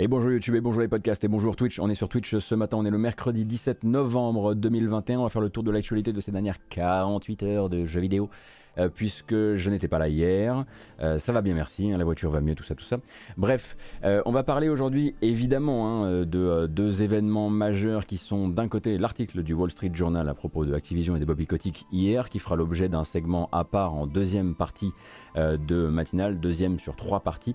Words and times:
Et 0.00 0.06
bonjour 0.06 0.30
YouTube 0.30 0.54
et 0.54 0.60
bonjour 0.60 0.80
les 0.80 0.86
podcasts 0.86 1.24
et 1.24 1.28
bonjour 1.28 1.56
Twitch. 1.56 1.80
On 1.80 1.90
est 1.90 1.96
sur 1.96 2.08
Twitch 2.08 2.38
ce 2.38 2.54
matin, 2.54 2.76
on 2.76 2.84
est 2.84 2.90
le 2.90 2.98
mercredi 2.98 3.44
17 3.44 3.82
novembre 3.82 4.54
2021. 4.54 5.18
On 5.18 5.22
va 5.24 5.28
faire 5.28 5.42
le 5.42 5.50
tour 5.50 5.64
de 5.64 5.72
l'actualité 5.72 6.12
de 6.12 6.20
ces 6.20 6.30
dernières 6.30 6.58
48 6.68 7.42
heures 7.42 7.68
de 7.68 7.84
jeux 7.84 8.00
vidéo. 8.00 8.30
Euh, 8.78 8.88
puisque 8.88 9.34
je 9.34 9.70
n'étais 9.70 9.88
pas 9.88 9.98
là 9.98 10.08
hier. 10.08 10.64
Euh, 11.00 11.18
ça 11.18 11.32
va 11.32 11.42
bien, 11.42 11.54
merci. 11.54 11.90
Hein, 11.90 11.98
la 11.98 12.04
voiture 12.04 12.30
va 12.30 12.40
mieux, 12.40 12.54
tout 12.54 12.64
ça, 12.64 12.74
tout 12.74 12.84
ça. 12.84 12.98
Bref, 13.36 13.76
euh, 14.04 14.22
on 14.24 14.32
va 14.32 14.42
parler 14.42 14.68
aujourd'hui 14.68 15.14
évidemment 15.22 16.04
hein, 16.04 16.24
de 16.24 16.66
deux 16.66 17.02
événements 17.02 17.50
majeurs 17.50 18.06
qui 18.06 18.16
sont 18.16 18.48
d'un 18.48 18.68
côté 18.68 18.98
l'article 18.98 19.42
du 19.42 19.52
Wall 19.52 19.70
Street 19.70 19.90
Journal 19.92 20.28
à 20.28 20.34
propos 20.34 20.64
de 20.64 20.74
Activision 20.74 21.16
et 21.16 21.18
des 21.18 21.24
Bobby 21.24 21.46
Kotick 21.46 21.86
hier, 21.92 22.28
qui 22.28 22.38
fera 22.38 22.56
l'objet 22.56 22.88
d'un 22.88 23.04
segment 23.04 23.48
à 23.52 23.64
part 23.64 23.94
en 23.94 24.06
deuxième 24.06 24.54
partie 24.54 24.92
de 25.36 25.86
matinale, 25.86 26.40
deuxième 26.40 26.80
sur 26.80 26.96
trois 26.96 27.20
parties. 27.20 27.54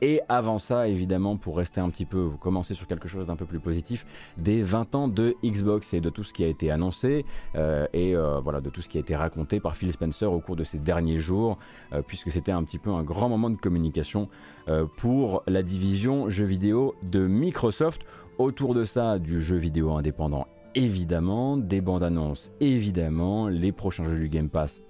et 0.00 0.22
avant 0.30 0.58
ça, 0.58 0.88
évidemment, 0.88 1.36
pour 1.36 1.58
rester 1.58 1.80
un 1.80 1.90
petit 1.90 2.06
peu, 2.06 2.30
commencer 2.40 2.74
sur 2.74 2.86
quelque 2.86 3.06
chose 3.06 3.26
d'un 3.26 3.36
peu 3.36 3.44
plus 3.44 3.58
positif, 3.58 4.06
des 4.38 4.62
20 4.62 4.94
ans 4.94 5.08
de 5.08 5.36
Xbox 5.44 5.92
et 5.92 6.00
de 6.00 6.08
tout 6.08 6.24
ce 6.24 6.32
qui 6.32 6.42
a 6.42 6.46
été 6.46 6.70
annoncé 6.70 7.26
et 7.54 8.14
voilà 8.42 8.60
de 8.60 8.70
tout 8.70 8.80
ce 8.80 8.88
qui 8.88 8.96
a 8.96 9.00
été 9.00 9.14
raconté 9.14 9.60
par 9.60 9.76
Phil 9.76 9.92
Spencer 9.92 10.26
au 10.26 10.40
cours 10.40 10.47
de 10.56 10.64
ces 10.64 10.78
derniers 10.78 11.18
jours, 11.18 11.58
euh, 11.92 12.02
puisque 12.06 12.30
c'était 12.30 12.52
un 12.52 12.62
petit 12.64 12.78
peu 12.78 12.90
un 12.90 13.02
grand 13.02 13.28
moment 13.28 13.50
de 13.50 13.56
communication 13.56 14.28
euh, 14.68 14.86
pour 14.96 15.42
la 15.46 15.62
division 15.62 16.28
jeux 16.28 16.46
vidéo 16.46 16.94
de 17.02 17.26
Microsoft. 17.26 18.02
Autour 18.38 18.74
de 18.74 18.84
ça, 18.84 19.18
du 19.18 19.40
jeu 19.40 19.56
vidéo 19.56 19.92
indépendant 19.92 20.46
évidemment, 20.74 21.56
des 21.56 21.80
bandes 21.80 22.04
annonces 22.04 22.52
évidemment, 22.60 23.48
les 23.48 23.72
prochains 23.72 24.04
jeux 24.04 24.18
du 24.18 24.28
Game 24.28 24.48
Pass 24.48 24.82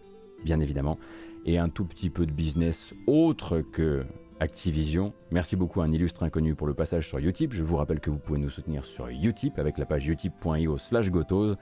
bien 0.44 0.60
évidemment, 0.60 0.98
et 1.46 1.58
un 1.58 1.68
tout 1.68 1.84
petit 1.84 2.10
peu 2.10 2.26
de 2.26 2.32
business 2.32 2.94
autre 3.06 3.60
que 3.60 4.04
Activision. 4.40 5.12
Merci 5.32 5.56
beaucoup 5.56 5.80
à 5.80 5.84
un 5.84 5.92
illustre 5.92 6.22
inconnu 6.22 6.54
pour 6.54 6.68
le 6.68 6.74
passage 6.74 7.08
sur 7.08 7.18
Utip. 7.18 7.52
Je 7.52 7.64
vous 7.64 7.76
rappelle 7.76 7.98
que 7.98 8.08
vous 8.08 8.18
pouvez 8.18 8.38
nous 8.38 8.50
soutenir 8.50 8.84
sur 8.84 9.08
Utip 9.08 9.58
avec 9.58 9.78
la 9.78 9.84
page 9.84 10.06
utip.io 10.06 10.78
slash 10.78 11.10
gotose. 11.10 11.56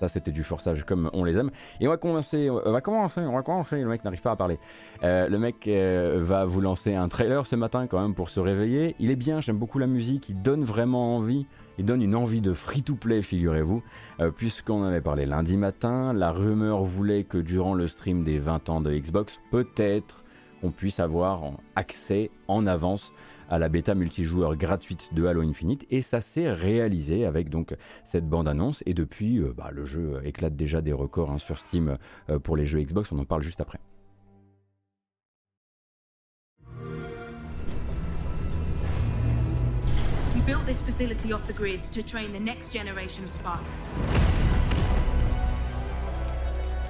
Ça, 0.00 0.08
c'était 0.08 0.32
du 0.32 0.44
forçage 0.44 0.84
comme 0.84 1.10
on 1.12 1.24
les 1.24 1.36
aime. 1.36 1.50
Et 1.78 1.86
on 1.86 1.90
va 1.90 1.98
commencer, 1.98 2.48
on 2.48 2.72
va 2.72 2.80
commencer, 2.80 3.20
on 3.20 3.34
va 3.34 3.42
commencer. 3.42 3.82
Le 3.82 3.88
mec 3.88 4.02
n'arrive 4.02 4.22
pas 4.22 4.30
à 4.30 4.36
parler. 4.36 4.58
Euh, 5.04 5.28
le 5.28 5.38
mec 5.38 5.68
euh, 5.68 6.20
va 6.22 6.46
vous 6.46 6.62
lancer 6.62 6.94
un 6.94 7.08
trailer 7.08 7.44
ce 7.44 7.54
matin 7.54 7.86
quand 7.86 8.00
même 8.00 8.14
pour 8.14 8.30
se 8.30 8.40
réveiller. 8.40 8.96
Il 8.98 9.10
est 9.10 9.16
bien, 9.16 9.40
j'aime 9.40 9.58
beaucoup 9.58 9.78
la 9.78 9.86
musique, 9.86 10.30
il 10.30 10.40
donne 10.40 10.64
vraiment 10.64 11.16
envie. 11.16 11.46
Il 11.78 11.84
donne 11.84 12.02
une 12.02 12.14
envie 12.14 12.40
de 12.40 12.52
free-to-play, 12.52 13.22
figurez-vous, 13.22 13.82
euh, 14.20 14.30
puisqu'on 14.30 14.84
avait 14.84 15.00
parlé 15.00 15.26
lundi 15.26 15.56
matin. 15.56 16.12
La 16.12 16.30
rumeur 16.30 16.82
voulait 16.84 17.24
que 17.24 17.38
durant 17.38 17.74
le 17.74 17.86
stream 17.86 18.24
des 18.24 18.38
20 18.38 18.68
ans 18.68 18.80
de 18.80 18.92
Xbox, 18.92 19.38
peut-être 19.50 20.24
on 20.62 20.70
puisse 20.70 21.00
avoir 21.00 21.42
accès 21.76 22.30
en 22.48 22.66
avance 22.66 23.12
à 23.50 23.58
la 23.58 23.68
bêta 23.68 23.94
multijoueur 23.94 24.56
gratuite 24.56 25.12
de 25.12 25.26
Halo 25.26 25.42
Infinite 25.42 25.84
et 25.90 26.00
ça 26.00 26.20
s'est 26.20 26.50
réalisé 26.50 27.26
avec 27.26 27.50
donc 27.50 27.74
cette 28.04 28.28
bande 28.28 28.48
annonce 28.48 28.82
et 28.86 28.94
depuis 28.94 29.38
euh, 29.38 29.52
bah, 29.54 29.70
le 29.72 29.84
jeu 29.84 30.20
éclate 30.24 30.56
déjà 30.56 30.80
des 30.80 30.92
records 30.92 31.32
hein, 31.32 31.38
sur 31.38 31.58
Steam 31.58 31.98
euh, 32.30 32.38
pour 32.38 32.56
les 32.56 32.64
jeux 32.64 32.80
Xbox, 32.80 33.10
on 33.12 33.18
en 33.18 33.24
parle 33.24 33.42
juste 33.42 33.60
après. 33.60 33.78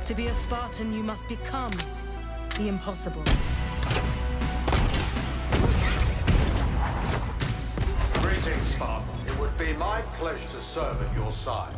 To 0.06 0.14
be 0.16 0.26
a 0.26 0.34
Spartan, 0.34 0.92
you 0.92 1.04
must 1.04 1.22
become 1.28 1.70
the. 2.56 3.59
Greetings, 8.22 8.74
Spartan. 8.74 9.08
It 9.26 9.38
would 9.38 9.56
be 9.58 9.72
my 9.74 10.02
pleasure 10.18 10.46
to 10.48 10.62
serve 10.62 11.00
at 11.02 11.14
your 11.16 11.32
side. 11.32 11.74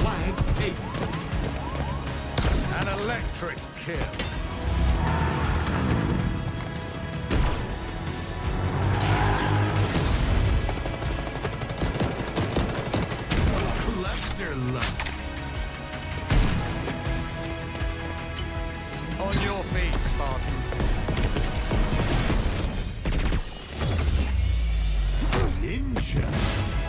Flag 0.00 0.34
eight. 0.62 0.78
An 2.80 2.88
electric 3.00 3.58
kill. 3.84 3.96
Cluster 13.80 14.54
On 19.20 19.42
your 19.42 19.62
feet, 19.64 19.94
Spartan. 20.10 20.54
Ninja. 25.62 26.83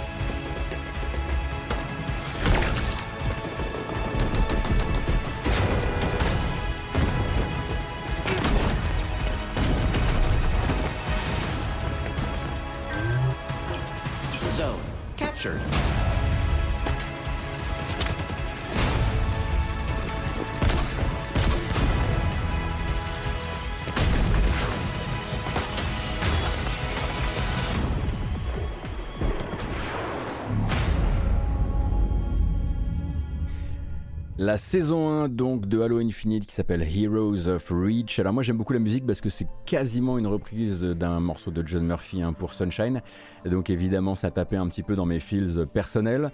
La 34.46 34.60
saison 34.60 35.10
1 35.10 35.30
donc 35.30 35.66
de 35.66 35.82
Halo 35.82 35.98
Infinite 35.98 36.46
qui 36.46 36.54
s'appelle 36.54 36.84
Heroes 36.84 37.48
of 37.48 37.68
Reach. 37.72 38.20
Alors 38.20 38.32
moi 38.32 38.44
j'aime 38.44 38.58
beaucoup 38.58 38.74
la 38.74 38.80
musique 38.80 39.04
parce 39.04 39.20
que 39.20 39.28
c'est 39.28 39.48
quasiment 39.66 40.20
une 40.20 40.28
reprise 40.28 40.84
d'un 40.84 41.20
morceau 41.20 41.50
de 41.50 41.68
John 41.68 41.84
Murphy 41.84 42.22
hein, 42.22 42.32
pour 42.32 42.54
Sunshine. 42.54 43.02
donc 43.48 43.72
évidemment 43.72 44.14
ça 44.14 44.30
tapait 44.30 44.56
un 44.56 44.68
petit 44.68 44.84
peu 44.84 44.96
dans 44.96 45.08
mes 45.08 45.20
feels 45.20 45.66
personnels. 45.74 46.30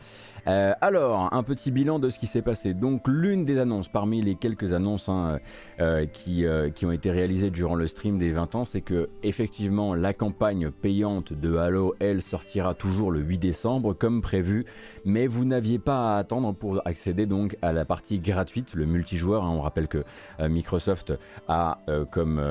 Euh, 0.47 0.73
alors, 0.81 1.29
un 1.33 1.43
petit 1.43 1.71
bilan 1.71 1.99
de 1.99 2.09
ce 2.09 2.17
qui 2.17 2.27
s'est 2.27 2.41
passé. 2.41 2.73
Donc, 2.73 3.07
l'une 3.07 3.45
des 3.45 3.59
annonces, 3.59 3.87
parmi 3.87 4.21
les 4.21 4.35
quelques 4.35 4.73
annonces 4.73 5.07
hein, 5.09 5.39
euh, 5.79 6.05
qui, 6.05 6.45
euh, 6.45 6.69
qui, 6.69 6.85
ont 6.85 6.91
été 6.91 7.11
réalisées 7.11 7.51
durant 7.51 7.75
le 7.75 7.87
stream 7.87 8.17
des 8.17 8.31
20 8.31 8.55
ans, 8.55 8.65
c'est 8.65 8.81
que 8.81 9.09
effectivement 9.23 9.93
la 9.93 10.13
campagne 10.13 10.71
payante 10.71 11.33
de 11.33 11.57
Halo, 11.57 11.95
elle, 11.99 12.21
sortira 12.21 12.73
toujours 12.73 13.11
le 13.11 13.19
8 13.19 13.37
décembre, 13.37 13.93
comme 13.93 14.21
prévu, 14.21 14.65
mais 15.05 15.27
vous 15.27 15.45
n'aviez 15.45 15.79
pas 15.79 16.15
à 16.15 16.17
attendre 16.17 16.53
pour 16.53 16.81
accéder 16.85 17.25
donc 17.25 17.57
à 17.61 17.71
la 17.71 17.85
partie 17.85 18.19
gratuite, 18.19 18.73
le 18.73 18.85
multijoueur. 18.85 19.43
Hein. 19.43 19.51
On 19.51 19.61
rappelle 19.61 19.87
que 19.87 20.03
Microsoft 20.39 21.13
a, 21.47 21.79
comme, 22.11 22.41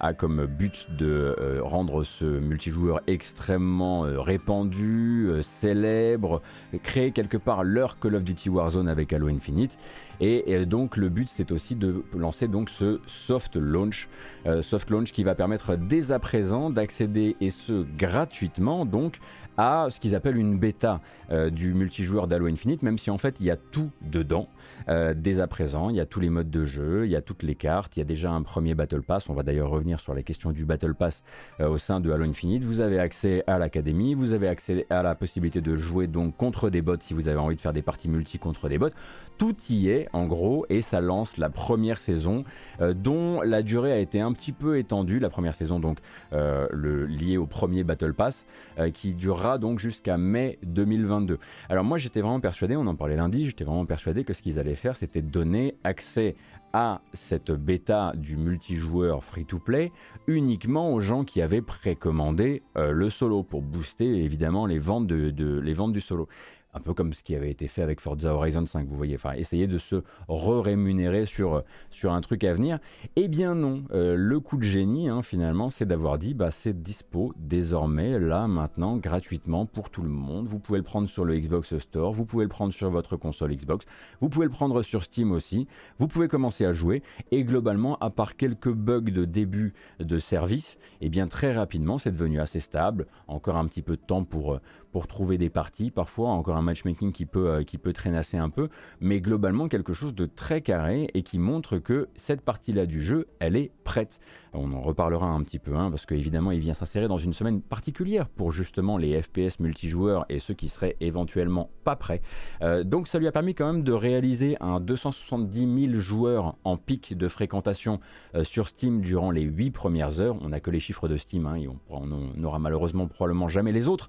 a 0.00 0.14
comme 0.14 0.46
but 0.46 0.86
de 0.96 1.60
rendre 1.62 2.04
ce 2.04 2.24
multijoueur 2.24 3.00
extrêmement 3.06 4.02
répandu, 4.02 5.30
célèbre, 5.42 6.42
créer 6.82 7.12
quelque 7.12 7.25
quelque 7.26 7.42
part 7.42 7.64
leur 7.64 7.98
Call 7.98 8.14
of 8.14 8.22
Duty 8.22 8.48
Warzone 8.48 8.88
avec 8.88 9.12
Halo 9.12 9.28
Infinite. 9.28 9.76
Et, 10.20 10.64
donc 10.64 10.96
le 10.96 11.08
but 11.08 11.28
c'est 11.28 11.50
aussi 11.50 11.74
de 11.74 12.04
lancer 12.16 12.48
donc 12.48 12.70
ce 12.70 13.00
soft 13.06 13.56
launch, 13.56 14.08
euh, 14.46 14.62
soft 14.62 14.88
launch 14.90 15.12
qui 15.12 15.24
va 15.24 15.34
permettre 15.34 15.76
dès 15.76 16.12
à 16.12 16.18
présent 16.18 16.70
d'accéder 16.70 17.36
et 17.40 17.50
ce 17.50 17.84
gratuitement 17.98 18.86
donc 18.86 19.18
à 19.58 19.88
ce 19.90 20.00
qu'ils 20.00 20.14
appellent 20.14 20.36
une 20.36 20.58
bêta 20.58 21.00
euh, 21.30 21.50
du 21.50 21.74
multijoueur 21.74 22.28
d'Halo 22.28 22.46
Infinite, 22.46 22.82
même 22.82 22.98
si 22.98 23.10
en 23.10 23.18
fait 23.18 23.40
il 23.40 23.46
y 23.46 23.50
a 23.50 23.56
tout 23.56 23.90
dedans. 24.02 24.48
Euh, 24.88 25.14
dès 25.16 25.40
à 25.40 25.46
présent, 25.46 25.90
il 25.90 25.96
y 25.96 26.00
a 26.00 26.06
tous 26.06 26.20
les 26.20 26.30
modes 26.30 26.50
de 26.50 26.64
jeu, 26.64 27.06
il 27.06 27.10
y 27.10 27.16
a 27.16 27.22
toutes 27.22 27.42
les 27.42 27.54
cartes, 27.54 27.96
il 27.96 28.00
y 28.00 28.02
a 28.02 28.06
déjà 28.06 28.30
un 28.30 28.42
premier 28.42 28.74
Battle 28.74 29.02
Pass. 29.02 29.28
On 29.28 29.34
va 29.34 29.42
d'ailleurs 29.42 29.70
revenir 29.70 30.00
sur 30.00 30.14
la 30.14 30.22
question 30.22 30.52
du 30.52 30.64
Battle 30.64 30.94
Pass 30.94 31.22
euh, 31.60 31.68
au 31.68 31.78
sein 31.78 32.00
de 32.00 32.10
Halo 32.10 32.24
Infinite. 32.24 32.64
Vous 32.64 32.80
avez 32.80 32.98
accès 32.98 33.42
à 33.46 33.58
l'académie, 33.58 34.14
vous 34.14 34.32
avez 34.32 34.48
accès 34.48 34.86
à 34.90 35.02
la 35.02 35.14
possibilité 35.14 35.60
de 35.60 35.76
jouer 35.76 36.06
donc 36.06 36.36
contre 36.36 36.70
des 36.70 36.82
bots 36.82 36.96
si 37.00 37.14
vous 37.14 37.28
avez 37.28 37.38
envie 37.38 37.56
de 37.56 37.60
faire 37.60 37.72
des 37.72 37.82
parties 37.82 38.08
multi 38.08 38.38
contre 38.38 38.68
des 38.68 38.78
bots. 38.78 38.90
Tout 39.38 39.54
y 39.70 39.88
est 39.88 40.08
en 40.12 40.26
gros 40.26 40.66
et 40.68 40.82
ça 40.82 41.00
lance 41.00 41.36
la 41.36 41.50
première 41.50 42.00
saison 42.00 42.44
euh, 42.80 42.94
dont 42.94 43.40
la 43.42 43.62
durée 43.62 43.92
a 43.92 43.98
été 43.98 44.20
un 44.20 44.32
petit 44.32 44.52
peu 44.52 44.78
étendue. 44.78 45.18
La 45.18 45.30
première 45.30 45.54
saison 45.54 45.78
donc 45.80 45.98
le, 46.32 47.06
liée 47.06 47.36
au 47.36 47.46
premier 47.46 47.84
Battle 47.84 48.14
Pass 48.14 48.44
qui 48.92 49.14
durera 49.14 49.58
donc 49.58 49.78
jusqu'à 49.78 50.16
mai 50.16 50.58
2022. 50.64 51.38
Alors 51.68 51.84
moi 51.84 51.98
j'étais 51.98 52.20
vraiment 52.20 52.40
persuadé, 52.40 52.76
on 52.76 52.86
en 52.86 52.94
parlait 52.94 53.16
lundi, 53.16 53.46
j'étais 53.46 53.64
vraiment 53.64 53.86
persuadé 53.86 54.24
que 54.24 54.32
ce 54.32 54.42
qu'ils 54.42 54.58
allaient 54.58 54.74
faire, 54.74 54.96
c'était 54.96 55.22
donner 55.22 55.76
accès 55.84 56.36
à 56.72 57.00
cette 57.14 57.52
bêta 57.52 58.12
du 58.16 58.36
multijoueur 58.36 59.24
free-to-play 59.24 59.92
uniquement 60.26 60.92
aux 60.92 61.00
gens 61.00 61.24
qui 61.24 61.40
avaient 61.40 61.62
précommandé 61.62 62.62
euh, 62.76 62.92
le 62.92 63.08
solo 63.08 63.42
pour 63.42 63.62
booster 63.62 64.22
évidemment 64.22 64.66
les 64.66 64.78
ventes 64.78 65.06
du 65.06 66.00
solo. 66.02 66.28
Un 66.76 66.80
peu 66.80 66.92
comme 66.92 67.14
ce 67.14 67.22
qui 67.22 67.34
avait 67.34 67.50
été 67.50 67.68
fait 67.68 67.82
avec 67.82 68.00
Forza 68.00 68.34
Horizon 68.34 68.66
5, 68.66 68.86
vous 68.86 68.96
voyez, 68.96 69.14
enfin 69.14 69.32
essayer 69.32 69.66
de 69.66 69.78
se 69.78 70.02
re-rémunérer 70.28 71.24
sur, 71.24 71.64
un 72.04 72.20
truc 72.20 72.44
à 72.44 72.52
venir. 72.52 72.78
Eh 73.16 73.28
bien 73.28 73.54
non, 73.54 73.84
euh, 73.92 74.14
le 74.14 74.40
coup 74.40 74.58
de 74.58 74.62
génie 74.62 75.08
hein, 75.08 75.22
finalement 75.22 75.70
c'est 75.70 75.86
d'avoir 75.86 76.18
dit 76.18 76.34
bah 76.34 76.50
c'est 76.50 76.82
dispo 76.82 77.32
désormais 77.36 78.18
là 78.18 78.46
maintenant 78.46 78.98
gratuitement 78.98 79.64
pour 79.64 79.88
tout 79.88 80.02
le 80.02 80.10
monde. 80.10 80.46
Vous 80.48 80.58
pouvez 80.58 80.78
le 80.78 80.84
prendre 80.84 81.08
sur 81.08 81.24
le 81.24 81.38
Xbox 81.38 81.78
Store, 81.78 82.12
vous 82.12 82.26
pouvez 82.26 82.44
le 82.44 82.50
prendre 82.50 82.74
sur 82.74 82.90
votre 82.90 83.16
console 83.16 83.56
Xbox, 83.56 83.86
vous 84.20 84.28
pouvez 84.28 84.44
le 84.44 84.52
prendre 84.52 84.82
sur 84.82 85.02
Steam 85.02 85.32
aussi, 85.32 85.66
vous 85.98 86.08
pouvez 86.08 86.28
commencer 86.28 86.66
à 86.66 86.74
jouer 86.74 87.02
et 87.30 87.42
globalement 87.42 87.96
à 87.98 88.10
part 88.10 88.36
quelques 88.36 88.72
bugs 88.72 89.00
de 89.00 89.24
début 89.24 89.72
de 89.98 90.18
service, 90.18 90.76
eh 91.00 91.08
bien 91.08 91.26
très 91.26 91.54
rapidement 91.54 91.96
c'est 91.96 92.12
devenu 92.12 92.38
assez 92.38 92.60
stable, 92.60 93.06
encore 93.28 93.56
un 93.56 93.64
petit 93.66 93.82
peu 93.82 93.96
de 93.96 94.02
temps 94.02 94.24
pour, 94.24 94.54
euh, 94.54 94.60
pour 94.92 95.06
trouver 95.06 95.38
des 95.38 95.50
parties, 95.50 95.90
parfois 95.90 96.30
encore 96.30 96.56
un 96.56 96.62
matchmaking 96.62 97.12
qui 97.12 97.26
peut, 97.26 97.48
euh, 97.48 97.62
qui 97.62 97.78
peut 97.78 97.92
traînasser 97.92 98.36
un 98.36 98.50
peu, 98.50 98.68
mais 99.00 99.20
globalement 99.20 99.68
quelque 99.68 99.92
chose 99.92 100.14
de 100.14 100.26
très 100.26 100.60
carré 100.60 101.08
et 101.14 101.22
qui 101.22 101.38
montre 101.38 101.78
que 101.78 102.08
cette 102.16 102.40
partie-là 102.40 102.86
du 102.86 103.00
jeu, 103.00 103.26
elle 103.38 103.56
est 103.56 103.70
prête. 103.84 104.20
On 104.52 104.72
en 104.72 104.80
reparlera 104.80 105.26
un 105.26 105.42
petit 105.42 105.58
peu, 105.58 105.76
hein, 105.76 105.90
parce 105.90 106.06
qu'évidemment 106.06 106.50
il 106.50 106.60
vient 106.60 106.74
s'insérer 106.74 107.08
dans 107.08 107.18
une 107.18 107.34
semaine 107.34 107.60
particulière 107.60 108.28
pour 108.28 108.52
justement 108.52 108.96
les 108.96 109.20
FPS 109.20 109.60
multijoueurs 109.60 110.24
et 110.28 110.38
ceux 110.38 110.54
qui 110.54 110.68
seraient 110.68 110.96
éventuellement 111.00 111.70
pas 111.84 111.96
prêts. 111.96 112.22
Euh, 112.62 112.82
donc 112.82 113.06
ça 113.08 113.18
lui 113.18 113.26
a 113.26 113.32
permis 113.32 113.54
quand 113.54 113.72
même 113.72 113.82
de 113.82 113.92
réaliser 113.92 114.56
un 114.60 114.80
270 114.80 115.88
000 115.90 116.00
joueurs 116.00 116.56
en 116.64 116.76
pic 116.76 117.16
de 117.16 117.28
fréquentation 117.28 118.00
euh, 118.34 118.44
sur 118.44 118.68
Steam 118.68 119.00
durant 119.00 119.30
les 119.30 119.42
8 119.42 119.70
premières 119.70 120.20
heures. 120.20 120.36
On 120.40 120.48
n'a 120.48 120.60
que 120.60 120.70
les 120.70 120.80
chiffres 120.80 121.08
de 121.08 121.16
Steam, 121.16 121.46
hein, 121.46 121.60
on 121.90 122.06
n'aura 122.06 122.58
malheureusement 122.58 123.06
probablement 123.06 123.48
jamais 123.48 123.72
les 123.72 123.88
autres. 123.88 124.08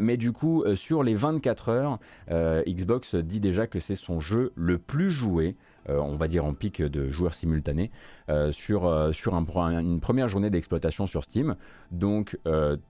Mais 0.00 0.16
du 0.16 0.32
coup, 0.32 0.62
euh, 0.62 0.74
sur 0.74 1.02
les 1.02 1.14
24 1.14 1.68
heures, 1.68 1.98
euh, 2.30 2.62
Xbox 2.66 3.14
dit 3.14 3.40
déjà 3.40 3.66
que 3.66 3.80
c'est 3.80 3.96
son 3.96 4.20
jeu 4.20 4.52
le 4.54 4.78
plus 4.78 5.10
joué 5.10 5.56
on 5.90 6.16
va 6.16 6.28
dire 6.28 6.44
en 6.44 6.52
pic 6.52 6.82
de 6.82 7.10
joueurs 7.10 7.32
simultanés, 7.32 7.90
sur, 8.50 9.10
sur 9.12 9.34
une 9.34 10.00
première 10.00 10.28
journée 10.28 10.50
d'exploitation 10.50 11.06
sur 11.06 11.24
Steam. 11.24 11.56
Donc 11.90 12.38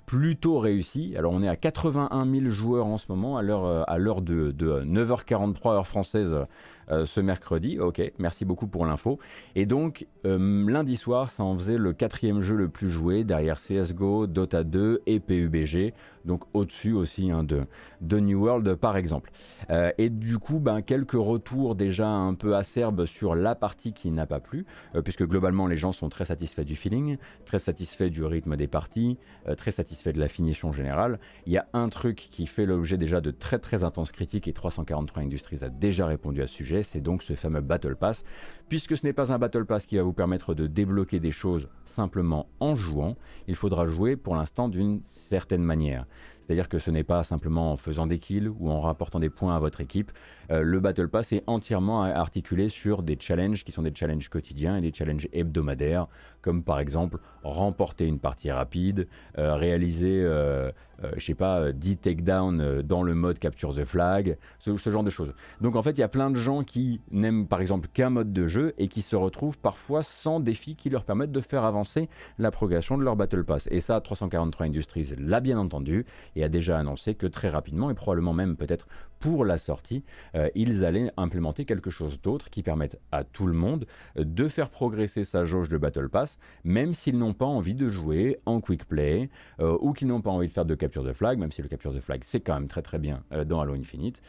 plutôt 0.07 0.59
réussi. 0.59 1.15
Alors 1.17 1.33
on 1.33 1.43
est 1.43 1.49
à 1.49 1.57
81 1.57 2.31
000 2.31 2.49
joueurs 2.49 2.87
en 2.87 2.99
ce 2.99 3.07
moment 3.09 3.39
à 3.39 3.43
l'heure 3.43 4.23
de, 4.23 4.51
de 4.51 4.83
9h43 4.83 5.75
heure 5.75 5.87
française 5.87 6.47
euh, 6.91 7.05
ce 7.05 7.21
mercredi. 7.21 7.79
Ok, 7.79 8.01
merci 8.19 8.47
beaucoup 8.47 8.67
pour 8.67 8.87
l'info. 8.87 9.19
Et 9.55 9.67
donc, 9.67 10.07
euh, 10.25 10.65
lundi 10.71 10.97
soir, 10.97 11.29
ça 11.29 11.45
en 11.45 11.55
faisait 11.55 11.77
le 11.77 11.93
quatrième 11.93 12.41
jeu 12.41 12.57
le 12.57 12.69
plus 12.71 12.89
joué, 12.89 13.25
derrière 13.25 13.59
CSGO, 13.59 14.27
Dota 14.27 14.65
2 14.65 15.03
et 15.07 15.21
PUBG. 15.21 15.93
Donc 16.25 16.45
au-dessus 16.55 16.95
aussi 16.95 17.31
hein, 17.31 17.45
de, 17.45 17.65
de, 18.01 18.21
New 18.21 18.43
World 18.43 18.75
par 18.77 18.97
exemple. 18.97 19.31
Euh, 19.71 19.91
et 19.99 20.09
du 20.09 20.39
coup, 20.39 20.61
ben, 20.61 20.81
quelques 20.81 21.13
retours 21.13 21.75
déjà 21.75 22.09
un 22.09 22.33
peu 22.33 22.57
acerbes 22.57 23.05
sur 23.05 23.35
la 23.35 23.55
partie 23.55 23.93
qui 23.93 24.11
n'a 24.11 24.25
pas 24.25 24.41
plu, 24.41 24.65
puisque 25.05 25.28
globalement 25.29 25.67
les 25.67 25.77
gens 25.77 25.93
sont 25.93 26.09
très 26.09 26.25
satisfaits 26.25 26.63
du 26.63 26.75
feeling, 26.75 27.19
très 27.45 27.59
satisfaits 27.59 28.09
du 28.09 28.25
rythme 28.25 28.57
des 28.57 28.67
parties, 28.67 29.19
très 29.57 29.71
satisfaits 29.71 30.11
de 30.11 30.21
la 30.21 30.29
finition 30.29 30.73
générale. 30.73 31.21
Il 31.47 31.53
y 31.53 31.59
a 31.59 31.67
un 31.73 31.89
truc 31.89 32.29
qui 32.31 32.47
fait 32.47 32.67
l'objet 32.67 32.97
déjà 32.97 33.21
de 33.21 33.31
très 33.31 33.59
très 33.59 33.85
intenses 33.85 34.11
critiques 34.11 34.49
et 34.49 34.53
343 34.53 35.23
Industries 35.23 35.63
a 35.63 35.69
déjà 35.69 36.07
répondu 36.07 36.43
à 36.43 36.47
ce 36.47 36.55
sujet 36.55 36.83
c'est 36.83 37.01
donc 37.01 37.23
ce 37.23 37.35
fameux 37.35 37.61
Battle 37.61 37.97
Pass. 37.97 38.25
Puisque 38.69 38.97
ce 38.97 39.07
n'est 39.07 39.13
pas 39.13 39.33
un 39.33 39.39
Battle 39.39 39.65
Pass 39.65 39.87
qui 39.87 39.97
va 39.97 40.03
vous 40.03 40.13
permettre 40.13 40.55
de 40.55 40.67
débloquer 40.67 41.21
des 41.21 41.33
choses 41.33 41.69
simplement 41.87 42.49
en 42.61 42.75
jouant, 42.75 43.17
il 43.47 43.57
faudra 43.57 43.87
jouer 43.89 44.17
pour 44.17 44.37
l'instant 44.37 44.69
d'une 44.69 45.01
certaine 45.05 45.63
manière. 45.63 46.07
C'est-à-dire 46.41 46.69
que 46.69 46.79
ce 46.79 46.91
n'est 46.91 47.05
pas 47.05 47.25
simplement 47.25 47.73
en 47.73 47.77
faisant 47.77 48.07
des 48.07 48.19
kills 48.19 48.49
ou 48.49 48.71
en 48.71 48.81
rapportant 48.81 49.21
des 49.21 49.29
points 49.29 49.55
à 49.55 49.59
votre 49.59 49.81
équipe. 49.81 50.13
Euh, 50.51 50.63
le 50.63 50.81
Battle 50.81 51.09
Pass 51.09 51.33
est 51.33 51.43
entièrement 51.47 52.03
articulé 52.03 52.69
sur 52.69 53.03
des 53.03 53.17
challenges 53.21 53.65
qui 53.65 53.73
sont 53.73 53.83
des 53.83 53.95
challenges 53.95 54.29
quotidiens 54.29 54.77
et 54.77 54.81
des 54.81 54.93
challenges 54.93 55.29
hebdomadaires, 55.33 56.07
comme 56.43 56.63
par 56.63 56.81
exemple 56.81 57.19
remporter 57.43 58.07
une 58.07 58.19
partie 58.19 58.51
rapide, 58.51 59.09
euh, 59.39 59.55
réaliser, 59.55 60.23
euh, 60.23 60.71
je 61.17 61.25
sais 61.25 61.35
pas, 61.35 61.73
10 61.73 61.99
takedowns 61.99 62.83
dans 62.83 63.03
le 63.03 63.15
mode 63.15 63.39
capture 63.39 63.75
the 63.75 63.85
flag, 63.85 64.37
ce, 64.59 64.77
ce, 64.77 64.91
genre 64.91 65.05
de 65.05 65.11
choses. 65.11 65.33
Donc 65.61 65.77
en 65.77 65.83
fait, 65.83 65.93
il 65.93 66.01
y 66.01 66.05
a 66.05 66.09
plein 66.09 66.31
de 66.31 66.37
gens 66.37 66.65
qui 66.65 67.01
n'aiment 67.11 67.47
par 67.47 67.61
exemple 67.61 67.89
qu'un 67.93 68.11
mode 68.11 68.33
de 68.33 68.47
jeu 68.47 68.75
et 68.79 68.89
qui 68.89 69.03
se 69.03 69.17
retrouvent 69.17 69.59
parfois 69.59 70.03
sans 70.03 70.41
défis 70.41 70.77
qui 70.77 70.91
leur 70.91 71.05
permettent 71.05 71.33
de 71.33 71.41
faire 71.41 71.65
avancer 71.65 72.09
la 72.39 72.51
progression 72.51 72.99
de 72.99 73.05
leur 73.05 73.17
Battle 73.17 73.45
Pass. 73.45 73.69
Et 73.71 73.81
ça, 73.81 74.01
343 74.01 74.67
Industries 74.67 75.15
l'a 75.19 75.41
bien 75.41 75.59
entendu 75.59 76.05
et 76.35 76.43
a 76.43 76.49
déjà 76.49 76.79
annoncé 76.79 77.15
que 77.15 77.27
très 77.27 77.49
rapidement, 77.49 77.91
et 77.91 77.95
probablement 77.95 78.33
même 78.33 78.57
peut-être 78.57 78.89
pour 79.21 79.45
la 79.45 79.59
sortie, 79.59 80.05
euh, 80.35 80.49
ils 80.55 80.85
allaient 80.85 81.11
implémenter 81.17 81.65
quelque 81.65 81.91
chose 81.91 82.21
d'autre 82.21 82.51
qui 82.51 82.63
permette 82.63 83.01
à 83.13 83.25
tout 83.25 83.47
le 83.47 83.53
monde 83.53 83.87
de 84.17 84.49
faire 84.49 84.71
progresser 84.71 85.25
sa 85.25 85.45
jauge 85.45 85.69
de 85.69 85.79
Battle 85.79 86.09
Pass, 86.09 86.39
même 86.65 86.93
s'ils 86.93 87.19
n'ont 87.19 87.35
pas 87.35 87.47
envie 87.47 87.75
de 87.75 87.89
jouer 87.89 88.39
en 88.47 88.61
quick 88.61 88.85
play 88.87 89.29
euh, 89.61 89.77
ou 89.81 89.93
qu'ils 89.93 90.09
n'ont 90.09 90.21
pas 90.21 90.31
envie 90.31 90.49
de 90.49 90.53
faire 90.53 90.65
de 90.65 90.75
capture 90.75 91.05
de 91.05 91.13
flag, 91.13 91.39
même 91.39 91.51
si 91.51 91.63
le 91.63 91.69
capture 91.69 91.93
de 91.93 92.01
flag 92.01 92.23
c'est 92.25 92.41
quand 92.41 92.55
même 92.55 92.69
très 92.69 92.83
très 92.83 92.99
bien 92.99 93.23
euh, 93.33 93.45
dans 93.45 93.61
Halo 93.61 93.75
Infinite. 93.75 94.21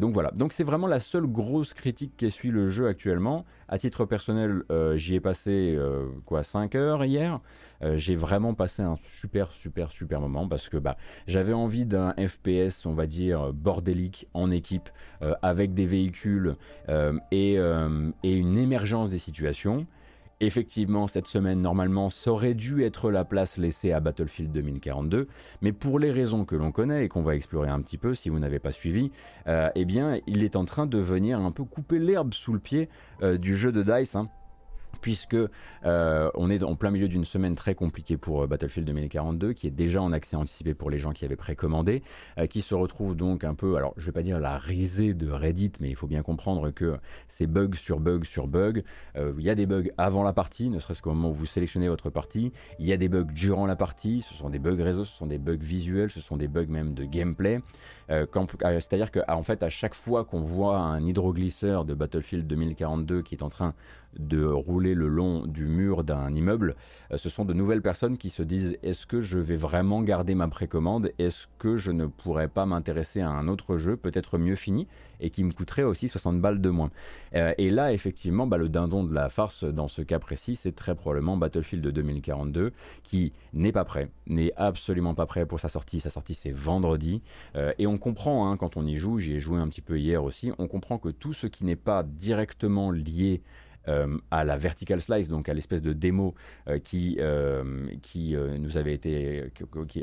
donc 0.00 0.12
voilà, 0.12 0.30
donc 0.32 0.52
c'est 0.52 0.64
vraiment 0.64 0.86
la 0.86 1.00
seule 1.00 1.26
grosse 1.26 1.72
critique 1.72 2.12
qui 2.16 2.30
suit 2.30 2.50
le 2.50 2.68
jeu 2.68 2.86
actuellement. 2.88 3.44
À 3.68 3.78
titre 3.78 4.04
personnel, 4.04 4.62
j'y 4.96 5.14
ai 5.14 5.20
passé 5.20 5.78
quoi 6.26 6.42
5 6.42 6.74
heures 6.74 7.04
hier. 7.04 7.40
Euh, 7.82 7.96
j'ai 7.96 8.16
vraiment 8.16 8.54
passé 8.54 8.82
un 8.82 8.96
super, 9.20 9.50
super, 9.52 9.90
super 9.90 10.20
moment 10.20 10.48
parce 10.48 10.68
que 10.68 10.76
bah, 10.76 10.96
j'avais 11.26 11.52
envie 11.52 11.84
d'un 11.84 12.14
FPS, 12.14 12.86
on 12.86 12.94
va 12.94 13.06
dire, 13.06 13.52
bordélique 13.52 14.28
en 14.34 14.50
équipe, 14.50 14.90
euh, 15.22 15.34
avec 15.42 15.74
des 15.74 15.86
véhicules 15.86 16.54
euh, 16.88 17.18
et, 17.30 17.56
une 18.22 18.58
émergence 18.58 19.10
des 19.10 19.18
situations. 19.18 19.86
Effectivement, 20.40 21.06
cette 21.06 21.28
semaine, 21.28 21.60
normalement, 21.60 22.10
ça 22.10 22.32
aurait 22.32 22.54
dû 22.54 22.82
être 22.82 23.12
la 23.12 23.24
place 23.24 23.58
laissée 23.58 23.92
à 23.92 24.00
Battlefield 24.00 24.50
2042, 24.50 25.28
mais 25.60 25.70
pour 25.70 26.00
les 26.00 26.10
raisons 26.10 26.44
que 26.44 26.56
l'on 26.56 26.72
connaît 26.72 27.04
et 27.04 27.08
qu'on 27.08 27.22
va 27.22 27.36
explorer 27.36 27.68
un 27.68 27.80
petit 27.80 27.96
peu 27.96 28.14
si 28.14 28.28
vous 28.28 28.40
n'avez 28.40 28.58
pas 28.58 28.72
suivi, 28.72 29.12
eh 29.46 29.84
bien, 29.84 30.18
il 30.26 30.42
est 30.42 30.56
en 30.56 30.64
train 30.64 30.86
de 30.86 30.98
venir 30.98 31.38
un 31.38 31.52
peu 31.52 31.62
couper 31.62 32.00
l'herbe 32.00 32.34
sous 32.34 32.52
le 32.52 32.58
pied 32.58 32.88
du 33.38 33.56
jeu 33.56 33.70
de 33.70 33.84
DICE. 33.84 34.16
Hein 34.16 34.30
puisque 35.02 35.36
euh, 35.84 36.30
on 36.34 36.48
est 36.48 36.62
en 36.62 36.76
plein 36.76 36.90
milieu 36.90 37.08
d'une 37.08 37.26
semaine 37.26 37.54
très 37.54 37.74
compliquée 37.74 38.16
pour 38.16 38.44
euh, 38.44 38.46
Battlefield 38.46 38.86
2042, 38.86 39.52
qui 39.52 39.66
est 39.66 39.70
déjà 39.70 40.00
en 40.00 40.12
accès 40.12 40.36
anticipé 40.36 40.72
pour 40.72 40.88
les 40.88 40.98
gens 40.98 41.12
qui 41.12 41.26
avaient 41.26 41.36
précommandé, 41.36 42.02
euh, 42.38 42.46
qui 42.46 42.62
se 42.62 42.74
retrouve 42.74 43.14
donc 43.14 43.44
un 43.44 43.54
peu, 43.54 43.76
alors 43.76 43.92
je 43.98 44.06
vais 44.06 44.12
pas 44.12 44.22
dire 44.22 44.38
la 44.38 44.56
risée 44.56 45.12
de 45.12 45.28
Reddit, 45.28 45.72
mais 45.80 45.90
il 45.90 45.96
faut 45.96 46.06
bien 46.06 46.22
comprendre 46.22 46.70
que 46.70 46.96
c'est 47.28 47.48
bug 47.48 47.74
sur 47.74 47.98
bug 48.00 48.24
sur 48.24 48.46
bug. 48.46 48.84
Il 49.16 49.42
y 49.42 49.50
a 49.50 49.54
des 49.54 49.66
bugs 49.66 49.88
avant 49.98 50.22
la 50.22 50.32
partie, 50.32 50.70
ne 50.70 50.78
serait-ce 50.78 51.02
qu'au 51.02 51.12
moment 51.12 51.30
où 51.30 51.34
vous 51.34 51.46
sélectionnez 51.46 51.88
votre 51.88 52.08
partie. 52.08 52.52
Il 52.78 52.86
y 52.86 52.92
a 52.92 52.96
des 52.96 53.08
bugs 53.08 53.24
durant 53.24 53.66
la 53.66 53.74
partie, 53.74 54.22
ce 54.22 54.34
sont 54.34 54.50
des 54.50 54.60
bugs 54.60 54.80
réseau, 54.80 55.04
ce 55.04 55.16
sont 55.16 55.26
des 55.26 55.38
bugs 55.38 55.56
visuels, 55.56 56.10
ce 56.10 56.20
sont 56.20 56.36
des 56.36 56.48
bugs 56.48 56.66
même 56.68 56.94
de 56.94 57.04
gameplay. 57.04 57.60
C'est-à-dire 58.12 59.10
qu'en 59.10 59.42
fait, 59.42 59.62
à 59.62 59.68
chaque 59.68 59.94
fois 59.94 60.24
qu'on 60.24 60.40
voit 60.40 60.78
un 60.78 61.04
hydroglisseur 61.06 61.84
de 61.84 61.94
Battlefield 61.94 62.46
2042 62.46 63.22
qui 63.22 63.34
est 63.34 63.42
en 63.42 63.48
train 63.48 63.74
de 64.18 64.44
rouler 64.44 64.94
le 64.94 65.08
long 65.08 65.46
du 65.46 65.66
mur 65.66 66.04
d'un 66.04 66.32
immeuble, 66.34 66.76
euh, 67.12 67.16
ce 67.16 67.28
sont 67.28 67.44
de 67.44 67.54
nouvelles 67.54 67.82
personnes 67.82 68.18
qui 68.18 68.30
se 68.30 68.42
disent 68.42 68.76
est-ce 68.82 69.06
que 69.06 69.20
je 69.20 69.38
vais 69.38 69.56
vraiment 69.56 70.02
garder 70.02 70.34
ma 70.34 70.48
précommande? 70.48 71.12
Est-ce 71.18 71.46
que 71.58 71.76
je 71.76 71.90
ne 71.90 72.06
pourrais 72.06 72.48
pas 72.48 72.66
m'intéresser 72.66 73.20
à 73.20 73.30
un 73.30 73.48
autre 73.48 73.78
jeu, 73.78 73.96
peut-être 73.96 74.38
mieux 74.38 74.56
fini, 74.56 74.86
et 75.22 75.30
qui 75.30 75.44
me 75.44 75.52
coûterait 75.52 75.84
aussi 75.84 76.08
60 76.08 76.40
balles 76.40 76.60
de 76.60 76.68
moins 76.68 76.90
euh, 77.34 77.54
Et 77.56 77.70
là, 77.70 77.92
effectivement, 77.92 78.46
bah, 78.46 78.58
le 78.58 78.68
dindon 78.68 79.04
de 79.04 79.14
la 79.14 79.28
farce 79.28 79.64
dans 79.64 79.88
ce 79.88 80.02
cas 80.02 80.18
précis, 80.18 80.56
c'est 80.56 80.74
très 80.74 80.94
probablement 80.94 81.36
Battlefield 81.36 81.86
2042, 81.86 82.72
qui 83.04 83.32
n'est 83.54 83.72
pas 83.72 83.84
prêt, 83.84 84.08
n'est 84.26 84.52
absolument 84.56 85.14
pas 85.14 85.26
prêt 85.26 85.46
pour 85.46 85.60
sa 85.60 85.68
sortie. 85.68 86.00
Sa 86.00 86.10
sortie, 86.10 86.34
c'est 86.34 86.52
vendredi. 86.52 87.22
Euh, 87.56 87.72
et 87.78 87.86
on 87.86 87.98
comprend, 87.98 88.50
hein, 88.50 88.56
quand 88.56 88.76
on 88.76 88.84
y 88.86 88.96
joue, 88.96 89.18
j'y 89.18 89.34
ai 89.34 89.40
joué 89.40 89.58
un 89.58 89.68
petit 89.68 89.80
peu 89.80 89.98
hier 89.98 90.22
aussi, 90.22 90.52
on 90.58 90.66
comprend 90.66 90.98
que 90.98 91.08
tout 91.08 91.32
ce 91.32 91.46
qui 91.46 91.64
n'est 91.64 91.76
pas 91.76 92.02
directement 92.02 92.90
lié 92.90 93.40
à 93.86 94.44
la 94.44 94.56
vertical 94.56 95.00
slice, 95.00 95.28
donc 95.28 95.48
à 95.48 95.54
l'espèce 95.54 95.82
de 95.82 95.92
démo 95.92 96.34
euh, 96.68 96.78
qui, 96.78 97.16
euh, 97.20 97.86
qui 98.02 98.36
nous 98.58 98.76
avait 98.76 98.94
été, 98.94 99.50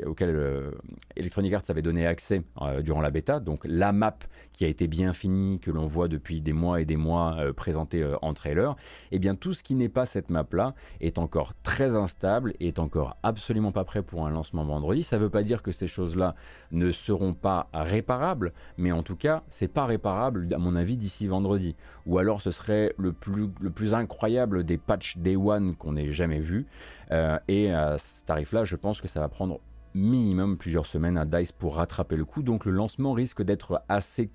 auquel 0.04 0.72
Electronic 1.16 1.52
Arts 1.54 1.62
avait 1.68 1.82
donné 1.82 2.06
accès 2.06 2.42
durant 2.82 3.00
la 3.00 3.10
bêta, 3.10 3.40
donc 3.40 3.60
la 3.64 3.92
map 3.92 4.18
qui 4.52 4.64
a 4.64 4.68
été 4.68 4.86
bien 4.86 5.12
finie, 5.12 5.60
que 5.60 5.70
l'on 5.70 5.86
voit 5.86 6.08
depuis 6.08 6.40
des 6.40 6.52
mois 6.52 6.80
et 6.80 6.84
des 6.84 6.96
mois 6.96 7.36
présentée 7.56 8.04
en 8.22 8.34
trailer, 8.34 8.72
et 9.10 9.16
eh 9.16 9.18
bien 9.18 9.34
tout 9.34 9.54
ce 9.54 9.62
qui 9.62 9.74
n'est 9.74 9.88
pas 9.88 10.06
cette 10.06 10.30
map-là 10.30 10.74
est 11.00 11.18
encore 11.18 11.54
très 11.62 11.94
instable, 11.94 12.54
est 12.60 12.78
encore 12.78 13.16
absolument 13.22 13.72
pas 13.72 13.84
prêt 13.84 14.02
pour 14.02 14.26
un 14.26 14.30
lancement 14.30 14.64
vendredi. 14.64 15.02
Ça 15.02 15.16
ne 15.16 15.22
veut 15.22 15.30
pas 15.30 15.42
dire 15.42 15.62
que 15.62 15.72
ces 15.72 15.86
choses-là 15.86 16.34
ne 16.72 16.90
seront 16.90 17.34
pas 17.34 17.68
réparables, 17.72 18.52
mais 18.76 18.92
en 18.92 19.02
tout 19.02 19.16
cas, 19.16 19.42
c'est 19.48 19.68
pas 19.68 19.86
réparable 19.86 20.48
à 20.52 20.58
mon 20.58 20.76
avis 20.76 20.96
d'ici 20.96 21.26
vendredi. 21.26 21.76
Ou 22.06 22.18
alors 22.18 22.40
ce 22.40 22.50
serait 22.50 22.94
le 22.98 23.12
plus, 23.12 23.48
plus 23.70 23.94
incroyable 23.94 24.64
des 24.64 24.78
patchs 24.78 25.16
Day 25.18 25.36
One 25.36 25.74
qu'on 25.76 25.96
ait 25.96 26.12
jamais 26.12 26.40
vu. 26.40 26.66
Euh, 27.10 27.38
et 27.48 27.72
à 27.72 27.98
ce 27.98 28.24
tarif-là, 28.26 28.64
je 28.64 28.76
pense 28.76 29.00
que 29.00 29.08
ça 29.08 29.20
va 29.20 29.28
prendre 29.28 29.60
minimum 29.94 30.56
plusieurs 30.56 30.86
semaines 30.86 31.18
à 31.18 31.24
DICE 31.24 31.52
pour 31.52 31.76
rattraper 31.76 32.16
le 32.16 32.24
coup, 32.24 32.42
donc 32.42 32.64
le 32.64 32.72
lancement 32.72 33.12
risque 33.12 33.42
d'être 33.42 33.82
assez 33.88 34.30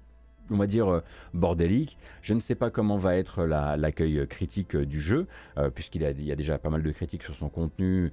on 0.52 0.58
va 0.58 0.68
dire, 0.68 0.88
euh, 0.88 1.04
bordélique. 1.34 1.98
Je 2.22 2.34
ne 2.34 2.40
sais 2.40 2.56
pas 2.56 2.70
comment 2.70 2.98
va 2.98 3.16
être 3.16 3.44
l'accueil 3.46 4.26
critique 4.28 4.76
euh, 4.76 4.86
du 4.86 5.02
jeu, 5.02 5.28
euh, 5.58 5.70
puisqu'il 5.70 6.02
y 6.02 6.32
a 6.32 6.36
déjà 6.36 6.58
pas 6.58 6.70
mal 6.70 6.84
de 6.84 6.92
critiques 6.92 7.24
sur 7.24 7.36
son 7.36 7.50
contenu, 7.50 8.12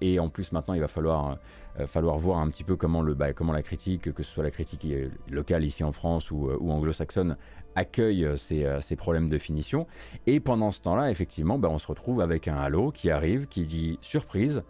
et 0.00 0.18
en 0.18 0.28
plus 0.28 0.52
maintenant 0.52 0.74
il 0.74 0.80
va 0.80 0.88
falloir, 0.88 1.38
falloir 1.86 2.18
voir 2.18 2.38
un 2.38 2.48
petit 2.48 2.64
peu 2.64 2.76
comment, 2.76 3.02
le, 3.02 3.14
bah, 3.14 3.32
comment 3.32 3.52
la 3.52 3.62
critique, 3.62 4.12
que 4.12 4.22
ce 4.22 4.30
soit 4.30 4.44
la 4.44 4.50
critique 4.50 4.86
locale 5.30 5.64
ici 5.64 5.84
en 5.84 5.92
France 5.92 6.30
ou, 6.30 6.50
anglo-saxonne, 6.70 7.36
accueille 7.74 8.28
ces, 8.36 8.66
ces, 8.80 8.96
problèmes 8.96 9.28
de 9.28 9.38
finition. 9.38 9.86
Et 10.26 10.40
pendant 10.40 10.70
ce 10.70 10.80
temps-là, 10.82 11.10
effectivement, 11.10 11.58
bah, 11.58 11.68
on 11.70 11.78
se 11.78 11.86
retrouve 11.86 12.20
avec 12.20 12.48
un 12.48 12.56
Halo 12.56 12.90
qui 12.90 13.10
arrive, 13.10 13.46
qui 13.46 13.64
dit 13.64 13.98
surprise, 14.00 14.62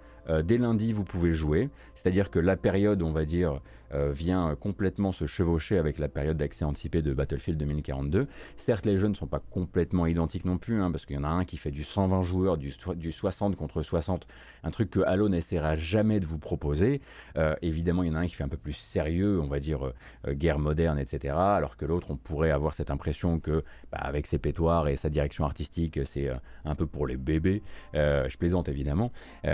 dès 0.42 0.56
lundi 0.56 0.94
vous 0.94 1.04
pouvez 1.04 1.34
jouer, 1.34 1.68
c'est-à-dire 1.94 2.30
que 2.30 2.38
la 2.38 2.56
période, 2.56 3.02
on 3.02 3.12
va 3.12 3.24
dire, 3.26 3.52
euh, 3.52 3.58
vient 3.92 4.56
complètement 4.58 5.12
se 5.12 5.26
chevaucher 5.26 5.78
avec 5.78 5.98
la 5.98 6.08
période 6.08 6.36
d'accès 6.36 6.64
anticipé 6.64 7.02
de 7.02 7.12
Battlefield 7.12 7.58
2042. 7.58 8.26
Certes, 8.56 8.86
les 8.86 8.98
jeux 8.98 9.08
ne 9.08 9.14
sont 9.14 9.26
pas 9.26 9.38
complètement 9.38 10.06
identiques 10.06 10.44
non 10.44 10.58
plus, 10.58 10.80
hein, 10.80 10.90
parce 10.90 11.06
qu'il 11.06 11.16
y 11.16 11.18
en 11.18 11.24
a 11.24 11.28
un 11.28 11.44
qui 11.44 11.56
fait 11.56 11.70
du 11.70 11.84
120 11.84 12.22
joueurs, 12.22 12.56
du, 12.56 12.72
du 12.96 13.12
60 13.12 13.56
contre 13.56 13.82
60, 13.82 14.26
un 14.62 14.70
truc 14.70 14.90
que 14.90 15.00
Halo 15.00 15.28
n'essaiera 15.28 15.76
jamais 15.76 16.20
de 16.20 16.26
vous 16.26 16.38
proposer. 16.38 17.00
Euh, 17.36 17.54
évidemment, 17.62 18.02
il 18.02 18.08
y 18.08 18.12
en 18.12 18.16
a 18.16 18.20
un 18.20 18.26
qui 18.26 18.34
fait 18.34 18.44
un 18.44 18.48
peu 18.48 18.56
plus 18.56 18.72
sérieux, 18.72 19.40
on 19.40 19.46
va 19.46 19.60
dire 19.60 19.92
euh, 20.26 20.34
guerre 20.34 20.58
moderne, 20.58 20.98
etc. 20.98 21.34
Alors 21.36 21.76
que 21.76 21.84
l'autre, 21.84 22.10
on 22.10 22.16
pourrait 22.16 22.50
avoir 22.50 22.74
cette 22.74 22.90
impression 22.90 23.38
que, 23.38 23.64
bah, 23.92 23.98
avec 23.98 24.26
ses 24.26 24.38
pétoires 24.38 24.88
et 24.88 24.96
sa 24.96 25.08
direction 25.08 25.44
artistique, 25.44 26.00
c'est 26.04 26.30
un 26.64 26.74
peu 26.74 26.86
pour 26.86 27.06
les 27.06 27.16
bébés. 27.16 27.62
je 27.94 28.36
plaisante 28.36 28.68
évidemment. 28.68 29.12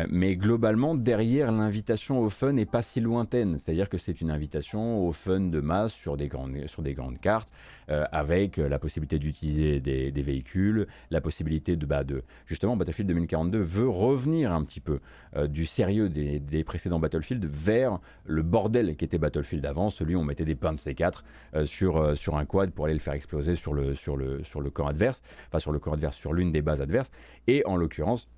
mais 0.08 0.37
globalement, 0.37 0.94
derrière 0.94 1.52
l'invitation 1.52 2.20
au 2.20 2.30
fun 2.30 2.52
n'est 2.52 2.66
pas 2.66 2.82
si 2.82 3.00
lointaine. 3.00 3.58
C'est-à-dire 3.58 3.88
que 3.88 3.99
c'est 3.99 4.19
une 4.20 4.30
invitation 4.30 5.06
au 5.06 5.12
fun 5.12 5.40
de 5.40 5.60
masse 5.60 5.92
sur 5.92 6.16
des 6.16 6.28
grandes, 6.28 6.66
sur 6.66 6.82
des 6.82 6.94
grandes 6.94 7.20
cartes, 7.20 7.50
euh, 7.90 8.04
avec 8.12 8.56
la 8.56 8.78
possibilité 8.78 9.18
d'utiliser 9.18 9.80
des, 9.80 10.22
véhicules, 10.22 10.86
la 11.10 11.20
possibilité 11.20 11.76
de, 11.76 11.86
bah, 11.86 12.04
de... 12.04 12.22
Justement, 12.46 12.76
Battlefield 12.76 13.08
2042 13.08 13.58
veut 13.58 13.88
revenir 13.88 14.52
un 14.52 14.62
petit 14.64 14.80
peu 14.80 15.00
euh, 15.36 15.46
du 15.46 15.64
sérieux 15.66 16.08
des, 16.08 16.64
précédents 16.64 17.00
Battlefield 17.00 17.44
vers 17.46 17.98
le 18.24 18.42
bordel 18.42 18.96
qui 18.96 19.04
était 19.04 19.18
Battlefield 19.18 19.64
avant, 19.66 19.90
celui 19.90 20.14
où 20.14 20.20
on 20.20 20.24
mettait 20.24 20.44
des 20.44 20.54
de 20.54 20.58
C4 20.58 21.22
euh, 21.54 21.64
sur, 21.64 22.16
sur 22.16 22.36
un 22.36 22.44
quad 22.44 22.70
pour 22.70 22.84
aller 22.84 22.94
le 22.94 23.00
faire 23.00 23.14
exploser 23.14 23.56
sur 23.56 23.74
le, 23.74 23.94
sur 23.94 24.16
le, 24.16 24.44
sur 24.44 24.60
le 24.60 24.70
corps 24.70 24.88
adverse, 24.88 25.22
enfin 25.48 25.58
sur 25.58 25.72
le 25.72 25.78
corps 25.78 25.94
adverse, 25.94 26.16
sur 26.16 26.32
l'une 26.32 26.52
des 26.52 26.62
bases 26.62 26.82
adverses, 26.82 27.10
et 27.46 27.64
en 27.66 27.76
l'occurrence 27.76 28.28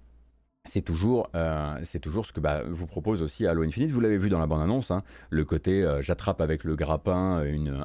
c'est 0.64 0.82
toujours, 0.82 1.28
euh, 1.34 1.76
toujours 2.00 2.24
ce 2.24 2.32
que 2.32 2.38
bah, 2.38 2.62
vous 2.68 2.86
propose 2.86 3.20
aussi 3.20 3.46
Halo 3.46 3.62
Infinite. 3.62 3.90
Vous 3.90 4.00
l'avez 4.00 4.16
vu 4.16 4.28
dans 4.28 4.38
la 4.38 4.46
bande-annonce, 4.46 4.92
hein, 4.92 5.02
le 5.28 5.44
côté 5.44 5.82
euh, 5.82 6.00
j'attrape 6.02 6.40
avec 6.40 6.62
le 6.62 6.76
grappin 6.76 7.42
une, 7.42 7.84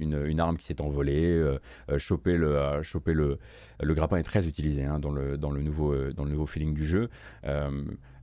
une, 0.00 0.40
arme 0.40 0.56
qui 0.56 0.66
s'est 0.66 0.80
envolée, 0.80 1.24
euh, 1.26 1.58
choper, 1.98 2.36
le, 2.36 2.82
choper 2.82 3.14
le, 3.14 3.38
le 3.80 3.94
grappin 3.94 4.16
est 4.16 4.24
très 4.24 4.46
utilisé 4.48 4.84
hein, 4.84 4.98
dans, 4.98 5.12
le, 5.12 5.38
dans, 5.38 5.52
le 5.52 5.62
nouveau, 5.62 5.94
dans 6.12 6.24
le 6.24 6.30
nouveau 6.30 6.46
feeling 6.46 6.74
du 6.74 6.84
jeu. 6.84 7.08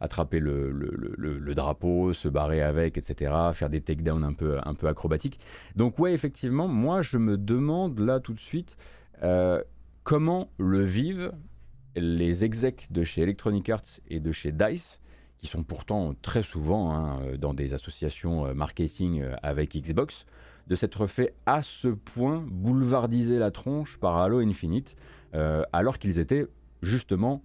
attraper 0.02 0.40
le, 0.40 0.70
le, 0.70 1.56
drapeau, 1.56 2.12
se 2.12 2.28
barrer 2.28 2.62
avec, 2.62 2.98
etc. 2.98 3.34
Faire 3.54 3.70
des 3.70 3.80
takedowns 3.80 4.24
un 4.24 4.34
peu, 4.34 4.60
un 4.66 4.74
peu 4.74 4.88
acrobatiques. 4.88 5.40
Donc 5.78 5.98
ouais, 5.98 6.14
effectivement, 6.14 6.68
moi 6.68 7.02
je 7.02 7.18
me 7.18 7.38
demande 7.38 8.00
là 8.00 8.20
tout 8.20 8.34
de 8.34 8.40
suite 8.40 8.76
comment 10.04 10.50
le 10.58 10.84
vivent 10.84 11.32
les 12.00 12.46
execs 12.46 12.88
de 12.92 13.04
chez 13.04 13.22
Electronic 13.22 13.70
Arts 13.70 14.00
et 14.10 14.20
de 14.20 14.32
chez 14.32 14.52
DICE, 14.52 15.00
qui 15.38 15.48
sont 15.48 15.64
pourtant 15.64 16.14
très 16.22 16.44
souvent 16.44 16.94
hein, 16.94 17.20
dans 17.38 17.54
des 17.54 17.74
associations 17.74 18.48
euh, 18.48 18.54
marketing 18.54 19.22
euh, 19.22 19.36
avec 19.44 19.76
Xbox, 19.76 20.26
de 20.68 20.76
s'être 20.76 21.08
fait 21.08 21.34
à 21.46 21.62
ce 21.62 21.88
point 21.88 22.44
boulevardiser 22.48 23.38
la 23.40 23.52
tronche 23.52 23.98
par 23.98 24.18
Halo 24.18 24.40
Infinite, 24.40 24.96
euh, 25.34 25.64
alors 25.74 25.98
qu'ils 26.00 26.20
étaient 26.20 26.48
justement 26.82 27.44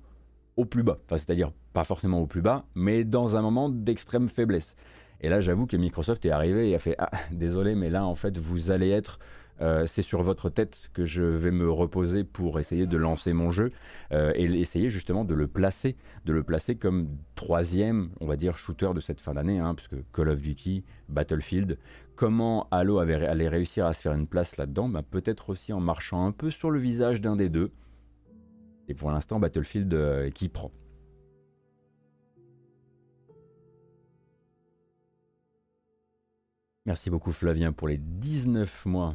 au 0.56 0.64
plus 0.64 0.82
bas. 0.82 0.98
Enfin, 1.04 1.18
c'est-à-dire 1.18 1.52
pas 1.72 1.84
forcément 1.84 2.20
au 2.20 2.26
plus 2.26 2.42
bas, 2.42 2.64
mais 2.74 3.04
dans 3.04 3.36
un 3.36 3.42
moment 3.42 3.68
d'extrême 3.68 4.28
faiblesse. 4.28 4.74
Et 5.20 5.28
là, 5.28 5.40
j'avoue 5.40 5.66
que 5.66 5.76
Microsoft 5.76 6.24
est 6.26 6.30
arrivé 6.30 6.70
et 6.70 6.74
a 6.74 6.78
fait 6.78 6.96
Ah, 6.98 7.10
désolé, 7.30 7.74
mais 7.74 7.90
là, 7.90 8.04
en 8.04 8.14
fait, 8.14 8.38
vous 8.38 8.70
allez 8.70 8.90
être 8.90 9.18
euh, 9.62 9.86
c'est 9.86 10.02
sur 10.02 10.22
votre 10.22 10.50
tête 10.50 10.90
que 10.92 11.04
je 11.04 11.22
vais 11.22 11.52
me 11.52 11.70
reposer 11.70 12.24
pour 12.24 12.58
essayer 12.58 12.86
de 12.86 12.96
lancer 12.96 13.32
mon 13.32 13.52
jeu 13.52 13.70
euh, 14.12 14.32
et 14.34 14.44
essayer 14.60 14.90
justement 14.90 15.24
de 15.24 15.34
le 15.34 15.46
placer, 15.46 15.96
de 16.24 16.32
le 16.32 16.42
placer 16.42 16.74
comme 16.74 17.08
troisième, 17.36 18.10
on 18.20 18.26
va 18.26 18.36
dire, 18.36 18.56
shooter 18.56 18.90
de 18.92 19.00
cette 19.00 19.20
fin 19.20 19.34
d'année, 19.34 19.60
hein, 19.60 19.74
puisque 19.76 19.94
Call 20.12 20.30
of 20.30 20.40
Duty, 20.40 20.82
Battlefield, 21.08 21.78
comment 22.16 22.66
Halo 22.72 22.98
avait, 22.98 23.24
allait 23.24 23.48
réussir 23.48 23.86
à 23.86 23.92
se 23.92 24.02
faire 24.02 24.14
une 24.14 24.26
place 24.26 24.56
là-dedans 24.56 24.88
bah, 24.88 25.02
Peut-être 25.08 25.50
aussi 25.50 25.72
en 25.72 25.80
marchant 25.80 26.26
un 26.26 26.32
peu 26.32 26.50
sur 26.50 26.70
le 26.70 26.80
visage 26.80 27.20
d'un 27.20 27.36
des 27.36 27.48
deux. 27.48 27.70
Et 28.88 28.94
pour 28.94 29.12
l'instant, 29.12 29.38
Battlefield 29.38 29.94
euh, 29.94 30.30
qui 30.30 30.48
prend. 30.48 30.72
Merci 36.84 37.10
beaucoup 37.10 37.30
Flavien 37.30 37.70
pour 37.70 37.86
les 37.86 37.96
19 37.96 38.86
mois 38.86 39.14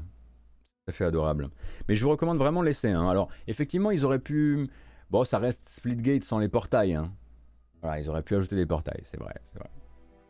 fait 0.91 1.05
adorable. 1.05 1.49
Mais 1.87 1.95
je 1.95 2.03
vous 2.03 2.09
recommande 2.09 2.37
vraiment 2.37 2.61
l'essai. 2.61 2.91
Hein. 2.91 3.07
Alors, 3.09 3.29
effectivement, 3.47 3.91
ils 3.91 4.05
auraient 4.05 4.19
pu. 4.19 4.69
Bon, 5.09 5.23
ça 5.23 5.39
reste 5.39 5.69
Splitgate 5.69 6.23
sans 6.23 6.39
les 6.39 6.49
portails. 6.49 6.95
Hein. 6.95 7.11
Voilà, 7.81 7.99
ils 7.99 8.09
auraient 8.09 8.23
pu 8.23 8.35
ajouter 8.35 8.55
des 8.55 8.65
portails, 8.65 9.01
c'est 9.03 9.19
vrai. 9.19 9.33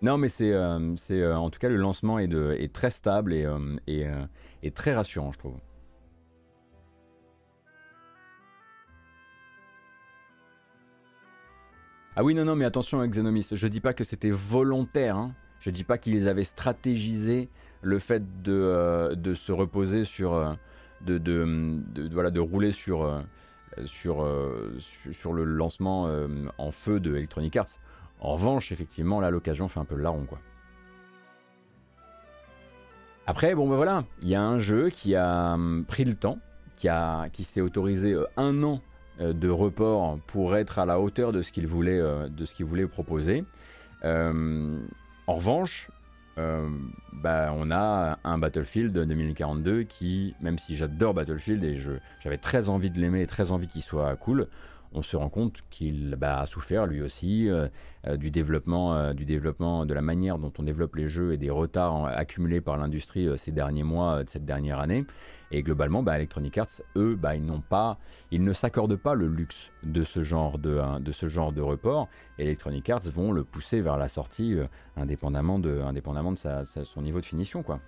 Non, 0.02 0.18
mais 0.18 0.30
c'est, 0.30 0.52
euh, 0.52 0.96
euh, 1.12 1.36
en 1.36 1.50
tout 1.50 1.60
cas 1.60 1.70
le 1.70 1.76
lancement 1.76 2.20
est, 2.20 2.72
très 2.72 2.92
stable 2.92 3.34
et, 3.34 3.46
euh, 3.46 4.26
et, 4.62 4.72
très 4.72 4.94
rassurant, 4.94 5.32
je 5.32 5.40
trouve. 5.40 5.58
Ah 12.16 12.24
oui, 12.24 12.34
non, 12.34 12.46
non, 12.46 12.56
mais 12.56 12.66
attention, 12.66 13.06
Xenomis, 13.08 13.50
je 13.52 13.68
dis 13.68 13.80
pas 13.80 13.94
que 13.94 14.04
c'était 14.04 14.32
volontaire. 14.32 15.18
Hein. 15.18 15.36
Je 15.60 15.70
dis 15.70 15.84
pas 15.84 15.98
qu'ils 15.98 16.28
avaient 16.28 16.44
stratégisé 16.44 17.50
le 17.82 18.00
fait 18.00 18.42
de, 18.44 18.54
euh, 18.54 19.16
de 19.16 19.34
se 19.34 19.52
reposer 19.52 20.04
sur, 20.04 20.34
euh, 20.34 20.54
de, 21.02 21.18
de, 21.18 22.10
voilà, 22.12 22.32
de 22.32 22.40
rouler 22.40 22.72
sur, 22.72 23.04
euh, 23.04 23.22
sur, 23.86 24.28
sur 25.12 25.34
le 25.34 25.44
lancement 25.44 26.10
en 26.58 26.72
feu 26.72 27.00
de 27.00 27.16
Electronic 27.16 27.56
Arts. 27.56 27.80
En 28.20 28.34
revanche, 28.34 28.72
effectivement, 28.72 29.20
là, 29.22 29.30
l'occasion 29.30 29.68
fait 29.68 29.80
un 29.80 29.86
peu 29.86 29.96
le 29.96 30.04
larron, 30.04 30.26
quoi. 30.26 30.40
Après, 33.30 33.54
bon 33.54 33.68
ben 33.68 33.76
voilà, 33.76 34.06
il 34.22 34.30
y 34.30 34.36
a 34.36 34.42
un 34.42 34.58
jeu 34.58 34.90
qui 34.90 35.14
a 35.14 35.54
hum, 35.54 35.84
pris 35.86 36.06
le 36.06 36.16
temps, 36.16 36.40
qui, 36.78 36.88
a, 36.88 37.28
qui 37.30 37.44
s'est 37.44 37.60
autorisé 37.60 38.16
un 38.38 38.64
an 38.64 38.82
de 39.20 39.50
report 39.50 40.18
pour 40.28 40.56
être 40.56 40.80
à 40.80 40.86
la 40.86 41.00
hauteur 41.00 41.34
de 41.34 41.42
ce 41.42 41.52
qu'il 41.52 41.68
voulait, 41.68 42.00
de 42.00 42.46
ce 42.46 42.56
qu'il 42.56 42.66
voulait 42.66 42.88
proposer. 42.88 43.44
en 44.04 45.34
revanche, 45.34 45.90
euh, 46.38 46.70
bah, 47.14 47.54
on 47.56 47.72
a 47.72 48.20
un 48.24 48.38
Battlefield 48.38 48.94
2042 48.94 49.84
qui, 49.84 50.36
même 50.42 50.60
si 50.60 50.76
j'adore 50.76 51.14
Battlefield 51.14 51.64
et 51.64 51.80
j'avais 52.22 52.38
très 52.38 52.70
envie 52.70 52.90
de 52.90 53.00
l'aimer 53.00 53.22
et 53.22 53.28
très 53.28 53.52
envie 53.52 53.68
qu'il 53.68 53.82
soit 53.82 54.16
cool, 54.18 54.48
on 54.94 55.02
se 55.02 55.18
rend 55.18 55.30
compte 55.30 55.64
qu'il 55.70 56.16
bah, 56.16 56.40
a 56.40 56.46
souffert 56.46 56.86
lui 56.86 57.02
aussi 57.02 57.50
euh, 57.50 57.68
euh, 58.08 58.18
du, 58.18 58.32
développement, 58.32 59.14
du 59.14 59.26
développement, 59.26 59.86
de 59.86 59.94
la 59.94 60.02
manière 60.02 60.38
dont 60.38 60.54
on 60.58 60.64
développe 60.64 60.96
les 60.96 61.08
jeux 61.08 61.34
et 61.34 61.38
des 61.38 61.50
retards 61.50 62.06
accumulés 62.06 62.62
par 62.62 62.78
l'industrie 62.78 63.28
ces 63.38 63.52
derniers 63.52 63.84
mois, 63.84 64.24
de 64.24 64.30
cette 64.30 64.46
dernière 64.46 64.80
année. 64.80 65.06
Et 65.52 65.64
globalement, 65.64 66.04
bah, 66.04 66.18
Electronic 66.18 66.58
Arts, 66.58 66.82
eux, 66.96 67.16
bah, 67.16 67.36
ils 67.36 67.46
n'ont 67.46 67.62
pas, 67.62 67.98
ils 68.32 68.44
ne 68.44 68.54
s'accordent 68.54 68.98
pas 68.98 69.14
le 69.14 69.28
luxe 69.28 69.72
de 69.84 70.04
ce 70.04 70.24
genre 70.24 70.58
de, 70.58 70.80
hein, 70.80 71.00
de 71.00 71.12
ce 71.12 71.30
genre 71.30 71.52
de 71.52 71.62
report. 71.62 72.10
Electronic 72.38 72.90
Arts 72.90 73.10
vont 73.14 73.32
le 73.32 73.44
pousser 73.44 73.82
vers 73.82 73.98
la 73.98 74.08
sortie 74.08 74.56
euh, 74.56 74.68
indépendamment 74.98 75.60
de, 75.60 75.82
indépendamment 75.82 76.34
de 76.34 76.38
son 76.38 77.02
niveau 77.02 77.22
de 77.22 77.26
finition, 77.26 77.64
quoi. 77.64 77.80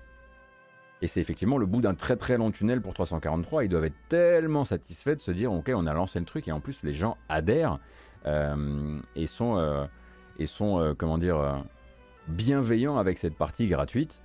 Et 1.02 1.08
c'est 1.08 1.22
effectivement 1.22 1.58
le 1.58 1.66
bout 1.66 1.80
d'un 1.80 1.94
très 1.94 2.18
très 2.18 2.38
long 2.38 2.52
tunnel 2.52 2.82
pour 2.82 2.94
343. 2.94 3.64
Ils 3.64 3.70
doivent 3.70 3.86
être 3.86 4.08
tellement 4.10 4.66
satisfaits 4.66 5.16
de 5.16 5.22
se 5.22 5.32
dire, 5.32 5.52
ok, 5.54 5.72
on 5.74 5.88
a 5.88 5.94
lancé 5.94 6.20
le 6.20 6.26
truc 6.26 6.50
et 6.50 6.52
en 6.52 6.60
plus 6.60 6.84
les 6.84 6.94
gens 6.94 7.16
adhèrent 7.30 7.80
euh, 8.26 9.00
et 9.16 9.26
sont, 9.26 9.58
euh, 9.58 9.86
et 10.40 10.46
sont 10.46 10.94
comment 10.98 11.18
dire, 11.18 11.64
bienveillants 12.28 12.98
avec 12.98 13.18
cette 13.18 13.36
partie 13.36 13.68
gratuite. 13.68 14.22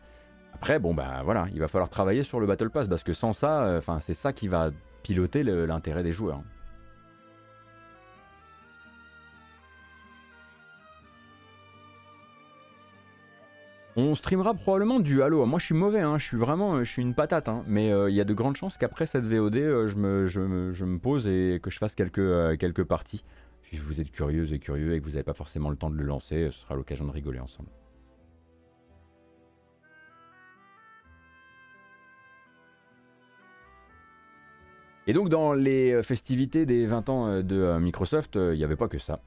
Après, 0.54 0.78
bon, 0.78 0.94
bah 0.94 1.20
voilà, 1.24 1.46
il 1.52 1.60
va 1.60 1.68
falloir 1.68 1.90
travailler 1.90 2.22
sur 2.22 2.40
le 2.40 2.46
Battle 2.46 2.70
Pass 2.70 2.86
parce 2.86 3.02
que 3.02 3.12
sans 3.12 3.32
ça, 3.32 3.64
euh, 3.64 3.80
c'est 4.00 4.14
ça 4.14 4.32
qui 4.32 4.48
va 4.48 4.70
piloter 5.02 5.42
l'intérêt 5.42 6.02
des 6.02 6.12
joueurs. 6.12 6.40
On 13.96 14.14
streamera 14.14 14.54
probablement 14.54 14.98
du 14.98 15.22
Halo. 15.22 15.44
Moi, 15.44 15.58
je 15.58 15.66
suis 15.66 15.74
mauvais, 15.74 16.00
hein. 16.00 16.18
je 16.18 16.24
suis 16.24 16.36
vraiment, 16.36 16.82
je 16.82 17.00
une 17.00 17.14
patate, 17.14 17.48
hein. 17.48 17.62
mais 17.68 17.92
euh, 17.92 18.10
il 18.10 18.16
y 18.16 18.20
a 18.20 18.24
de 18.24 18.34
grandes 18.34 18.56
chances 18.56 18.76
qu'après 18.76 19.06
cette 19.06 19.24
VOD, 19.24 19.56
euh, 19.56 19.88
je, 19.88 19.96
me, 19.96 20.98
pose 20.98 21.28
et 21.28 21.60
que 21.62 21.70
je 21.70 21.78
fasse 21.78 21.94
quelques, 21.94 22.58
quelques 22.58 22.84
parties. 22.84 23.22
Si 23.62 23.76
vous 23.76 24.00
êtes 24.00 24.10
curieuse 24.10 24.52
et 24.52 24.58
curieux 24.58 24.94
et 24.94 25.00
que 25.00 25.04
vous 25.04 25.12
n'avez 25.12 25.22
pas 25.22 25.34
forcément 25.34 25.70
le 25.70 25.76
temps 25.76 25.90
de 25.90 25.96
le 25.96 26.04
lancer, 26.04 26.48
ce 26.50 26.60
sera 26.60 26.74
l'occasion 26.74 27.04
de 27.04 27.12
rigoler 27.12 27.40
ensemble. 27.40 27.68
Et 35.06 35.12
donc 35.12 35.28
dans 35.28 35.52
les 35.52 36.02
festivités 36.02 36.66
des 36.66 36.86
20 36.86 37.08
ans 37.08 37.42
de 37.42 37.78
Microsoft, 37.78 38.36
il 38.36 38.56
n'y 38.56 38.64
avait 38.64 38.76
pas 38.76 38.88
que 38.88 38.98
ça. 38.98 39.20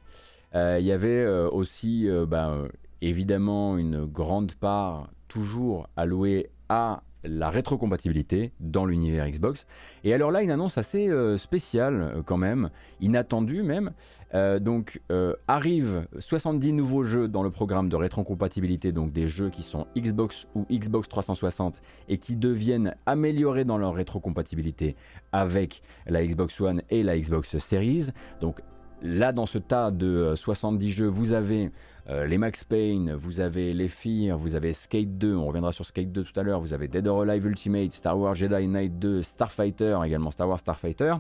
Il 0.53 0.85
y 0.85 0.91
avait 0.91 1.25
aussi 1.27 2.07
bah, 2.27 2.57
évidemment 3.01 3.77
une 3.77 4.05
grande 4.05 4.55
part 4.55 5.09
toujours 5.27 5.87
allouée 5.95 6.49
à 6.69 7.03
la 7.27 7.49
rétrocompatibilité 7.49 8.51
dans 8.59 8.85
l'univers 8.85 9.29
Xbox. 9.29 9.65
Et 10.03 10.13
alors 10.13 10.31
là, 10.31 10.41
une 10.41 10.51
annonce 10.51 10.77
assez 10.77 11.09
euh, 11.09 11.37
spéciale 11.37 12.01
euh, 12.01 12.21
quand 12.25 12.37
même, 12.37 12.69
inattendue 13.01 13.63
même. 13.63 13.91
Euh, 14.33 14.59
donc 14.59 15.01
arrivent 15.47 16.05
70 16.19 16.73
nouveaux 16.73 17.03
jeux 17.03 17.29
dans 17.29 17.43
le 17.43 17.49
programme 17.49 17.87
de 17.87 17.95
rétrocompatibilité, 17.95 18.91
donc 18.91 19.13
des 19.13 19.29
jeux 19.29 19.49
qui 19.49 19.63
sont 19.63 19.87
Xbox 19.97 20.47
ou 20.53 20.65
Xbox 20.69 21.07
360 21.07 21.81
et 22.09 22.17
qui 22.17 22.35
deviennent 22.35 22.93
améliorés 23.05 23.63
dans 23.63 23.77
leur 23.77 23.93
rétrocompatibilité 23.93 24.97
avec 25.31 25.81
la 26.07 26.25
Xbox 26.25 26.59
One 26.59 26.81
et 26.89 27.03
la 27.03 27.17
Xbox 27.17 27.57
Series. 27.57 28.07
Donc 28.41 28.59
là, 29.01 29.31
dans 29.31 29.45
ce 29.45 29.59
tas 29.59 29.91
de 29.91 30.33
70 30.35 30.89
jeux, 30.89 31.07
vous 31.07 31.31
avez 31.31 31.71
euh, 32.09 32.25
les 32.25 32.37
Max 32.37 32.63
Payne, 32.63 33.13
vous 33.13 33.41
avez 33.41 33.73
les 33.73 33.89
Fear, 33.89 34.37
vous 34.37 34.55
avez 34.55 34.71
Skate 34.71 35.17
2, 35.17 35.35
on 35.35 35.47
reviendra 35.47 35.73
sur 35.73 35.85
Skate 35.85 36.11
2 36.11 36.23
tout 36.23 36.39
à 36.39 36.43
l'heure, 36.43 36.61
vous 36.61 36.73
avez 36.73 36.87
Dead 36.87 37.05
or 37.05 37.21
Alive 37.21 37.45
Ultimate, 37.45 37.91
Star 37.91 38.17
Wars 38.17 38.33
Jedi 38.33 38.65
Knight 38.67 38.97
2, 38.97 39.21
Starfighter, 39.21 39.99
également 40.05 40.31
Star 40.31 40.47
Wars 40.47 40.59
Starfighter. 40.59 41.15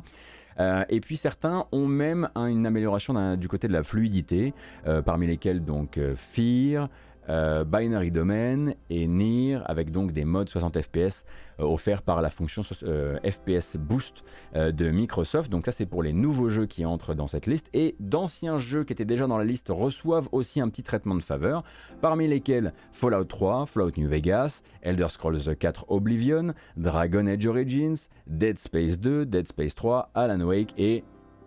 Euh, 0.59 0.85
et 0.89 1.01
puis 1.01 1.17
certains 1.17 1.65
ont 1.73 1.87
même 1.87 2.29
une 2.35 2.65
amélioration 2.65 3.35
du 3.35 3.49
côté 3.49 3.67
de 3.67 3.73
la 3.73 3.83
fluidité, 3.83 4.53
euh, 4.87 5.01
parmi 5.01 5.27
lesquels 5.27 5.63
donc 5.63 5.99
Fear, 6.15 6.89
euh, 7.29 7.63
Binary 7.63 8.11
Domain 8.11 8.73
et 8.89 9.07
Nier 9.07 9.59
avec 9.65 9.91
donc 9.91 10.11
des 10.11 10.25
modes 10.25 10.49
60 10.49 10.81
fps 10.81 11.23
euh, 11.59 11.63
offerts 11.63 12.01
par 12.01 12.21
la 12.21 12.29
fonction 12.29 12.63
euh, 12.83 13.17
FPS 13.19 13.77
Boost 13.77 14.23
de 14.55 14.89
Microsoft. 14.89 15.51
Donc 15.51 15.65
ça 15.65 15.71
c'est 15.71 15.85
pour 15.85 16.03
les 16.03 16.13
nouveaux 16.13 16.49
jeux 16.49 16.65
qui 16.65 16.85
entrent 16.85 17.13
dans 17.13 17.27
cette 17.27 17.47
liste 17.47 17.69
et 17.73 17.95
d'anciens 17.99 18.57
jeux 18.57 18.83
qui 18.83 18.93
étaient 18.93 19.05
déjà 19.05 19.27
dans 19.27 19.37
la 19.37 19.43
liste 19.43 19.67
reçoivent 19.69 20.29
aussi 20.31 20.61
un 20.61 20.69
petit 20.69 20.83
traitement 20.83 21.15
de 21.15 21.21
faveur, 21.21 21.63
parmi 22.01 22.27
lesquels 22.27 22.73
Fallout 22.91 23.25
3, 23.25 23.65
Fallout 23.65 23.91
New 23.97 24.07
Vegas, 24.07 24.61
Elder 24.81 25.07
Scrolls 25.09 25.55
4 25.57 25.85
Oblivion, 25.89 26.53
Dragon 26.75 27.27
Age 27.27 27.45
Origins, 27.45 27.95
Dead 28.27 28.57
Space 28.57 28.99
2, 28.99 29.25
Dead 29.25 29.47
Space 29.47 29.75
3, 29.75 30.11
Alan 30.15 30.41
Wake 30.41 30.73
et 30.77 31.03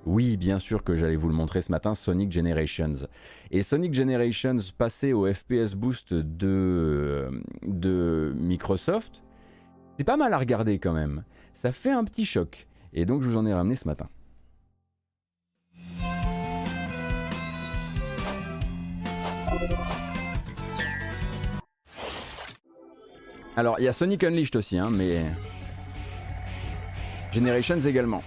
oui, 0.07 0.37
bien 0.37 0.59
sûr 0.59 0.83
que 0.83 0.97
j'allais 0.97 1.17
vous 1.17 1.29
le 1.29 1.35
montrer 1.35 1.61
ce 1.61 1.71
matin, 1.71 1.95
Sonic 1.95 2.33
Generations. 2.33 3.07
Et 3.51 3.63
Sonic 3.63 3.93
Generations 3.93 4.57
passé 4.77 5.13
au 5.13 5.31
FPS 5.31 5.75
Boost 5.75 6.15
de, 6.15 7.29
de 7.63 8.35
Microsoft, 8.37 9.23
c'est 9.99 10.05
pas 10.05 10.17
mal 10.17 10.33
à 10.33 10.39
regarder 10.39 10.79
quand 10.79 10.95
même. 10.95 11.25
Ça 11.53 11.73
fait 11.73 11.91
un 11.91 12.05
petit 12.05 12.25
choc. 12.25 12.67
Et 12.95 13.05
donc 13.05 13.23
je 13.23 13.29
vous 13.29 13.37
en 13.37 13.45
ai 13.45 13.53
ramené 13.53 13.77
ce 13.77 13.87
matin. 13.87 14.09
Alors 23.57 23.77
il 23.79 23.85
y 23.85 23.89
a 23.89 23.93
Sonic 23.93 24.25
Unleashed 24.25 24.57
aussi, 24.57 24.79
hein, 24.79 24.89
mais 24.91 25.23
Generations 27.33 27.79
également. 27.81 28.23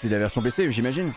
C'est 0.00 0.08
la 0.08 0.18
version 0.18 0.40
PC, 0.40 0.72
j'imagine. 0.72 1.12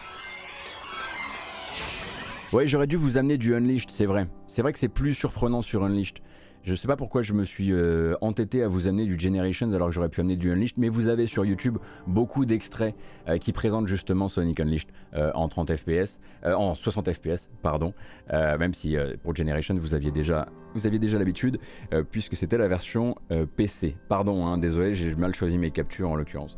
Ouais, 2.52 2.68
j'aurais 2.68 2.86
dû 2.86 2.98
vous 2.98 3.18
amener 3.18 3.38
du 3.38 3.56
Unleashed, 3.56 3.90
c'est 3.90 4.06
vrai. 4.06 4.28
C'est 4.48 4.62
vrai 4.62 4.74
que 4.74 4.80
c'est 4.80 4.90
plus 4.90 5.14
surprenant 5.14 5.62
sur 5.62 5.86
Unleashed. 5.86 6.18
Je 6.64 6.76
sais 6.76 6.88
pas 6.88 6.96
pourquoi 6.96 7.22
je 7.22 7.34
me 7.34 7.44
suis 7.44 7.74
euh, 7.74 8.16
entêté 8.22 8.64
à 8.64 8.70
vous 8.70 8.88
amener 8.88 9.06
du 9.06 9.20
Generations 9.20 9.74
alors 9.74 9.90
que 9.90 9.94
j'aurais 9.94 10.08
pu 10.08 10.22
amener 10.22 10.38
du 10.38 10.50
Unleashed, 10.50 10.78
mais 10.78 10.88
vous 10.88 11.10
avez 11.10 11.28
sur 11.28 11.44
YouTube 11.44 11.78
beaucoup 12.08 12.46
d'extraits 12.46 12.96
euh, 13.28 13.38
qui 13.38 13.52
présentent 13.52 13.88
justement 13.88 14.30
Sonic 14.30 14.62
Unleashed 14.62 14.88
euh, 15.14 15.34
en 15.36 15.50
30 15.50 15.76
fps, 15.76 16.20
en 16.46 16.74
60 16.74 17.12
fps, 17.12 17.50
pardon, 17.62 17.94
même 18.32 18.74
si 18.74 18.96
pour 19.24 19.36
Generation 19.36 19.76
vous 19.76 19.94
aviez 19.94 20.12
déjà, 20.12 20.48
vous 20.74 20.88
aviez 20.88 21.00
déjà 21.00 21.20
l'habitude 21.20 21.60
puisque 22.12 22.36
c'était 22.36 22.58
la 22.58 22.68
version 22.68 23.16
PC. 23.56 23.96
Pardon, 24.10 24.46
hein, 24.46 24.58
désolé, 24.58 24.96
j'ai 24.96 25.14
mal 25.16 25.34
choisi 25.36 25.58
mes 25.58 25.72
captures 25.72 26.10
en 26.10 26.16
l'occurrence. 26.16 26.58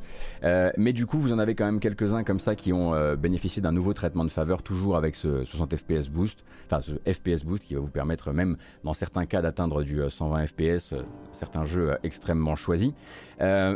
mais 0.78 0.94
du 0.94 1.06
coup, 1.06 1.20
vous 1.20 1.32
en 1.32 1.40
avez 1.40 1.56
quand 1.56 1.66
même 1.66 1.80
quelques-uns 1.80 2.24
comme 2.24 2.40
ça 2.40 2.56
qui 2.56 2.74
ont 2.74 3.16
bénéficié 3.16 3.62
d'un 3.62 3.72
nouveau 3.72 3.94
traitement 3.94 4.24
de 4.24 4.30
faveur, 4.30 4.64
toujours 4.64 4.96
avec 4.96 5.16
ce 5.16 5.44
60 5.46 5.76
fps 5.76 6.10
boost, 6.10 6.44
enfin 6.66 6.82
ce 6.82 6.94
FPS 7.12 7.44
boost 7.44 7.66
qui 7.66 7.76
va 7.76 7.82
vous 7.82 7.92
permettre 7.92 8.32
même 8.32 8.58
dans 8.84 8.94
certains 8.94 9.26
cas 9.26 9.42
d'atteindre 9.42 9.84
du 9.84 9.95
120 10.10 10.42
euh, 10.42 10.46
fps, 10.46 10.94
euh, 10.94 11.02
certains 11.32 11.66
jeux 11.66 11.92
euh, 11.92 11.98
extrêmement 12.04 12.56
choisis. 12.56 12.92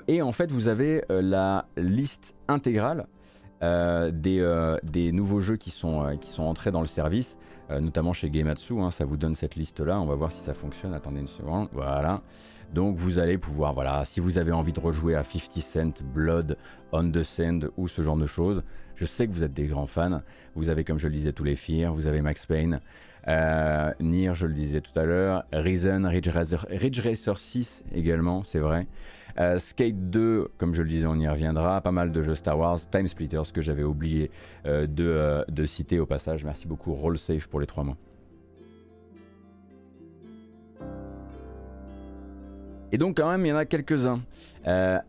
et 0.08 0.22
en 0.22 0.32
fait, 0.32 0.52
vous 0.52 0.68
avez 0.68 1.04
la 1.10 1.66
liste 1.78 2.36
intégrale 2.48 3.08
des, 3.62 5.12
nouveaux 5.12 5.42
jeux 5.42 5.58
qui 5.58 5.70
sont, 5.70 6.18
qui 6.22 6.30
sont 6.30 6.44
entrés 6.44 6.72
dans 6.72 6.82
le 6.82 6.88
service, 6.88 7.38
notamment 7.70 8.14
chez 8.14 8.30
Gameatsu. 8.30 8.80
Hein, 8.80 8.92
ça 8.92 9.04
vous 9.04 9.18
donne 9.18 9.36
cette 9.36 9.56
liste-là. 9.56 10.00
On 10.00 10.06
va 10.06 10.16
voir 10.16 10.32
si 10.32 10.40
ça 10.40 10.54
fonctionne. 10.54 10.94
Attendez 10.94 11.20
une 11.20 11.28
seconde. 11.28 11.68
Voilà. 11.74 12.22
Donc 12.74 12.98
vous 12.98 13.18
allez 13.18 13.38
pouvoir, 13.38 13.74
voilà, 13.74 14.06
si 14.06 14.20
vous 14.20 14.38
avez 14.38 14.52
envie 14.52 14.74
de 14.74 14.80
rejouer 14.80 15.16
à 15.16 15.24
50 15.24 15.62
Cent, 15.62 16.04
Blood, 16.04 16.56
On 16.92 17.10
the 17.10 17.24
Sand 17.24 17.72
ou 17.78 17.88
ce 17.88 18.04
genre 18.04 18.18
de 18.18 18.28
choses, 18.28 18.64
je 18.96 19.06
sais 19.06 19.28
que 19.28 19.34
vous 19.34 19.44
êtes 19.44 19.54
des 19.54 19.66
grands 19.66 19.88
fans. 19.88 20.22
Vous 20.56 20.70
avez, 20.70 20.84
comme 20.84 21.00
je 21.00 21.08
le 21.08 21.14
disais, 21.14 21.32
tous 21.32 21.44
les 21.44 21.56
Fear, 21.56 21.94
vous 21.94 22.06
avez 22.06 22.22
Max 22.22 22.46
Payne, 22.46 22.80
euh, 23.30 23.92
Nier, 24.00 24.34
je 24.34 24.48
le 24.48 24.54
disais 24.54 24.82
tout 24.82 24.98
à 24.98 25.06
l'heure. 25.06 25.46
Reason, 25.54 26.02
Ridge 26.04 26.30
Racer, 26.30 26.66
Ridge 26.70 27.00
Racer 27.00 27.38
6 27.38 27.84
également, 27.94 28.44
c'est 28.44 28.60
vrai. 28.60 28.88
Euh, 29.40 29.60
Skate 29.60 30.10
2, 30.10 30.50
comme 30.58 30.74
je 30.74 30.82
le 30.82 30.90
disais, 30.90 31.06
on 31.06 31.16
y 31.16 31.28
reviendra. 31.28 31.80
Pas 31.82 31.92
mal 31.92 32.12
de 32.12 32.24
jeux 32.24 32.36
Star 32.36 32.58
Wars. 32.58 32.80
Time 32.90 33.08
Splitters, 33.08 33.54
que 33.54 33.62
j'avais 33.62 33.84
oublié 33.84 34.32
euh, 34.66 34.88
de, 34.88 35.46
de, 35.50 35.66
citer 35.66 36.00
au 36.00 36.08
passage. 36.08 36.44
Merci 36.44 36.68
beaucoup. 36.68 36.94
Roll 36.94 37.20
Safe 37.20 37.48
pour 37.48 37.60
les 37.60 37.68
trois 37.68 37.84
mois. 37.84 37.98
Et 42.92 42.98
donc 42.98 43.18
quand 43.18 43.30
même, 43.30 43.46
il 43.46 43.50
y 43.50 43.54
en 43.54 43.58
a 43.58 43.66
quelques-uns. 43.66 44.22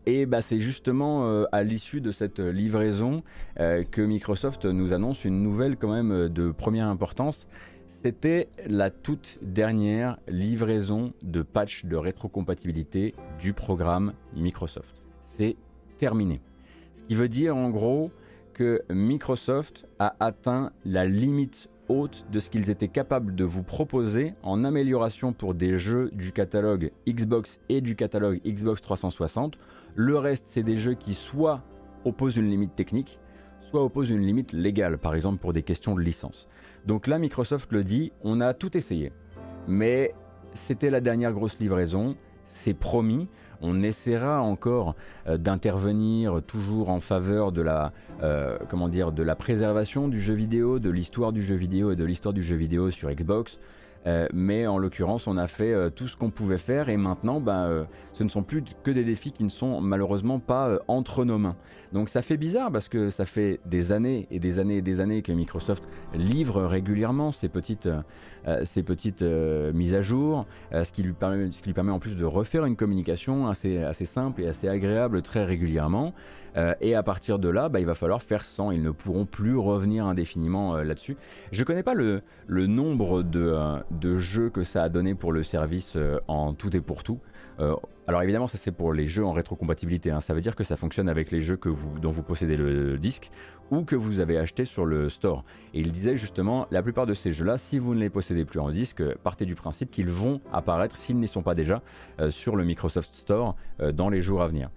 et 0.05 0.27
bah, 0.27 0.41
c'est 0.41 0.59
justement 0.59 1.45
à 1.51 1.63
l'issue 1.63 1.99
de 1.99 2.11
cette 2.11 2.39
livraison 2.39 3.23
que 3.57 4.01
Microsoft 4.01 4.65
nous 4.65 4.93
annonce 4.93 5.25
une 5.25 5.41
nouvelle 5.41 5.77
quand 5.77 5.91
même 5.91 6.29
de 6.29 6.51
première 6.51 6.85
importance. 6.85 7.47
C'était 8.03 8.49
la 8.65 8.89
toute 8.89 9.37
dernière 9.43 10.17
livraison 10.27 11.13
de 11.21 11.43
patch 11.43 11.85
de 11.85 11.95
rétrocompatibilité 11.95 13.13
du 13.39 13.53
programme 13.53 14.13
Microsoft. 14.35 15.03
C'est 15.21 15.55
terminé. 15.97 16.41
Ce 16.95 17.03
qui 17.03 17.13
veut 17.13 17.29
dire 17.29 17.55
en 17.55 17.69
gros 17.69 18.09
que 18.55 18.81
Microsoft 18.89 19.85
a 19.99 20.15
atteint 20.19 20.71
la 20.83 21.05
limite 21.05 21.69
haute 21.89 22.25
de 22.31 22.39
ce 22.39 22.49
qu'ils 22.49 22.71
étaient 22.71 22.87
capables 22.87 23.35
de 23.35 23.43
vous 23.43 23.61
proposer 23.61 24.33
en 24.41 24.63
amélioration 24.63 25.31
pour 25.31 25.53
des 25.53 25.77
jeux 25.77 26.09
du 26.11 26.31
catalogue 26.31 26.91
Xbox 27.07 27.59
et 27.69 27.81
du 27.81 27.95
catalogue 27.95 28.41
Xbox 28.43 28.81
360. 28.81 29.59
Le 29.93 30.17
reste, 30.17 30.47
c'est 30.47 30.63
des 30.63 30.77
jeux 30.77 30.95
qui 30.95 31.13
soit 31.13 31.61
opposent 32.03 32.37
une 32.37 32.49
limite 32.49 32.75
technique, 32.75 33.19
soit 33.71 33.83
opposent 33.85 34.09
une 34.09 34.25
limite 34.25 34.51
légale, 34.51 34.97
par 34.97 35.15
exemple 35.15 35.39
pour 35.39 35.53
des 35.53 35.63
questions 35.63 35.95
de 35.95 36.01
licence. 36.01 36.49
Donc 36.85 37.07
là, 37.07 37.17
Microsoft 37.17 37.71
le 37.71 37.85
dit, 37.85 38.11
on 38.21 38.41
a 38.41 38.53
tout 38.53 38.75
essayé. 38.75 39.13
Mais 39.67 40.13
c'était 40.53 40.89
la 40.89 40.99
dernière 40.99 41.31
grosse 41.31 41.57
livraison, 41.57 42.17
c'est 42.45 42.73
promis. 42.73 43.29
On 43.61 43.81
essaiera 43.81 44.41
encore 44.41 44.95
euh, 45.27 45.37
d'intervenir 45.37 46.41
toujours 46.45 46.89
en 46.89 46.99
faveur 46.99 47.53
de 47.53 47.61
la, 47.61 47.93
euh, 48.23 48.57
comment 48.67 48.89
dire, 48.89 49.13
de 49.13 49.23
la 49.23 49.35
préservation 49.35 50.09
du 50.09 50.19
jeu 50.19 50.33
vidéo, 50.33 50.79
de 50.79 50.89
l'histoire 50.89 51.31
du 51.31 51.41
jeu 51.41 51.55
vidéo 51.55 51.91
et 51.91 51.95
de 51.95 52.03
l'histoire 52.03 52.33
du 52.33 52.43
jeu 52.43 52.57
vidéo 52.57 52.91
sur 52.91 53.09
Xbox. 53.09 53.57
Euh, 54.07 54.27
mais 54.33 54.65
en 54.65 54.77
l'occurrence, 54.77 55.27
on 55.27 55.37
a 55.37 55.47
fait 55.47 55.73
euh, 55.73 55.89
tout 55.89 56.07
ce 56.07 56.17
qu'on 56.17 56.31
pouvait 56.31 56.57
faire 56.57 56.89
et 56.89 56.97
maintenant, 56.97 57.39
ben, 57.39 57.65
euh, 57.65 57.83
ce 58.13 58.23
ne 58.23 58.29
sont 58.29 58.41
plus 58.41 58.63
que 58.83 58.91
des 58.91 59.03
défis 59.03 59.31
qui 59.31 59.43
ne 59.43 59.49
sont 59.49 59.79
malheureusement 59.79 60.39
pas 60.39 60.79
entre 60.87 61.23
nos 61.23 61.37
mains. 61.37 61.55
Donc 61.93 62.09
ça 62.09 62.21
fait 62.21 62.37
bizarre 62.37 62.71
parce 62.71 62.89
que 62.89 63.09
ça 63.09 63.25
fait 63.25 63.59
des 63.65 63.91
années 63.91 64.27
et 64.31 64.39
des 64.39 64.59
années 64.59 64.77
et 64.77 64.81
des 64.81 65.01
années 65.01 65.21
que 65.21 65.31
Microsoft 65.31 65.87
livre 66.13 66.63
régulièrement 66.63 67.31
ces 67.31 67.49
petites, 67.49 67.89
ces 68.63 68.81
petites 68.81 69.21
mises 69.21 69.93
à 69.93 70.01
jour, 70.01 70.45
ce, 70.71 70.91
qui 70.91 71.03
lui 71.03 71.13
permet, 71.13 71.51
ce 71.51 71.61
qui 71.61 71.67
lui 71.67 71.73
permet 71.73 71.91
en 71.91 71.99
plus 71.99 72.15
de 72.15 72.23
refaire 72.23 72.65
une 72.65 72.77
communication 72.77 73.47
assez, 73.47 73.83
assez 73.83 74.05
simple 74.05 74.41
et 74.41 74.47
assez 74.47 74.69
agréable 74.69 75.21
très 75.21 75.43
régulièrement. 75.43 76.13
Et 76.81 76.95
à 76.95 77.03
partir 77.03 77.39
de 77.39 77.49
là, 77.49 77.69
bah, 77.69 77.79
il 77.79 77.85
va 77.85 77.95
falloir 77.95 78.21
faire 78.21 78.41
sans. 78.41 78.71
Ils 78.71 78.81
ne 78.81 78.91
pourront 78.91 79.25
plus 79.25 79.55
revenir 79.57 80.05
indéfiniment 80.05 80.75
là-dessus. 80.75 81.15
Je 81.51 81.61
ne 81.61 81.65
connais 81.65 81.83
pas 81.83 81.93
le, 81.93 82.21
nombre 82.47 83.23
de, 83.23 83.55
de 83.91 84.17
jeux 84.17 84.49
que 84.49 84.63
ça 84.63 84.83
a 84.83 84.89
donné 84.89 85.15
pour 85.15 85.31
le 85.31 85.43
service 85.43 85.95
euh, 85.95 86.19
en 86.27 86.53
tout 86.53 86.75
et 86.75 86.81
pour 86.81 87.03
tout. 87.03 87.19
Euh, 87.59 87.75
alors 88.07 88.23
évidemment, 88.23 88.47
ça 88.47 88.57
c'est 88.57 88.71
pour 88.71 88.93
les 88.93 89.07
jeux 89.07 89.25
en 89.25 89.31
rétrocompatibilité. 89.31 90.11
Hein. 90.11 90.21
Ça 90.21 90.33
veut 90.33 90.41
dire 90.41 90.55
que 90.55 90.63
ça 90.63 90.77
fonctionne 90.77 91.09
avec 91.09 91.31
les 91.31 91.41
jeux 91.41 91.59
dont 92.01 92.11
vous 92.11 92.23
possédez 92.23 92.57
le 92.57 92.97
disque 92.97 93.31
ou 93.69 93.83
que 93.83 93.95
vous 93.95 94.19
avez 94.19 94.37
acheté 94.37 94.65
sur 94.65 94.85
le 94.85 95.09
store. 95.09 95.45
Et 95.73 95.79
il 95.79 95.91
disait 95.91 96.17
justement, 96.17 96.67
la 96.71 96.83
plupart 96.83 97.05
de 97.05 97.13
ces 97.13 97.31
jeux-là, 97.31 97.57
si 97.57 97.79
vous 97.79 97.95
ne 97.95 97.99
les 97.99 98.09
possédez 98.09 98.43
plus 98.43 98.59
en 98.59 98.69
disque, 98.69 99.01
partez 99.23 99.45
du 99.45 99.55
principe 99.55 99.91
qu'ils 99.91 100.09
vont 100.09 100.41
apparaître, 100.51 100.97
s'ils 100.97 101.17
n'y 101.17 101.27
sont 101.27 101.43
pas 101.43 101.55
déjà, 101.55 101.81
euh, 102.19 102.31
sur 102.31 102.55
le 102.55 102.65
Microsoft 102.65 103.15
Store 103.15 103.55
dans 103.93 104.09
les 104.09 104.21
jours 104.21 104.41
à 104.41 104.47
venir. 104.47 104.69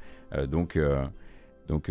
donc 0.48 0.78
donc 1.68 1.90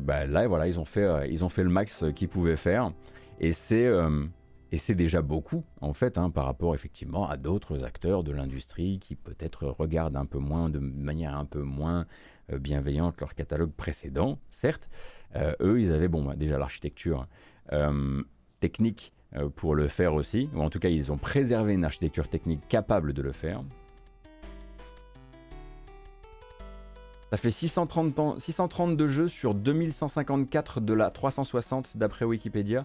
bah, 0.00 0.26
là, 0.26 0.46
voilà, 0.48 0.66
ils 0.66 0.80
ont 0.80 0.84
fait, 0.84 1.06
fait 1.48 1.62
le 1.62 1.70
max 1.70 2.04
qu'ils 2.14 2.28
pouvaient 2.28 2.56
faire. 2.56 2.92
Et 3.40 3.52
c'est 3.52 4.94
déjà 4.94 5.20
beaucoup, 5.20 5.64
en 5.82 5.92
fait, 5.92 6.16
hein, 6.16 6.30
par 6.30 6.46
rapport 6.46 6.74
effectivement 6.74 7.28
à 7.28 7.36
d'autres 7.36 7.84
acteurs 7.84 8.24
de 8.24 8.32
l'industrie 8.32 8.98
qui 8.98 9.16
peut-être 9.16 9.66
regardent 9.66 10.16
un 10.16 10.24
peu 10.24 10.38
moins, 10.38 10.70
de 10.70 10.78
manière 10.78 11.36
un 11.36 11.44
peu 11.44 11.60
moins 11.60 12.06
euh, 12.50 12.58
bienveillante 12.58 13.20
leur 13.20 13.34
catalogue 13.34 13.72
précédent, 13.72 14.38
certes. 14.50 14.88
Euh, 15.36 15.52
eux, 15.60 15.78
ils 15.78 15.92
avaient 15.92 16.08
bon, 16.08 16.24
bah, 16.24 16.36
déjà 16.36 16.58
l'architecture 16.58 17.26
euh, 17.72 18.22
technique 18.60 19.12
pour 19.56 19.74
le 19.74 19.88
faire 19.88 20.12
aussi, 20.12 20.50
ou 20.54 20.60
en 20.60 20.68
tout 20.68 20.78
cas, 20.78 20.90
ils 20.90 21.10
ont 21.10 21.16
préservé 21.16 21.72
une 21.72 21.84
architecture 21.84 22.28
technique 22.28 22.68
capable 22.68 23.14
de 23.14 23.22
le 23.22 23.32
faire. 23.32 23.62
Ça 27.32 27.38
fait 27.38 27.50
630, 27.50 28.40
632 28.40 29.06
jeux 29.06 29.28
sur 29.28 29.54
2154 29.54 30.80
de 30.82 30.92
la 30.92 31.10
360 31.10 31.96
d'après 31.96 32.26
Wikipédia 32.26 32.84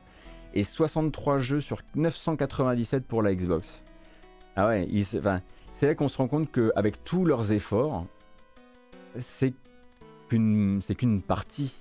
et 0.54 0.64
63 0.64 1.40
jeux 1.40 1.60
sur 1.60 1.82
997 1.96 3.06
pour 3.06 3.22
la 3.22 3.36
Xbox. 3.36 3.84
Ah 4.56 4.68
ouais, 4.68 4.88
c'est 5.74 5.88
là 5.88 5.96
qu'on 5.96 6.08
se 6.08 6.18
rend 6.18 6.30
compte 6.30 6.50
qu'avec 6.50 7.04
tous 7.04 7.26
leurs 7.26 7.52
efforts, 7.52 8.06
c'est 9.20 9.54
qu'une 10.30 10.82
partie. 11.28 11.74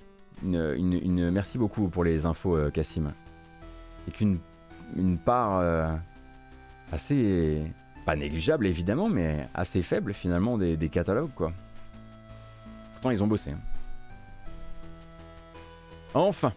Merci 0.42 1.58
beaucoup 1.58 1.86
pour 1.86 2.02
les 2.02 2.26
infos, 2.26 2.56
euh, 2.56 2.70
Cassim. 2.70 3.12
C'est 4.06 4.12
qu'une 4.12 4.38
une 4.96 5.18
part 5.18 5.60
euh, 5.60 5.94
assez. 6.90 7.62
pas 8.04 8.16
négligeable 8.16 8.66
évidemment, 8.66 9.08
mais 9.08 9.46
assez 9.54 9.82
faible 9.82 10.12
finalement 10.12 10.58
des 10.58 10.88
catalogues 10.88 11.30
quoi. 11.32 11.52
Ils 13.10 13.22
ont 13.22 13.26
bossé. 13.26 13.50
Hein. 13.50 13.60
Enfin, 16.14 16.52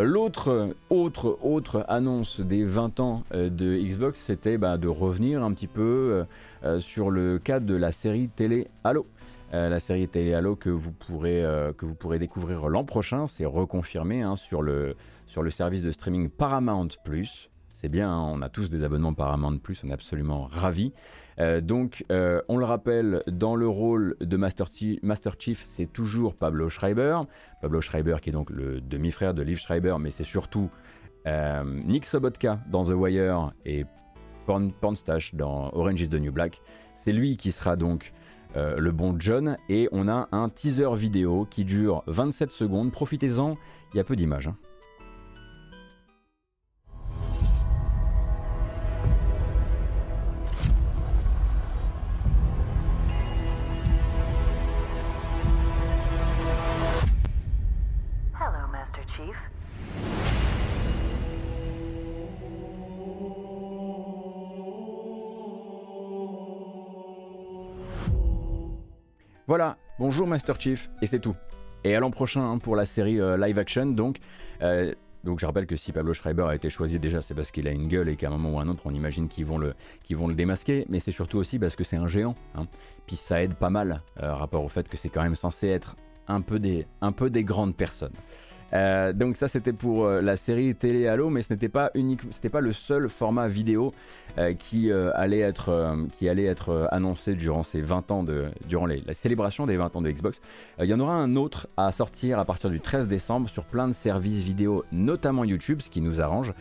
L'autre 0.00 0.76
autre, 0.90 1.38
autre 1.42 1.84
annonce 1.88 2.38
des 2.38 2.64
20 2.64 3.00
ans 3.00 3.24
euh, 3.34 3.50
de 3.50 3.76
Xbox, 3.76 4.20
c'était 4.20 4.56
bah, 4.56 4.78
de 4.78 4.86
revenir 4.86 5.42
un 5.42 5.52
petit 5.52 5.66
peu 5.66 5.82
euh, 5.82 6.24
euh, 6.62 6.78
sur 6.78 7.10
le 7.10 7.40
cas 7.40 7.58
de 7.58 7.74
la 7.74 7.90
série 7.90 8.28
télé 8.28 8.68
Halo. 8.84 9.06
la 9.52 9.80
série 9.80 10.06
télé 10.06 10.34
Halo 10.34 10.54
que 10.54 10.70
vous 10.70 10.92
pourrez, 10.92 11.42
découvrir 12.20 12.68
l'an 12.68 12.84
prochain, 12.84 13.26
c'est 13.26 13.44
reconfirmé 13.44 14.22
hein, 14.22 14.36
sur, 14.36 14.62
le, 14.62 14.94
sur 15.26 15.42
le 15.42 15.50
service 15.50 15.82
de 15.82 15.90
streaming 15.90 16.28
Paramount⁇ 16.28 16.88
c'est 17.80 17.88
bien, 17.88 18.10
hein, 18.10 18.28
on 18.32 18.42
a 18.42 18.48
tous 18.48 18.70
des 18.70 18.82
abonnements 18.82 19.14
Paramount 19.14 19.58
Plus, 19.58 19.82
on 19.84 19.90
est 19.90 19.92
absolument 19.92 20.48
ravis. 20.50 20.92
Euh, 21.40 21.60
donc, 21.60 22.04
euh, 22.10 22.40
on 22.48 22.56
le 22.56 22.64
rappelle, 22.64 23.22
dans 23.26 23.54
le 23.54 23.68
rôle 23.68 24.16
de 24.20 24.36
Master, 24.36 24.68
Chief, 25.38 25.62
c'est 25.62 25.86
toujours 25.86 26.34
Pablo 26.34 26.68
Schreiber. 26.68 27.20
Pablo 27.62 27.80
Schreiber 27.80 28.16
qui 28.20 28.30
est 28.30 28.32
donc 28.32 28.50
le 28.50 28.80
demi-frère 28.80 29.34
de 29.34 29.42
Liv 29.42 29.58
Schreiber, 29.58 29.96
mais 30.00 30.10
c'est 30.10 30.24
surtout 30.24 30.70
euh, 31.26 31.62
Nick 31.64 32.06
Sobotka 32.06 32.60
dans 32.70 32.84
The 32.84 32.94
Wire 32.94 33.52
et 33.64 33.84
Pornstash 34.46 35.34
dans 35.34 35.70
Orange 35.74 36.00
is 36.00 36.08
the 36.08 36.14
New 36.14 36.32
Black. 36.32 36.60
C'est 36.96 37.12
lui 37.12 37.36
qui 37.36 37.52
sera 37.52 37.76
donc 37.76 38.12
le 38.56 38.90
bon 38.90 39.14
John 39.20 39.56
et 39.68 39.88
on 39.92 40.08
a 40.08 40.26
un 40.32 40.48
teaser 40.48 40.96
vidéo 40.96 41.46
qui 41.48 41.64
dure 41.64 42.02
27 42.08 42.50
secondes. 42.50 42.90
Profitez-en, 42.90 43.56
il 43.94 43.98
y 43.98 44.00
a 44.00 44.04
peu 44.04 44.16
d'images. 44.16 44.48
Hein. 44.48 44.56
Voilà, 69.48 69.78
bonjour 69.98 70.26
Master 70.26 70.60
Chief, 70.60 70.90
et 71.02 71.06
c'est 71.06 71.18
tout. 71.18 71.34
Et 71.82 71.96
à 71.96 72.00
l'an 72.00 72.10
prochain 72.10 72.42
hein, 72.42 72.58
pour 72.58 72.76
la 72.76 72.84
série 72.84 73.20
euh, 73.20 73.36
live 73.36 73.58
action, 73.58 73.86
donc. 73.86 74.18
Euh, 74.62 74.94
donc 75.24 75.40
je 75.40 75.46
rappelle 75.46 75.66
que 75.66 75.74
si 75.74 75.90
Pablo 75.90 76.14
Schreiber 76.14 76.44
a 76.44 76.54
été 76.54 76.70
choisi 76.70 77.00
déjà, 77.00 77.20
c'est 77.20 77.34
parce 77.34 77.50
qu'il 77.50 77.66
a 77.66 77.72
une 77.72 77.88
gueule 77.88 78.08
et 78.08 78.16
qu'à 78.16 78.28
un 78.28 78.30
moment 78.30 78.58
ou 78.58 78.60
un 78.60 78.68
autre, 78.68 78.82
on 78.84 78.94
imagine 78.94 79.26
qu'ils 79.26 79.46
vont 79.46 79.58
le, 79.58 79.74
vont 80.10 80.28
le 80.28 80.34
démasquer. 80.34 80.86
Mais 80.88 81.00
c'est 81.00 81.12
surtout 81.12 81.38
aussi 81.38 81.58
parce 81.58 81.74
que 81.74 81.82
c'est 81.82 81.96
un 81.96 82.06
géant. 82.06 82.36
Hein. 82.54 82.66
Puis 83.06 83.16
ça 83.16 83.42
aide 83.42 83.54
pas 83.54 83.70
mal, 83.70 84.02
euh, 84.22 84.32
rapport 84.32 84.62
au 84.62 84.68
fait 84.68 84.88
que 84.88 84.96
c'est 84.96 85.08
quand 85.08 85.22
même 85.22 85.34
censé 85.34 85.66
être 85.66 85.96
un 86.28 86.40
peu 86.40 86.60
des, 86.60 86.86
un 87.00 87.12
peu 87.12 87.30
des 87.30 87.42
grandes 87.42 87.74
personnes. 87.74 88.14
Euh, 88.74 89.12
donc 89.12 89.36
ça 89.36 89.48
c'était 89.48 89.72
pour 89.72 90.04
euh, 90.04 90.20
la 90.20 90.36
série 90.36 90.74
télé 90.74 91.06
Halo, 91.06 91.30
mais 91.30 91.42
ce 91.42 91.52
n'était 91.52 91.68
pas 91.68 91.90
unique, 91.94 92.20
c'était 92.30 92.48
pas 92.48 92.60
le 92.60 92.72
seul 92.72 93.08
format 93.08 93.48
vidéo 93.48 93.94
euh, 94.36 94.52
qui 94.54 94.92
allait 94.92 95.40
être 95.40 96.88
annoncé 96.90 97.34
durant 97.34 97.62
ces 97.62 97.80
20 97.80 98.10
ans 98.10 98.22
de 98.22 98.46
durant 98.66 98.86
la 98.86 99.14
célébration 99.14 99.66
des 99.66 99.76
20 99.76 99.96
ans 99.96 100.02
de 100.02 100.10
Xbox. 100.10 100.40
Il 100.80 100.86
y 100.86 100.94
en 100.94 101.00
aura 101.00 101.14
un 101.14 101.36
autre 101.36 101.68
à 101.76 101.90
sortir 101.92 102.38
à 102.38 102.44
partir 102.44 102.70
du 102.70 102.80
13 102.80 103.08
décembre 103.08 103.48
sur 103.48 103.64
plein 103.64 103.88
de 103.88 103.92
services 103.92 104.42
vidéo, 104.42 104.84
notamment 104.92 105.44
YouTube, 105.44 105.80
ce 105.80 105.90
qui 105.90 106.00
nous 106.00 106.20
arrange. 106.20 106.52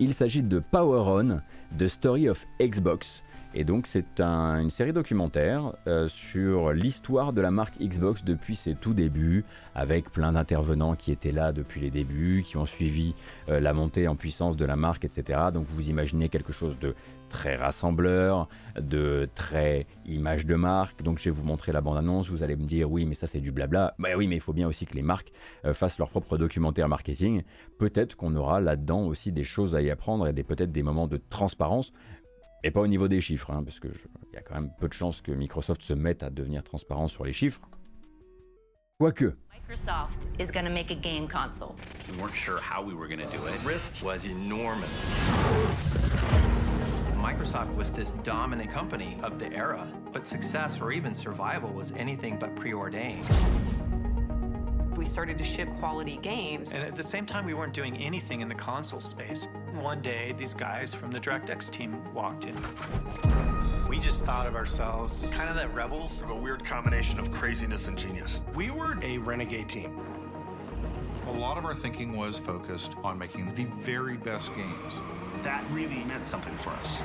il 0.00 0.14
s'agit 0.14 0.42
de 0.42 0.58
Power 0.58 1.04
On, 1.06 1.40
The 1.76 1.88
Story 1.88 2.28
of 2.28 2.44
Xbox. 2.60 3.22
Et 3.58 3.64
donc 3.64 3.86
c'est 3.86 4.20
une 4.20 4.68
série 4.68 4.92
documentaire 4.92 5.72
euh, 5.86 6.08
sur 6.08 6.74
l'histoire 6.74 7.32
de 7.32 7.40
la 7.40 7.50
marque 7.50 7.78
Xbox 7.78 8.22
depuis 8.22 8.54
ses 8.54 8.74
tout 8.74 8.92
débuts, 8.92 9.46
avec 9.74 10.10
plein 10.12 10.32
d'intervenants 10.32 10.94
qui 10.94 11.10
étaient 11.10 11.32
là 11.32 11.52
depuis 11.52 11.80
les 11.80 11.90
débuts, 11.90 12.42
qui 12.44 12.58
ont 12.58 12.66
suivi 12.66 13.14
euh, 13.48 13.58
la 13.58 13.72
montée 13.72 14.08
en 14.08 14.14
puissance 14.14 14.58
de 14.58 14.66
la 14.66 14.76
marque, 14.76 15.06
etc. 15.06 15.40
Donc 15.54 15.64
vous 15.68 15.88
imaginez 15.88 16.28
quelque 16.28 16.52
chose 16.52 16.78
de 16.78 16.94
très 17.28 17.56
rassembleur, 17.56 18.48
de 18.78 19.28
très 19.34 19.86
image 20.04 20.46
de 20.46 20.54
marque. 20.54 21.02
Donc 21.02 21.18
je 21.18 21.24
vais 21.24 21.30
vous 21.30 21.44
montrer 21.44 21.72
la 21.72 21.80
bande-annonce, 21.80 22.28
vous 22.28 22.42
allez 22.42 22.56
me 22.56 22.64
dire 22.64 22.90
oui 22.90 23.04
mais 23.06 23.14
ça 23.14 23.26
c'est 23.26 23.40
du 23.40 23.52
blabla. 23.52 23.94
Bah 23.98 24.10
oui 24.16 24.26
mais 24.26 24.36
il 24.36 24.40
faut 24.40 24.52
bien 24.52 24.68
aussi 24.68 24.86
que 24.86 24.94
les 24.94 25.02
marques 25.02 25.32
euh, 25.64 25.72
fassent 25.72 25.98
leur 25.98 26.10
propre 26.10 26.36
documentaire 26.36 26.88
marketing. 26.88 27.42
Peut-être 27.78 28.16
qu'on 28.16 28.34
aura 28.36 28.60
là-dedans 28.60 29.06
aussi 29.06 29.32
des 29.32 29.44
choses 29.44 29.74
à 29.74 29.80
y 29.80 29.90
apprendre 29.90 30.28
et 30.28 30.32
peut-être 30.42 30.72
des 30.72 30.82
moments 30.82 31.06
de 31.06 31.20
transparence. 31.30 31.92
Et 32.66 32.72
pas 32.72 32.80
au 32.80 32.88
niveau 32.88 33.06
des 33.06 33.20
chiffres, 33.20 33.52
hein, 33.52 33.62
parce 33.62 33.78
qu'il 33.78 33.92
y 34.34 34.36
a 34.36 34.42
quand 34.42 34.56
même 34.56 34.72
peu 34.80 34.88
de 34.88 34.92
chances 34.92 35.20
que 35.20 35.30
Microsoft 35.30 35.82
se 35.82 35.92
mette 35.92 36.24
à 36.24 36.30
devenir 36.30 36.64
transparent 36.64 37.06
sur 37.06 37.24
les 37.24 37.32
chiffres. 37.32 37.60
Quoique. 38.98 39.36
Microsoft 39.54 40.26
is 40.40 40.50
going 40.50 40.64
to 40.64 40.72
make 40.72 40.90
a 40.90 40.96
game 40.96 41.28
console. 41.28 41.76
We 42.10 42.20
weren't 42.20 42.34
sure 42.34 42.58
how 42.58 42.82
we 42.82 42.92
were 42.92 43.06
going 43.06 43.20
to 43.20 43.36
do 43.36 43.46
it. 43.46 43.54
Risk 43.64 43.92
was 44.02 44.24
enormous. 44.24 44.90
Microsoft 47.14 47.72
was 47.76 47.92
this 47.92 48.14
dominant 48.24 48.72
company 48.72 49.16
of 49.22 49.38
the 49.38 49.46
era, 49.52 49.86
but 50.12 50.26
success 50.26 50.80
or 50.80 50.90
even 50.90 51.14
survival 51.14 51.70
was 51.70 51.92
anything 51.96 52.36
but 52.36 52.56
preordained. 52.56 53.24
We 54.96 55.04
started 55.04 55.36
to 55.38 55.44
ship 55.44 55.68
quality 55.78 56.16
games. 56.22 56.72
And 56.72 56.82
at 56.82 56.96
the 56.96 57.02
same 57.02 57.26
time, 57.26 57.44
we 57.44 57.52
weren't 57.52 57.74
doing 57.74 57.98
anything 57.98 58.40
in 58.40 58.48
the 58.48 58.54
console 58.54 59.00
space. 59.00 59.46
One 59.74 60.00
day, 60.00 60.34
these 60.38 60.54
guys 60.54 60.94
from 60.94 61.12
the 61.12 61.20
DirectX 61.20 61.70
team 61.70 62.02
walked 62.14 62.46
in. 62.46 62.56
We 63.90 63.98
just 63.98 64.24
thought 64.24 64.46
of 64.46 64.56
ourselves 64.56 65.28
kind 65.32 65.50
of 65.50 65.56
the 65.56 65.68
rebels. 65.68 66.22
Of 66.22 66.30
A 66.30 66.34
weird 66.34 66.64
combination 66.64 67.20
of 67.20 67.30
craziness 67.30 67.88
and 67.88 67.98
genius. 67.98 68.40
We 68.54 68.70
were 68.70 68.96
a 69.02 69.18
renegade 69.18 69.68
team. 69.68 70.00
A 71.26 71.32
lot 71.32 71.58
of 71.58 71.66
our 71.66 71.74
thinking 71.74 72.16
was 72.16 72.38
focused 72.38 72.92
on 73.04 73.18
making 73.18 73.54
the 73.54 73.64
very 73.82 74.16
best 74.16 74.54
games. 74.54 75.00
that 75.42 75.62
really 75.70 76.04
meant 76.04 76.26
something 76.26 76.56
for 76.56 76.70
us. 76.70 76.98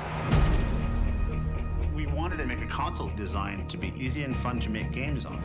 We 1.94 2.06
wanted 2.06 2.38
to 2.38 2.46
make 2.46 2.62
a 2.62 2.66
console 2.66 3.10
designed 3.16 3.68
to 3.68 3.76
be 3.76 3.92
easy 3.98 4.22
and 4.24 4.34
fun 4.34 4.60
to 4.60 4.70
make 4.70 4.92
games 4.92 5.26
on. 5.26 5.42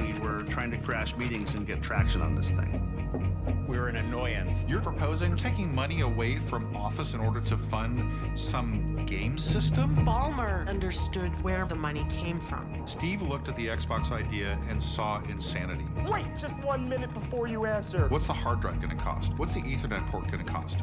We 0.00 0.18
were 0.20 0.42
trying 0.42 0.70
to 0.70 0.78
crash 0.78 1.16
meetings 1.16 1.54
and 1.54 1.66
get 1.66 1.82
traction 1.82 2.22
on 2.22 2.34
this 2.34 2.50
thing. 2.50 3.64
We're 3.66 3.88
an 3.88 3.96
annoyance. 3.96 4.64
You're 4.68 4.80
proposing 4.80 5.36
taking 5.36 5.74
money 5.74 6.00
away 6.00 6.38
from 6.38 6.74
Office 6.76 7.14
in 7.14 7.20
order 7.20 7.40
to 7.42 7.56
fund 7.56 8.38
some 8.38 9.04
game 9.04 9.36
system? 9.36 9.96
Ballmer 10.06 10.66
understood 10.68 11.30
where 11.42 11.66
the 11.66 11.74
money 11.74 12.06
came 12.08 12.40
from. 12.40 12.86
Steve 12.86 13.22
looked 13.22 13.48
at 13.48 13.56
the 13.56 13.66
Xbox 13.66 14.10
idea 14.10 14.58
and 14.68 14.82
saw 14.82 15.20
insanity. 15.28 15.86
Wait 16.08 16.26
just 16.36 16.54
one 16.58 16.88
minute 16.88 17.12
before 17.12 17.46
you 17.46 17.66
answer. 17.66 18.08
What's 18.08 18.26
the 18.26 18.32
hard 18.32 18.60
drive 18.60 18.80
going 18.80 18.96
to 18.96 19.02
cost? 19.02 19.32
What's 19.36 19.54
the 19.54 19.60
Ethernet 19.60 20.06
port 20.10 20.30
going 20.30 20.44
to 20.44 20.52
cost? 20.52 20.78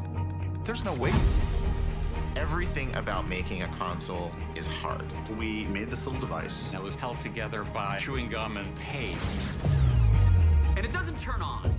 There's 0.64 0.84
no 0.84 0.92
way. 0.94 1.12
Everything 2.36 2.94
about 2.96 3.26
making 3.26 3.62
a 3.62 3.68
console 3.78 4.30
is 4.54 4.66
hard. 4.66 5.06
We 5.38 5.64
made 5.72 5.88
this 5.88 6.04
little 6.04 6.20
device. 6.20 6.68
That 6.70 6.82
was 6.82 6.94
held 6.94 7.18
together 7.18 7.64
by 7.72 7.96
chewing 7.98 8.28
gum 8.28 8.58
and 8.58 8.66
tape. 8.76 9.16
And 10.76 10.84
it 10.84 10.92
doesn't 10.92 11.18
turn 11.18 11.40
on. 11.40 11.72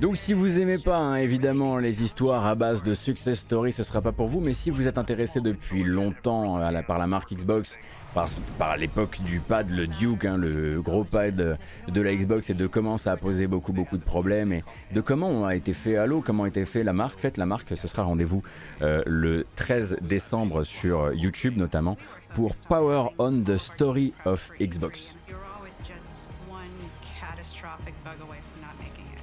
Donc 0.00 0.16
si 0.16 0.32
vous 0.32 0.58
aimez 0.60 0.78
pas 0.78 0.96
hein, 0.96 1.16
évidemment 1.16 1.76
les 1.76 2.02
histoires 2.02 2.46
à 2.46 2.54
base 2.54 2.82
de 2.82 2.94
success 2.94 3.40
story, 3.40 3.72
ce 3.72 3.82
sera 3.82 4.00
pas 4.00 4.12
pour 4.12 4.28
vous. 4.28 4.40
Mais 4.40 4.54
si 4.54 4.70
vous 4.70 4.88
êtes 4.88 4.96
intéressé 4.96 5.40
depuis 5.40 5.84
longtemps 5.84 6.56
à 6.56 6.70
la, 6.70 6.82
par 6.82 6.98
la 6.98 7.06
marque 7.06 7.34
Xbox, 7.34 7.78
par, 8.14 8.76
l'époque 8.76 9.20
du 9.22 9.40
pad, 9.40 9.70
le 9.70 9.86
Duke, 9.86 10.24
hein, 10.24 10.36
le 10.36 10.80
gros 10.82 11.04
pad 11.04 11.58
de 11.88 12.00
la 12.00 12.14
Xbox, 12.14 12.50
et 12.50 12.54
de 12.54 12.66
comment 12.66 12.98
ça 12.98 13.12
a 13.12 13.16
posé 13.16 13.46
beaucoup 13.46 13.72
beaucoup 13.72 13.96
de 13.96 14.02
problèmes 14.04 14.52
et 14.52 14.64
de 14.92 15.00
comment 15.00 15.46
a 15.46 15.54
été 15.54 15.72
fait 15.72 15.96
Halo, 15.96 16.20
comment 16.20 16.44
a 16.44 16.48
été 16.48 16.64
fait 16.64 16.84
la 16.84 16.92
marque. 16.92 17.18
Faites 17.18 17.36
la 17.36 17.46
marque, 17.46 17.76
ce 17.76 17.88
sera 17.88 18.02
rendez-vous 18.02 18.42
euh, 18.82 19.02
le 19.06 19.46
13 19.56 19.98
décembre 20.02 20.64
sur 20.64 21.12
YouTube 21.12 21.56
notamment 21.56 21.96
pour 22.34 22.54
Power 22.54 23.10
on 23.18 23.42
the 23.42 23.56
Story 23.56 24.12
of 24.24 24.50
Xbox. 24.60 25.14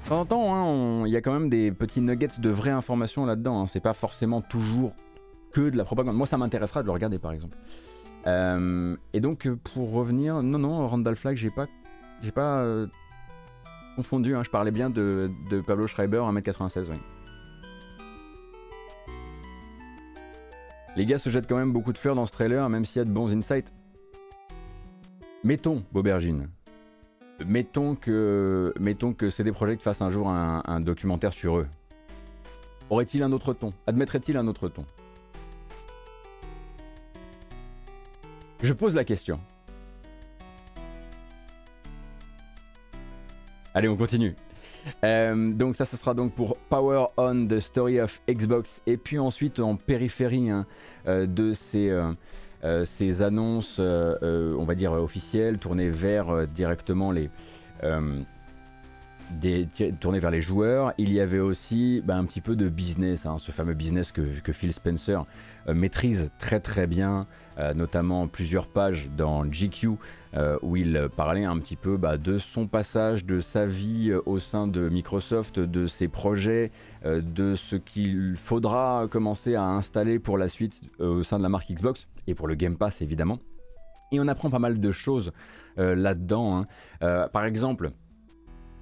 De 0.04 0.10
temps 0.10 0.22
en 0.22 0.26
temps, 0.26 1.06
il 1.06 1.12
y 1.12 1.16
a 1.16 1.22
quand 1.22 1.34
même 1.34 1.50
des 1.50 1.72
petits 1.72 2.02
nuggets 2.02 2.40
de 2.40 2.50
vraies 2.50 2.72
informations 2.72 3.26
là-dedans. 3.26 3.62
Hein. 3.62 3.66
C'est 3.68 3.80
pas 3.80 3.94
forcément 3.94 4.42
toujours 4.42 4.94
que 5.52 5.70
de 5.70 5.78
la 5.78 5.84
propagande. 5.84 6.16
Moi, 6.16 6.26
ça 6.26 6.38
m'intéressera 6.38 6.82
de 6.82 6.88
le 6.88 6.92
regarder 6.92 7.20
par 7.20 7.32
exemple. 7.32 7.56
Euh, 8.28 8.96
et 9.14 9.20
donc, 9.20 9.48
pour 9.64 9.92
revenir, 9.92 10.42
non, 10.44 10.60
non, 10.60 10.88
Randall 10.88 11.16
Flagg, 11.16 11.38
j'ai 11.38 11.50
pas, 11.50 11.68
j'ai 12.22 12.32
pas 12.32 12.60
euh, 12.60 12.88
confondu. 13.96 14.36
Hein. 14.36 14.44
je 14.44 14.50
parlais 14.50 14.72
bien 14.72 14.90
de, 14.90 15.32
Pablo 15.66 15.88
Schreiber, 15.88 16.20
1m96. 16.20 16.86
Oui. 16.90 16.98
Les 20.96 21.06
gars 21.06 21.18
se 21.18 21.30
jettent 21.30 21.48
quand 21.48 21.58
même 21.58 21.72
beaucoup 21.72 21.94
de 21.94 21.98
fleurs 21.98 22.16
dans 22.16 22.26
ce 22.26 22.32
trailer, 22.32 22.68
même 22.70 22.84
s'il 22.84 22.98
y 22.98 23.02
a 23.02 23.06
de 23.06 23.12
bons 23.12 23.32
insights. 23.32 23.72
Mettons, 25.44 25.84
Bobergine, 25.94 26.50
mettons 27.46 27.96
que, 27.96 28.74
mettons 28.80 29.14
que 29.14 29.30
CD 29.30 29.54
Projekt 29.54 29.82
fasse 29.82 30.02
un 30.02 30.10
jour 30.10 30.30
un, 30.30 30.82
documentaire 30.82 31.32
sur 31.32 31.60
eux. 31.60 31.68
Aurait-il 32.90 33.24
un 33.24 33.32
autre 33.32 33.54
ton? 33.54 33.72
Admettrait-il 33.88 34.36
un 34.36 34.48
autre 34.48 34.68
ton? 34.68 34.86
Je 38.62 38.74
pose 38.74 38.94
la 38.94 39.04
question. 39.04 39.40
Allez, 43.74 43.88
on 43.88 43.96
continue. 43.96 44.36
Euh, 45.04 45.54
donc 45.54 45.76
ça, 45.76 45.86
ce 45.86 45.96
sera 45.96 46.14
donc 46.14 46.34
pour 46.34 46.58
Power 46.58 47.06
On, 47.18 47.48
The 47.48 47.60
Story 47.60 48.00
of 48.02 48.22
Xbox. 48.30 48.82
Et 48.88 48.98
puis 48.98 49.20
ensuite, 49.20 49.60
en 49.60 49.76
périphérie 49.76 50.50
hein, 50.50 50.66
euh, 51.08 51.26
de 51.26 51.54
ces... 51.54 51.90
Euh, 51.90 52.14
ces 52.84 53.22
annonces, 53.22 53.80
on 53.80 54.66
va 54.66 54.76
dire 54.76 54.92
officielles, 54.92 55.60
tournées 55.60 55.90
vers 55.90 56.46
directement 56.46 57.14
les, 57.14 57.30
des, 59.32 59.68
tournées 60.00 60.20
vers 60.20 60.32
les 60.32 60.42
joueurs. 60.42 60.94
Il 60.98 61.12
y 61.14 61.20
avait 61.20 61.40
aussi 61.40 62.02
bah, 62.06 62.18
un 62.18 62.26
petit 62.26 62.42
peu 62.42 62.56
de 62.56 62.70
business, 62.70 63.26
hein, 63.26 63.38
ce 63.38 63.52
fameux 63.52 63.74
business 63.74 64.12
que, 64.12 64.22
que 64.44 64.52
Phil 64.52 64.74
Spencer 64.74 65.26
maîtrise 65.68 66.32
très 66.40 66.60
très 66.60 66.88
bien, 66.88 67.28
notamment 67.76 68.28
plusieurs 68.28 68.66
pages 68.66 69.08
dans 69.16 69.44
GQ 69.44 69.90
où 70.64 70.76
il 70.78 71.10
parlait 71.16 71.44
un 71.44 71.60
petit 71.60 71.76
peu 71.76 71.96
bah, 71.96 72.18
de 72.18 72.40
son 72.40 72.66
passage, 72.66 73.24
de 73.24 73.40
sa 73.40 73.68
vie 73.68 74.12
au 74.26 74.40
sein 74.40 74.66
de 74.66 74.90
Microsoft, 74.90 75.60
de 75.60 75.86
ses 75.86 76.08
projets, 76.08 76.72
de 77.06 77.54
ce 77.54 77.76
qu'il 77.76 78.34
faudra 78.36 79.06
commencer 79.12 79.54
à 79.54 79.64
installer 79.64 80.18
pour 80.18 80.40
la 80.40 80.48
suite 80.48 80.82
au 80.98 81.22
sein 81.22 81.38
de 81.38 81.44
la 81.44 81.50
marque 81.50 81.72
Xbox 81.72 82.08
et 82.26 82.34
pour 82.34 82.48
le 82.48 82.56
Game 82.56 82.76
Pass 82.76 83.04
évidemment. 83.04 83.40
Et 84.12 84.20
on 84.20 84.28
apprend 84.28 84.50
pas 84.50 84.60
mal 84.60 84.80
de 84.80 84.92
choses 84.92 85.32
euh, 85.78 85.96
là-dedans. 85.96 86.58
Hein. 86.58 86.68
Euh, 87.04 87.28
par 87.28 87.46
exemple, 87.46 87.92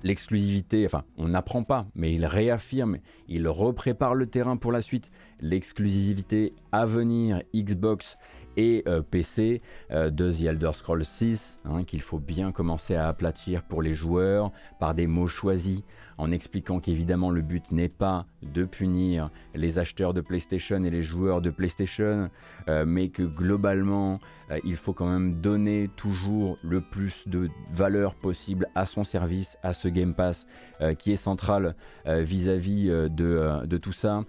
l'exclusivité, 0.04 0.86
enfin 0.86 1.04
on 1.18 1.28
n'apprend 1.28 1.64
pas, 1.64 1.88
mais 1.96 2.14
il 2.14 2.26
réaffirme, 2.26 2.98
il 3.28 3.48
reprépare 3.48 4.16
le 4.16 4.28
terrain 4.28 4.58
pour 4.58 4.72
la 4.72 4.82
suite. 4.82 5.12
L'exclusivité 5.40 6.54
à 6.72 6.86
venir 6.86 7.42
Xbox 7.56 8.18
et 8.58 8.84
euh, 8.88 9.02
PC 9.02 9.62
de 9.92 10.32
The 10.32 10.42
Elder 10.42 10.72
Scrolls 10.74 11.06
6, 11.06 11.60
hein, 11.66 11.84
qu'il 11.84 12.02
faut 12.02 12.20
bien 12.20 12.52
commencer 12.52 12.96
à 12.96 13.08
aplatir 13.08 13.64
pour 13.64 13.82
les 13.82 13.94
joueurs 13.94 14.52
par 14.80 14.94
des 14.94 15.08
mots 15.08 15.28
choisis, 15.28 15.84
en 16.18 16.32
expliquant 16.32 16.80
qu'évidemment 16.80 17.30
le 17.30 17.42
but 17.42 17.72
n'est 17.72 17.90
pas 17.90 18.26
de 18.42 18.66
punir 18.66 19.30
les 19.56 19.80
acheteurs 19.80 20.14
de 20.14 20.22
PlayStation 20.22 20.84
et 20.84 20.90
les 20.90 21.04
joueurs 21.04 21.42
de 21.42 21.50
PlayStation, 21.50 22.30
euh, 22.68 22.86
mais 22.86 23.10
que 23.10 23.24
globalement 23.24 24.20
euh, 24.52 24.60
il 24.64 24.76
faut 24.76 24.94
quand 24.94 25.08
même 25.08 25.42
donner 25.42 25.90
toujours 25.96 26.58
le 26.64 26.82
plus 26.82 27.28
de 27.28 27.50
valeur 27.72 28.16
possible 28.16 28.68
à 28.76 28.86
son 28.86 29.04
service, 29.04 29.58
à 29.64 29.74
ce 29.74 29.88
Game 29.88 30.14
Pass 30.14 30.46
euh, 30.82 30.94
qui 30.94 31.12
est 31.12 31.18
central 31.18 31.76
vis-à-vis 32.06 32.88
de, 32.88 33.78
tout 33.78 33.92
ça. 33.92 34.24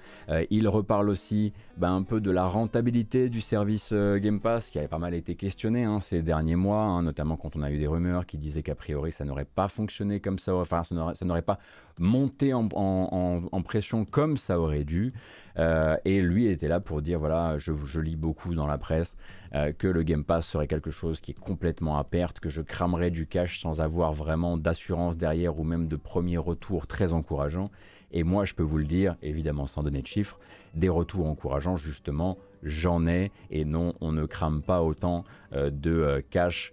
il 0.50 0.66
reparle 0.68 1.08
aussi 1.08 1.52
bah, 1.76 1.90
un 1.90 2.02
peu 2.02 2.20
de 2.20 2.30
la 2.30 2.44
rentabilité 2.44 3.28
du 3.28 3.40
service 3.40 3.92
Game 4.18 4.40
Pass 4.40 4.70
qui 4.70 4.78
avait 4.78 4.88
pas 4.88 4.98
mal 4.98 5.14
été 5.14 5.34
questionné 5.34 5.84
hein, 5.84 6.00
ces 6.00 6.22
derniers 6.22 6.56
mois, 6.56 6.82
hein, 6.82 7.02
notamment 7.02 7.36
quand 7.36 7.56
on 7.56 7.62
a 7.62 7.70
eu 7.70 7.78
des 7.78 7.86
rumeurs 7.86 8.26
qui 8.26 8.38
disaient 8.38 8.62
qu'a 8.62 8.74
priori 8.74 9.12
ça 9.12 9.24
n'aurait 9.24 9.44
pas 9.44 9.68
fonctionné 9.68 10.20
comme 10.20 10.38
ça, 10.38 10.54
enfin 10.54 10.82
ça 10.82 11.24
n'aurait 11.24 11.42
pas 11.42 11.58
monter 11.98 12.54
en, 12.54 13.62
pression 13.64 14.04
comme 14.04 14.36
ça 14.36 14.58
aurait 14.58 14.84
dû. 14.84 15.12
Euh, 15.58 15.96
et 16.04 16.22
lui 16.22 16.46
était 16.46 16.68
là 16.68 16.78
pour 16.78 17.02
dire 17.02 17.18
voilà, 17.18 17.58
je, 17.58 18.00
lis 18.00 18.16
beaucoup 18.16 18.54
dans 18.54 18.66
la 18.66 18.78
presse 18.78 19.16
euh, 19.54 19.72
que 19.72 19.88
le 19.88 20.02
Game 20.04 20.24
Pass 20.24 20.46
serait 20.46 20.68
quelque 20.68 20.90
chose 20.90 21.20
qui 21.20 21.32
est 21.32 21.38
complètement 21.38 21.98
à 21.98 22.04
perte, 22.04 22.38
que 22.38 22.48
je 22.48 22.62
cramerais 22.62 23.10
du 23.10 23.26
cash 23.26 23.60
sans 23.60 23.80
avoir 23.80 24.12
vraiment 24.12 24.56
d'assurance 24.56 25.16
derrière 25.16 25.58
ou 25.58 25.64
même 25.64 25.88
de 25.88 25.96
premiers 25.96 26.38
retours 26.38 26.86
très 26.86 27.12
encourageants. 27.12 27.70
Et 28.12 28.22
moi, 28.22 28.44
je 28.44 28.54
peux 28.54 28.62
vous 28.62 28.78
le 28.78 28.84
dire, 28.84 29.16
évidemment 29.22 29.66
sans 29.66 29.82
donner 29.82 30.02
de 30.02 30.06
chiffres, 30.06 30.38
des 30.74 30.88
retours 30.88 31.26
encourageants 31.26 31.76
justement 31.76 32.38
j'en 32.64 33.06
ai 33.06 33.30
et 33.50 33.64
non 33.64 33.94
on 34.00 34.10
ne 34.10 34.26
crame 34.26 34.62
pas 34.62 34.82
autant 34.82 35.24
euh, 35.52 35.70
de 35.70 36.24
cash 36.28 36.72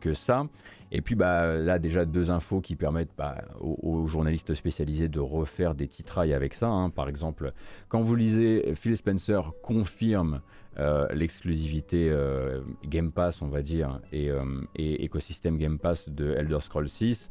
que 0.00 0.14
ça 0.14 0.46
et 0.92 1.00
puis 1.00 1.14
bah, 1.14 1.56
là 1.56 1.78
déjà 1.78 2.04
deux 2.04 2.30
infos 2.30 2.60
qui 2.60 2.76
permettent 2.76 3.10
bah, 3.16 3.42
aux, 3.60 4.06
journalistes 4.06 4.54
spécialisés 4.54 5.08
de 5.08 5.20
refaire 5.20 5.74
des 5.74 5.88
titrailles 5.88 6.32
avec 6.32 6.54
ça. 6.54 6.68
Hein. 6.68 6.90
Par 6.90 7.08
exemple, 7.08 7.52
quand 7.88 8.00
vous 8.00 8.14
lisez 8.14 8.72
Phil 8.76 8.96
Spencer 8.96 9.52
confirme 9.62 10.40
euh, 10.78 11.08
l'exclusivité 11.12 12.10
euh, 12.10 12.60
Game 12.84 13.10
Pass, 13.10 13.40
on 13.40 13.48
va 13.48 13.62
dire, 13.62 14.00
et, 14.12 14.30
euh, 14.30 14.44
et, 14.76 15.04
écosystème 15.04 15.56
Game 15.56 15.78
Pass 15.78 16.10
de 16.10 16.34
Elder 16.34 16.60
Scrolls 16.60 16.88
6, 16.88 17.30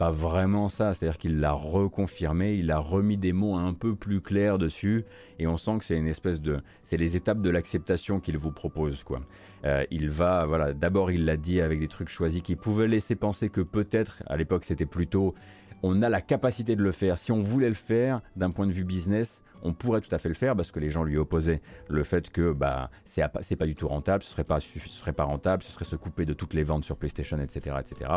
pas 0.00 0.10
vraiment 0.10 0.70
ça. 0.70 0.94
C'est-à-dire 0.94 1.18
qu'il 1.18 1.40
l'a 1.40 1.52
reconfirmé, 1.52 2.54
il 2.54 2.70
a 2.70 2.78
remis 2.78 3.18
des 3.18 3.34
mots 3.34 3.56
un 3.56 3.74
peu 3.74 3.94
plus 3.94 4.22
clairs 4.22 4.56
dessus, 4.56 5.04
et 5.38 5.46
on 5.46 5.58
sent 5.58 5.76
que 5.78 5.84
c'est 5.84 5.96
une 5.96 6.06
espèce 6.06 6.40
de, 6.40 6.62
c'est 6.84 6.96
les 6.96 7.16
étapes 7.16 7.42
de 7.42 7.50
l'acceptation 7.50 8.18
qu'il 8.18 8.38
vous 8.38 8.50
propose, 8.50 9.04
quoi. 9.04 9.20
Euh, 9.66 9.84
il 9.90 10.08
va, 10.08 10.46
voilà, 10.46 10.72
d'abord 10.72 11.10
il 11.10 11.26
l'a 11.26 11.36
dit 11.36 11.60
avec 11.60 11.80
des 11.80 11.88
trucs 11.88 12.08
choisis 12.08 12.40
qui 12.40 12.56
pouvaient 12.56 12.88
laisser 12.88 13.14
penser 13.14 13.50
que 13.50 13.60
peut-être, 13.60 14.22
à 14.26 14.38
l'époque 14.38 14.64
c'était 14.64 14.86
plutôt, 14.86 15.34
on 15.82 16.02
a 16.02 16.08
la 16.08 16.20
capacité 16.20 16.76
de 16.76 16.82
le 16.82 16.92
faire. 16.92 17.18
Si 17.18 17.32
on 17.32 17.42
voulait 17.42 17.68
le 17.68 17.74
faire 17.74 18.20
d'un 18.36 18.50
point 18.50 18.66
de 18.66 18.72
vue 18.72 18.84
business, 18.84 19.42
on 19.62 19.72
pourrait 19.72 20.00
tout 20.00 20.14
à 20.14 20.18
fait 20.18 20.28
le 20.28 20.34
faire 20.34 20.56
parce 20.56 20.70
que 20.70 20.80
les 20.80 20.90
gens 20.90 21.04
lui 21.04 21.16
opposaient 21.16 21.60
le 21.88 22.02
fait 22.02 22.30
que 22.30 22.52
bah 22.52 22.90
c'est 23.04 23.56
pas 23.56 23.66
du 23.66 23.74
tout 23.74 23.88
rentable, 23.88 24.22
ce 24.22 24.30
serait 24.30 24.44
pas 24.44 24.60
ce 24.60 24.78
serait 24.88 25.12
pas 25.12 25.24
rentable, 25.24 25.62
ce 25.62 25.72
serait 25.72 25.84
se 25.84 25.96
couper 25.96 26.24
de 26.24 26.32
toutes 26.32 26.54
les 26.54 26.62
ventes 26.62 26.84
sur 26.84 26.96
PlayStation, 26.96 27.38
etc., 27.40 27.76
etc. 27.80 28.10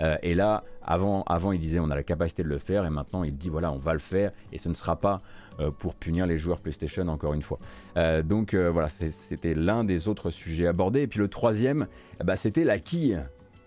Euh, 0.00 0.16
et 0.22 0.34
là, 0.34 0.64
avant, 0.82 1.22
avant 1.24 1.52
il 1.52 1.60
disait 1.60 1.78
on 1.78 1.90
a 1.90 1.94
la 1.94 2.02
capacité 2.02 2.42
de 2.42 2.48
le 2.48 2.58
faire 2.58 2.84
et 2.84 2.90
maintenant 2.90 3.24
il 3.24 3.36
dit 3.36 3.48
voilà 3.48 3.72
on 3.72 3.78
va 3.78 3.92
le 3.92 3.98
faire 3.98 4.32
et 4.52 4.58
ce 4.58 4.68
ne 4.68 4.74
sera 4.74 4.96
pas 4.96 5.18
euh, 5.60 5.70
pour 5.70 5.94
punir 5.94 6.26
les 6.26 6.38
joueurs 6.38 6.58
PlayStation 6.58 7.06
encore 7.08 7.34
une 7.34 7.42
fois. 7.42 7.58
Euh, 7.96 8.22
donc 8.22 8.54
voilà, 8.54 8.88
c'était 8.88 9.54
l'un 9.54 9.84
des 9.84 10.08
autres 10.08 10.30
sujets 10.30 10.66
abordés. 10.66 11.02
Et 11.02 11.06
puis 11.06 11.18
le 11.18 11.28
troisième, 11.28 11.86
bah, 12.24 12.36
c'était 12.36 12.64
la 12.64 12.78
quille. 12.78 13.20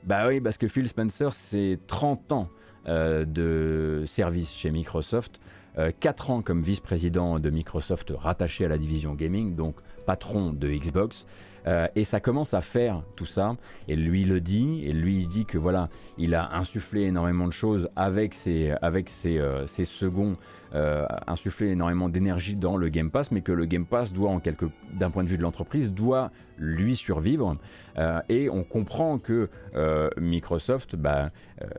Bah 0.04 0.28
oui, 0.28 0.42
parce 0.42 0.58
que 0.58 0.68
Phil 0.68 0.88
Spencer, 0.88 1.32
c'est 1.34 1.80
30 1.88 2.32
ans 2.34 2.50
de 2.88 4.04
service 4.06 4.54
chez 4.54 4.72
Microsoft. 4.72 5.40
4 6.00 6.30
ans 6.30 6.42
comme 6.42 6.62
vice-président 6.62 7.40
de 7.40 7.50
Microsoft 7.50 8.14
rattaché 8.16 8.66
à 8.66 8.68
la 8.68 8.78
division 8.78 9.16
gaming, 9.16 9.56
donc 9.56 9.76
patron 10.06 10.52
de 10.54 10.70
Xbox. 10.70 11.26
Euh, 11.66 11.88
et 11.96 12.04
ça 12.04 12.20
commence 12.20 12.54
à 12.54 12.62
faire 12.62 13.04
tout 13.16 13.26
ça. 13.26 13.56
Et 13.88 13.96
lui 13.96 14.26
le 14.26 14.42
dit, 14.42 14.84
et 14.86 14.94
lui 14.94 15.26
dit 15.28 15.46
que 15.46 15.58
voilà, 15.58 15.90
il 16.18 16.36
a 16.36 16.56
insufflé 16.56 17.04
énormément 17.04 17.48
de 17.48 17.54
choses 17.54 17.90
avec 17.96 18.34
ses, 18.34 18.72
avec 18.82 19.10
ses, 19.10 19.38
euh, 19.38 19.66
ses 19.68 19.86
seconds, 19.86 20.36
euh, 20.76 21.06
insufflé 21.28 21.70
énormément 21.70 22.10
d'énergie 22.10 22.56
dans 22.56 22.78
le 22.78 22.90
Game 22.90 23.12
Pass, 23.12 23.32
mais 23.32 23.42
que 23.42 23.52
le 23.52 23.66
Game 23.66 23.86
Pass 23.86 24.12
doit, 24.12 24.30
en 24.30 24.40
quelque, 24.40 24.66
d'un 24.94 25.10
point 25.10 25.24
de 25.24 25.30
vue 25.30 25.38
de 25.38 25.44
l'entreprise, 25.44 25.92
doit 25.92 26.32
lui 26.58 26.96
survivre. 26.96 27.58
et 28.30 28.50
on 28.50 28.64
comprend 28.64 29.20
que 29.20 29.50
Microsoft 30.18 30.96
bah, 30.96 31.30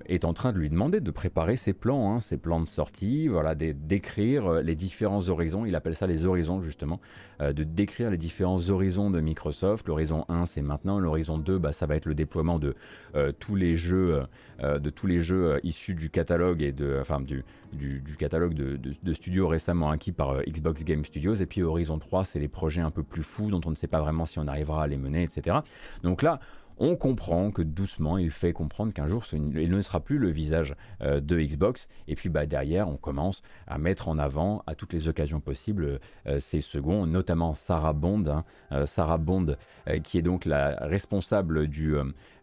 est 0.07 0.25
en 0.25 0.33
train 0.33 0.53
de 0.53 0.59
lui 0.59 0.71
demander 0.71 1.01
de 1.01 1.11
préparer 1.11 1.57
ses 1.57 1.73
plans, 1.73 2.13
hein, 2.13 2.21
ses 2.21 2.37
plans 2.37 2.61
de 2.61 2.69
sortie, 2.69 3.29
voilà, 3.29 3.55
d'écrire 3.55 4.63
les 4.63 4.75
différents 4.75 5.29
horizons. 5.29 5.65
Il 5.65 5.75
appelle 5.75 5.97
ça 5.97 6.07
les 6.07 6.25
horizons 6.25 6.61
justement, 6.61 7.01
de 7.41 7.65
décrire 7.65 8.11
les 8.11 8.17
différents 8.17 8.71
horizons 8.71 9.11
de 9.11 9.21
Microsoft 9.21 9.55
L'horizon 9.87 10.25
1, 10.29 10.47
c'est 10.47 10.63
maintenant. 10.63 10.99
L'horizon 10.99 11.39
2, 11.39 11.59
bah, 11.59 11.73
ça 11.73 11.87
va 11.87 11.97
être 11.97 12.07
le 12.07 12.15
déploiement 12.15 12.59
de 12.59 12.75
euh, 13.15 13.33
tous 13.39 13.55
les 13.55 13.77
jeux, 13.77 14.23
euh, 14.63 14.79
de 14.79 14.91
tous 14.91 15.07
les 15.07 15.21
jeux 15.21 15.53
euh, 15.53 15.61
issus 15.63 15.95
du 15.95 16.11
catalogue 16.11 16.63
et 16.63 16.73
de, 16.73 16.99
enfin, 17.01 17.21
du, 17.21 17.45
du, 17.73 18.17
catalogue 18.19 18.55
de, 18.55 19.13
studios 19.13 19.49
récemment 19.49 19.91
acquis 19.91 20.13
par 20.13 20.43
Xbox 20.43 20.85
Game 20.85 21.05
Studios. 21.05 21.35
Et 21.35 21.47
puis 21.47 21.63
Horizon 21.63 21.99
3, 21.99 22.25
c'est 22.25 22.39
les 22.39 22.49
projets 22.49 22.81
un 22.81 22.91
peu 22.91 23.03
plus 23.03 23.23
fous 23.23 23.51
dont 23.51 23.61
on 23.65 23.71
ne 23.71 23.75
sait 23.75 23.87
pas 23.87 24.01
vraiment 24.01 24.25
si 24.25 24.39
on 24.39 24.47
arrivera 24.65 24.85
à 24.85 24.87
les 24.87 24.97
mener, 24.97 25.23
etc. 25.23 25.59
Donc 26.03 26.23
là, 26.23 26.41
on 26.79 26.97
comprend 26.97 27.51
que 27.51 27.63
doucement 27.63 28.19
il 28.19 28.31
fait 28.31 28.53
comprendre 28.53 28.93
qu'un 28.93 29.07
jour 29.07 29.25
il 29.33 29.71
ne 29.71 29.83
sera 29.83 30.01
plus 30.01 30.19
le 30.19 30.31
visage 30.31 30.75
euh, 31.03 31.21
de 31.21 31.39
Xbox. 31.39 31.89
Et 32.09 32.15
puis 32.15 32.29
bah, 32.29 32.47
derrière 32.47 32.89
on 32.89 32.97
commence 32.97 33.43
à 33.67 33.79
mettre 33.79 34.09
en 34.09 34.19
avant 34.19 34.63
à 34.67 34.75
toutes 34.75 34.93
les 34.93 35.09
occasions 35.09 35.41
possibles 35.41 36.01
euh, 36.27 36.41
ces 36.41 36.61
seconds 36.61 37.07
notamment 37.07 37.55
Sarah 37.55 37.93
Bond 37.93 38.25
hein, 38.27 38.45
euh, 38.73 38.87
Sarah 38.87 39.19
Bond 39.19 39.57
qui 40.03 40.19
est 40.19 40.23
donc 40.23 40.45
la 40.47 40.77
responsable 40.81 41.69
du, 41.69 41.95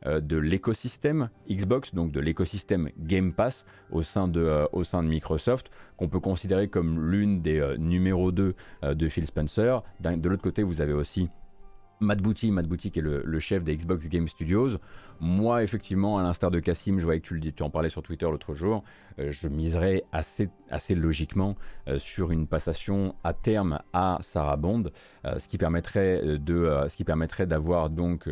de 0.06 0.38
l'écosystème 0.38 1.30
Xbox 1.50 1.94
donc 1.94 2.12
de 2.12 2.20
l'écosystème 2.20 2.90
Game 3.00 3.34
Pass 3.34 3.66
au 3.92 4.04
sein 4.04 4.28
de, 4.28 4.68
au 4.72 4.84
sein 4.84 5.04
de 5.04 5.08
Microsoft 5.08 5.72
qu'on 5.98 6.08
peut 6.08 6.20
considérer 6.20 6.68
comme 6.68 7.10
l'une 7.12 7.42
des 7.42 7.76
numéros 7.78 8.32
2 8.32 8.56
de 8.84 9.10
Phil 9.10 9.26
Spencer. 9.26 9.84
De 10.00 10.30
l'autre 10.30 10.44
côté 10.44 10.64
vous 10.64 10.82
avez 10.82 10.94
aussi 10.94 11.30
Matt 12.02 12.20
Booty, 12.20 12.52
Matt 12.52 12.68
qui 12.68 12.88
est 12.88 13.02
le, 13.02 13.40
chef 13.40 13.64
des 13.64 13.76
Xbox 13.76 14.10
Game 14.10 14.28
Studios. 14.28 14.72
Moi, 15.20 15.64
effectivement, 15.64 16.18
à 16.18 16.24
l'instar 16.24 16.50
de 16.50 16.60
Cassim, 16.60 16.98
je 16.98 17.04
voyais 17.04 17.20
que 17.20 17.28
tu, 17.28 17.36
le 17.36 17.52
tu 17.52 17.64
en 17.64 17.70
parlais 17.70 17.90
sur 17.90 18.02
Twitter 18.02 18.26
l'autre 18.26 18.56
jour, 18.56 18.84
euh, 19.20 19.32
je 19.32 19.48
miserais 19.48 20.04
assez, 20.12 20.50
assez 20.70 20.96
logiquement 20.96 21.56
euh, 21.88 22.00
sur 22.00 22.32
une 22.32 22.48
passation 22.48 23.16
à 23.24 23.34
terme 23.34 23.80
à 23.94 24.18
Sarah 24.22 24.58
Bond, 24.58 24.86
euh, 25.26 25.38
ce 25.38 25.48
qui 25.48 25.60
permettrait 25.60 26.40
de, 26.40 26.86
ce 26.88 26.96
qui 26.96 27.04
permettrait 27.04 27.46
d'avoir 27.46 27.90
donc 27.90 28.30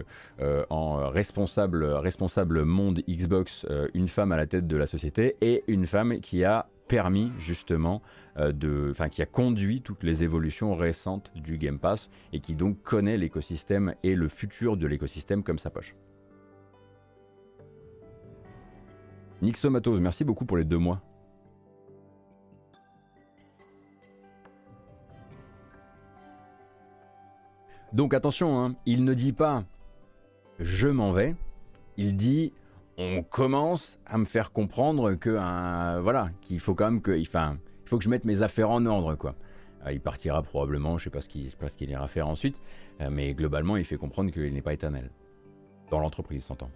en 0.69 1.09
responsable, 1.09 1.83
responsable 1.85 2.63
monde 2.63 3.01
Xbox 3.07 3.65
une 3.93 4.07
femme 4.07 4.31
à 4.31 4.37
la 4.37 4.47
tête 4.47 4.67
de 4.67 4.77
la 4.77 4.87
société 4.87 5.35
et 5.41 5.63
une 5.67 5.85
femme 5.85 6.19
qui 6.21 6.43
a 6.43 6.67
permis 6.89 7.31
justement 7.37 8.01
euh, 8.37 8.51
de, 8.51 8.89
enfin 8.91 9.07
qui 9.07 9.21
a 9.21 9.25
conduit 9.25 9.81
toutes 9.81 10.03
les 10.03 10.23
évolutions 10.23 10.75
récentes 10.75 11.31
du 11.35 11.57
Game 11.57 11.79
Pass 11.79 12.09
et 12.33 12.41
qui 12.41 12.55
donc 12.55 12.81
connaît 12.81 13.15
l'écosystème 13.15 13.93
et 14.03 14.15
le 14.15 14.27
futur 14.27 14.75
de 14.75 14.87
l'écosystème 14.87 15.43
comme 15.43 15.59
sa 15.59 15.69
poche. 15.69 15.95
Nixomatos, 19.41 19.99
merci 20.01 20.25
beaucoup 20.25 20.45
pour 20.45 20.57
les 20.57 20.65
deux 20.65 20.79
mois. 20.79 21.01
Donc 27.93 28.13
attention, 28.13 28.59
hein, 28.59 28.75
il 28.85 29.05
ne 29.05 29.13
dit 29.13 29.33
pas 29.33 29.63
je 30.59 30.89
m'en 30.89 31.13
vais, 31.13 31.35
il 31.95 32.17
dit 32.17 32.51
on 32.99 33.23
commence 33.23 33.97
à 34.05 34.17
me 34.17 34.25
faire 34.25 34.51
comprendre 34.51 35.13
que 35.15 35.29
voilà 36.01 36.29
qu'il 36.41 36.59
faut 36.59 36.75
quand 36.75 36.91
même 36.91 37.01
que 37.01 37.19
enfin, 37.21 37.57
il 37.85 37.89
faut 37.89 37.97
que 37.97 38.03
je 38.03 38.09
mette 38.09 38.25
mes 38.25 38.43
affaires 38.43 38.69
en 38.69 38.85
ordre 38.85 39.15
quoi. 39.15 39.35
Euh, 39.85 39.93
il 39.93 40.01
partira 40.01 40.43
probablement, 40.43 40.97
je 40.97 41.05
sais 41.05 41.09
pas 41.09 41.21
ce 41.21 41.29
qu'il 41.29 41.49
ce 41.49 41.77
qu'il 41.77 41.89
ira 41.89 42.09
faire 42.09 42.27
ensuite, 42.27 42.61
euh, 42.99 43.09
mais 43.09 43.33
globalement 43.33 43.77
il 43.77 43.85
fait 43.85 43.95
comprendre 43.95 44.31
qu'il 44.31 44.53
n'est 44.53 44.61
pas 44.61 44.73
éternel 44.73 45.09
dans 45.89 45.99
l'entreprise, 45.99 46.43
s'entend. 46.43 46.69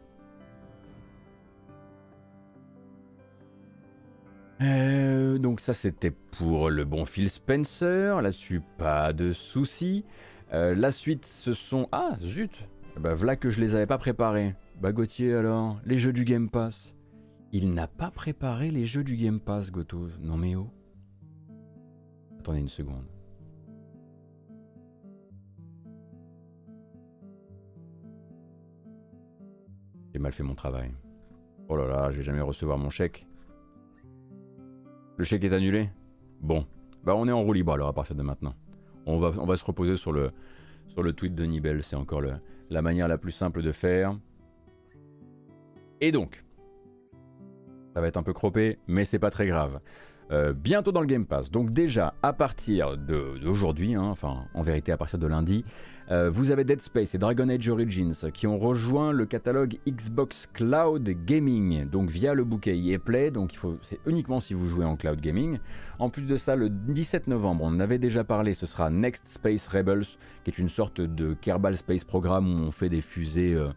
Euh, 4.61 5.37
donc 5.39 5.59
ça 5.59 5.73
c'était 5.73 6.11
pour 6.11 6.69
le 6.69 6.85
bon 6.85 7.03
Phil 7.03 7.29
Spencer, 7.29 8.21
là-dessus 8.21 8.61
pas 8.77 9.11
de 9.11 9.33
soucis. 9.33 10.05
la 10.51 10.91
suite 10.93 11.25
ce 11.25 11.53
sont... 11.53 11.89
Ah 11.91 12.15
zut 12.21 12.65
Bah 12.97 13.13
voilà 13.13 13.35
que 13.35 13.49
je 13.49 13.59
les 13.59 13.75
avais 13.75 13.87
pas 13.87 13.97
préparés. 13.97 14.55
Bah 14.81 14.91
Gauthier 14.91 15.33
alors, 15.33 15.79
les 15.85 15.97
jeux 15.97 16.13
du 16.13 16.25
Game 16.25 16.49
Pass. 16.49 16.93
Il 17.51 17.73
n'a 17.73 17.87
pas 17.87 18.11
préparé 18.11 18.71
les 18.71 18.85
jeux 18.85 19.03
du 19.03 19.15
Game 19.15 19.39
Pass, 19.39 19.71
Goto. 19.71 20.07
Non 20.19 20.37
mais 20.37 20.55
oh. 20.55 20.69
Attendez 22.39 22.59
une 22.59 22.67
seconde. 22.67 23.05
J'ai 30.11 30.19
mal 30.19 30.31
fait 30.31 30.43
mon 30.43 30.55
travail. 30.55 30.91
Oh 31.69 31.77
là 31.77 31.87
là, 31.87 32.11
je 32.11 32.17
vais 32.17 32.23
jamais 32.23 32.41
recevoir 32.41 32.77
mon 32.77 32.89
chèque. 32.89 33.25
Le 35.17 35.23
chèque 35.23 35.43
est 35.43 35.53
annulé? 35.53 35.89
Bon, 36.41 36.65
bah 37.03 37.15
on 37.15 37.27
est 37.27 37.31
en 37.31 37.41
roue 37.41 37.53
libre 37.53 37.73
alors 37.73 37.87
à 37.87 37.93
partir 37.93 38.15
de 38.15 38.23
maintenant. 38.23 38.53
On 39.05 39.19
va, 39.19 39.55
se 39.55 39.65
reposer 39.65 39.95
sur 39.95 40.11
le, 40.11 40.31
tweet 41.13 41.35
de 41.35 41.45
Nibel, 41.45 41.83
c'est 41.83 41.95
encore 41.95 42.21
la 42.21 42.81
manière 42.81 43.07
la 43.07 43.17
plus 43.17 43.31
simple 43.31 43.61
de 43.61 43.71
faire. 43.71 44.17
Et 46.03 46.11
donc, 46.11 46.43
ça 47.93 48.01
va 48.01 48.07
être 48.07 48.17
un 48.17 48.23
peu 48.23 48.33
croppé, 48.33 48.77
mais 48.87 49.05
c'est 49.05 49.19
pas 49.19 49.29
très 49.29 49.47
grave. 49.47 49.79
Euh, 50.31 50.51
bientôt 50.51 50.91
dans 50.91 50.99
le 50.99 51.07
Game 51.07 51.25
Pass. 51.25 51.49
Donc 51.49 51.71
déjà, 51.71 52.13
à 52.21 52.33
partir 52.33 52.97
d'aujourd'hui, 52.97 53.95
hein, 53.95 54.03
enfin 54.03 54.43
en 54.53 54.63
vérité 54.63 54.91
à 54.91 54.97
partir 54.97 55.17
de 55.17 55.27
lundi, 55.27 55.63
euh, 56.11 56.29
vous 56.29 56.51
avez 56.51 56.65
Dead 56.65 56.81
Space 56.81 57.15
et 57.15 57.17
Dragon 57.17 57.47
Age 57.47 57.69
Origins 57.69 58.29
qui 58.33 58.47
ont 58.47 58.59
rejoint 58.59 59.13
le 59.13 59.25
catalogue 59.25 59.77
Xbox 59.87 60.49
Cloud 60.51 61.09
Gaming, 61.25 61.85
donc 61.85 62.09
via 62.09 62.33
le 62.33 62.43
bouquet 62.43 62.77
EA 62.77 62.99
Play, 62.99 63.31
donc 63.31 63.57
c'est 63.81 63.99
uniquement 64.05 64.41
si 64.41 64.53
vous 64.53 64.67
jouez 64.67 64.83
en 64.83 64.97
cloud 64.97 65.21
gaming. 65.21 65.59
En 65.99 66.09
plus 66.09 66.23
de 66.23 66.35
ça, 66.35 66.57
le 66.57 66.67
17 66.67 67.27
novembre, 67.27 67.63
on 67.63 67.67
en 67.67 67.79
avait 67.79 67.97
déjà 67.97 68.25
parlé, 68.25 68.53
ce 68.53 68.65
sera 68.65 68.89
Next 68.89 69.29
Space 69.29 69.69
Rebels, 69.69 70.17
qui 70.43 70.51
est 70.51 70.57
une 70.57 70.67
sorte 70.67 70.99
de 70.99 71.33
Kerbal 71.33 71.77
Space 71.77 72.03
Program 72.03 72.45
où 72.45 72.57
on 72.67 72.71
fait 72.71 72.89
des 72.89 72.99
fusées... 72.99 73.53
Euh, 73.53 73.69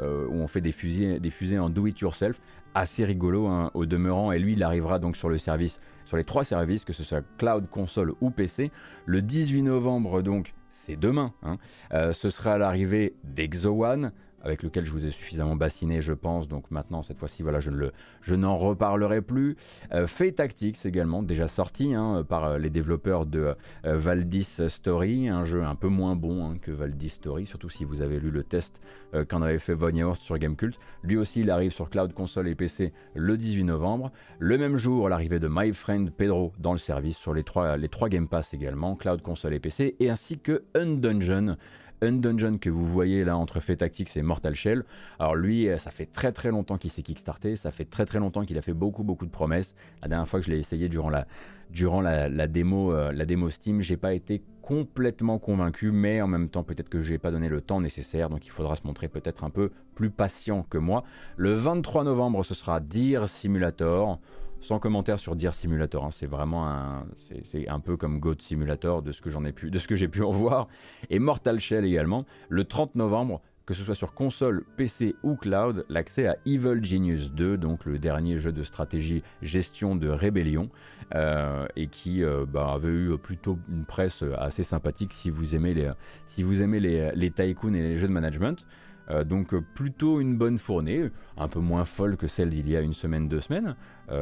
euh, 0.00 0.26
où 0.28 0.34
on 0.34 0.46
fait 0.46 0.60
des 0.60 0.72
fusées, 0.72 1.58
en 1.58 1.68
do-it-yourself, 1.68 2.40
assez 2.74 3.04
rigolo 3.04 3.46
hein, 3.46 3.70
au 3.74 3.86
demeurant. 3.86 4.32
Et 4.32 4.38
lui, 4.38 4.54
il 4.54 4.62
arrivera 4.62 4.98
donc 4.98 5.16
sur 5.16 5.28
le 5.28 5.38
service, 5.38 5.80
sur 6.04 6.16
les 6.16 6.24
trois 6.24 6.44
services, 6.44 6.84
que 6.84 6.92
ce 6.92 7.04
soit 7.04 7.22
cloud, 7.38 7.66
console 7.70 8.12
ou 8.20 8.30
PC. 8.30 8.70
Le 9.06 9.22
18 9.22 9.62
novembre, 9.62 10.22
donc, 10.22 10.54
c'est 10.70 10.96
demain. 10.96 11.32
Hein, 11.42 11.58
euh, 11.92 12.12
ce 12.12 12.30
sera 12.30 12.58
l'arrivée 12.58 13.14
d'Exo 13.24 13.84
One 13.84 14.12
avec 14.42 14.62
lequel 14.62 14.84
je 14.84 14.92
vous 14.92 15.04
ai 15.04 15.10
suffisamment 15.10 15.56
bassiné, 15.56 16.00
je 16.00 16.12
pense. 16.12 16.48
Donc 16.48 16.70
maintenant, 16.70 17.02
cette 17.02 17.18
fois-ci, 17.18 17.42
voilà, 17.42 17.60
je 17.60 17.70
ne 17.70 17.76
le, 17.76 17.92
je 18.20 18.34
n'en 18.34 18.56
reparlerai 18.56 19.22
plus. 19.22 19.56
Euh, 19.92 20.06
Fait 20.06 20.32
Tactics 20.32 20.84
également, 20.84 21.22
déjà 21.22 21.48
sorti 21.48 21.94
hein, 21.94 22.24
par 22.28 22.44
euh, 22.44 22.58
les 22.58 22.70
développeurs 22.70 23.26
de 23.26 23.54
euh, 23.84 23.96
Valdis 23.96 24.60
Story, 24.68 25.28
un 25.28 25.44
jeu 25.44 25.62
un 25.62 25.74
peu 25.74 25.88
moins 25.88 26.16
bon 26.16 26.44
hein, 26.44 26.58
que 26.60 26.70
Valdis 26.70 27.10
Story, 27.10 27.46
surtout 27.46 27.70
si 27.70 27.84
vous 27.84 28.02
avez 28.02 28.18
lu 28.18 28.30
le 28.30 28.42
test 28.42 28.80
qu'en 29.28 29.42
avait 29.42 29.58
fait 29.58 29.74
Von 29.74 30.14
sur 30.14 30.38
Gamecult. 30.38 30.78
Lui 31.02 31.18
aussi, 31.18 31.40
il 31.40 31.50
arrive 31.50 31.70
sur 31.70 31.90
Cloud 31.90 32.14
Console 32.14 32.48
et 32.48 32.54
PC 32.54 32.92
le 33.14 33.36
18 33.36 33.64
novembre. 33.64 34.10
Le 34.38 34.56
même 34.56 34.78
jour, 34.78 35.08
l'arrivée 35.08 35.38
de 35.38 35.48
My 35.50 35.72
Friend 35.72 36.10
Pedro 36.10 36.52
dans 36.58 36.72
le 36.72 36.78
service 36.78 37.18
sur 37.18 37.34
les 37.34 37.44
trois, 37.44 37.76
les 37.76 37.88
trois 37.88 38.08
Game 38.08 38.26
Pass 38.26 38.54
également, 38.54 38.96
Cloud 38.96 39.20
Console 39.20 39.54
et 39.54 39.60
PC, 39.60 39.96
et 40.00 40.08
ainsi 40.08 40.38
que 40.38 40.62
Undungeon, 40.74 41.56
un 42.02 42.12
dungeon 42.12 42.58
que 42.58 42.68
vous 42.68 42.84
voyez 42.84 43.24
là 43.24 43.36
entre 43.36 43.60
Fait 43.60 43.76
Tactics 43.76 44.16
et 44.16 44.22
Mortal 44.22 44.54
Shell. 44.54 44.84
Alors 45.18 45.36
lui, 45.36 45.68
euh, 45.68 45.78
ça 45.78 45.90
fait 45.90 46.06
très 46.06 46.32
très 46.32 46.50
longtemps 46.50 46.76
qu'il 46.76 46.90
s'est 46.90 47.02
kickstarté, 47.02 47.56
ça 47.56 47.70
fait 47.70 47.84
très 47.84 48.04
très 48.04 48.18
longtemps 48.18 48.44
qu'il 48.44 48.58
a 48.58 48.62
fait 48.62 48.72
beaucoup 48.72 49.04
beaucoup 49.04 49.24
de 49.24 49.30
promesses. 49.30 49.74
La 50.02 50.08
dernière 50.08 50.28
fois 50.28 50.40
que 50.40 50.46
je 50.46 50.50
l'ai 50.50 50.58
essayé 50.58 50.88
durant 50.88 51.10
la, 51.10 51.26
durant 51.70 52.00
la, 52.00 52.28
démo, 52.48 52.92
euh, 52.92 53.12
la 53.12 53.24
démo 53.24 53.48
Steam, 53.50 53.80
j'ai 53.80 53.96
pas 53.96 54.14
été 54.14 54.42
complètement 54.62 55.38
convaincu, 55.38 55.90
mais 55.92 56.20
en 56.20 56.28
même 56.28 56.48
temps 56.48 56.64
peut-être 56.64 56.88
que 56.88 57.00
je 57.00 57.12
n'ai 57.12 57.18
pas 57.18 57.30
donné 57.30 57.48
le 57.48 57.60
temps 57.60 57.80
nécessaire, 57.80 58.28
donc 58.28 58.46
il 58.46 58.50
faudra 58.50 58.76
se 58.76 58.86
montrer 58.86 59.08
peut-être 59.08 59.44
un 59.44 59.50
peu 59.50 59.70
plus 59.94 60.10
patient 60.10 60.64
que 60.68 60.78
moi. 60.78 61.04
Le 61.36 61.52
23 61.52 62.04
novembre, 62.04 62.44
ce 62.44 62.54
sera 62.54 62.80
Deer 62.80 63.28
Simulator 63.28 64.18
sans 64.62 64.78
commentaire 64.78 65.18
sur 65.18 65.36
Deer 65.36 65.54
Simulator. 65.54 66.04
Hein. 66.04 66.10
C'est 66.10 66.26
vraiment 66.26 66.68
un, 66.68 67.04
c'est 67.44 67.68
un 67.68 67.80
peu 67.80 67.96
comme 67.96 68.20
Goat 68.20 68.36
Simulator 68.38 69.02
de 69.02 69.12
ce 69.12 69.20
que 69.20 69.30
j'en 69.30 69.44
ai 69.44 69.52
pu, 69.52 69.70
de 69.70 69.78
ce 69.78 69.86
que 69.86 69.96
j'ai 69.96 70.08
pu 70.08 70.22
en 70.22 70.30
voir. 70.30 70.68
Et 71.10 71.18
Mortal 71.18 71.60
Shell 71.60 71.84
également. 71.84 72.24
Le 72.48 72.64
30 72.64 72.94
novembre, 72.94 73.42
que 73.66 73.74
ce 73.74 73.82
soit 73.82 73.94
sur 73.94 74.14
console, 74.14 74.64
PC 74.76 75.14
ou 75.22 75.34
cloud, 75.34 75.84
l'accès 75.88 76.26
à 76.26 76.36
Evil 76.46 76.84
Genius 76.84 77.30
2, 77.32 77.56
donc 77.56 77.84
le 77.84 77.98
dernier 77.98 78.38
jeu 78.38 78.52
de 78.52 78.62
stratégie 78.62 79.22
gestion 79.40 79.96
de 79.96 80.08
rébellion, 80.08 80.68
euh, 81.14 81.66
et 81.76 81.88
qui 81.88 82.22
euh, 82.22 82.46
bah, 82.48 82.72
avait 82.72 82.88
eu 82.88 83.16
plutôt 83.18 83.58
une 83.68 83.84
presse 83.84 84.24
assez 84.38 84.64
sympathique 84.64 85.12
si 85.12 85.30
vous 85.30 85.54
aimez 85.54 85.74
les, 85.74 85.90
si 86.26 86.42
vous 86.42 86.62
aimez 86.62 86.80
les, 86.80 87.12
les 87.14 87.30
tycoons 87.30 87.74
et 87.74 87.82
les 87.82 87.98
jeux 87.98 88.08
de 88.08 88.12
management. 88.12 88.64
Euh, 89.10 89.24
donc 89.24 89.54
plutôt 89.74 90.20
une 90.20 90.36
bonne 90.36 90.58
fournée, 90.58 91.10
un 91.36 91.48
peu 91.48 91.60
moins 91.60 91.84
folle 91.84 92.16
que 92.16 92.26
celle 92.26 92.50
d'il 92.50 92.68
y 92.68 92.76
a 92.76 92.80
une 92.80 92.94
semaine, 92.94 93.28
deux 93.28 93.40
semaines, 93.40 93.76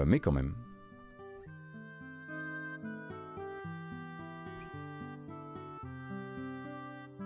mais 0.07 0.21
quand 0.21 0.33
même. 0.33 0.55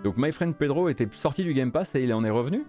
Donc 0.05 0.17
My 0.17 0.31
Friend 0.31 0.55
Pedro 0.55 0.87
était 0.89 1.07
sorti 1.11 1.43
du 1.43 1.55
Game 1.55 1.71
Pass 1.71 1.95
et 1.95 2.03
il 2.03 2.13
en 2.13 2.23
est 2.23 2.29
revenu? 2.29 2.63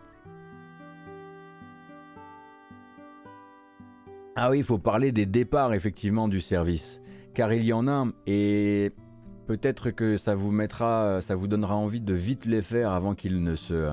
Ah 4.37 4.51
oui, 4.51 4.59
il 4.59 4.64
faut 4.64 4.78
parler 4.78 5.12
des 5.12 5.26
départs 5.26 5.74
effectivement 5.74 6.28
du 6.28 6.41
service. 6.41 6.99
Car 7.34 7.53
il 7.53 7.62
y 7.62 7.74
en 7.74 7.89
a 7.89 8.07
et 8.26 8.91
peut-être 9.47 9.91
que 9.91 10.16
ça 10.16 10.34
vous 10.34 10.51
mettra, 10.51 11.20
ça 11.20 11.37
vous 11.37 11.47
donnera 11.47 11.76
envie 11.76 12.01
de 12.01 12.14
vite 12.14 12.47
les 12.47 12.62
faire 12.62 12.91
avant 12.93 13.14
qu'ils 13.14 13.43
ne 13.43 13.55
se, 13.55 13.93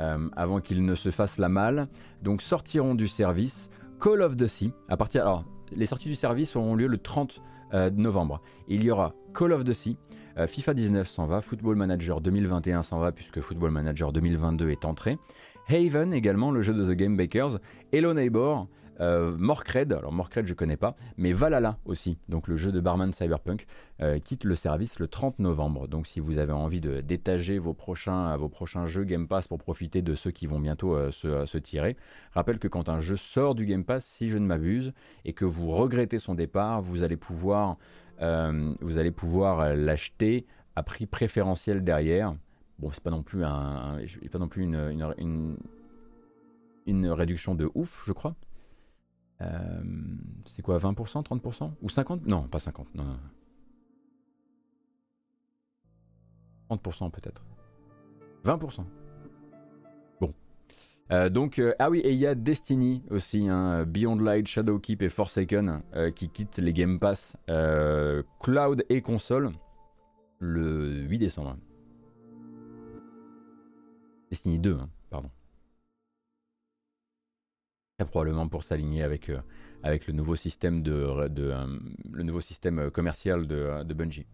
euh, 0.00 0.28
avant 0.36 0.60
qu'ils 0.60 0.84
ne 0.84 0.94
se 0.94 1.10
fassent 1.10 1.38
la 1.38 1.48
malle. 1.48 1.88
Donc 2.22 2.42
sortiront 2.42 2.94
du 2.94 3.08
service 3.08 3.68
Call 4.00 4.22
of 4.22 4.36
the 4.36 4.46
Sea. 4.46 4.72
À 4.88 4.96
partir, 4.96 5.22
alors 5.22 5.44
les 5.72 5.86
sorties 5.86 6.08
du 6.08 6.14
service 6.14 6.56
auront 6.56 6.74
lieu 6.74 6.86
le 6.86 6.98
30 6.98 7.42
euh, 7.74 7.90
novembre. 7.90 8.40
Il 8.68 8.84
y 8.84 8.90
aura 8.90 9.14
Call 9.34 9.52
of 9.52 9.64
the 9.64 9.72
Sea, 9.72 9.96
euh, 10.38 10.46
FIFA 10.46 10.74
19 10.74 11.08
s'en 11.08 11.26
va, 11.26 11.40
Football 11.40 11.76
Manager 11.76 12.20
2021 12.20 12.82
s'en 12.82 12.98
va 12.98 13.10
puisque 13.12 13.40
Football 13.40 13.70
Manager 13.70 14.12
2022 14.12 14.70
est 14.70 14.84
entré. 14.84 15.18
Haven 15.68 16.12
également, 16.12 16.50
le 16.50 16.62
jeu 16.62 16.74
de 16.74 16.84
The 16.84 16.96
Game 16.96 17.16
Bakers. 17.16 17.58
Hello 17.92 18.14
Neighbor, 18.14 18.68
euh, 19.00 19.36
alors 19.90 20.12
Morkred 20.12 20.46
je 20.46 20.54
connais 20.54 20.76
pas, 20.76 20.96
mais 21.16 21.32
Valhalla 21.32 21.78
aussi, 21.84 22.18
donc 22.28 22.48
le 22.48 22.56
jeu 22.56 22.72
de 22.72 22.80
barman 22.80 23.12
Cyberpunk, 23.12 23.66
euh, 24.00 24.18
quitte 24.18 24.44
le 24.44 24.54
service 24.54 24.98
le 24.98 25.08
30 25.08 25.38
novembre. 25.38 25.88
Donc 25.88 26.06
si 26.06 26.20
vous 26.20 26.38
avez 26.38 26.52
envie 26.52 26.80
de 26.80 27.00
d'étager 27.00 27.58
vos 27.58 27.74
prochains, 27.74 28.36
vos 28.36 28.48
prochains 28.48 28.86
jeux 28.86 29.04
Game 29.04 29.28
Pass 29.28 29.48
pour 29.48 29.58
profiter 29.58 30.02
de 30.02 30.14
ceux 30.14 30.30
qui 30.30 30.46
vont 30.46 30.60
bientôt 30.60 30.96
se, 31.10 31.46
se, 31.46 31.58
tirer, 31.58 31.96
rappelle 32.32 32.58
que 32.58 32.68
quand 32.68 32.88
un 32.88 33.00
jeu 33.00 33.16
sort 33.16 33.54
du 33.54 33.66
Game 33.66 33.84
Pass, 33.84 34.04
si 34.04 34.28
je 34.28 34.38
ne 34.38 34.46
m'abuse, 34.46 34.92
et 35.24 35.32
que 35.32 35.44
vous 35.44 35.70
regrettez 35.70 36.18
son 36.18 36.34
départ, 36.34 36.82
vous 36.82 37.02
allez 37.02 37.16
pouvoir 37.16 37.76
euh, 38.22 38.74
vous 38.80 38.98
allez 38.98 39.10
pouvoir 39.10 39.60
euh, 39.60 39.74
l'acheter 39.74 40.46
à 40.74 40.82
prix 40.82 41.06
préférentiel 41.06 41.84
derrière. 41.84 42.34
Bon, 42.78 42.90
c'est 42.92 43.02
pas 43.02 43.10
non 43.10 43.22
plus, 43.22 43.44
un, 43.44 43.98
pas 44.30 44.38
non 44.38 44.48
plus 44.48 44.64
une, 44.64 45.56
une, 46.86 47.08
réduction 47.08 47.54
de 47.54 47.70
ouf, 47.74 48.02
je 48.06 48.12
crois. 48.12 48.34
Euh, 49.42 49.82
c'est 50.46 50.62
quoi, 50.62 50.78
20%, 50.78 51.22
30% 51.22 51.72
Ou 51.82 51.88
50% 51.88 52.20
Non, 52.26 52.48
pas 52.48 52.58
50%. 52.58 52.86
Non, 52.94 53.18
30% 56.70 57.10
peut-être. 57.10 57.44
20%. 58.44 58.84
Euh, 61.12 61.28
donc, 61.28 61.60
euh, 61.60 61.72
ah 61.78 61.88
oui, 61.88 62.00
et 62.00 62.10
il 62.10 62.18
y 62.18 62.26
a 62.26 62.34
Destiny 62.34 63.04
aussi, 63.10 63.48
hein, 63.48 63.84
Beyond 63.84 64.16
Light, 64.16 64.48
Shadowkeep 64.48 65.02
et 65.02 65.08
Forsaken 65.08 65.82
qui 66.16 66.28
quittent 66.28 66.58
les 66.58 66.72
Game 66.72 66.98
Pass 66.98 67.36
cloud 68.40 68.84
et 68.88 69.02
console 69.02 69.52
le 70.40 71.02
8 71.02 71.18
décembre. 71.18 71.58
Destiny 74.30 74.58
2, 74.58 74.72
hein, 74.72 74.88
probablement 78.04 78.46
pour 78.46 78.62
s'aligner 78.62 79.02
avec, 79.02 79.30
avec 79.82 80.06
le 80.06 80.12
nouveau 80.12 80.36
système, 80.36 80.82
de, 80.82 81.28
de 81.28 81.54
le 82.12 82.22
nouveau 82.22 82.40
système 82.40 82.90
commercial 82.90 83.46
de, 83.46 83.82
de 83.84 83.94
Bungie. 83.94 84.26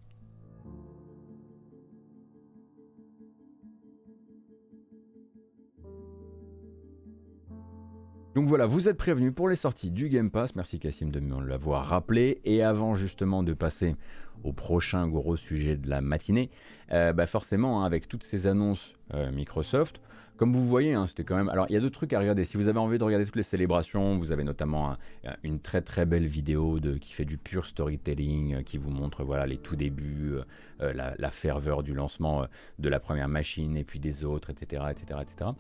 Donc 8.35 8.49
voilà, 8.49 8.65
vous 8.65 8.89
êtes 8.89 8.97
prévenus 8.97 9.33
pour 9.35 9.49
les 9.49 9.57
sorties 9.57 9.91
du 9.91 10.09
Game 10.09 10.31
Pass. 10.31 10.57
Merci 10.57 10.79
Cassim 10.79 11.11
de 11.11 11.21
l'avoir 11.47 11.85
rappelé. 11.85 12.41
Et 12.45 12.63
avant 12.63 12.95
justement 12.95 13.43
de 13.43 13.53
passer 13.53 13.95
au 14.43 14.55
prochain 14.55 15.07
gros 15.07 15.37
sujet 15.37 15.77
de 15.77 15.89
la 15.89 16.01
matinée, 16.01 16.51
euh, 16.93 17.13
bah 17.13 17.27
forcément, 17.27 17.83
hein, 17.83 17.85
avec 17.85 18.09
toutes 18.09 18.25
ces 18.25 18.47
annonces 18.47 18.95
euh, 19.13 19.31
Microsoft, 19.31 20.01
comme 20.37 20.53
vous 20.53 20.67
voyez, 20.67 20.95
hein, 20.95 21.07
c'était 21.07 21.25
quand 21.25 21.37
même. 21.37 21.49
Alors, 21.49 21.67
il 21.69 21.75
y 21.75 21.77
a 21.77 21.81
d'autres 21.81 21.95
trucs 21.95 22.13
à 22.13 22.19
regarder. 22.19 22.45
Si 22.45 22.57
vous 22.57 22.69
avez 22.69 22.79
envie 22.79 22.99
de 22.99 23.05
regarder 23.05 23.25
toutes 23.25 23.37
les 23.37 23.43
célébrations, 23.43 24.19
vous 24.19 24.33
avez 24.33 24.45
notamment 24.45 24.97
une 25.43 25.61
très 25.61 25.83
très 25.83 26.05
belle 26.05 26.27
vidéo 26.27 26.79
qui 27.01 27.13
fait 27.13 27.25
du 27.25 27.39
pur 27.39 27.67
storytelling, 27.67 28.55
euh, 28.55 28.63
qui 28.63 28.79
vous 28.79 28.91
montre 28.91 29.25
voilà 29.25 29.47
les 29.47 29.59
tout 29.59 29.77
débuts, 29.77 30.35
la, 30.81 31.15
la, 31.17 31.31
ferveur 31.31 31.83
du 31.83 31.95
lancement 31.95 32.47
de 32.79 32.89
la 32.89 32.99
première 32.99 33.29
machine 33.29 33.77
et 33.77 33.85
puis 33.85 34.01
des 34.01 34.25
autres, 34.25 34.51
etc., 34.51 34.85
etc., 34.91 35.21
etc. 35.23 35.51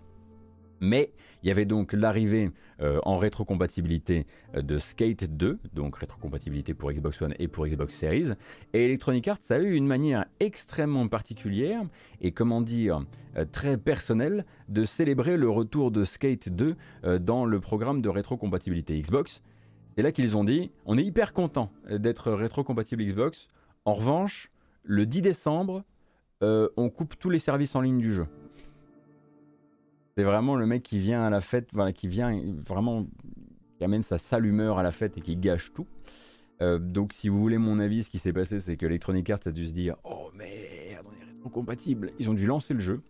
Mais 0.82 1.12
il 1.42 1.48
y 1.48 1.50
avait 1.52 1.64
donc 1.64 1.92
l'arrivée 1.92 2.50
euh, 2.80 2.98
en 3.04 3.16
rétrocompatibilité 3.16 4.26
euh, 4.56 4.62
de 4.62 4.78
Skate 4.78 5.24
2, 5.24 5.60
donc 5.72 5.96
rétrocompatibilité 5.96 6.74
pour 6.74 6.90
Xbox 6.90 7.22
One 7.22 7.34
et 7.38 7.46
pour 7.46 7.66
Xbox 7.66 7.94
Series. 7.94 8.32
Et 8.72 8.86
Electronic 8.86 9.28
Arts 9.28 9.38
a 9.50 9.58
eu 9.58 9.74
une 9.74 9.86
manière 9.86 10.24
extrêmement 10.40 11.06
particulière 11.06 11.82
et 12.20 12.32
comment 12.32 12.60
dire 12.60 13.04
euh, 13.36 13.44
très 13.50 13.78
personnelle 13.78 14.44
de 14.68 14.82
célébrer 14.82 15.36
le 15.36 15.48
retour 15.48 15.92
de 15.92 16.02
Skate 16.02 16.48
2 16.48 16.76
dans 17.20 17.44
le 17.44 17.60
programme 17.60 18.02
de 18.02 18.08
rétrocompatibilité 18.08 18.98
Xbox. 18.98 19.40
C'est 19.94 20.02
là 20.02 20.10
qu'ils 20.10 20.36
ont 20.36 20.44
dit 20.44 20.72
on 20.84 20.98
est 20.98 21.04
hyper 21.04 21.32
content 21.32 21.70
d'être 21.88 22.32
rétrocompatible 22.32 23.04
Xbox. 23.04 23.46
En 23.84 23.94
revanche, 23.94 24.50
le 24.82 25.06
10 25.06 25.22
décembre, 25.22 25.84
on 26.40 26.90
coupe 26.90 27.18
tous 27.18 27.30
les 27.30 27.38
services 27.38 27.76
en 27.76 27.82
ligne 27.82 27.98
du 27.98 28.12
jeu. 28.12 28.26
C'est 30.16 30.24
vraiment 30.24 30.56
le 30.56 30.66
mec 30.66 30.82
qui 30.82 30.98
vient 30.98 31.22
à 31.22 31.30
la 31.30 31.40
fête, 31.40 31.70
qui 31.94 32.08
vient 32.08 32.38
vraiment, 32.66 33.06
qui 33.78 33.84
amène 33.84 34.02
sa 34.02 34.18
sale 34.18 34.44
humeur 34.44 34.78
à 34.78 34.82
la 34.82 34.90
fête 34.90 35.16
et 35.16 35.20
qui 35.20 35.36
gâche 35.36 35.72
tout. 35.72 35.86
Euh, 36.60 36.78
donc 36.78 37.12
si 37.12 37.28
vous 37.28 37.40
voulez 37.40 37.58
mon 37.58 37.78
avis, 37.78 38.02
ce 38.02 38.10
qui 38.10 38.18
s'est 38.18 38.32
passé, 38.32 38.60
c'est 38.60 38.76
que 38.76 38.86
Electronic 38.86 39.28
Arts 39.30 39.40
a 39.46 39.50
dû 39.50 39.66
se 39.66 39.72
dire 39.72 39.96
Oh 40.04 40.30
merde, 40.34 41.06
on 41.06 41.12
est 41.12 41.24
rétro-compatible. 41.26 42.10
Ils 42.18 42.28
ont 42.28 42.34
dû 42.34 42.46
lancer 42.46 42.74
le 42.74 42.80
jeu. 42.80 43.00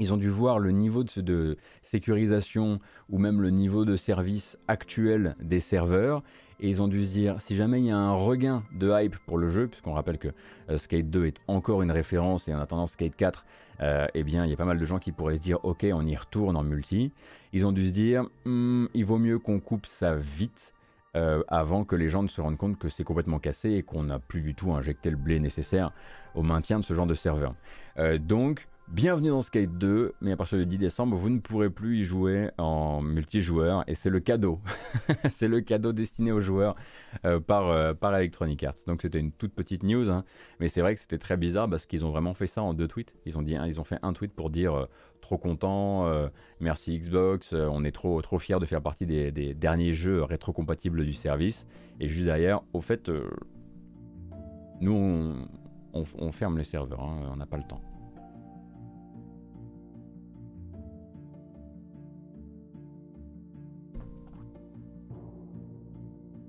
Ils 0.00 0.12
ont 0.12 0.16
dû 0.16 0.28
voir 0.28 0.58
le 0.58 0.72
niveau 0.72 1.04
de, 1.04 1.20
de, 1.20 1.56
sécurisation 1.84 2.80
ou 3.08 3.18
même 3.18 3.40
le 3.40 3.50
niveau 3.50 3.84
de 3.84 3.94
service 3.94 4.58
actuel 4.66 5.36
des 5.40 5.60
serveurs 5.60 6.24
et 6.60 6.68
ils 6.68 6.82
ont 6.82 6.88
dû 6.88 7.04
se 7.04 7.12
dire 7.12 7.40
si 7.40 7.54
jamais 7.54 7.80
il 7.80 7.86
y 7.86 7.90
a 7.90 7.96
un 7.96 8.12
regain 8.12 8.62
de 8.72 8.90
hype 8.90 9.16
pour 9.26 9.38
le 9.38 9.50
jeu, 9.50 9.68
puisqu'on 9.68 9.92
rappelle 9.92 10.18
que 10.18 10.28
euh, 10.70 10.78
Skate 10.78 11.10
2 11.10 11.26
est 11.26 11.40
encore 11.48 11.82
une 11.82 11.90
référence 11.90 12.48
et 12.48 12.54
en 12.54 12.60
attendant 12.60 12.86
Skate 12.86 13.16
4, 13.16 13.44
euh, 13.80 14.06
eh 14.14 14.22
bien 14.22 14.44
il 14.44 14.50
y 14.50 14.54
a 14.54 14.56
pas 14.56 14.64
mal 14.64 14.78
de 14.78 14.84
gens 14.84 14.98
qui 14.98 15.12
pourraient 15.12 15.36
se 15.36 15.42
dire 15.42 15.58
ok 15.64 15.86
on 15.92 16.06
y 16.06 16.16
retourne 16.16 16.56
en 16.56 16.62
multi. 16.62 17.12
Ils 17.52 17.66
ont 17.66 17.72
dû 17.72 17.88
se 17.88 17.92
dire 17.92 18.24
hmm, 18.44 18.86
il 18.94 19.04
vaut 19.04 19.18
mieux 19.18 19.38
qu'on 19.38 19.60
coupe 19.60 19.86
ça 19.86 20.14
vite. 20.14 20.72
Euh, 21.16 21.44
avant 21.46 21.84
que 21.84 21.94
les 21.94 22.08
gens 22.08 22.24
ne 22.24 22.28
se 22.28 22.40
rendent 22.40 22.56
compte 22.56 22.76
que 22.76 22.88
c'est 22.88 23.04
complètement 23.04 23.38
cassé 23.38 23.70
et 23.70 23.84
qu'on 23.84 24.02
n'a 24.02 24.18
plus 24.18 24.40
du 24.40 24.56
tout 24.56 24.72
injecté 24.72 25.10
le 25.10 25.16
blé 25.16 25.38
nécessaire 25.38 25.92
au 26.34 26.42
maintien 26.42 26.80
de 26.80 26.84
ce 26.84 26.92
genre 26.92 27.06
de 27.06 27.14
serveur. 27.14 27.54
donc 28.18 28.66
Bienvenue 28.88 29.30
dans 29.30 29.40
Skate 29.40 29.78
2, 29.78 30.14
mais 30.20 30.32
à 30.32 30.36
partir 30.36 30.58
du 30.58 30.66
10 30.66 30.76
décembre, 30.76 31.16
vous 31.16 31.30
ne 31.30 31.38
pourrez 31.38 31.70
plus 31.70 32.00
y 32.00 32.04
jouer 32.04 32.50
en 32.58 33.00
multijoueur 33.00 33.82
et 33.86 33.94
c'est 33.94 34.10
le 34.10 34.20
cadeau. 34.20 34.60
c'est 35.30 35.48
le 35.48 35.62
cadeau 35.62 35.92
destiné 35.92 36.32
aux 36.32 36.42
joueurs 36.42 36.76
euh, 37.24 37.40
par, 37.40 37.70
euh, 37.70 37.94
par 37.94 38.14
Electronic 38.14 38.62
Arts. 38.62 38.74
Donc 38.86 39.00
c'était 39.00 39.18
une 39.18 39.32
toute 39.32 39.54
petite 39.54 39.84
news, 39.84 40.10
hein. 40.10 40.22
mais 40.60 40.68
c'est 40.68 40.82
vrai 40.82 40.94
que 40.94 41.00
c'était 41.00 41.16
très 41.16 41.38
bizarre 41.38 41.68
parce 41.68 41.86
qu'ils 41.86 42.04
ont 42.04 42.10
vraiment 42.10 42.34
fait 42.34 42.46
ça 42.46 42.62
en 42.62 42.74
deux 42.74 42.86
tweets. 42.86 43.14
Ils 43.24 43.38
ont, 43.38 43.42
dit, 43.42 43.56
ils 43.66 43.80
ont 43.80 43.84
fait 43.84 43.98
un 44.02 44.12
tweet 44.12 44.34
pour 44.34 44.50
dire 44.50 44.74
euh, 44.74 44.86
trop 45.22 45.38
content, 45.38 46.06
merci 46.60 46.98
Xbox, 46.98 47.54
on 47.54 47.82
est 47.82 47.92
trop, 47.92 48.20
trop 48.20 48.38
fiers 48.38 48.58
de 48.60 48.66
faire 48.66 48.82
partie 48.82 49.06
des, 49.06 49.54
derniers 49.54 49.94
jeux 49.94 50.22
rétrocompatibles 50.22 51.06
du 51.06 51.14
service. 51.14 51.66
Et 51.98 52.08
juste 52.08 52.26
derrière, 52.26 52.60
au 52.74 52.82
fait, 52.82 53.10
nous 54.82 55.34
on, 55.94 56.32
ferme 56.32 56.58
les 56.58 56.64
serveurs, 56.64 57.00
hein. 57.00 57.30
on 57.32 57.36
n'a 57.36 57.46
pas 57.46 57.56
le 57.56 57.64
temps. 57.66 57.80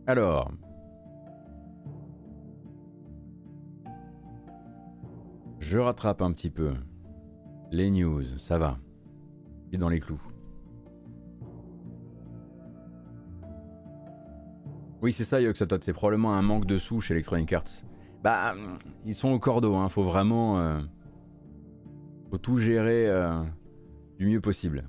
Alors. 0.08 0.52
Je 5.60 5.80
rattrape 5.80 6.22
un 6.22 6.32
petit 6.32 6.52
peu. 6.52 6.74
Les 7.72 7.90
news, 7.90 8.38
ça 8.38 8.60
va. 8.60 8.78
Et 9.72 9.78
dans 9.78 9.90
les 9.90 10.00
clous. 10.00 10.22
Oui, 15.02 15.12
c'est 15.12 15.24
ça, 15.24 15.42
Yoxotot. 15.42 15.80
C'est 15.82 15.94
probablement 15.94 16.34
un 16.34 16.42
manque 16.42 16.66
de 16.66 16.78
sous 16.78 17.02
chez 17.02 17.14
Electronic 17.14 17.52
Arts. 17.54 17.84
Bah, 18.24 18.56
ils 19.06 19.16
sont 19.16 19.30
au 19.30 19.40
cordeau. 19.40 19.76
Hein. 19.76 19.90
Faut 19.90 20.04
vraiment. 20.04 20.60
Euh, 20.60 20.80
faut 22.30 22.38
tout 22.38 22.58
gérer. 22.58 23.08
Euh, 23.10 23.44
du 24.18 24.28
mieux 24.28 24.42
possible. 24.42 24.88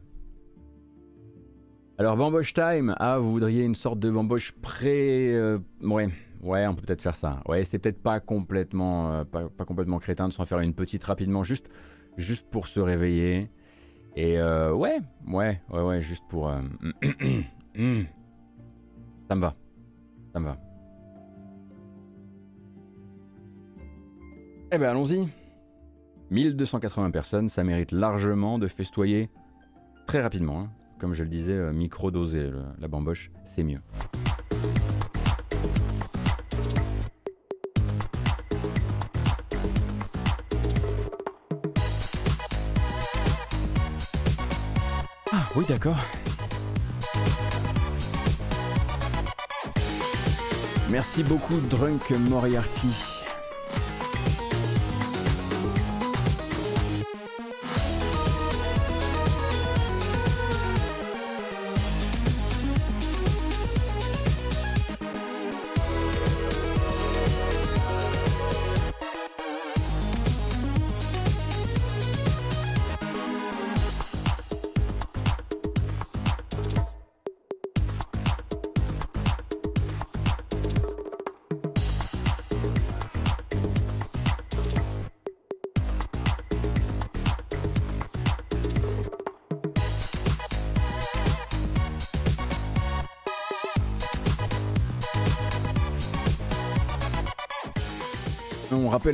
Alors 1.98 2.18
bamboche 2.18 2.52
time, 2.52 2.94
ah 2.98 3.18
vous 3.18 3.32
voudriez 3.32 3.64
une 3.64 3.74
sorte 3.74 3.98
de 3.98 4.10
bamboche 4.10 4.52
pré... 4.52 5.34
Euh, 5.34 5.58
ouais, 5.82 6.10
ouais 6.42 6.66
on 6.66 6.74
peut 6.74 6.82
peut-être 6.82 7.00
faire 7.00 7.16
ça. 7.16 7.40
Ouais 7.48 7.64
c'est 7.64 7.78
peut-être 7.78 8.02
pas 8.02 8.20
complètement, 8.20 9.12
euh, 9.12 9.24
pas, 9.24 9.48
complètement 9.64 9.98
crétin 9.98 10.28
de 10.28 10.32
s'en 10.34 10.44
faire 10.44 10.60
une 10.60 10.74
petite 10.74 11.02
rapidement, 11.04 11.42
juste, 11.42 11.70
juste 12.18 12.50
pour 12.50 12.66
se 12.66 12.80
réveiller. 12.80 13.48
Et 14.14 14.38
euh, 14.38 14.74
ouais, 14.74 14.98
ouais, 15.26 15.62
ouais, 15.70 15.82
ouais, 15.82 16.02
juste 16.02 16.22
pour... 16.28 16.50
ça 16.50 16.58
me 19.34 19.40
va, 19.40 19.54
ça 20.34 20.40
me 20.40 20.44
va. 20.44 20.58
Eh 24.70 24.76
ben 24.76 24.90
allons-y. 24.90 25.26
1280 26.30 27.10
personnes, 27.10 27.48
ça 27.48 27.64
mérite 27.64 27.92
largement 27.92 28.58
de 28.58 28.66
festoyer 28.66 29.30
très 30.06 30.20
rapidement. 30.20 30.60
Hein. 30.60 30.70
Comme 30.98 31.12
je 31.12 31.22
le 31.22 31.28
disais, 31.28 31.52
euh, 31.52 31.72
micro-doser 31.72 32.50
la 32.78 32.88
bamboche, 32.88 33.30
c'est 33.44 33.62
mieux. 33.62 33.80
Ah 45.32 45.48
oui 45.54 45.64
d'accord. 45.68 45.98
Merci 50.88 51.22
beaucoup 51.24 51.58
Drunk 51.68 52.10
Moriarty. 52.30 53.15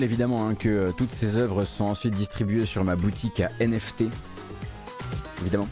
Évidemment 0.00 0.46
hein, 0.46 0.54
que 0.54 0.68
euh, 0.68 0.92
toutes 0.96 1.10
ces 1.10 1.36
œuvres 1.36 1.64
sont 1.64 1.84
ensuite 1.84 2.14
distribuées 2.14 2.64
sur 2.64 2.82
ma 2.84 2.96
boutique 2.96 3.40
à 3.40 3.50
NFT. 3.60 4.04
Évidemment. 5.42 5.68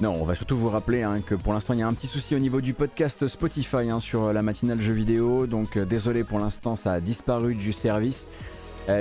Non, 0.00 0.14
on 0.18 0.24
va 0.24 0.34
surtout 0.34 0.56
vous 0.56 0.70
rappeler 0.70 1.02
hein, 1.02 1.20
que 1.20 1.34
pour 1.34 1.52
l'instant 1.52 1.74
il 1.74 1.80
y 1.80 1.82
a 1.82 1.88
un 1.88 1.92
petit 1.92 2.06
souci 2.06 2.34
au 2.36 2.38
niveau 2.38 2.60
du 2.60 2.72
podcast 2.72 3.26
Spotify 3.26 3.90
hein, 3.90 3.98
sur 3.98 4.26
euh, 4.26 4.32
la 4.32 4.42
matinale 4.42 4.80
jeux 4.80 4.92
vidéo, 4.92 5.46
donc 5.46 5.76
euh, 5.76 5.84
désolé 5.84 6.22
pour 6.22 6.38
l'instant 6.38 6.76
ça 6.76 6.92
a 6.92 7.00
disparu 7.00 7.54
du 7.54 7.72
service. 7.72 8.26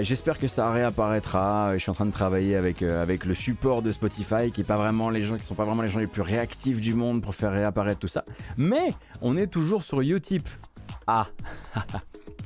J'espère 0.01 0.37
que 0.37 0.47
ça 0.47 0.71
réapparaîtra. 0.71 1.73
Je 1.73 1.79
suis 1.79 1.89
en 1.89 1.95
train 1.95 2.05
de 2.05 2.11
travailler 2.11 2.55
avec, 2.55 2.83
avec 2.83 3.25
le 3.25 3.33
support 3.33 3.81
de 3.81 3.91
Spotify, 3.91 4.51
qui 4.53 4.61
est 4.61 4.67
pas 4.67 4.75
vraiment 4.75 5.09
les 5.09 5.23
gens 5.23 5.35
qui 5.35 5.43
sont 5.43 5.55
pas 5.55 5.65
vraiment 5.65 5.81
les 5.81 5.89
gens 5.89 5.97
les 5.97 6.05
plus 6.05 6.21
réactifs 6.21 6.79
du 6.79 6.93
monde 6.93 7.23
pour 7.23 7.33
faire 7.33 7.51
réapparaître 7.51 7.99
tout 7.99 8.07
ça. 8.07 8.23
Mais 8.55 8.93
on 9.23 9.35
est 9.35 9.47
toujours 9.47 9.81
sur 9.81 10.01
Utip. 10.01 10.47
Ah 11.11 11.27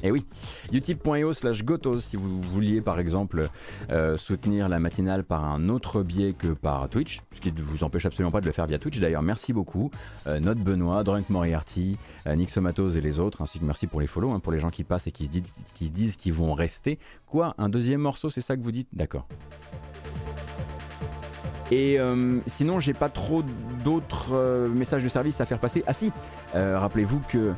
Et 0.02 0.04
eh 0.04 0.12
oui, 0.12 0.24
utip.io 0.72 1.34
slash 1.34 1.66
gotos 1.66 2.00
si 2.00 2.16
vous 2.16 2.42
vouliez 2.42 2.80
par 2.80 2.98
exemple 2.98 3.50
euh, 3.92 4.16
soutenir 4.16 4.70
la 4.70 4.80
matinale 4.80 5.26
par 5.26 5.44
un 5.44 5.68
autre 5.68 6.02
biais 6.02 6.32
que 6.32 6.48
par 6.48 6.88
Twitch, 6.88 7.20
ce 7.36 7.42
qui 7.42 7.52
ne 7.52 7.62
vous 7.62 7.84
empêche 7.84 8.06
absolument 8.06 8.32
pas 8.32 8.40
de 8.40 8.46
le 8.46 8.54
faire 8.54 8.66
via 8.66 8.80
Twitch. 8.80 9.02
D'ailleurs, 9.02 9.22
merci 9.22 9.52
beaucoup. 9.52 9.92
Euh, 10.28 10.40
Note 10.40 10.60
Benoît, 10.60 11.04
Drunk 11.04 11.30
Moriarty, 11.30 11.98
euh, 12.26 12.36
Nick 12.36 12.52
Somatos 12.52 12.96
et 12.96 13.02
les 13.02 13.20
autres, 13.20 13.42
ainsi 13.42 13.60
que 13.60 13.66
merci 13.66 13.86
pour 13.86 14.00
les 14.00 14.08
follow, 14.08 14.32
hein, 14.32 14.40
pour 14.40 14.54
les 14.54 14.62
gens 14.62 14.70
qui 14.70 14.86
passent 14.86 15.08
et 15.08 15.12
qui 15.12 15.26
se 15.26 15.90
disent 15.90 16.16
qu'ils 16.16 16.34
vont 16.34 16.54
rester. 16.54 17.00
Quoi 17.28 17.56
Un 17.58 17.68
deuxième 17.68 18.00
morceau, 18.00 18.30
c'est 18.30 18.40
ça 18.40 18.56
que 18.56 18.62
vous 18.62 18.72
dites? 18.72 18.88
D'accord. 18.94 19.28
Et 21.74 22.00
euh, 22.00 22.40
sinon, 22.46 22.80
j'ai 22.80 22.94
pas 22.94 23.10
trop 23.10 23.42
d'autres 23.84 24.36
euh, 24.36 24.70
messages 24.70 25.04
de 25.04 25.10
service 25.10 25.42
à 25.42 25.46
faire 25.46 25.58
passer. 25.58 25.84
Ah 25.88 25.94
si, 25.94 26.12
euh, 26.54 26.78
rappelez-vous 26.78 27.20
qu'il 27.32 27.56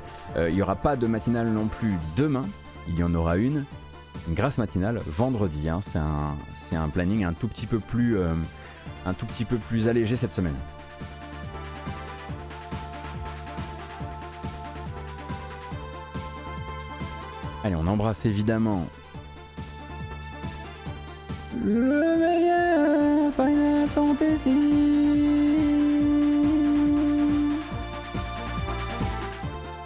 n'y 0.53 0.61
aura 0.61 0.77
pas 0.77 0.95
de 0.95 1.05
matinale 1.05 1.49
non 1.49 1.67
plus 1.67 1.91
demain. 2.15 2.45
Il 2.87 2.97
y 2.97 3.03
en 3.03 3.13
aura 3.13 3.35
une, 3.35 3.65
une 4.29 4.33
grâce 4.33 4.57
matinale, 4.57 5.01
vendredi. 5.05 5.67
Hein. 5.67 5.81
C'est 5.83 6.77
un, 6.77 6.87
planning 6.87 7.25
un 7.25 7.33
tout 7.33 7.49
petit 7.49 7.65
peu 7.65 7.79
plus, 7.79 8.17
un 9.05 9.13
tout 9.13 9.25
petit 9.25 9.43
peu 9.43 9.57
plus 9.57 9.89
allégé 9.89 10.15
cette 10.15 10.31
semaine. 10.31 10.55
Allez, 17.65 17.75
on 17.75 17.85
embrasse 17.85 18.25
évidemment 18.25 18.87
le 21.65 22.17
meilleur 22.17 22.64
Final 23.35 23.87
Fantasy. 23.89 24.85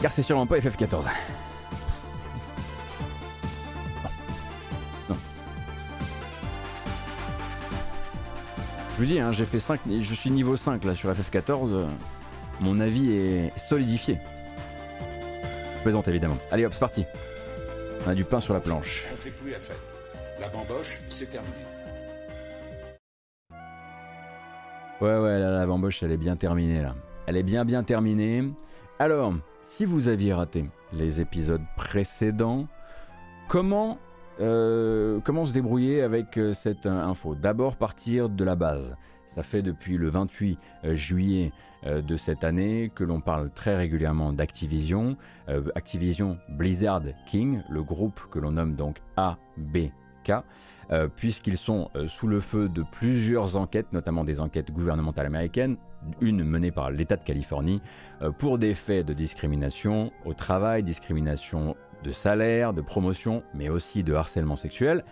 Car 0.02 0.12
c'est 0.12 0.22
sûrement 0.22 0.45
pas 0.45 0.60
FF14. 0.60 1.06
Non. 5.10 5.16
Je 8.93 8.97
vous 9.00 9.06
dis, 9.06 9.20
hein, 9.20 9.32
j'ai 9.32 9.45
fait 9.45 9.60
5, 9.60 9.80
je 10.00 10.14
suis 10.14 10.30
niveau 10.30 10.56
5 10.56 10.84
là 10.84 10.93
sur 10.93 11.12
FF14. 11.12 11.88
Mon 12.60 12.80
avis 12.80 13.12
est 13.12 13.52
solidifié. 13.68 14.20
Je 15.78 15.84
plaisante 15.84 16.08
évidemment. 16.08 16.38
Allez 16.52 16.66
hop, 16.66 16.74
c'est 16.74 16.80
parti. 16.80 17.06
On 18.06 18.12
a 18.12 18.16
du 18.16 18.26
pain 18.26 18.41
sur 18.41 18.54
la 18.54 18.60
planche. 18.60 19.06
La 20.39 20.50
bamboche, 20.50 21.00
c'est 21.10 21.32
terminé. 21.32 21.56
Ouais, 25.02 25.18
ouais, 25.18 25.39
la 25.39 25.66
bamboche, 25.66 26.04
elle 26.04 26.12
est 26.12 26.18
bien 26.18 26.36
terminée 26.36 26.82
là. 26.82 26.93
Elle 27.26 27.38
est 27.38 27.43
bien, 27.43 27.64
bien 27.64 27.84
terminée. 27.84 28.43
Alors, 29.00 29.34
si 29.66 29.86
vous 29.86 30.10
aviez 30.10 30.34
raté 30.34 30.66
les 30.91 31.22
épisodes 31.22 31.64
précédents, 31.78 32.68
comment, 33.47 33.97
euh, 34.41 35.22
se 35.45 35.54
débrouiller 35.54 36.02
avec 36.02 36.38
euh, 36.38 36.54
cette 36.54 36.86
euh, 36.86 37.06
info? 37.06 37.34
D'abord 37.34 37.78
partir 37.78 38.28
de 38.28 38.43
la 38.43 38.56
base. 38.56 38.97
Ça 39.26 39.41
fait 39.41 39.62
depuis 39.62 39.95
le 39.97 40.10
28 40.10 40.60
juillet 40.95 41.54
de 41.86 42.18
cette 42.18 42.43
année 42.43 42.91
que 42.93 43.04
l'on 43.04 43.22
parle 43.22 43.52
très 43.52 43.78
régulièrement 43.78 44.34
d'Activision. 44.34 45.18
Activision 45.76 46.39
Blizzard 46.50 47.04
King, 47.28 47.62
le 47.70 47.84
groupe 47.84 48.20
que 48.32 48.39
l'on 48.39 48.54
nomme 48.54 48.74
donc 48.74 48.97
AB 49.18 49.91
euh, 50.92 51.08
puisqu'ils 51.08 51.58
sont 51.58 51.90
euh, 51.96 52.08
sous 52.08 52.28
le 52.28 52.40
feu 52.40 52.68
de 52.68 52.84
plusieurs 52.84 53.58
enquêtes, 53.58 53.94
notamment 53.94 54.24
des 54.24 54.40
enquêtes 54.40 54.72
gouvernementales 54.72 55.28
américaines, 55.28 55.78
une 56.22 56.44
menée 56.44 56.72
par 56.72 56.90
l'État 56.90 57.16
de 57.16 57.24
Californie, 57.24 57.82
euh, 58.22 58.32
pour 58.32 58.58
des 58.58 58.74
faits 58.74 59.06
de 59.06 59.14
discrimination 59.14 60.12
au 60.26 60.34
travail, 60.34 60.84
discrimination 60.84 61.76
de 62.04 62.12
salaire, 62.12 62.74
de 62.74 62.82
promotion, 62.82 63.44
mais 63.54 63.70
aussi 63.70 64.04
de 64.04 64.14
harcèlement 64.14 64.56
sexuel. 64.56 65.04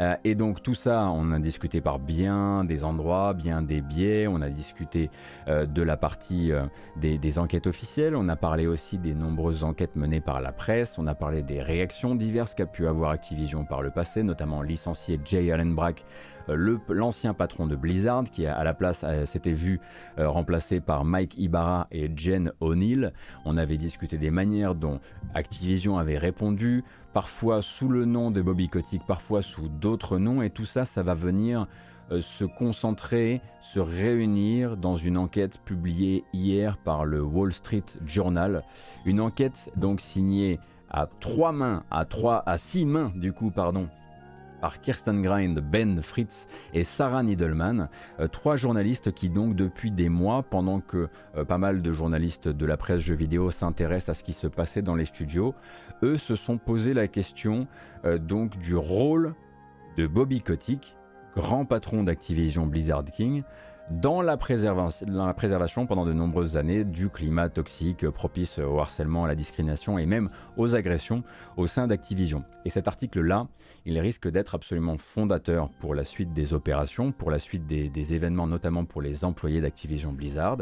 Euh, 0.00 0.16
et 0.24 0.34
donc 0.34 0.62
tout 0.62 0.74
ça, 0.74 1.10
on 1.12 1.30
a 1.32 1.38
discuté 1.38 1.80
par 1.80 1.98
bien 1.98 2.64
des 2.64 2.84
endroits, 2.84 3.34
bien 3.34 3.62
des 3.62 3.80
biais, 3.80 4.26
on 4.26 4.40
a 4.40 4.48
discuté 4.48 5.10
euh, 5.48 5.66
de 5.66 5.82
la 5.82 5.96
partie 5.96 6.52
euh, 6.52 6.64
des, 6.96 7.38
enquêtes 7.38 7.66
officielles, 7.66 8.16
on 8.16 8.28
a 8.28 8.36
parlé 8.36 8.66
aussi 8.66 8.98
des 8.98 9.14
nombreuses 9.14 9.62
enquêtes 9.62 9.96
menées 9.96 10.20
par 10.20 10.40
la 10.40 10.52
presse, 10.52 10.98
on 10.98 11.06
a 11.06 11.14
parlé 11.14 11.42
des 11.42 11.62
réactions 11.62 12.14
diverses 12.14 12.54
qu'a 12.54 12.66
pu 12.66 12.86
avoir 12.86 13.10
Activision 13.10 13.64
par 13.64 13.82
le 13.82 13.90
passé, 13.90 14.22
notamment 14.22 14.62
licencié 14.62 15.18
Jay 15.24 15.50
Allen 15.52 15.74
Brack 15.74 16.04
l'ancien 16.48 17.32
patron 17.32 17.66
de 17.66 17.76
Blizzard, 17.76 18.24
qui 18.24 18.44
à 18.44 18.64
la 18.64 18.74
place 18.74 19.04
s'était 19.24 19.52
vu 19.52 19.78
remplacé 20.16 20.80
par 20.80 21.04
Mike 21.04 21.38
Ibarra 21.38 21.86
et 21.92 22.10
Jen 22.16 22.50
O'Neill. 22.58 23.12
On 23.44 23.56
avait 23.56 23.76
discuté 23.76 24.18
des 24.18 24.30
manières 24.30 24.74
dont 24.74 24.98
Activision 25.34 25.98
avait 25.98 26.18
répondu, 26.18 26.82
parfois 27.12 27.62
sous 27.62 27.88
le 27.88 28.04
nom 28.04 28.30
de 28.30 28.42
Bobby 28.42 28.68
Kotick, 28.68 29.04
parfois 29.06 29.42
sous 29.42 29.68
d'autres 29.68 30.18
noms, 30.18 30.42
et 30.42 30.50
tout 30.50 30.64
ça, 30.64 30.84
ça 30.84 31.02
va 31.02 31.14
venir 31.14 31.66
euh, 32.10 32.20
se 32.20 32.44
concentrer, 32.44 33.40
se 33.62 33.78
réunir 33.78 34.76
dans 34.76 34.96
une 34.96 35.16
enquête 35.16 35.58
publiée 35.64 36.24
hier 36.32 36.76
par 36.78 37.04
le 37.04 37.22
Wall 37.22 37.52
Street 37.52 37.84
Journal, 38.04 38.64
une 39.04 39.20
enquête 39.20 39.70
donc 39.76 40.00
signée 40.00 40.58
à 40.90 41.08
trois 41.20 41.52
mains, 41.52 41.84
à 41.90 42.04
trois, 42.04 42.42
à 42.46 42.58
six 42.58 42.84
mains 42.84 43.12
du 43.14 43.32
coup, 43.32 43.50
pardon, 43.50 43.88
par 44.60 44.80
Kirsten 44.80 45.22
Grind, 45.22 45.58
Ben 45.58 46.02
Fritz 46.02 46.46
et 46.74 46.84
Sarah 46.84 47.22
Niedelman, 47.22 47.88
euh, 48.20 48.28
trois 48.28 48.56
journalistes 48.56 49.12
qui 49.12 49.28
donc 49.28 49.56
depuis 49.56 49.90
des 49.90 50.08
mois, 50.08 50.42
pendant 50.42 50.80
que 50.80 51.08
euh, 51.36 51.44
pas 51.44 51.58
mal 51.58 51.82
de 51.82 51.92
journalistes 51.92 52.48
de 52.48 52.66
la 52.66 52.76
presse 52.76 53.00
jeux 53.00 53.14
vidéo 53.14 53.50
s'intéressent 53.50 54.16
à 54.16 54.18
ce 54.18 54.24
qui 54.24 54.32
se 54.32 54.46
passait 54.46 54.82
dans 54.82 54.94
les 54.94 55.06
studios, 55.06 55.54
eux 56.02 56.16
se 56.16 56.36
sont 56.36 56.58
posé 56.58 56.94
la 56.94 57.08
question 57.08 57.66
euh, 58.04 58.18
donc 58.18 58.58
du 58.58 58.76
rôle 58.76 59.34
de 59.96 60.06
Bobby 60.06 60.40
Kotick, 60.40 60.96
grand 61.34 61.64
patron 61.64 62.02
d'Activision 62.02 62.66
Blizzard 62.66 63.04
King, 63.04 63.42
dans 63.90 64.22
la, 64.22 64.36
dans 64.36 65.26
la, 65.26 65.34
préservation 65.34 65.86
pendant 65.86 66.06
de 66.06 66.12
nombreuses 66.12 66.56
années 66.56 66.84
du 66.84 67.08
climat 67.08 67.48
toxique 67.48 68.08
propice 68.08 68.58
au 68.60 68.78
harcèlement, 68.78 69.24
à 69.24 69.28
la 69.28 69.34
discrimination 69.34 69.98
et 69.98 70.06
même 70.06 70.30
aux 70.56 70.76
agressions 70.76 71.24
au 71.56 71.66
sein 71.66 71.88
d'Activision. 71.88 72.44
Et 72.64 72.70
cet 72.70 72.86
article-là, 72.86 73.48
il 73.84 73.98
risque 73.98 74.28
d'être 74.28 74.54
absolument 74.54 74.96
fondateur 74.96 75.70
pour 75.80 75.94
la 75.94 76.04
suite 76.04 76.32
des 76.32 76.54
opérations, 76.54 77.10
pour 77.10 77.32
la 77.32 77.40
suite 77.40 77.66
des, 77.66 78.14
événements, 78.14 78.46
notamment 78.46 78.84
pour 78.84 79.02
les 79.02 79.24
employés 79.24 79.60
d'Activision 79.60 80.12
Blizzard. 80.12 80.58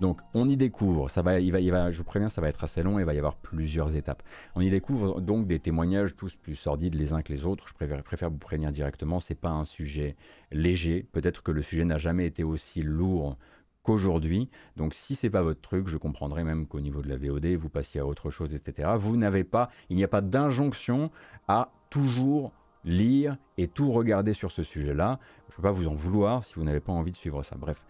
Donc 0.00 0.20
on 0.34 0.48
y 0.48 0.56
découvre, 0.56 1.10
ça 1.10 1.22
va, 1.22 1.40
il 1.40 1.52
va, 1.52 1.60
il 1.60 1.70
va, 1.70 1.90
je 1.90 1.98
vous 1.98 2.04
préviens, 2.04 2.28
ça 2.28 2.40
va 2.40 2.48
être 2.48 2.62
assez 2.64 2.82
long 2.82 2.98
et 2.98 3.02
il 3.02 3.04
va 3.04 3.14
y 3.14 3.18
avoir 3.18 3.36
plusieurs 3.36 3.94
étapes. 3.94 4.22
On 4.54 4.60
y 4.60 4.70
découvre 4.70 5.20
donc 5.20 5.46
des 5.46 5.58
témoignages 5.58 6.14
tous 6.14 6.34
plus 6.34 6.56
sordides 6.56 6.94
les 6.94 7.12
uns 7.12 7.22
que 7.22 7.32
les 7.32 7.44
autres. 7.44 7.68
Je 7.68 7.74
préfère, 7.74 8.30
vous 8.30 8.38
prévenir 8.38 8.70
directement, 8.72 9.20
c'est 9.20 9.34
pas 9.34 9.50
un 9.50 9.64
sujet 9.64 10.16
léger. 10.52 11.06
Peut-être 11.12 11.42
que 11.42 11.50
le 11.50 11.62
sujet 11.62 11.84
n'a 11.84 11.98
jamais 11.98 12.26
été 12.26 12.44
aussi 12.44 12.82
lourd 12.82 13.36
qu'aujourd'hui. 13.82 14.48
Donc 14.76 14.94
si 14.94 15.14
c'est 15.14 15.30
pas 15.30 15.42
votre 15.42 15.60
truc, 15.60 15.88
je 15.88 15.96
comprendrai 15.96 16.44
même 16.44 16.66
qu'au 16.66 16.80
niveau 16.80 17.02
de 17.02 17.08
la 17.08 17.16
VOD, 17.16 17.46
vous 17.46 17.68
passiez 17.68 18.00
à 18.00 18.06
autre 18.06 18.30
chose, 18.30 18.54
etc. 18.54 18.90
Vous 18.98 19.16
n'avez 19.16 19.44
pas, 19.44 19.70
il 19.88 19.96
n'y 19.96 20.04
a 20.04 20.08
pas 20.08 20.20
d'injonction 20.20 21.10
à 21.48 21.70
toujours 21.90 22.52
lire 22.84 23.36
et 23.56 23.68
tout 23.68 23.90
regarder 23.90 24.32
sur 24.32 24.50
ce 24.50 24.62
sujet-là. 24.62 25.18
Je 25.48 25.52
ne 25.52 25.56
peux 25.56 25.62
pas 25.62 25.72
vous 25.72 25.88
en 25.88 25.94
vouloir 25.94 26.44
si 26.44 26.54
vous 26.54 26.64
n'avez 26.64 26.80
pas 26.80 26.92
envie 26.92 27.12
de 27.12 27.16
suivre 27.16 27.42
ça. 27.42 27.56
Bref. 27.56 27.84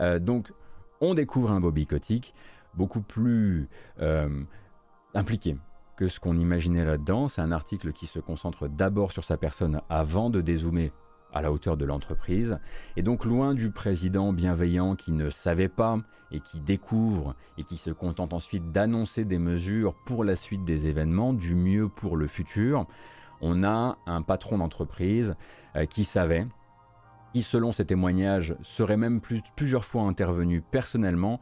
Euh, 0.00 0.18
donc, 0.18 0.52
on 1.02 1.14
découvre 1.14 1.50
un 1.50 1.60
Bobby 1.60 1.84
Kotick 1.84 2.32
beaucoup 2.74 3.02
plus 3.02 3.68
euh, 4.00 4.44
impliqué 5.14 5.58
que 5.96 6.08
ce 6.08 6.18
qu'on 6.20 6.38
imaginait 6.38 6.84
là-dedans. 6.84 7.28
C'est 7.28 7.42
un 7.42 7.52
article 7.52 7.92
qui 7.92 8.06
se 8.06 8.20
concentre 8.20 8.68
d'abord 8.68 9.12
sur 9.12 9.24
sa 9.24 9.36
personne 9.36 9.82
avant 9.90 10.30
de 10.30 10.40
dézoomer 10.40 10.92
à 11.34 11.42
la 11.42 11.50
hauteur 11.50 11.76
de 11.76 11.84
l'entreprise. 11.84 12.58
Et 12.96 13.02
donc 13.02 13.24
loin 13.24 13.54
du 13.54 13.70
président 13.70 14.32
bienveillant 14.32 14.94
qui 14.94 15.12
ne 15.12 15.28
savait 15.28 15.68
pas 15.68 15.98
et 16.30 16.40
qui 16.40 16.60
découvre 16.60 17.34
et 17.58 17.64
qui 17.64 17.76
se 17.76 17.90
contente 17.90 18.32
ensuite 18.32 18.70
d'annoncer 18.70 19.24
des 19.24 19.38
mesures 19.38 19.94
pour 20.06 20.24
la 20.24 20.36
suite 20.36 20.64
des 20.64 20.86
événements, 20.86 21.32
du 21.32 21.54
mieux 21.54 21.88
pour 21.88 22.16
le 22.16 22.26
futur, 22.28 22.86
on 23.40 23.64
a 23.64 23.98
un 24.06 24.22
patron 24.22 24.58
d'entreprise 24.58 25.34
euh, 25.74 25.84
qui 25.84 26.04
savait, 26.04 26.46
qui 27.32 27.42
selon 27.42 27.72
ses 27.72 27.86
témoignages 27.86 28.54
serait 28.62 28.96
même 28.96 29.20
plusieurs 29.56 29.84
fois 29.84 30.02
intervenu 30.02 30.60
personnellement 30.60 31.40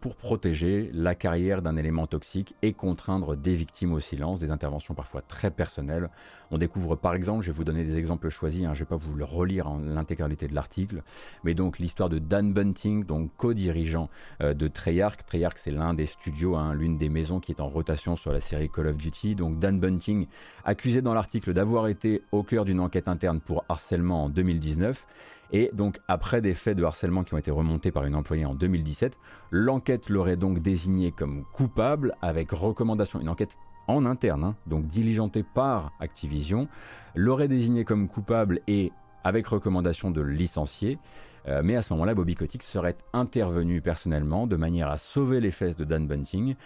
pour 0.00 0.16
protéger 0.16 0.90
la 0.92 1.14
carrière 1.14 1.62
d'un 1.62 1.76
élément 1.76 2.06
toxique 2.06 2.54
et 2.62 2.72
contraindre 2.72 3.36
des 3.36 3.54
victimes 3.54 3.92
au 3.92 4.00
silence, 4.00 4.40
des 4.40 4.50
interventions 4.50 4.94
parfois 4.94 5.22
très 5.22 5.50
personnelles. 5.50 6.10
On 6.50 6.58
découvre 6.58 6.96
par 6.96 7.14
exemple, 7.14 7.42
je 7.42 7.50
vais 7.50 7.56
vous 7.56 7.64
donner 7.64 7.84
des 7.84 7.96
exemples 7.96 8.28
choisis, 8.28 8.64
hein, 8.64 8.74
je 8.74 8.80
ne 8.80 8.84
vais 8.84 8.88
pas 8.88 8.96
vous 8.96 9.14
le 9.14 9.24
relire 9.24 9.68
en 9.68 9.78
l'intégralité 9.78 10.48
de 10.48 10.54
l'article, 10.54 11.02
mais 11.44 11.54
donc 11.54 11.78
l'histoire 11.78 12.08
de 12.08 12.18
Dan 12.18 12.52
Bunting, 12.52 13.04
donc 13.04 13.30
co-dirigeant 13.36 14.08
euh, 14.40 14.54
de 14.54 14.68
Treyarch. 14.68 15.24
Treyarch 15.26 15.56
c'est 15.56 15.70
l'un 15.70 15.94
des 15.94 16.06
studios, 16.06 16.56
hein, 16.56 16.74
l'une 16.74 16.98
des 16.98 17.08
maisons 17.08 17.40
qui 17.40 17.52
est 17.52 17.60
en 17.60 17.68
rotation 17.68 18.16
sur 18.16 18.32
la 18.32 18.40
série 18.40 18.70
Call 18.70 18.88
of 18.88 18.96
Duty. 18.96 19.34
Donc 19.34 19.58
Dan 19.58 19.78
Bunting, 19.78 20.26
accusé 20.64 21.02
dans 21.02 21.14
l'article 21.14 21.52
d'avoir 21.52 21.88
été 21.88 22.22
au 22.32 22.42
cœur 22.42 22.64
d'une 22.64 22.80
enquête 22.80 23.08
interne 23.08 23.40
pour 23.40 23.64
harcèlement 23.68 24.24
en 24.24 24.28
2019 24.28 25.06
et 25.52 25.70
donc, 25.72 25.98
après 26.08 26.40
des 26.40 26.54
faits 26.54 26.76
de 26.76 26.84
harcèlement 26.84 27.24
qui 27.24 27.34
ont 27.34 27.38
été 27.38 27.50
remontés 27.50 27.90
par 27.90 28.04
une 28.04 28.14
employée 28.14 28.44
en 28.44 28.54
2017, 28.54 29.18
l'enquête 29.50 30.10
l'aurait 30.10 30.36
donc 30.36 30.60
désigné 30.60 31.10
comme 31.10 31.44
coupable 31.52 32.14
avec 32.20 32.50
recommandation, 32.50 33.20
une 33.20 33.28
enquête 33.28 33.56
en 33.86 34.04
interne, 34.04 34.44
hein, 34.44 34.56
donc 34.66 34.86
diligentée 34.86 35.42
par 35.42 35.92
Activision, 36.00 36.68
l'aurait 37.14 37.48
désigné 37.48 37.84
comme 37.84 38.08
coupable 38.08 38.60
et 38.68 38.92
avec 39.24 39.46
recommandation 39.46 40.10
de 40.10 40.20
licencier. 40.20 40.98
Euh, 41.46 41.62
mais 41.64 41.76
à 41.76 41.82
ce 41.82 41.92
moment-là, 41.94 42.14
Bobby 42.14 42.34
Kotick 42.34 42.62
serait 42.62 42.96
intervenu 43.14 43.80
personnellement 43.80 44.46
de 44.46 44.56
manière 44.56 44.88
à 44.88 44.98
sauver 44.98 45.40
les 45.40 45.50
fesses 45.50 45.76
de 45.76 45.84
Dan 45.84 46.06
Bunting. 46.06 46.56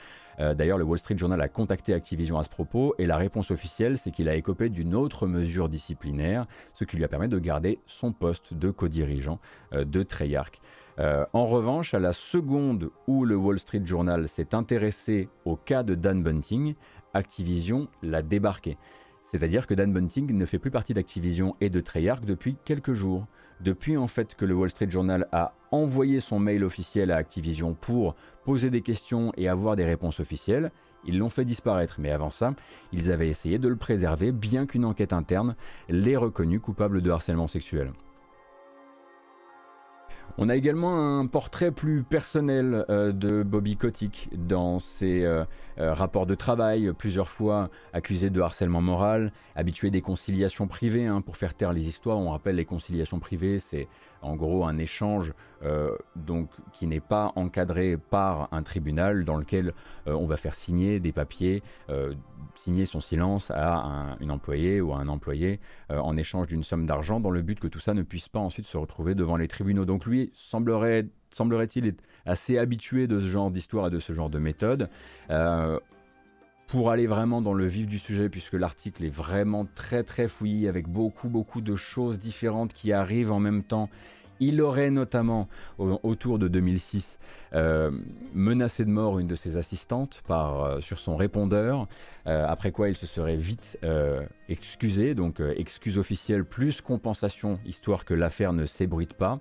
Euh, 0.40 0.54
d'ailleurs, 0.54 0.78
le 0.78 0.84
Wall 0.84 0.98
Street 0.98 1.16
Journal 1.16 1.40
a 1.40 1.48
contacté 1.48 1.94
Activision 1.94 2.38
à 2.38 2.44
ce 2.44 2.48
propos 2.48 2.94
et 2.98 3.06
la 3.06 3.16
réponse 3.16 3.50
officielle, 3.50 3.98
c'est 3.98 4.10
qu'il 4.10 4.28
a 4.28 4.34
écopé 4.34 4.68
d'une 4.68 4.94
autre 4.94 5.26
mesure 5.26 5.68
disciplinaire, 5.68 6.46
ce 6.74 6.84
qui 6.84 6.96
lui 6.96 7.04
a 7.04 7.08
permis 7.08 7.28
de 7.28 7.38
garder 7.38 7.78
son 7.86 8.12
poste 8.12 8.54
de 8.54 8.70
co-dirigeant 8.70 9.38
euh, 9.72 9.84
de 9.84 10.02
Treyarch. 10.02 10.60
Euh, 10.98 11.24
en 11.32 11.46
revanche, 11.46 11.94
à 11.94 11.98
la 11.98 12.12
seconde 12.12 12.90
où 13.06 13.24
le 13.24 13.36
Wall 13.36 13.58
Street 13.58 13.82
Journal 13.84 14.28
s'est 14.28 14.54
intéressé 14.54 15.28
au 15.44 15.56
cas 15.56 15.82
de 15.82 15.94
Dan 15.94 16.22
Bunting, 16.22 16.74
Activision 17.14 17.88
l'a 18.02 18.22
débarqué. 18.22 18.76
C'est-à-dire 19.24 19.66
que 19.66 19.72
Dan 19.72 19.92
Bunting 19.92 20.30
ne 20.32 20.44
fait 20.44 20.58
plus 20.58 20.70
partie 20.70 20.92
d'Activision 20.92 21.56
et 21.62 21.70
de 21.70 21.80
Treyarch 21.80 22.22
depuis 22.22 22.56
quelques 22.66 22.92
jours. 22.92 23.26
Depuis 23.60 23.96
en 23.96 24.06
fait 24.06 24.34
que 24.34 24.44
le 24.44 24.54
Wall 24.54 24.68
Street 24.68 24.90
Journal 24.90 25.26
a 25.32 25.54
envoyé 25.70 26.20
son 26.20 26.38
mail 26.38 26.64
officiel 26.64 27.10
à 27.10 27.16
Activision 27.16 27.74
pour 27.74 28.14
poser 28.44 28.70
des 28.70 28.82
questions 28.82 29.32
et 29.36 29.48
avoir 29.48 29.76
des 29.76 29.84
réponses 29.84 30.20
officielles, 30.20 30.70
ils 31.04 31.18
l'ont 31.18 31.30
fait 31.30 31.44
disparaître. 31.44 31.96
Mais 31.98 32.10
avant 32.10 32.30
ça, 32.30 32.54
ils 32.92 33.10
avaient 33.10 33.28
essayé 33.28 33.58
de 33.58 33.68
le 33.68 33.76
préserver, 33.76 34.32
bien 34.32 34.66
qu'une 34.66 34.84
enquête 34.84 35.12
interne 35.12 35.56
l'ait 35.88 36.16
reconnu 36.16 36.60
coupable 36.60 37.02
de 37.02 37.10
harcèlement 37.10 37.46
sexuel. 37.46 37.92
On 40.38 40.48
a 40.48 40.56
également 40.56 41.18
un 41.18 41.26
portrait 41.26 41.72
plus 41.72 42.02
personnel 42.02 42.86
euh, 42.88 43.12
de 43.12 43.42
Bobby 43.42 43.76
Kotick 43.76 44.30
dans 44.32 44.78
ses 44.78 45.24
euh, 45.24 45.44
euh, 45.78 45.92
rapports 45.92 46.24
de 46.24 46.34
travail, 46.34 46.90
plusieurs 46.96 47.28
fois 47.28 47.68
accusé 47.92 48.30
de 48.30 48.40
harcèlement 48.40 48.80
moral, 48.80 49.32
habitué 49.54 49.90
des 49.90 50.00
conciliations 50.00 50.68
privées 50.68 51.06
hein, 51.06 51.20
pour 51.20 51.36
faire 51.36 51.52
taire 51.52 51.74
les 51.74 51.86
histoires. 51.86 52.18
On 52.18 52.30
rappelle 52.30 52.56
les 52.56 52.64
conciliations 52.64 53.18
privées, 53.18 53.58
c'est 53.58 53.88
en 54.22 54.36
gros 54.36 54.64
un 54.64 54.78
échange 54.78 55.32
donc 56.16 56.48
qui 56.72 56.88
n'est 56.88 57.00
pas 57.00 57.32
encadré 57.36 57.96
par 57.96 58.48
un 58.50 58.62
tribunal 58.62 59.24
dans 59.24 59.36
lequel 59.36 59.74
on 60.06 60.26
va 60.26 60.36
faire 60.36 60.54
signer 60.54 60.98
des 60.98 61.12
papiers, 61.12 61.62
signer 62.56 62.84
son 62.84 63.00
silence 63.00 63.52
à 63.54 64.16
une 64.20 64.32
employée 64.32 64.80
ou 64.80 64.92
à 64.92 64.96
un 64.96 65.06
employé 65.06 65.60
en 65.88 66.16
échange 66.16 66.48
d'une 66.48 66.64
somme 66.64 66.84
d'argent 66.86 67.20
dans 67.20 67.30
le 67.30 67.42
but 67.42 67.60
que 67.60 67.68
tout 67.68 67.78
ça 67.78 67.94
ne 67.94 68.02
puisse 68.02 68.28
pas 68.28 68.40
ensuite 68.40 68.66
se 68.66 68.76
retrouver 68.76 69.14
devant 69.14 69.36
les 69.36 69.46
tribunaux. 69.46 69.84
Donc 69.84 70.04
lui 70.04 70.32
semblerait 70.34 71.06
semblerait-il 71.32 71.86
être 71.86 72.02
assez 72.26 72.58
habitué 72.58 73.06
de 73.06 73.18
ce 73.18 73.26
genre 73.26 73.50
d'histoire 73.50 73.86
et 73.86 73.90
de 73.90 74.00
ce 74.00 74.12
genre 74.12 74.30
de 74.30 74.38
méthode. 74.38 74.88
Euh, 76.72 76.78
pour 76.78 76.90
aller 76.90 77.06
vraiment 77.06 77.42
dans 77.42 77.54
le 77.54 77.66
vif 77.66 77.86
du 77.86 77.98
sujet, 77.98 78.28
puisque 78.28 78.54
l'article 78.54 79.04
est 79.04 79.14
vraiment 79.14 79.66
très 79.74 80.02
très 80.02 80.28
fouillis 80.28 80.68
avec 80.68 80.88
beaucoup 80.88 81.28
beaucoup 81.28 81.60
de 81.60 81.76
choses 81.76 82.18
différentes 82.18 82.72
qui 82.72 82.92
arrivent 82.92 83.32
en 83.32 83.40
même 83.40 83.62
temps. 83.62 83.88
Il 84.40 84.60
aurait 84.60 84.90
notamment, 84.90 85.46
autour 85.78 86.40
de 86.40 86.48
2006, 86.48 87.20
euh, 87.52 87.92
menacé 88.34 88.84
de 88.84 88.90
mort 88.90 89.20
une 89.20 89.28
de 89.28 89.36
ses 89.36 89.56
assistantes 89.56 90.20
euh, 90.30 90.80
sur 90.80 90.98
son 90.98 91.14
répondeur, 91.14 91.86
après 92.24 92.72
quoi 92.72 92.88
il 92.88 92.96
se 92.96 93.06
serait 93.06 93.36
vite 93.36 93.78
excusé, 94.48 95.14
donc 95.14 95.40
excuse 95.56 95.96
officielle 95.96 96.44
plus 96.44 96.80
compensation, 96.80 97.60
histoire 97.64 98.04
que 98.04 98.14
l'affaire 98.14 98.52
ne 98.52 98.66
s'ébruite 98.66 99.12
pas. 99.12 99.38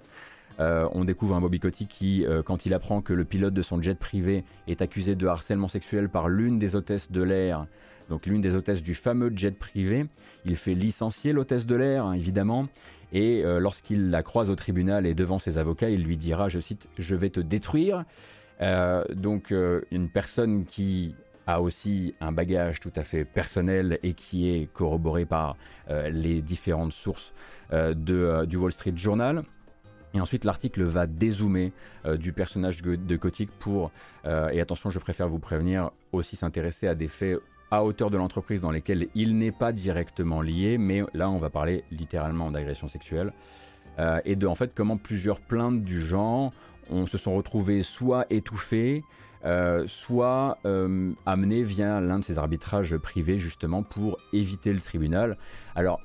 Euh, 0.62 0.88
on 0.92 1.06
découvre 1.06 1.36
un 1.36 1.42
Bobby 1.42 1.60
Kotick 1.60 1.90
qui, 1.90 2.26
euh, 2.26 2.44
quand 2.44 2.68
il 2.68 2.74
apprend 2.76 3.02
que 3.02 3.14
le 3.14 3.26
pilote 3.26 3.54
de 3.54 3.64
son 3.64 3.82
jet 3.82 3.98
privé 3.98 4.44
est 4.68 4.82
accusé 4.84 5.16
de 5.16 5.26
harcèlement 5.26 5.68
sexuel 5.68 6.08
par 6.08 6.30
l'une 6.30 6.60
des 6.60 6.76
hôtesses 6.76 7.12
de 7.12 7.24
l'air, 7.24 7.66
donc 8.10 8.28
l'une 8.28 8.42
des 8.42 8.54
hôtesses 8.54 8.84
du 8.84 8.94
fameux 8.94 9.32
jet 9.36 9.58
privé, 9.58 10.06
il 10.46 10.56
fait 10.56 10.76
licencier 10.76 11.34
l'hôtesse 11.34 11.66
de 11.66 11.76
l'air, 11.76 12.06
hein, 12.06 12.14
évidemment, 12.14 12.68
et 13.12 13.44
euh, 13.44 13.60
lorsqu'il 13.60 14.12
la 14.12 14.22
croise 14.22 14.52
au 14.52 14.56
tribunal 14.56 15.08
et 15.08 15.16
devant 15.16 15.40
ses 15.40 15.58
avocats, 15.58 15.90
il 15.90 16.04
lui 16.04 16.18
dira, 16.18 16.48
je 16.48 16.60
cite, 16.60 16.88
Je 17.00 17.16
vais 17.16 17.32
te 17.32 17.40
détruire. 17.40 18.06
donc 19.16 19.52
une 19.90 20.08
personne 20.10 20.66
qui 20.66 21.16
a 21.48 21.60
aussi 21.62 22.14
un 22.22 22.32
bagage 22.32 22.80
tout 22.80 22.94
à 22.96 23.04
fait 23.04 23.26
personnel 23.26 23.98
et 24.04 24.14
qui 24.14 24.52
est 24.52 24.72
corroboré 24.72 25.26
par 25.26 25.58
les 25.90 26.44
différentes 26.44 26.94
sources 26.94 27.34
du 27.96 28.58
Wall 28.58 28.72
Street 28.72 28.94
Journal. 28.96 29.44
Et 30.14 30.22
ensuite, 30.22 30.44
l'article 30.44 30.84
va 30.84 31.08
dézoomer 31.08 31.72
euh, 32.06 32.18
du 32.18 32.34
personnage 32.34 32.82
de, 32.82 33.16
Kotick 33.16 33.50
pour, 33.60 33.92
euh, 34.26 34.50
et 34.50 34.60
attention, 34.60 34.90
je 34.90 35.00
préfère 35.00 35.30
vous 35.30 35.40
prévenir, 35.40 35.92
aussi 36.12 36.36
s'intéresser 36.36 36.88
à 36.88 36.96
des 36.96 37.08
faits 37.08 37.40
à 37.70 37.86
hauteur 37.86 38.10
de 38.10 38.18
l'entreprise 38.18 38.60
dans 38.60 38.72
lesquels 38.72 39.08
il 39.16 39.38
n'est 39.38 39.54
pas 39.54 39.72
directement 39.72 40.42
lié, 40.42 40.78
mais 40.78 41.04
là, 41.14 41.30
on 41.30 41.38
va 41.38 41.50
parler 41.50 41.86
littéralement 41.92 42.52
d'agression 42.52 42.90
sexuelle. 42.90 43.32
Euh, 44.00 44.20
et 44.26 44.36
de, 44.36 44.46
en 44.48 44.56
fait, 44.56 44.74
comment 44.76 44.98
plusieurs 44.98 45.40
plaintes 45.40 45.84
du 45.84 46.02
genre 46.02 46.52
on 46.90 47.06
se 47.08 47.18
sont 47.18 47.36
retrouvées 47.36 47.84
soit 47.84 48.26
étouffées, 48.30 49.04
soit 49.86 50.58
amenées 51.26 51.64
via 51.64 52.02
l'un 52.02 52.20
de 52.20 52.24
ces 52.24 52.38
arbitrages 52.38 52.98
privés, 52.98 53.40
justement, 53.40 53.82
pour 53.82 54.18
éviter 54.34 54.74
le 54.74 54.82
tribunal. 54.82 55.38
Alors, 55.74 56.02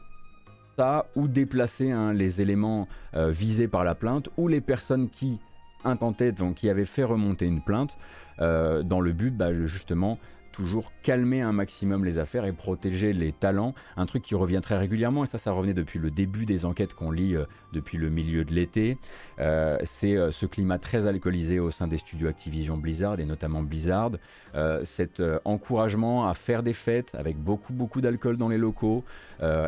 ou 1.14 1.28
déplacer 1.28 1.90
hein, 1.90 2.12
les 2.12 2.40
éléments 2.40 2.88
euh, 3.14 3.30
visés 3.30 3.68
par 3.68 3.84
la 3.84 3.94
plainte 3.94 4.28
ou 4.36 4.48
les 4.48 4.60
personnes 4.60 5.08
qui 5.08 5.38
intentaient, 5.84 6.32
donc 6.32 6.56
qui 6.56 6.68
avaient 6.68 6.84
fait 6.84 7.04
remonter 7.04 7.46
une 7.46 7.60
plainte 7.60 7.96
euh, 8.40 8.82
dans 8.82 9.00
le 9.00 9.12
but 9.12 9.34
bah, 9.34 9.54
justement 9.66 10.18
toujours 10.56 10.90
calmer 11.02 11.42
un 11.42 11.52
maximum 11.52 12.04
les 12.04 12.18
affaires 12.18 12.46
et 12.46 12.52
protéger 12.52 13.12
les 13.12 13.30
talents, 13.30 13.74
un 13.98 14.06
truc 14.06 14.22
qui 14.22 14.34
revient 14.34 14.60
très 14.62 14.78
régulièrement, 14.78 15.22
et 15.22 15.26
ça 15.26 15.36
ça 15.36 15.52
revenait 15.52 15.74
depuis 15.74 15.98
le 15.98 16.10
début 16.10 16.46
des 16.46 16.64
enquêtes 16.64 16.94
qu'on 16.94 17.10
lit 17.10 17.36
euh, 17.36 17.44
depuis 17.74 17.98
le 17.98 18.08
milieu 18.08 18.42
de 18.44 18.54
l'été, 18.54 18.96
euh, 19.38 19.76
c'est 19.84 20.16
euh, 20.16 20.30
ce 20.30 20.46
climat 20.46 20.78
très 20.78 21.06
alcoolisé 21.06 21.60
au 21.60 21.70
sein 21.70 21.86
des 21.86 21.98
studios 21.98 22.28
Activision 22.28 22.78
Blizzard, 22.78 23.20
et 23.20 23.26
notamment 23.26 23.62
Blizzard, 23.62 24.12
cet 24.84 25.22
encouragement 25.44 26.26
à 26.28 26.34
faire 26.34 26.62
des 26.62 26.72
fêtes 26.72 27.14
avec 27.14 27.36
beaucoup 27.36 27.74
beaucoup 27.74 28.00
d'alcool 28.00 28.38
dans 28.38 28.48
les 28.48 28.56
locaux, 28.56 29.04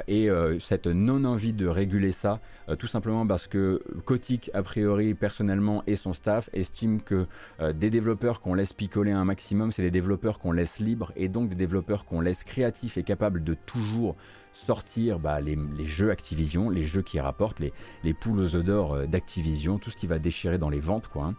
et 0.06 0.28
cette 0.60 0.86
non-envie 0.86 1.52
de 1.52 1.66
réguler 1.66 2.12
ça, 2.12 2.40
tout 2.78 2.86
simplement 2.86 3.26
parce 3.26 3.46
que 3.46 3.82
Kotick, 4.06 4.50
a 4.54 4.62
priori, 4.62 5.12
personnellement, 5.12 5.82
et 5.86 5.96
son 5.96 6.14
staff 6.14 6.48
estiment 6.54 7.00
que 7.00 7.26
des 7.74 7.90
développeurs 7.90 8.40
qu'on 8.40 8.54
laisse 8.54 8.72
picoler 8.72 9.12
un 9.12 9.26
maximum, 9.26 9.72
c'est 9.72 9.82
des 9.82 9.90
développeurs 9.90 10.38
qu'on 10.38 10.52
laisse 10.52 10.77
libre 10.80 11.12
et 11.16 11.28
donc 11.28 11.48
des 11.48 11.54
développeurs 11.54 12.04
qu'on 12.04 12.20
laisse 12.20 12.44
créatifs 12.44 12.98
et 12.98 13.02
capables 13.02 13.44
de 13.44 13.54
toujours 13.54 14.16
sortir 14.52 15.18
bah, 15.18 15.40
les, 15.40 15.56
jeux 15.84 16.10
Activision, 16.10 16.70
les 16.70 16.82
jeux 16.82 17.02
qui 17.02 17.20
rapportent, 17.20 17.60
les, 17.60 17.72
les 18.04 18.14
poules 18.14 18.40
aux 18.40 18.56
œufs 18.56 18.64
d'or 18.64 18.94
euh, 18.94 19.06
d'Activision, 19.06 19.78
tout 19.78 19.90
ce 19.90 19.96
qui 19.96 20.06
va 20.06 20.18
déchirer 20.18 20.58
dans 20.58 20.70
les 20.70 20.80
ventes. 20.80 21.08
quoi. 21.08 21.24
Hein. 21.24 21.34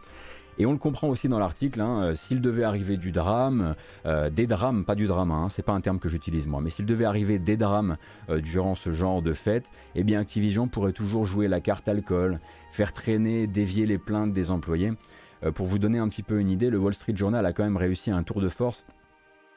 Et 0.58 0.66
on 0.66 0.74
le 0.74 0.78
comprend 0.78 1.08
aussi 1.08 1.30
dans 1.30 1.40
l'article, 1.40 1.80
hein, 1.80 2.02
euh, 2.02 2.14
s'il 2.16 2.42
devait 2.42 2.64
arriver 2.64 2.98
du 2.98 3.12
drame, 3.12 3.76
euh, 4.06 4.30
des 4.30 4.46
drames, 4.46 4.84
pas 4.84 4.96
du 4.96 5.08
drame, 5.08 5.32
hein, 5.32 5.48
c'est 5.50 5.64
pas 5.64 5.72
un 5.72 5.80
terme 5.80 6.00
que 6.00 6.10
j'utilise 6.10 6.48
moi, 6.48 6.60
mais 6.62 6.70
s'il 6.70 6.86
devait 6.86 7.06
arriver 7.06 7.40
des 7.40 7.56
drames 7.56 7.98
durant 8.30 8.76
ce 8.76 8.92
genre 8.92 9.22
de 9.22 9.34
fête, 9.34 9.72
eh 9.96 10.04
bien 10.04 10.20
Activision 10.20 10.68
pourrait 10.68 10.92
toujours 10.92 11.26
jouer 11.26 11.48
la 11.48 11.62
carte 11.62 11.88
alcool, 11.88 12.40
faire 12.72 12.92
traîner, 12.92 13.48
dévier 13.48 13.86
les 13.86 13.98
plaintes 13.98 14.34
des 14.34 14.52
employés. 14.52 14.92
pour 15.56 15.66
vous 15.66 15.80
donner 15.80 16.00
un 16.00 16.10
petit 16.10 16.24
peu 16.24 16.40
une 16.40 16.50
idée, 16.50 16.70
le 16.70 16.78
Wall 16.78 16.94
Street 16.94 17.16
Journal 17.16 17.46
a 17.46 17.54
quand 17.54 17.64
même 17.64 17.78
réussi 17.78 18.12
un 18.12 18.24
tour 18.24 18.42
de 18.42 18.50
force 18.50 18.84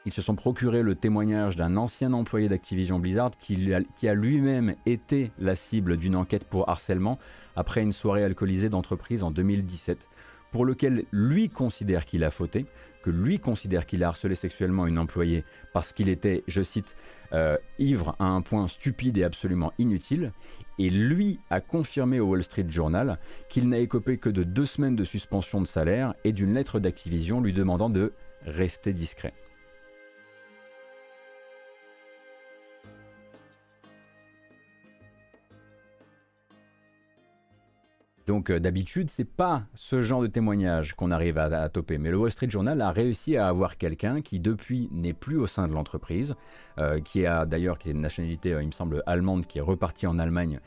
ils 0.05 0.13
se 0.13 0.21
sont 0.21 0.35
procuré 0.35 0.81
le 0.81 0.95
témoignage 0.95 1.55
d'un 1.55 1.77
ancien 1.77 2.13
employé 2.13 2.49
d'Activision 2.49 2.99
Blizzard 2.99 3.31
qui, 3.37 3.73
a 3.73 4.13
lui-même 4.13 4.75
été 4.85 5.31
la 5.39 5.55
cible 5.55 5.97
d'une 5.97 6.15
enquête 6.15 6.43
pour 6.43 6.69
harcèlement 6.69 7.19
après 7.55 7.81
une 7.81 7.93
soirée 7.93 8.23
alcoolisée 8.23 8.69
d'entreprise 8.69 9.23
en 9.23 9.31
2017, 9.31 10.09
pour 10.51 10.65
lequel 10.65 11.05
lui 11.11 11.49
considère 11.49 12.05
qu'il 12.05 12.23
a 12.23 12.31
fauté, 12.31 12.65
que 13.01 13.09
lui 13.09 13.39
considère 13.39 13.85
qu'il 13.85 14.03
a 14.03 14.09
harcelé 14.09 14.35
sexuellement 14.35 14.87
une 14.87 14.99
employée 14.99 15.45
parce 15.73 15.93
qu'il 15.93 16.09
était, 16.09 16.43
je 16.47 16.61
cite, 16.61 16.95
euh, 17.33 17.57
ivre 17.79 18.15
à 18.19 18.25
un 18.25 18.41
point 18.41 18.67
stupide 18.67 19.17
et 19.17 19.23
absolument 19.23 19.73
inutile, 19.77 20.31
et 20.79 20.89
lui 20.89 21.39
a 21.49 21.61
confirmé 21.61 22.19
au 22.19 22.27
Wall 22.27 22.43
Street 22.43 22.65
Journal 22.67 23.19
qu'il 23.49 23.69
n'a 23.69 23.79
écopé 23.79 24.17
que 24.17 24.29
de 24.29 24.43
deux 24.43 24.65
semaines 24.65 24.95
de 24.95 25.03
suspension 25.03 25.61
de 25.61 25.67
salaire 25.67 26.13
et 26.23 26.33
d'une 26.33 26.53
lettre 26.53 26.79
d'Activision 26.79 27.41
lui 27.41 27.53
demandant 27.53 27.89
de 27.89 28.13
rester 28.45 28.93
discret. 28.93 29.33
Donc 38.25 38.49
euh, 38.49 38.59
d'habitude, 38.59 39.09
c'est 39.09 39.29
pas 39.29 39.63
ce 39.75 40.01
genre 40.01 40.21
de 40.21 40.27
témoignage 40.27 40.93
qu'on 40.93 41.11
arrive 41.11 41.37
à, 41.37 41.45
à, 41.45 41.69
toper. 41.69 41.97
Mais 41.97 42.09
le 42.09 42.17
Wall 42.17 42.31
Street 42.31 42.49
Journal 42.49 42.79
a 42.81 42.91
réussi 42.91 43.35
à 43.35 43.47
avoir 43.47 43.77
quelqu'un 43.77 44.21
qui 44.21 44.39
depuis 44.39 44.89
n'est 44.91 45.13
plus 45.13 45.37
au 45.37 45.47
sein 45.47 45.67
de 45.67 45.73
l'entreprise, 45.73 46.35
euh, 46.79 47.01
qui 47.01 47.25
a 47.25 47.45
d'ailleurs 47.45 47.77
qui 47.77 47.89
est 47.89 47.91
une 47.91 48.01
nationalité, 48.01 48.53
euh, 48.53 48.61
il 48.61 48.67
me 48.67 48.71
semble 48.71 49.03
allemande, 49.05 49.45
qui 49.45 49.57
est 49.57 49.61
reparti 49.61 50.07
en 50.07 50.19
Allemagne 50.19 50.59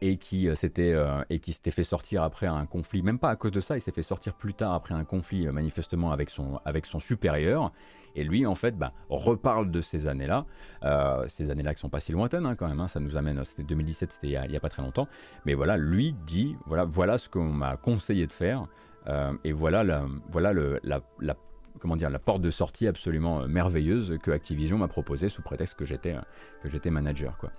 et 0.00 0.16
qui 0.16 0.48
s'était 0.56 0.94
et 1.28 1.38
qui 1.38 1.52
s'était 1.52 1.70
fait 1.70 1.84
sortir 1.84 2.22
après 2.22 2.46
un 2.46 2.64
conflit. 2.66 3.02
Même 3.02 3.18
pas 3.18 3.30
à 3.30 3.36
cause 3.36 3.50
de 3.50 3.60
ça, 3.60 3.76
il 3.76 3.80
s'est 3.80 3.92
fait 3.92 4.02
sortir 4.02 4.34
plus 4.34 4.54
tard 4.54 4.72
après 4.72 4.94
un 4.94 5.04
conflit 5.04 5.46
manifestement 5.48 6.12
avec 6.12 6.30
son 6.30 6.60
avec 6.64 6.86
son 6.86 7.00
supérieur. 7.00 7.72
Et 8.16 8.24
lui, 8.24 8.46
en 8.46 8.54
fait, 8.54 8.76
bah, 8.76 8.92
reparle 9.10 9.70
de 9.70 9.80
ces 9.82 10.06
années-là, 10.06 10.46
euh, 10.82 11.28
ces 11.28 11.50
années-là 11.50 11.74
qui 11.74 11.80
sont 11.80 11.90
pas 11.90 12.00
si 12.00 12.12
lointaines 12.12 12.46
hein, 12.46 12.56
quand 12.56 12.66
même. 12.66 12.80
Hein, 12.80 12.88
ça 12.88 12.98
nous 12.98 13.16
amène, 13.16 13.44
c'était 13.44 13.62
2017, 13.62 14.12
c'était 14.12 14.28
il 14.28 14.50
n'y 14.50 14.56
a, 14.56 14.60
pas 14.60 14.70
très 14.70 14.82
longtemps. 14.82 15.06
Mais 15.44 15.52
voilà, 15.54 15.76
lui 15.76 16.14
dit, 16.26 16.56
voilà, 16.66 16.84
voilà 16.84 17.18
ce 17.18 17.28
qu'on 17.28 17.52
m'a 17.52 17.76
conseillé 17.76 18.26
de 18.26 18.32
faire, 18.32 18.66
euh, 19.06 19.34
et 19.44 19.52
voilà, 19.52 19.84
la, 19.84 20.06
voilà 20.30 20.54
la, 20.82 21.36
comment 21.78 21.96
dire, 21.96 22.08
la 22.08 22.18
porte 22.18 22.40
de 22.40 22.50
sortie 22.50 22.88
absolument 22.88 23.42
euh, 23.42 23.46
merveilleuse 23.46 24.16
que 24.22 24.30
Activision 24.30 24.78
m'a 24.78 24.88
proposée 24.88 25.28
sous 25.28 25.42
prétexte 25.42 25.74
que 25.74 25.84
j'étais, 25.84 26.16
que 26.62 26.70
j'étais 26.70 26.90
manager, 26.90 27.36
quoi. 27.36 27.52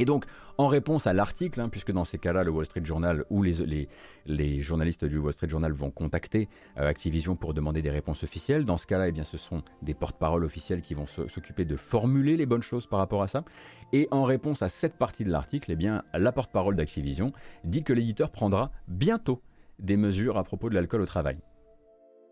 Et 0.00 0.06
donc, 0.06 0.24
en 0.56 0.66
réponse 0.66 1.06
à 1.06 1.12
l'article, 1.12 1.60
hein, 1.60 1.68
puisque 1.68 1.92
dans 1.92 2.04
ces 2.04 2.16
cas-là, 2.16 2.42
le 2.42 2.50
Wall 2.50 2.64
Street 2.64 2.80
Journal 2.82 3.26
ou 3.28 3.42
les, 3.42 4.62
journalistes 4.62 5.04
du 5.04 5.18
Wall 5.18 5.34
Street 5.34 5.48
Journal 5.48 5.72
vont 5.72 5.90
contacter 5.90 6.48
euh, 6.78 6.88
Activision 6.88 7.36
pour 7.36 7.52
demander 7.52 7.82
des 7.82 7.90
réponses 7.90 8.24
officielles, 8.24 8.64
dans 8.64 8.78
ce 8.78 8.86
cas-là, 8.86 9.08
eh 9.08 9.12
bien, 9.12 9.24
ce 9.24 9.36
sont 9.36 9.62
des 9.82 9.92
porte-paroles 9.92 10.42
officiels 10.42 10.80
qui 10.80 10.94
vont 10.94 11.04
s'occuper 11.04 11.66
de 11.66 11.76
formuler 11.76 12.38
les 12.38 12.46
bonnes 12.46 12.62
choses 12.62 12.86
par 12.86 12.98
rapport 12.98 13.22
à 13.22 13.28
ça. 13.28 13.44
Et 13.92 14.08
en 14.10 14.24
réponse 14.24 14.62
à 14.62 14.70
cette 14.70 14.96
partie 14.96 15.22
de 15.22 15.30
l'article, 15.30 15.70
eh 15.78 16.18
la 16.18 16.32
porte-parole 16.32 16.76
d'Activision 16.76 17.34
dit 17.64 17.84
que 17.84 17.92
l'éditeur 17.92 18.30
prendra 18.30 18.70
bientôt 18.88 19.42
des 19.78 19.98
mesures 19.98 20.38
à 20.38 20.44
propos 20.44 20.70
de 20.70 20.74
l'alcool 20.74 21.02
au 21.02 21.06
travail. 21.06 21.36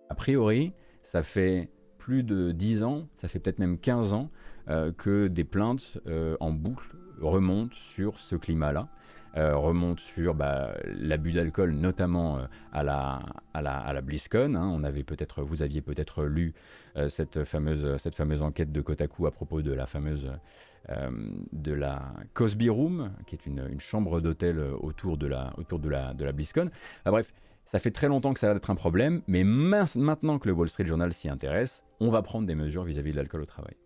A 0.09 0.15
priori, 0.15 0.73
ça 1.03 1.23
fait 1.23 1.69
plus 1.99 2.23
de 2.23 2.51
10 2.53 2.83
ans, 2.83 3.09
ça 3.21 3.29
fait 3.29 3.39
peut-être 3.39 3.59
même 3.59 3.79
15 3.79 4.15
ans 4.15 4.31
euh, 4.71 4.91
que 4.91 5.27
des 5.27 5.45
plaintes 5.45 5.99
euh, 6.07 6.35
en 6.41 6.51
boucle 6.53 6.97
remonte 7.21 7.75
sur 7.75 8.19
ce 8.19 8.37
climat-là, 8.37 8.89
euh, 9.37 9.57
remonte 9.57 10.01
sur 10.01 10.35
bah, 10.35 10.75
l'abus 10.85 11.33
d'alcool, 11.33 11.73
notamment 11.73 12.39
euh, 12.39 12.47
à, 12.73 12.83
la, 12.83 13.21
à, 13.53 13.63
la, 13.63 13.77
à 13.77 13.93
la 13.93 14.01
BlizzCon. 14.01 14.55
Hein. 14.55 14.71
On 14.73 14.83
avait 14.83 15.05
peut-être, 15.05 15.43
vous 15.43 15.63
aviez 15.63 15.83
peut-être 15.83 16.25
lu 16.25 16.55
euh, 16.97 17.09
cette, 17.09 17.45
fameuse, 17.45 18.01
cette 18.01 18.15
fameuse 18.15 18.43
enquête 18.43 18.73
de 18.73 18.81
Kotaku 18.81 19.27
à 19.27 19.31
propos 19.31 19.63
de 19.63 19.73
la 19.73 19.87
fameuse 19.87 20.31
de 21.53 21.73
la 21.73 22.15
Cosby 22.33 22.71
Room, 22.71 23.11
qui 23.27 23.35
est 23.35 23.45
une, 23.45 23.79
chambre 23.79 24.23
d'hôtel 24.23 24.59
autour 24.59 25.19
de 25.19 25.27
la, 25.27 25.53
autour 25.59 25.81
de 25.81 25.89
la, 25.91 26.15
de 26.15 26.25
la 26.25 26.33
BlizzCon. 26.33 26.71
bref, 27.05 27.35
ça 27.67 27.79
fait 27.79 27.91
très 27.91 28.09
longtemps 28.09 28.33
que 28.33 28.41
ça 28.41 28.47
a 28.47 28.51
l'air 28.51 28.55
d'être 28.55 28.71
un 28.71 28.75
problème, 28.75 29.21
mais 29.27 29.45
maintenant 29.45 30.39
que 30.39 30.49
le 30.49 30.55
Wall 30.55 30.71
Street 30.71 30.87
Journal 30.87 31.13
s'y 31.13 31.29
intéresse, 31.29 31.85
on 32.01 32.11
va 32.11 32.23
prendre 32.23 32.47
des 32.47 32.55
mesures 32.55 32.85
vis-à-vis 32.85 33.11
-vis 33.11 33.13
de 33.13 33.19
l'alcool 33.19 33.43
au 33.43 33.47
travail. 33.47 33.77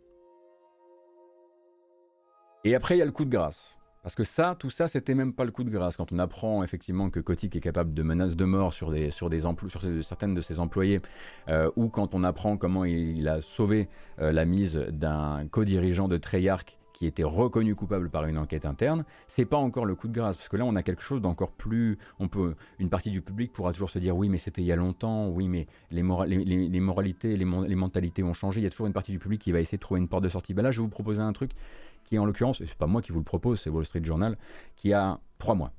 Et 2.64 2.76
après, 2.76 2.94
il 2.94 2.98
y 2.98 3.02
a 3.02 3.04
le 3.04 3.12
coup 3.12 3.24
de 3.24 3.30
grâce. 3.30 3.76
Parce 4.02 4.14
que 4.14 4.24
ça, 4.24 4.56
tout 4.58 4.70
ça, 4.70 4.88
c'était 4.88 5.14
même 5.14 5.32
pas 5.32 5.44
le 5.44 5.52
coup 5.52 5.64
de 5.64 5.70
grâce. 5.70 5.96
Quand 5.96 6.12
on 6.12 6.18
apprend 6.18 6.62
effectivement 6.62 7.10
que 7.10 7.20
Kotick 7.20 7.54
est 7.54 7.60
capable 7.60 7.94
de 7.94 8.02
menaces 8.02 8.34
de 8.34 8.44
mort 8.44 8.72
sur, 8.72 8.90
des, 8.90 9.10
sur, 9.10 9.30
des 9.30 9.40
sur 9.40 9.82
certaines 10.02 10.34
de 10.34 10.40
ses 10.40 10.58
employés, 10.58 11.00
euh, 11.48 11.70
ou 11.76 11.88
quand 11.88 12.14
on 12.14 12.24
apprend 12.24 12.56
comment 12.56 12.84
il, 12.84 13.28
a 13.28 13.42
sauvé 13.42 13.88
euh, 14.20 14.32
la 14.32 14.44
mise 14.44 14.76
d'un 14.90 15.46
co-dirigeant 15.48 16.08
de 16.08 16.16
Treyarch 16.16 16.78
qui 16.92 17.06
était 17.06 17.24
reconnu 17.24 17.74
coupable 17.74 18.10
par 18.10 18.26
une 18.26 18.38
enquête 18.38 18.64
interne, 18.64 19.04
c'est 19.26 19.44
pas 19.44 19.56
encore 19.56 19.86
le 19.86 19.96
coup 19.96 20.06
de 20.06 20.12
grâce 20.12 20.36
parce 20.36 20.48
que 20.48 20.56
là 20.56 20.64
on 20.64 20.76
a 20.76 20.84
quelque 20.84 21.02
chose 21.02 21.20
d'encore 21.20 21.50
plus. 21.50 21.98
On 22.20 22.28
peut, 22.28 22.54
une 22.78 22.90
partie 22.90 23.10
du 23.10 23.22
public 23.22 23.52
pourra 23.52 23.72
toujours 23.72 23.90
se 23.90 23.98
dire 23.98 24.16
oui 24.16 24.28
mais 24.28 24.38
c'était 24.38 24.62
il 24.62 24.66
y 24.66 24.72
a 24.72 24.76
longtemps, 24.76 25.28
oui 25.28 25.48
mais 25.48 25.66
les, 25.90 26.02
les, 26.26 26.68
les, 26.68 26.80
moralités, 26.80 27.36
les, 27.36 27.44
mentalités 27.44 28.22
ont 28.22 28.34
changé. 28.34 28.60
Il 28.60 28.64
y 28.64 28.66
a 28.68 28.70
toujours 28.70 28.86
une 28.86 28.92
partie 28.92 29.10
du 29.10 29.18
public 29.18 29.40
qui 29.40 29.50
va 29.50 29.58
essayer 29.58 29.78
de 29.78 29.82
trouver 29.82 30.00
une 30.00 30.06
porte 30.06 30.22
de 30.22 30.28
sortie. 30.28 30.54
Ben 30.54 30.62
là 30.62 30.70
je 30.70 30.78
vais 30.78 30.84
vous 30.84 30.90
proposer 30.90 31.20
un 31.20 31.32
truc 31.32 31.50
qui 32.12 32.18
en 32.18 32.26
l'occurrence, 32.26 32.60
et 32.60 32.66
c'est 32.66 32.76
pas 32.76 32.86
moi 32.86 33.00
qui 33.00 33.10
vous 33.10 33.20
le 33.20 33.24
propose, 33.24 33.58
c'est 33.58 33.70
Wall 33.70 33.86
Street 33.86 34.04
Journal, 34.04 34.36
qui 34.76 34.92
a 34.92 35.18
trois 35.38 35.54
mois. 35.54 35.72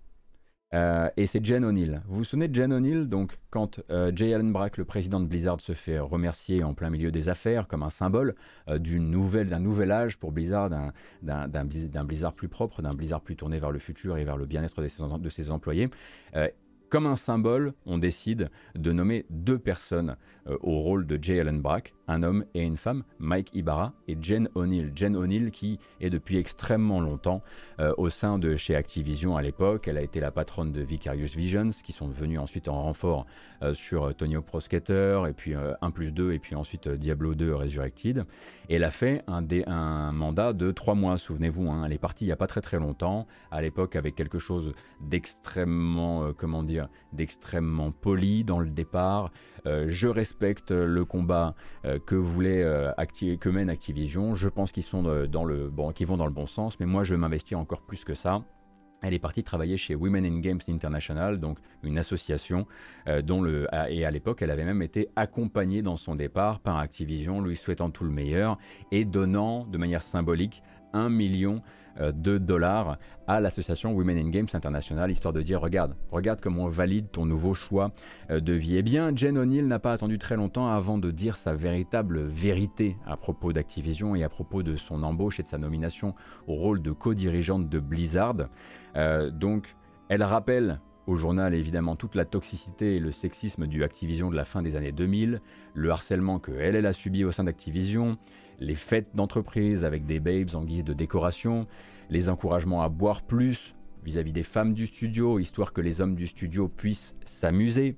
Euh, 0.73 1.07
et 1.15 1.27
c'est 1.27 1.45
Jen 1.45 1.63
O'Neill. 1.63 2.01
Vous 2.07 2.17
vous 2.17 2.23
souvenez 2.23 2.47
de 2.47 2.55
Jen 2.55 2.73
O'Neill? 2.73 3.07
Donc, 3.07 3.37
quand 3.51 3.79
euh, 3.91 4.11
Jay 4.15 4.33
Allen 4.33 4.51
Brack, 4.51 4.77
le 4.77 4.85
président 4.85 5.19
de 5.19 5.27
Blizzard, 5.27 5.61
se 5.61 5.73
fait 5.73 5.99
remercier 5.99 6.63
en 6.63 6.73
plein 6.73 6.89
milieu 6.89 7.11
des 7.11 7.29
affaires 7.29 7.67
comme 7.67 7.83
un 7.83 7.91
symbole 7.91 8.33
euh, 8.67 8.79
d'un 8.79 9.59
nouvel 9.59 9.91
âge 9.91 10.17
pour 10.17 10.31
Blizzard, 10.31 10.71
d'un 11.21 12.03
Blizzard 12.03 12.33
plus 12.33 12.47
propre, 12.47 12.81
d'un 12.81 12.95
Blizzard 12.95 13.21
plus 13.21 13.35
tourné 13.35 13.59
vers 13.59 13.69
le 13.69 13.77
futur 13.77 14.17
et 14.17 14.23
vers 14.23 14.37
le 14.37 14.47
bien-être 14.47 14.81
de 14.81 15.29
ses, 15.29 15.51
employés, 15.51 15.91
comme 16.89 17.05
un 17.05 17.15
symbole, 17.15 17.73
on 17.85 17.99
décide 17.99 18.49
de 18.73 18.91
nommer 18.91 19.27
deux 19.29 19.59
personnes 19.59 20.15
au 20.47 20.79
rôle 20.79 21.05
de 21.05 21.19
Jay 21.21 21.39
Allen 21.39 21.61
Brack, 21.61 21.93
un 22.07 22.23
homme 22.23 22.45
et 22.53 22.61
une 22.61 22.77
femme, 22.77 23.03
Mike 23.19 23.49
Ibarra 23.53 23.93
et 24.07 24.17
Jen 24.19 24.49
O'Neill. 24.55 24.91
Jen 24.95 25.15
O'Neill 25.15 25.51
qui 25.51 25.79
est 26.01 26.09
depuis 26.09 26.37
extrêmement 26.37 26.99
longtemps 26.99 27.41
euh, 27.79 27.93
au 27.97 28.09
sein 28.09 28.39
de 28.39 28.55
chez 28.55 28.75
Activision 28.75 29.37
à 29.37 29.41
l'époque. 29.41 29.87
Elle 29.87 29.97
a 29.97 30.01
été 30.01 30.19
la 30.19 30.31
patronne 30.31 30.71
de 30.71 30.81
Vicarious 30.81 31.35
Visions 31.35 31.69
qui 31.83 31.91
sont 31.91 32.07
venus 32.07 32.39
ensuite 32.39 32.67
en 32.67 32.81
renfort 32.81 33.25
euh, 33.61 33.73
sur 33.73 34.05
euh, 34.05 34.13
Tony 34.13 34.35
Pro 34.41 34.59
Skater 34.59 35.23
et 35.29 35.33
puis 35.33 35.53
1 35.53 35.91
plus 35.91 36.11
2 36.11 36.33
et 36.33 36.39
puis 36.39 36.55
ensuite 36.55 36.87
Diablo 36.87 37.35
2 37.35 37.55
Resurrected. 37.55 38.25
Elle 38.69 38.83
a 38.83 38.91
fait 38.91 39.23
un, 39.27 39.45
un 39.67 40.11
mandat 40.11 40.53
de 40.53 40.71
3 40.71 40.95
mois, 40.95 41.17
souvenez-vous. 41.17 41.69
Hein. 41.69 41.83
elle 41.85 41.93
est 41.93 41.97
partie 41.97 42.25
il 42.25 42.27
n'y 42.27 42.33
a 42.33 42.37
pas 42.37 42.47
très 42.47 42.61
très 42.61 42.79
longtemps, 42.79 43.27
à 43.51 43.61
l'époque 43.61 43.95
avec 43.95 44.15
quelque 44.15 44.39
chose 44.39 44.73
d'extrêmement, 45.01 46.31
comment 46.33 46.63
dire, 46.63 46.87
d'extrêmement 47.11 47.91
poli 47.91 48.43
dans 48.43 48.59
le 48.59 48.69
départ. 48.69 49.31
Je 49.65 50.07
respecte 50.07 50.71
le 50.71 51.05
combat 51.05 51.55
euh, 51.85 51.99
que 51.99 52.15
voulait 52.15 52.63
euh, 52.63 52.91
que 53.39 53.49
mène 53.49 53.69
Activision. 53.69 54.35
Je 54.35 54.49
pense 54.49 54.71
qu'ils 54.71 54.83
sont 54.83 55.03
dans 55.27 55.45
le 55.45 55.69
bon, 55.69 55.91
qu'ils 55.91 56.07
vont 56.07 56.17
dans 56.17 56.25
le 56.25 56.31
bon 56.31 56.45
sens, 56.45 56.79
mais 56.79 56.85
moi 56.85 57.03
je 57.03 57.15
m'investis 57.15 57.57
encore 57.57 57.81
plus 57.81 58.03
que 58.03 58.13
ça. 58.13 58.43
Elle 59.03 59.13
est 59.13 59.19
partie 59.19 59.43
travailler 59.43 59.75
chez 59.75 59.95
Women 59.95 60.25
in 60.25 60.39
Games 60.39 60.61
International, 60.69 61.37
donc 61.37 61.59
une 61.83 61.97
association 61.97 62.65
euh, 63.09 63.21
dont 63.21 63.41
le 63.41 63.67
et 63.89 64.05
à 64.05 64.11
l'époque 64.11 64.41
elle 64.41 64.49
avait 64.49 64.63
même 64.63 64.81
été 64.81 65.09
accompagnée 65.17 65.81
dans 65.81 65.97
son 65.97 66.15
départ 66.15 66.61
par 66.61 66.77
Activision, 66.77 67.41
lui 67.41 67.57
souhaitant 67.57 67.89
tout 67.89 68.05
le 68.05 68.11
meilleur 68.11 68.57
et 68.91 69.03
donnant 69.03 69.65
de 69.65 69.77
manière 69.77 70.03
symbolique 70.03 70.63
un 70.93 71.09
million 71.09 71.55
euh, 71.55 71.59
de 71.99 72.37
dollars 72.37 72.97
à 73.27 73.39
l'association 73.39 73.93
Women 73.93 74.17
in 74.17 74.29
Games 74.29 74.47
International, 74.53 75.09
histoire 75.11 75.33
de 75.33 75.41
dire 75.41 75.61
regarde, 75.61 75.95
regarde 76.11 76.39
comment 76.41 76.65
on 76.65 76.69
valide 76.69 77.09
ton 77.11 77.25
nouveau 77.25 77.53
choix 77.53 77.91
euh, 78.29 78.39
de 78.39 78.53
vie. 78.53 78.77
Eh 78.77 78.81
bien, 78.81 79.15
Jen 79.15 79.37
O'Neill 79.37 79.67
n'a 79.67 79.79
pas 79.79 79.93
attendu 79.93 80.17
très 80.17 80.35
longtemps 80.35 80.67
avant 80.67 80.97
de 80.97 81.11
dire 81.11 81.37
sa 81.37 81.53
véritable 81.53 82.23
vérité 82.23 82.97
à 83.05 83.17
propos 83.17 83.53
d'Activision 83.53 84.15
et 84.15 84.23
à 84.23 84.29
propos 84.29 84.63
de 84.63 84.75
son 84.75 85.03
embauche 85.03 85.39
et 85.39 85.43
de 85.43 85.47
sa 85.47 85.57
nomination 85.57 86.15
au 86.47 86.55
rôle 86.55 86.81
de 86.81 86.91
co-dirigeante 86.91 87.69
de 87.69 87.79
Blizzard. 87.79 88.35
Euh, 88.95 89.29
donc, 89.29 89.75
elle 90.09 90.23
rappelle 90.23 90.79
au 91.07 91.15
journal 91.15 91.53
évidemment 91.53 91.95
toute 91.95 92.15
la 92.15 92.23
toxicité 92.23 92.95
et 92.95 92.99
le 92.99 93.11
sexisme 93.11 93.67
du 93.67 93.83
Activision 93.83 94.29
de 94.29 94.35
la 94.35 94.45
fin 94.45 94.61
des 94.61 94.75
années 94.75 94.93
2000, 94.93 95.41
le 95.73 95.89
harcèlement 95.89 96.39
que 96.39 96.51
elle, 96.51 96.75
elle 96.75 96.85
a 96.85 96.93
subi 96.93 97.25
au 97.25 97.31
sein 97.31 97.43
d'Activision, 97.43 98.17
les 98.59 98.75
fêtes 98.75 99.09
d'entreprise 99.13 99.83
avec 99.85 100.05
des 100.05 100.19
babes 100.19 100.55
en 100.55 100.63
guise 100.63 100.83
de 100.83 100.93
décoration, 100.93 101.67
les 102.09 102.29
encouragements 102.29 102.81
à 102.81 102.89
boire 102.89 103.21
plus 103.21 103.75
vis-à-vis 104.03 104.33
des 104.33 104.43
femmes 104.43 104.73
du 104.73 104.87
studio, 104.87 105.39
histoire 105.39 105.73
que 105.73 105.81
les 105.81 106.01
hommes 106.01 106.15
du 106.15 106.27
studio 106.27 106.67
puissent 106.67 107.15
s'amuser. 107.25 107.95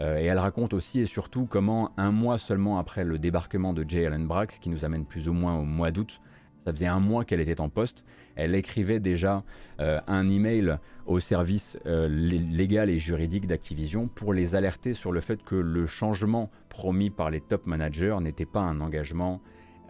Euh, 0.00 0.18
et 0.18 0.24
elle 0.24 0.38
raconte 0.38 0.72
aussi 0.72 1.00
et 1.00 1.06
surtout 1.06 1.46
comment, 1.46 1.92
un 1.96 2.10
mois 2.10 2.38
seulement 2.38 2.78
après 2.78 3.04
le 3.04 3.18
débarquement 3.18 3.72
de 3.72 3.84
Jay 3.86 4.06
Allen 4.06 4.26
Brax, 4.26 4.58
qui 4.58 4.70
nous 4.70 4.84
amène 4.84 5.04
plus 5.04 5.28
ou 5.28 5.32
moins 5.32 5.58
au 5.58 5.64
mois 5.64 5.90
d'août, 5.90 6.20
ça 6.64 6.72
faisait 6.72 6.86
un 6.86 7.00
mois 7.00 7.24
qu'elle 7.24 7.40
était 7.40 7.60
en 7.60 7.68
poste, 7.68 8.04
elle 8.36 8.54
écrivait 8.54 9.00
déjà 9.00 9.42
euh, 9.80 10.00
un 10.06 10.28
email 10.30 10.78
au 11.06 11.18
service 11.18 11.76
euh, 11.86 12.08
légal 12.08 12.88
et 12.88 12.98
juridique 12.98 13.46
d'Activision 13.46 14.06
pour 14.06 14.32
les 14.32 14.54
alerter 14.54 14.94
sur 14.94 15.12
le 15.12 15.20
fait 15.20 15.42
que 15.42 15.56
le 15.56 15.86
changement 15.86 16.50
promis 16.68 17.10
par 17.10 17.30
les 17.30 17.40
top 17.40 17.66
managers 17.66 18.16
n'était 18.20 18.46
pas 18.46 18.60
un 18.60 18.80
engagement 18.80 19.40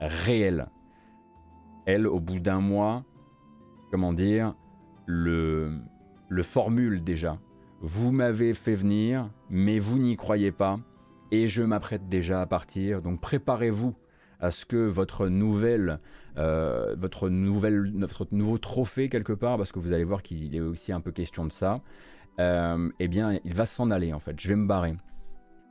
réel. 0.08 0.68
Elle, 1.86 2.06
au 2.06 2.20
bout 2.20 2.38
d'un 2.38 2.60
mois, 2.60 3.04
comment 3.90 4.12
dire, 4.12 4.54
le, 5.06 5.78
le 6.28 6.42
formule 6.42 7.02
déjà. 7.02 7.38
Vous 7.80 8.12
m'avez 8.12 8.54
fait 8.54 8.74
venir, 8.74 9.28
mais 9.50 9.78
vous 9.78 9.98
n'y 9.98 10.16
croyez 10.16 10.52
pas, 10.52 10.78
et 11.32 11.48
je 11.48 11.62
m'apprête 11.62 12.08
déjà 12.08 12.40
à 12.40 12.46
partir, 12.46 13.02
donc 13.02 13.20
préparez-vous 13.20 13.94
à 14.38 14.50
ce 14.50 14.66
que 14.66 14.76
votre 14.76 15.28
nouvelle, 15.28 15.98
euh, 16.36 16.94
votre 16.98 17.28
nouvelle, 17.28 17.92
nouveau 18.32 18.58
trophée 18.58 19.08
quelque 19.08 19.32
part, 19.32 19.56
parce 19.56 19.72
que 19.72 19.78
vous 19.78 19.92
allez 19.92 20.04
voir 20.04 20.22
qu'il 20.22 20.54
est 20.54 20.60
aussi 20.60 20.92
un 20.92 21.00
peu 21.00 21.10
question 21.10 21.44
de 21.44 21.52
ça, 21.52 21.80
euh, 22.38 22.90
eh 22.98 23.08
bien, 23.08 23.38
il 23.44 23.54
va 23.54 23.66
s'en 23.66 23.90
aller 23.90 24.12
en 24.12 24.18
fait. 24.18 24.38
Je 24.38 24.48
vais 24.48 24.56
me 24.56 24.66
barrer. 24.66 24.94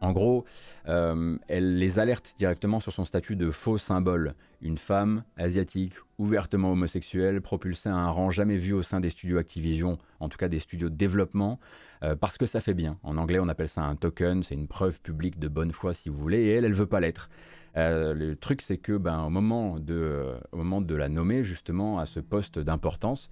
En 0.01 0.11
gros, 0.11 0.45
euh, 0.87 1.37
elle 1.47 1.77
les 1.77 1.99
alerte 1.99 2.33
directement 2.37 2.79
sur 2.79 2.91
son 2.91 3.05
statut 3.05 3.35
de 3.35 3.51
faux 3.51 3.77
symbole. 3.77 4.33
Une 4.61 4.77
femme 4.77 5.23
asiatique, 5.37 5.93
ouvertement 6.17 6.71
homosexuelle, 6.71 7.41
propulsée 7.41 7.89
à 7.89 7.95
un 7.95 8.09
rang 8.09 8.31
jamais 8.31 8.57
vu 8.57 8.73
au 8.73 8.81
sein 8.81 8.99
des 8.99 9.11
studios 9.11 9.37
Activision, 9.37 9.99
en 10.19 10.27
tout 10.27 10.37
cas 10.37 10.47
des 10.47 10.59
studios 10.59 10.89
de 10.89 10.95
développement, 10.95 11.59
euh, 12.03 12.15
parce 12.15 12.37
que 12.37 12.47
ça 12.47 12.61
fait 12.61 12.73
bien. 12.73 12.97
En 13.03 13.17
anglais, 13.17 13.39
on 13.39 13.47
appelle 13.47 13.69
ça 13.69 13.81
un 13.81 13.95
token, 13.95 14.41
c'est 14.43 14.55
une 14.55 14.67
preuve 14.67 15.01
publique 15.01 15.39
de 15.39 15.47
bonne 15.47 15.71
foi 15.71 15.93
si 15.93 16.09
vous 16.09 16.17
voulez, 16.17 16.41
et 16.41 16.49
elle, 16.49 16.65
elle 16.65 16.73
veut 16.73 16.87
pas 16.87 16.99
l'être. 16.99 17.29
Euh, 17.77 18.13
le 18.13 18.35
truc, 18.35 18.61
c'est 18.61 18.77
que, 18.77 18.97
ben, 18.97 19.23
au 19.23 19.29
moment 19.29 19.79
de, 19.79 20.33
au 20.51 20.57
moment 20.57 20.81
de 20.81 20.95
la 20.95 21.09
nommer 21.09 21.43
justement 21.43 21.99
à 21.99 22.05
ce 22.05 22.19
poste 22.19 22.59
d'importance, 22.59 23.29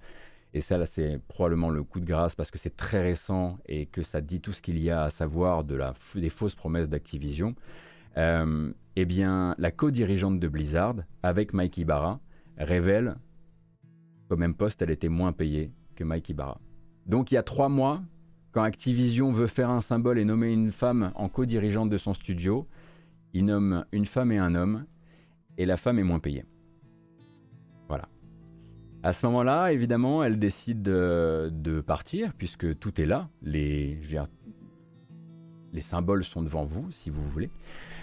et 0.52 0.60
ça, 0.60 0.78
là, 0.78 0.86
c'est 0.86 1.20
probablement 1.28 1.70
le 1.70 1.84
coup 1.84 2.00
de 2.00 2.04
grâce 2.04 2.34
parce 2.34 2.50
que 2.50 2.58
c'est 2.58 2.76
très 2.76 3.02
récent 3.02 3.58
et 3.66 3.86
que 3.86 4.02
ça 4.02 4.20
dit 4.20 4.40
tout 4.40 4.52
ce 4.52 4.60
qu'il 4.60 4.78
y 4.82 4.90
a 4.90 5.04
à 5.04 5.10
savoir 5.10 5.62
de 5.62 5.76
la, 5.76 5.94
des 6.16 6.30
fausses 6.30 6.56
promesses 6.56 6.88
d'Activision. 6.88 7.54
Euh, 8.16 8.72
eh 8.96 9.04
bien, 9.04 9.54
la 9.58 9.70
co-dirigeante 9.70 10.40
de 10.40 10.48
Blizzard, 10.48 10.96
avec 11.22 11.52
Mike 11.52 11.78
Ibarra, 11.78 12.18
révèle 12.58 13.16
qu'au 14.28 14.36
même 14.36 14.54
poste, 14.54 14.82
elle 14.82 14.90
était 14.90 15.08
moins 15.08 15.32
payée 15.32 15.70
que 15.94 16.02
Mike 16.02 16.30
Ibarra. 16.30 16.60
Donc, 17.06 17.30
il 17.30 17.36
y 17.36 17.38
a 17.38 17.44
trois 17.44 17.68
mois, 17.68 18.02
quand 18.50 18.62
Activision 18.62 19.30
veut 19.30 19.46
faire 19.46 19.70
un 19.70 19.80
symbole 19.80 20.18
et 20.18 20.24
nommer 20.24 20.52
une 20.52 20.72
femme 20.72 21.12
en 21.14 21.28
co-dirigeante 21.28 21.90
de 21.90 21.98
son 21.98 22.12
studio, 22.12 22.66
il 23.32 23.44
nomme 23.44 23.84
une 23.92 24.06
femme 24.06 24.32
et 24.32 24.38
un 24.38 24.56
homme, 24.56 24.86
et 25.56 25.66
la 25.66 25.76
femme 25.76 26.00
est 26.00 26.04
moins 26.04 26.18
payée. 26.18 26.44
À 29.02 29.12
ce 29.12 29.26
moment-là, 29.26 29.72
évidemment, 29.72 30.22
elle 30.22 30.38
décide 30.38 30.82
de, 30.82 31.82
partir, 31.86 32.34
puisque 32.34 32.78
tout 32.78 33.00
est 33.00 33.06
là. 33.06 33.28
Les, 33.42 33.98
les 35.72 35.80
symboles 35.80 36.24
sont 36.24 36.42
devant 36.42 36.64
vous, 36.64 36.90
si 36.90 37.10
vous 37.10 37.22
voulez. 37.22 37.50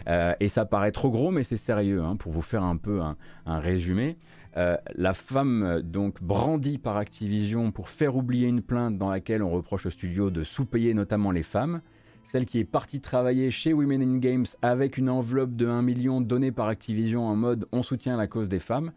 Euh, 0.07 0.33
et 0.39 0.47
ça 0.47 0.65
paraît 0.65 0.91
trop 0.91 1.11
gros, 1.11 1.31
mais 1.31 1.43
c'est 1.43 1.57
sérieux. 1.57 2.01
Hein, 2.01 2.15
pour 2.15 2.31
vous 2.31 2.41
faire 2.41 2.63
un 2.63 2.77
peu 2.77 3.01
un, 3.01 3.59
résumé, 3.59 4.17
euh, 4.55 4.77
la 4.95 5.13
femme 5.13 5.81
donc 5.83 6.21
brandie 6.23 6.77
par 6.77 6.97
Activision 6.97 7.71
pour 7.71 7.89
faire 7.89 8.15
oublier 8.15 8.47
une 8.47 8.61
plainte 8.61 8.97
dans 8.97 9.09
laquelle 9.09 9.43
on 9.43 9.51
reproche 9.51 9.85
au 9.85 9.89
studio 9.89 10.29
de 10.29 10.43
sous-payer 10.43 10.93
notamment 10.93 11.31
les 11.31 11.43
femmes, 11.43 11.81
celle 12.23 12.45
qui 12.45 12.59
est 12.59 12.65
partie 12.65 13.01
travailler 13.01 13.51
chez 13.51 13.73
Women 13.73 14.01
in 14.01 14.17
Games 14.17 14.45
avec 14.61 14.97
une 14.97 15.09
enveloppe 15.09 15.55
de 15.55 15.67
1 15.67 15.81
million 15.81 16.21
donnée 16.21 16.51
par 16.51 16.67
Activision 16.67 17.25
en 17.27 17.35
mode 17.35 17.67
on 17.71 17.83
soutient 17.83 18.17
la 18.17 18.27
cause 18.27 18.49
des 18.49 18.59
femmes, 18.59 18.91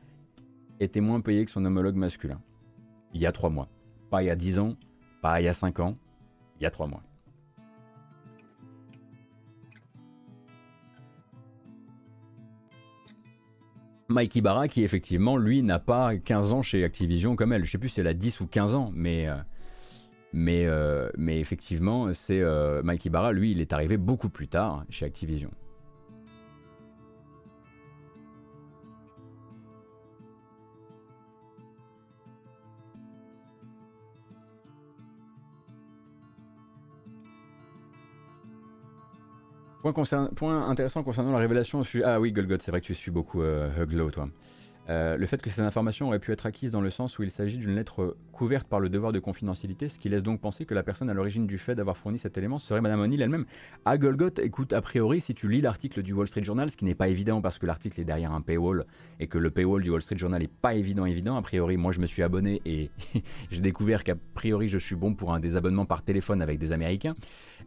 était 0.80 1.00
moins 1.00 1.20
payé 1.20 1.44
que 1.44 1.50
son 1.50 1.64
homologue 1.64 1.96
masculin. 1.96 2.40
Il 3.14 3.20
y 3.20 3.26
a 3.26 3.32
trois 3.32 3.50
mois. 3.50 3.68
Pas 4.10 4.22
il 4.22 4.26
y 4.26 4.30
a 4.30 4.36
dix 4.36 4.58
ans, 4.58 4.76
pas 5.22 5.40
il 5.40 5.44
y 5.44 5.48
a 5.48 5.52
cinq 5.52 5.78
ans, 5.78 5.96
il 6.58 6.64
y 6.64 6.66
a 6.66 6.70
trois 6.70 6.86
mois. 6.86 7.02
Mike 14.08 14.34
Ibarra 14.34 14.66
qui 14.66 14.82
effectivement 14.82 15.36
lui 15.36 15.62
n'a 15.62 15.78
pas 15.78 16.16
15 16.16 16.52
ans 16.52 16.62
chez 16.62 16.82
Activision 16.82 17.36
comme 17.36 17.52
elle. 17.52 17.64
Je 17.64 17.70
sais 17.70 17.78
plus 17.78 17.90
si 17.90 18.00
elle 18.00 18.08
a 18.08 18.14
10 18.14 18.40
ou 18.40 18.46
15 18.48 18.74
ans, 18.74 18.90
mais, 18.92 19.28
euh, 19.28 19.36
mais, 20.32 20.66
euh, 20.66 21.08
mais 21.16 21.38
effectivement 21.38 22.12
c'est 22.12 22.40
euh, 22.40 22.82
Mike 22.82 23.04
Ibarra, 23.04 23.32
lui 23.32 23.52
il 23.52 23.60
est 23.60 23.72
arrivé 23.72 23.96
beaucoup 23.96 24.28
plus 24.28 24.48
tard 24.48 24.84
chez 24.90 25.04
Activision. 25.04 25.50
Point, 39.82 40.68
intéressant 40.68 41.02
concernant 41.02 41.32
la 41.32 41.38
révélation. 41.38 41.82
Ah 42.04 42.20
oui, 42.20 42.32
Golgot, 42.32 42.58
c'est 42.60 42.70
vrai 42.70 42.80
que 42.80 42.86
tu 42.86 42.94
suis 42.94 43.10
beaucoup 43.10 43.40
euh, 43.42 43.70
Huglow, 43.82 44.10
toi. 44.10 44.28
Euh, 44.90 45.16
le 45.16 45.26
fait 45.26 45.40
que 45.40 45.50
ces 45.50 45.60
informations 45.60 46.08
auraient 46.08 46.18
pu 46.18 46.32
être 46.32 46.46
acquises 46.46 46.72
dans 46.72 46.80
le 46.80 46.90
sens 46.90 47.16
où 47.18 47.22
il 47.22 47.30
s'agit 47.30 47.58
d'une 47.58 47.76
lettre 47.76 48.16
couverte 48.32 48.66
par 48.66 48.80
le 48.80 48.88
devoir 48.88 49.12
de 49.12 49.20
confidentialité, 49.20 49.88
ce 49.88 50.00
qui 50.00 50.08
laisse 50.08 50.24
donc 50.24 50.40
penser 50.40 50.64
que 50.64 50.74
la 50.74 50.82
personne 50.82 51.08
à 51.08 51.14
l'origine 51.14 51.46
du 51.46 51.58
fait 51.58 51.76
d'avoir 51.76 51.96
fourni 51.96 52.18
cet 52.18 52.36
élément 52.36 52.58
serait 52.58 52.80
Madame 52.80 53.00
O'Neill 53.00 53.22
elle-même. 53.22 53.44
À 53.84 53.98
Golgot, 53.98 54.30
écoute, 54.42 54.72
a 54.72 54.80
priori, 54.80 55.20
si 55.20 55.32
tu 55.32 55.48
lis 55.48 55.60
l'article 55.60 56.02
du 56.02 56.12
Wall 56.12 56.26
Street 56.26 56.42
Journal, 56.42 56.70
ce 56.70 56.76
qui 56.76 56.84
n'est 56.84 56.96
pas 56.96 57.06
évident 57.06 57.40
parce 57.40 57.58
que 57.58 57.66
l'article 57.66 58.00
est 58.00 58.04
derrière 58.04 58.32
un 58.32 58.40
paywall 58.40 58.84
et 59.20 59.28
que 59.28 59.38
le 59.38 59.50
paywall 59.50 59.82
du 59.82 59.90
Wall 59.90 60.02
Street 60.02 60.18
Journal 60.18 60.42
n'est 60.42 60.48
pas 60.48 60.74
évident, 60.74 61.04
évident, 61.04 61.36
a 61.36 61.42
priori, 61.42 61.76
moi 61.76 61.92
je 61.92 62.00
me 62.00 62.06
suis 62.06 62.24
abonné 62.24 62.60
et 62.66 62.90
j'ai 63.50 63.60
découvert 63.60 64.02
qu'a 64.02 64.16
priori 64.34 64.68
je 64.68 64.78
suis 64.78 64.96
bon 64.96 65.14
pour 65.14 65.32
un 65.32 65.38
désabonnement 65.38 65.84
par 65.84 66.02
téléphone 66.02 66.42
avec 66.42 66.58
des 66.58 66.72
Américains. 66.72 67.14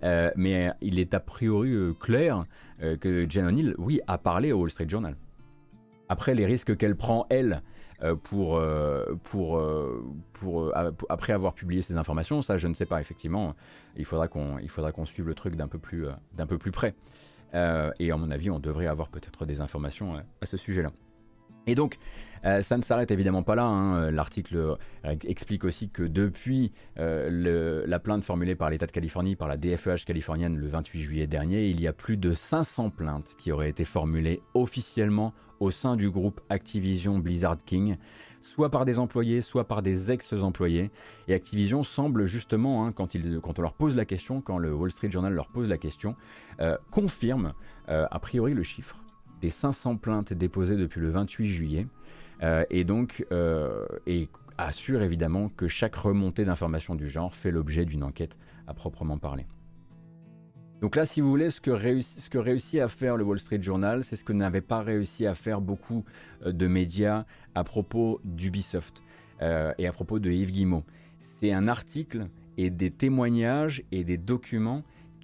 Euh, 0.03 0.29
mais 0.35 0.71
il 0.81 0.99
est 0.99 1.13
a 1.13 1.21
priori 1.21 1.71
euh, 1.71 1.93
clair 1.93 2.43
que 2.99 3.25
Jen 3.29 3.45
O'Neill, 3.45 3.75
oui, 3.77 4.01
a 4.07 4.17
parlé 4.17 4.51
au 4.51 4.59
Wall 4.59 4.69
Street 4.69 4.89
Journal. 4.89 5.15
Après, 6.09 6.35
les 6.35 6.45
risques 6.45 6.77
qu'elle 6.77 6.95
prend, 6.95 7.25
elle, 7.29 7.61
euh, 8.03 8.15
pour, 8.15 8.57
euh, 8.57 9.17
euh, 9.35 10.01
pour, 10.33 10.71
après 11.09 11.33
avoir 11.33 11.53
publié 11.53 11.81
ces 11.81 11.95
informations, 11.95 12.41
ça 12.41 12.57
je 12.57 12.67
ne 12.67 12.73
sais 12.73 12.85
pas 12.85 12.99
effectivement. 12.99 13.55
Il 13.95 14.05
faudra 14.05 14.27
qu'on 14.27 15.05
suive 15.05 15.27
le 15.27 15.35
truc 15.35 15.55
d'un 15.55 15.67
peu 15.67 15.77
plus 15.77 16.07
peu 16.47 16.57
plus 16.57 16.71
près. 16.71 16.95
et 17.53 18.11
à 18.11 18.17
mon 18.17 18.31
avis, 18.31 18.49
on 18.49 18.59
devrait 18.59 18.87
avoir 18.87 19.07
peut-être 19.09 19.45
des 19.45 19.61
informations 19.61 20.21
à 20.41 20.45
ce 20.45 20.57
sujet-là. 20.57 20.91
Et 21.67 21.75
donc, 21.75 21.97
ça 22.43 22.77
ne 22.77 22.81
s'arrête 22.81 23.09
évidemment 23.11 23.43
pas 23.43 23.55
là. 23.55 23.63
Hein. 23.63 24.11
L'article 24.11 24.77
explique 25.23 25.63
aussi 25.63 25.89
que 25.89 26.03
depuis 26.03 26.73
la 26.97 27.99
plainte 27.99 28.23
formulée 28.23 28.55
par 28.55 28.69
l'État 28.69 28.85
de 28.85 28.91
Californie, 28.91 29.35
par 29.35 29.47
la 29.47 29.55
DFEH 29.55 30.03
californienne 30.05 30.57
le 30.57 30.67
28 30.67 31.01
juillet 31.01 31.27
dernier, 31.27 31.67
il 31.67 31.81
y 31.81 31.87
a 31.87 31.93
plus 31.93 32.17
de 32.17 32.33
500 32.33 32.89
plaintes 32.89 33.35
qui 33.37 33.51
auraient 33.51 33.69
été 33.69 33.85
formulées 33.85 34.41
officiellement 34.53 35.33
au 35.63 35.71
sein 35.71 35.95
du 35.95 36.09
groupe 36.09 36.41
Activision 36.49 37.17
Blizzard 37.19 37.57
King, 37.65 37.97
soit 38.41 38.69
par 38.69 38.85
des 38.85 38.99
employés, 38.99 39.41
soit 39.41 39.67
par 39.67 39.81
des 39.81 40.11
ex-employés. 40.11 40.91
Et 41.27 41.33
Activision 41.33 41.83
semble 41.83 42.25
justement, 42.25 42.85
hein, 42.85 42.91
quand, 42.91 43.15
on 43.15 43.61
leur 43.61 43.73
pose 43.73 43.95
la 43.95 44.05
question, 44.05 44.41
quand 44.41 44.57
le 44.57 44.73
Wall 44.73 44.91
Street 44.91 45.11
Journal 45.11 45.33
leur 45.33 45.47
pose 45.47 45.67
la 45.69 45.77
question, 45.77 46.15
euh, 46.59 46.77
confirme 46.91 47.53
euh, 47.89 48.05
a 48.11 48.19
priori 48.19 48.53
le 48.53 48.63
chiffre 48.63 49.02
des 49.43 49.49
500 49.49 49.97
plaintes 49.97 50.33
déposées 50.33 50.77
depuis 50.77 51.01
le 51.01 51.11
28 51.11 51.45
juillet. 51.45 51.87
Euh, 52.41 52.63
et 52.69 52.83
donc, 52.83 53.25
et 54.07 54.27
assure 54.57 55.01
évidemment 55.01 55.49
que 55.49 55.67
chaque 55.67 55.95
remontée 55.95 56.45
d'informations 56.45 56.95
du 56.95 57.07
genre 57.07 57.35
fait 57.35 57.51
l'objet 57.51 57.85
d'une 57.85 58.03
enquête 58.03 58.37
à 58.67 58.73
proprement 58.73 59.17
parler. 59.17 59.45
Donc 60.83 60.97
là, 60.97 61.05
si 61.05 61.21
vous 61.21 61.29
voulez, 61.29 61.49
ce 61.49 61.61
que, 61.61 61.71
réussit, 62.37 62.81
à 62.81 62.89
faire 62.89 63.15
le 63.15 63.23
Wall 63.23 63.39
Street 63.39 63.61
Journal, 63.61 64.03
c'est 64.03 64.17
ce 64.17 64.25
que 64.25 64.33
n'avaient 64.33 64.59
pas 64.59 64.81
réussi 64.81 65.25
à 65.25 65.33
faire 65.33 65.61
beaucoup 65.61 66.03
euh, 66.45 66.51
de 66.51 66.67
médias 66.67 67.25
à 67.55 67.63
propos 67.63 68.19
d'Ubisoft 68.25 69.01
euh, 69.41 69.73
et 69.77 69.87
à 69.87 69.93
propos 69.93 70.19
de 70.19 70.29
Yves 70.29 70.51
Guillemot. 70.51 70.83
C'est 71.21 71.53
un 71.53 71.69
article 71.69 72.27
et 72.57 72.69
des 72.69 72.91
témoignages 72.91 73.83
et 73.93 74.03
des 74.03 74.17
documents 74.17 74.83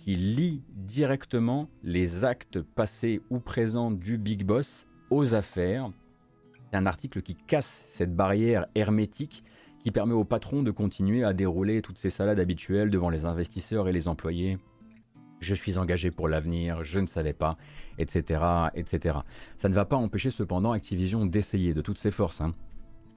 qui 0.09 0.15
lient 0.15 0.63
directement 0.71 1.69
les 1.83 2.25
actes 2.25 2.63
passés 2.63 3.21
ou 3.29 3.39
présents 3.39 3.91
du 3.91 4.17
Big 4.17 4.43
Boss 4.43 4.87
aux 5.11 5.35
affaires. 5.35 5.91
C'est 6.71 6.77
un 6.77 6.87
article 6.87 7.21
qui 7.21 7.35
casse 7.35 7.85
cette 7.87 8.15
barrière 8.15 8.65
hermétique 8.73 9.43
qui 9.83 9.91
permet 9.91 10.15
au 10.15 10.23
patron 10.23 10.63
de 10.63 10.71
continuer 10.71 11.23
à 11.23 11.33
dérouler 11.33 11.83
toutes 11.83 11.99
ses 11.99 12.09
salades 12.09 12.39
habituelles 12.39 12.89
devant 12.89 13.11
les 13.11 13.25
investisseurs 13.25 13.87
et 13.87 13.93
les 13.93 14.07
employés 14.07 14.57
je 15.39 15.53
suis 15.53 15.77
engagé 15.77 16.11
pour 16.11 16.27
l'avenir, 16.27 16.83
je 16.83 16.99
ne 16.99 17.07
savais 17.07 17.33
pas, 17.33 17.57
etc., 17.97 18.41
etc. 18.75 19.19
Ça 19.57 19.69
ne 19.69 19.73
va 19.73 19.85
pas 19.85 19.95
empêcher 19.95 20.31
cependant 20.31 20.71
Activision 20.71 21.25
d'essayer 21.25 21.73
de 21.73 21.81
toutes 21.81 21.97
ses 21.97 22.11
forces. 22.11 22.41
Hein. 22.41 22.53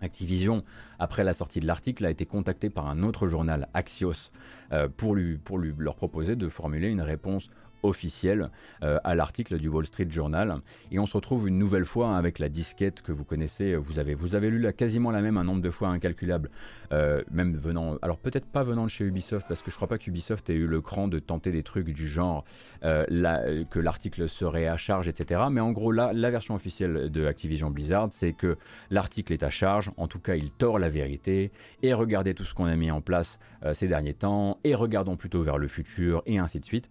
Activision, 0.02 0.64
après 0.98 1.24
la 1.24 1.32
sortie 1.32 1.60
de 1.60 1.66
l'article, 1.66 2.04
a 2.04 2.10
été 2.10 2.26
contacté 2.26 2.70
par 2.70 2.88
un 2.88 3.02
autre 3.02 3.28
journal, 3.28 3.68
Axios, 3.74 4.30
euh, 4.72 4.88
pour, 4.88 5.16
pour 5.44 5.58
lui, 5.58 5.72
leur 5.78 5.94
proposer 5.94 6.36
de 6.36 6.48
formuler 6.48 6.88
une 6.88 7.00
réponse 7.00 7.48
officiel 7.82 8.50
euh, 8.82 8.98
à 9.04 9.14
l'article 9.14 9.58
du 9.58 9.68
Wall 9.68 9.86
Street 9.86 10.06
Journal. 10.08 10.60
Et 10.90 10.98
on 10.98 11.06
se 11.06 11.16
retrouve 11.16 11.48
une 11.48 11.58
nouvelle 11.58 11.84
fois 11.84 12.16
avec 12.16 12.38
la 12.38 12.48
disquette 12.48 13.02
que 13.02 13.12
vous 13.12 13.24
connaissez. 13.24 13.74
Vous 13.76 13.98
avez, 13.98 14.14
vous 14.14 14.34
avez 14.34 14.50
lu 14.50 14.58
la, 14.58 14.72
quasiment 14.72 15.10
la 15.10 15.20
même 15.20 15.36
un 15.36 15.44
nombre 15.44 15.62
de 15.62 15.70
fois 15.70 15.88
incalculable, 15.88 16.50
euh, 16.92 17.22
même 17.30 17.56
venant. 17.56 17.96
Alors 18.02 18.18
peut-être 18.18 18.46
pas 18.46 18.62
venant 18.62 18.84
de 18.84 18.90
chez 18.90 19.04
Ubisoft, 19.04 19.46
parce 19.48 19.62
que 19.62 19.70
je 19.70 19.76
crois 19.76 19.88
pas 19.88 19.98
qu'Ubisoft 19.98 20.48
ait 20.50 20.54
eu 20.54 20.66
le 20.66 20.80
cran 20.80 21.08
de 21.08 21.18
tenter 21.18 21.52
des 21.52 21.62
trucs 21.62 21.90
du 21.90 22.08
genre 22.08 22.44
euh, 22.84 23.64
que 23.70 23.78
l'article 23.78 24.28
serait 24.28 24.66
à 24.66 24.76
charge, 24.76 25.08
etc. 25.08 25.42
Mais 25.50 25.60
en 25.60 25.72
gros, 25.72 25.92
là, 25.92 26.12
la 26.12 26.30
version 26.30 26.54
officielle 26.54 27.10
de 27.10 27.26
Activision 27.26 27.70
Blizzard, 27.70 28.08
c'est 28.10 28.32
que 28.32 28.56
l'article 28.90 29.32
est 29.32 29.42
à 29.42 29.50
charge. 29.50 29.90
En 29.96 30.08
tout 30.08 30.18
cas, 30.18 30.34
il 30.34 30.50
tord 30.50 30.78
la 30.78 30.88
vérité. 30.88 31.50
Et 31.82 31.92
regardez 31.94 32.34
tout 32.34 32.44
ce 32.44 32.54
qu'on 32.54 32.66
a 32.66 32.76
mis 32.76 32.90
en 32.90 33.00
place 33.00 33.38
ces 33.72 33.88
derniers 33.88 34.14
temps. 34.14 34.58
Et 34.64 34.74
regardons 34.74 35.16
plutôt 35.16 35.42
vers 35.42 35.58
le 35.58 35.68
futur, 35.68 36.22
et 36.26 36.38
ainsi 36.38 36.60
de 36.60 36.64
suite. 36.64 36.90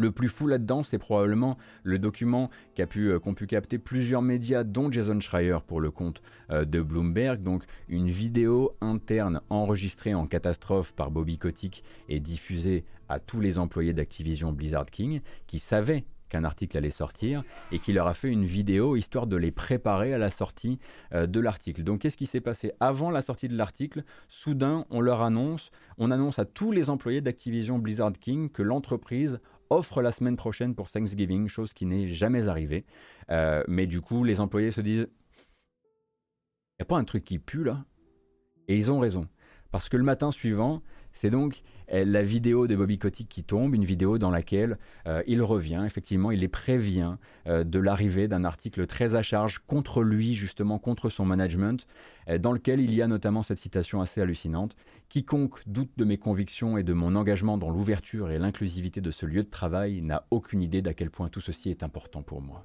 Le 0.00 0.10
plus 0.10 0.30
fou 0.30 0.46
là-dedans, 0.46 0.82
c'est 0.82 0.96
probablement 0.96 1.58
le 1.82 1.98
document 1.98 2.48
qu'ont 2.74 2.86
pu, 2.86 3.12
euh, 3.12 3.18
pu, 3.18 3.46
capter 3.46 3.76
plusieurs 3.76 4.22
médias, 4.22 4.64
dont 4.64 4.90
Jason 4.90 5.20
Schreier 5.20 5.58
pour 5.66 5.78
le 5.78 5.90
compte 5.90 6.22
euh, 6.50 6.64
de 6.64 6.80
Bloomberg. 6.80 7.42
Donc 7.42 7.64
une 7.86 8.08
vidéo 8.08 8.74
interne 8.80 9.42
enregistrée 9.50 10.14
en 10.14 10.26
catastrophe 10.26 10.94
par 10.94 11.10
Bobby 11.10 11.36
Kotick 11.36 11.84
et 12.08 12.18
diffusée 12.18 12.86
à 13.10 13.18
tous 13.18 13.40
les 13.40 13.58
employés 13.58 13.92
d'Activision 13.92 14.52
Blizzard 14.52 14.86
King 14.86 15.20
qui 15.46 15.58
savaient 15.58 16.06
qu'un 16.30 16.44
article 16.44 16.78
allait 16.78 16.88
sortir 16.88 17.42
et 17.72 17.78
qui 17.78 17.92
leur 17.92 18.06
a 18.06 18.14
fait 18.14 18.28
une 18.28 18.46
vidéo 18.46 18.96
histoire 18.96 19.26
de 19.26 19.36
les 19.36 19.50
préparer 19.50 20.14
à 20.14 20.18
la 20.18 20.30
sortie 20.30 20.78
euh, 21.12 21.26
de 21.26 21.40
l'article. 21.40 21.82
Donc 21.82 22.00
qu'est-ce 22.00 22.16
qui 22.16 22.24
s'est 22.24 22.40
passé 22.40 22.72
avant 22.80 23.10
la 23.10 23.20
sortie 23.20 23.48
de 23.48 23.56
l'article? 23.56 24.04
Soudain, 24.28 24.86
on 24.88 25.02
leur 25.02 25.20
annonce, 25.20 25.70
on 25.98 26.10
annonce 26.10 26.38
à 26.38 26.46
tous 26.46 26.72
les 26.72 26.88
employés 26.88 27.20
d'Activision 27.20 27.78
Blizzard 27.78 28.12
King 28.18 28.48
que 28.48 28.62
l'entreprise 28.62 29.40
offre 29.70 30.02
la 30.02 30.12
semaine 30.12 30.36
prochaine 30.36 30.74
pour 30.74 30.90
Thanksgiving, 30.90 31.48
chose 31.48 31.72
qui 31.72 31.86
n'est 31.86 32.08
jamais 32.08 32.48
arrivée. 32.48 32.84
Euh, 33.30 33.62
mais 33.68 33.86
du 33.86 34.00
coup, 34.00 34.24
les 34.24 34.40
employés 34.40 34.72
se 34.72 34.80
disent, 34.80 35.08
il 35.38 36.80
n'y 36.80 36.82
a 36.82 36.84
pas 36.84 36.98
un 36.98 37.04
truc 37.04 37.24
qui 37.24 37.38
pue 37.38 37.64
là? 37.64 37.84
Et 38.68 38.76
ils 38.76 38.90
ont 38.90 38.98
raison. 38.98 39.28
Parce 39.70 39.88
que 39.88 39.96
le 39.96 40.02
matin 40.02 40.30
suivant, 40.30 40.82
c'est 41.12 41.30
donc 41.30 41.62
euh, 41.92 42.04
la 42.04 42.22
vidéo 42.22 42.66
de 42.66 42.76
Bobby 42.76 42.98
Kotick 42.98 43.28
qui 43.28 43.42
tombe, 43.42 43.74
une 43.74 43.84
vidéo 43.84 44.18
dans 44.18 44.30
laquelle 44.30 44.78
euh, 45.06 45.22
il 45.26 45.42
revient, 45.42 45.82
effectivement, 45.84 46.30
il 46.30 46.40
les 46.40 46.48
prévient 46.48 47.16
euh, 47.46 47.64
de 47.64 47.78
l'arrivée 47.78 48.28
d'un 48.28 48.44
article 48.44 48.86
très 48.86 49.14
à 49.14 49.22
charge 49.22 49.58
contre 49.66 50.02
lui, 50.02 50.34
justement 50.34 50.78
contre 50.78 51.08
son 51.08 51.24
management, 51.24 51.86
dans 52.38 52.52
lequel 52.52 52.80
il 52.80 52.94
y 52.94 53.02
a 53.02 53.08
notamment 53.08 53.42
cette 53.42 53.58
citation 53.58 54.00
assez 54.00 54.20
hallucinante. 54.20 54.76
Quiconque 55.08 55.62
doute 55.66 55.90
de 55.96 56.04
mes 56.04 56.18
convictions 56.18 56.78
et 56.78 56.84
de 56.84 56.92
mon 56.92 57.16
engagement 57.16 57.58
dans 57.58 57.70
l'ouverture 57.70 58.30
et 58.30 58.38
l'inclusivité 58.38 59.00
de 59.00 59.10
ce 59.10 59.26
lieu 59.26 59.42
de 59.42 59.48
travail 59.48 60.00
n'a 60.00 60.26
aucune 60.30 60.62
idée 60.62 60.80
d'à 60.80 60.94
quel 60.94 61.10
point 61.10 61.28
tout 61.28 61.40
ceci 61.40 61.70
est 61.70 61.82
important 61.82 62.22
pour 62.22 62.40
moi. 62.40 62.64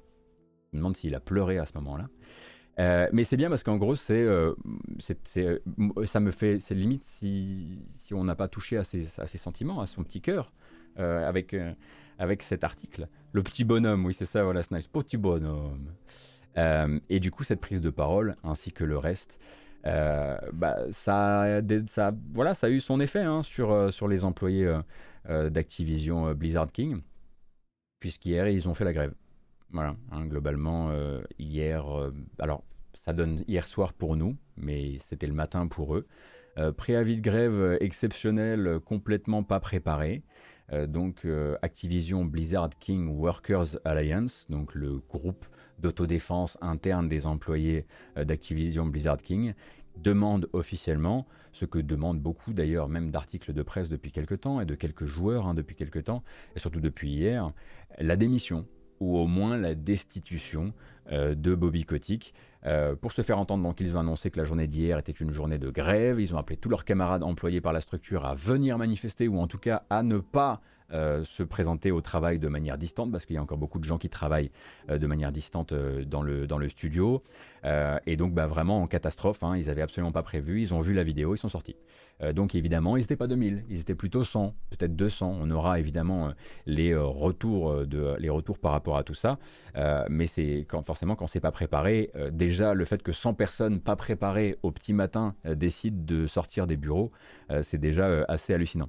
Je 0.72 0.76
me 0.76 0.82
demande 0.82 0.96
s'il 0.96 1.14
a 1.16 1.20
pleuré 1.20 1.58
à 1.58 1.66
ce 1.66 1.72
moment-là. 1.76 2.08
Euh, 2.78 3.08
mais 3.12 3.24
c'est 3.24 3.36
bien 3.36 3.48
parce 3.48 3.62
qu'en 3.62 3.76
gros, 3.76 3.96
c'est, 3.96 4.22
euh, 4.22 4.54
euh, 5.38 5.58
ça 6.04 6.20
me 6.20 6.30
fait, 6.30 6.58
c'est 6.58 6.74
limite 6.74 7.04
si, 7.04 7.78
si 7.92 8.12
on 8.12 8.24
n'a 8.24 8.34
pas 8.34 8.48
touché 8.48 8.76
à 8.76 8.84
ses, 8.84 9.06
à 9.18 9.26
ses, 9.26 9.38
sentiments, 9.38 9.80
à 9.80 9.86
son 9.86 10.02
petit 10.02 10.20
cœur, 10.20 10.52
avec, 10.96 11.54
avec 12.18 12.42
cet 12.42 12.64
article. 12.64 13.08
Le 13.32 13.42
petit 13.42 13.64
bonhomme, 13.64 14.06
oui, 14.06 14.14
c'est 14.14 14.24
ça, 14.24 14.44
voilà, 14.44 14.62
Snipes, 14.62 14.90
petit 14.90 15.16
bonhomme. 15.18 15.92
et 16.56 17.20
du 17.20 17.30
coup, 17.30 17.44
cette 17.44 17.60
prise 17.60 17.80
de 17.80 17.90
parole, 17.90 18.36
ainsi 18.44 18.72
que 18.72 18.84
le 18.84 18.96
reste, 18.96 19.38
bah, 19.84 20.78
ça, 20.90 21.60
ça, 21.86 22.14
voilà, 22.32 22.54
ça 22.54 22.68
a 22.68 22.70
eu 22.70 22.80
son 22.80 23.00
effet 23.00 23.20
hein, 23.20 23.42
sur, 23.42 23.92
sur 23.92 24.08
les 24.08 24.24
employés 24.24 24.74
d'Activision 25.28 26.32
Blizzard 26.32 26.72
King, 26.72 27.02
puisqu'hier, 28.00 28.48
ils 28.48 28.68
ont 28.68 28.74
fait 28.74 28.84
la 28.84 28.94
grève. 28.94 29.12
Voilà, 29.70 29.96
hein, 30.12 30.24
globalement, 30.24 30.90
hier, 31.38 31.84
alors 32.38 32.64
ça 33.06 33.12
donne 33.12 33.44
hier 33.46 33.66
soir 33.66 33.92
pour 33.92 34.16
nous, 34.16 34.36
mais 34.56 34.98
c'était 35.00 35.28
le 35.28 35.32
matin 35.32 35.68
pour 35.68 35.94
eux. 35.94 36.06
Euh, 36.58 36.72
préavis 36.72 37.16
de 37.16 37.20
grève 37.20 37.78
exceptionnel, 37.80 38.80
complètement 38.84 39.42
pas 39.42 39.60
préparé. 39.60 40.22
donc 40.88 41.24
Activision 41.62 42.24
Blizzard 42.24 42.70
King 42.80 43.08
Workers 43.08 43.78
Alliance, 43.84 44.46
donc 44.50 44.74
le 44.74 44.98
groupe 44.98 45.46
d'autodéfense 45.78 46.58
interne 46.60 47.08
des 47.08 47.26
employés 47.26 47.86
d'Activision 48.16 48.86
Blizzard 48.86 49.18
King, 49.18 49.54
demande 49.96 50.48
officiellement, 50.52 51.26
ce 51.52 51.64
que 51.64 51.78
demandent 51.78 52.20
beaucoup 52.20 52.52
d'ailleurs, 52.52 52.88
même 52.88 53.12
d'articles 53.12 53.52
de 53.52 53.62
presse 53.62 53.88
depuis 53.88 54.10
quelques 54.10 54.40
temps 54.40 54.60
et 54.60 54.66
de 54.66 54.74
quelques 54.74 55.06
joueurs 55.06 55.46
hein, 55.46 55.54
depuis 55.54 55.76
quelques 55.76 56.04
temps, 56.04 56.24
et 56.56 56.58
surtout 56.58 56.80
depuis 56.80 57.10
hier, 57.10 57.52
la 57.98 58.16
démission 58.16 58.66
ou 59.00 59.18
au 59.18 59.26
moins 59.26 59.56
la 59.56 59.74
destitution 59.74 60.68
euh, 60.68 60.70
de 61.10 61.54
Bobby 61.54 61.84
Kotick. 61.84 62.34
Euh, 62.66 62.96
pour 62.96 63.12
se 63.12 63.22
faire 63.22 63.38
entendre, 63.38 63.62
donc, 63.62 63.80
ils 63.80 63.96
ont 63.96 64.00
annoncé 64.00 64.30
que 64.30 64.38
la 64.38 64.44
journée 64.44 64.66
d'hier 64.66 64.98
était 64.98 65.12
une 65.12 65.30
journée 65.30 65.58
de 65.58 65.70
grève. 65.70 66.18
Ils 66.20 66.34
ont 66.34 66.38
appelé 66.38 66.56
tous 66.56 66.68
leurs 66.68 66.84
camarades 66.84 67.22
employés 67.22 67.60
par 67.60 67.72
la 67.72 67.80
structure 67.80 68.26
à 68.26 68.34
venir 68.34 68.76
manifester 68.76 69.28
ou 69.28 69.38
en 69.38 69.46
tout 69.46 69.58
cas 69.58 69.84
à 69.88 70.02
ne 70.02 70.18
pas 70.18 70.60
euh, 70.92 71.24
se 71.24 71.42
présenter 71.42 71.90
au 71.90 72.00
travail 72.00 72.38
de 72.38 72.48
manière 72.48 72.78
distante, 72.78 73.10
parce 73.10 73.24
qu'il 73.24 73.36
y 73.36 73.38
a 73.38 73.42
encore 73.42 73.58
beaucoup 73.58 73.78
de 73.78 73.84
gens 73.84 73.98
qui 73.98 74.08
travaillent 74.08 74.50
de 74.88 75.06
manière 75.06 75.32
distante 75.32 75.74
dans, 75.74 76.22
le, 76.22 76.46
dans 76.46 76.58
le 76.58 76.68
studio. 76.68 77.22
et 78.06 78.16
donc, 78.16 78.34
bah, 78.34 78.46
vraiment 78.46 78.82
en 78.82 78.86
catastrophe, 78.86 79.42
hein, 79.42 79.56
ils 79.56 79.66
n'avaient 79.66 79.82
absolument 79.82 80.12
pas 80.12 80.22
prévu. 80.22 80.60
Ils 80.60 80.74
ont 80.74 80.80
vu 80.80 80.94
la 80.94 81.04
vidéo, 81.04 81.34
ils 81.34 81.38
sont 81.38 81.48
sortis. 81.48 81.76
Euh, 82.22 82.32
donc 82.32 82.54
évidemment, 82.54 82.96
ils 82.96 83.00
n'étaient 83.00 83.16
pas 83.16 83.26
2000, 83.26 83.64
ils 83.68 83.80
étaient 83.80 83.94
plutôt 83.94 84.24
100, 84.24 84.54
peut-être 84.70 84.96
200. 84.96 85.38
On 85.40 85.50
aura 85.50 85.78
évidemment 85.78 86.28
euh, 86.28 86.30
les, 86.66 86.92
euh, 86.92 87.04
retours 87.04 87.86
de, 87.86 88.16
les 88.18 88.30
retours 88.30 88.58
par 88.58 88.72
rapport 88.72 88.96
à 88.96 89.04
tout 89.04 89.14
ça. 89.14 89.38
mais 90.08 90.26
c'est 90.26 90.66
quand, 90.68 90.82
forcément 90.82 91.16
quand 91.16 91.26
c'est 91.26 91.40
pas 91.40 91.50
préparé, 91.50 92.10
déjà 92.30 92.74
le 92.74 92.84
fait 92.84 93.02
que 93.02 93.12
100 93.12 93.34
personnes 93.34 93.80
pas 93.80 93.96
préparées 93.96 94.56
au 94.62 94.70
petit 94.70 94.92
matin 94.92 95.34
décident 95.44 96.02
de 96.04 96.26
sortir 96.26 96.66
des 96.66 96.76
bureaux, 96.76 97.10
c'est 97.62 97.78
déjà 97.78 98.24
assez 98.28 98.54
hallucinant. 98.54 98.88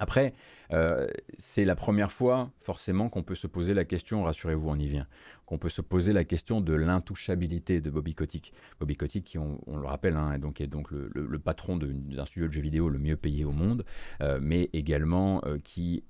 Après, 0.00 0.34
euh, 0.72 1.06
c'est 1.38 1.64
la 1.64 1.76
première 1.76 2.10
fois 2.10 2.50
forcément 2.60 3.08
qu'on 3.08 3.22
peut 3.22 3.34
se 3.34 3.46
poser 3.46 3.74
la 3.74 3.84
question, 3.84 4.24
rassurez-vous, 4.24 4.68
on 4.68 4.78
y 4.78 4.88
vient, 4.88 5.06
qu'on 5.46 5.58
peut 5.58 5.68
se 5.68 5.80
poser 5.80 6.12
la 6.12 6.24
question 6.24 6.60
de 6.60 6.74
l'intouchabilité 6.74 7.80
de 7.80 7.90
Bobby 7.90 8.14
Kotick. 8.14 8.52
Bobby 8.80 8.96
Kotick, 8.96 9.24
qui 9.24 9.38
on, 9.38 9.58
le 9.66 9.86
rappelle, 9.86 10.16
hein, 10.16 10.32
est 10.32 10.66
donc, 10.66 10.90
le, 10.90 11.38
patron 11.38 11.76
d'un 11.76 12.24
studio 12.24 12.48
de 12.48 12.52
jeux 12.52 12.60
vidéo 12.60 12.88
le 12.88 12.98
mieux 12.98 13.16
payé 13.16 13.44
au 13.44 13.52
monde, 13.52 13.84
euh, 14.20 14.38
mais 14.42 14.70
également 14.72 15.42
euh, 15.44 15.58
qui, 15.62 16.04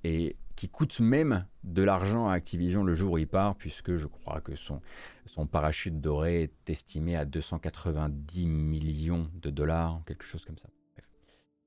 coûte 0.72 1.00
même 1.00 1.44
de 1.62 1.82
l'argent 1.82 2.28
à 2.28 2.34
Activision 2.34 2.84
le 2.84 2.94
jour 2.94 3.12
où 3.12 3.18
il 3.18 3.26
part, 3.26 3.54
puisque 3.56 3.96
je 3.96 4.06
crois 4.06 4.40
que 4.40 4.52
son 4.56 5.46
parachute 5.46 6.00
doré 6.00 6.44
est 6.44 6.70
estimé 6.70 7.16
à 7.16 7.24
290 7.24 8.46
millions 8.46 9.28
de 9.42 9.50
dollars, 9.50 10.00
quelque 10.06 10.24
chose 10.24 10.44
comme 10.44 10.58
ça. 10.58 10.68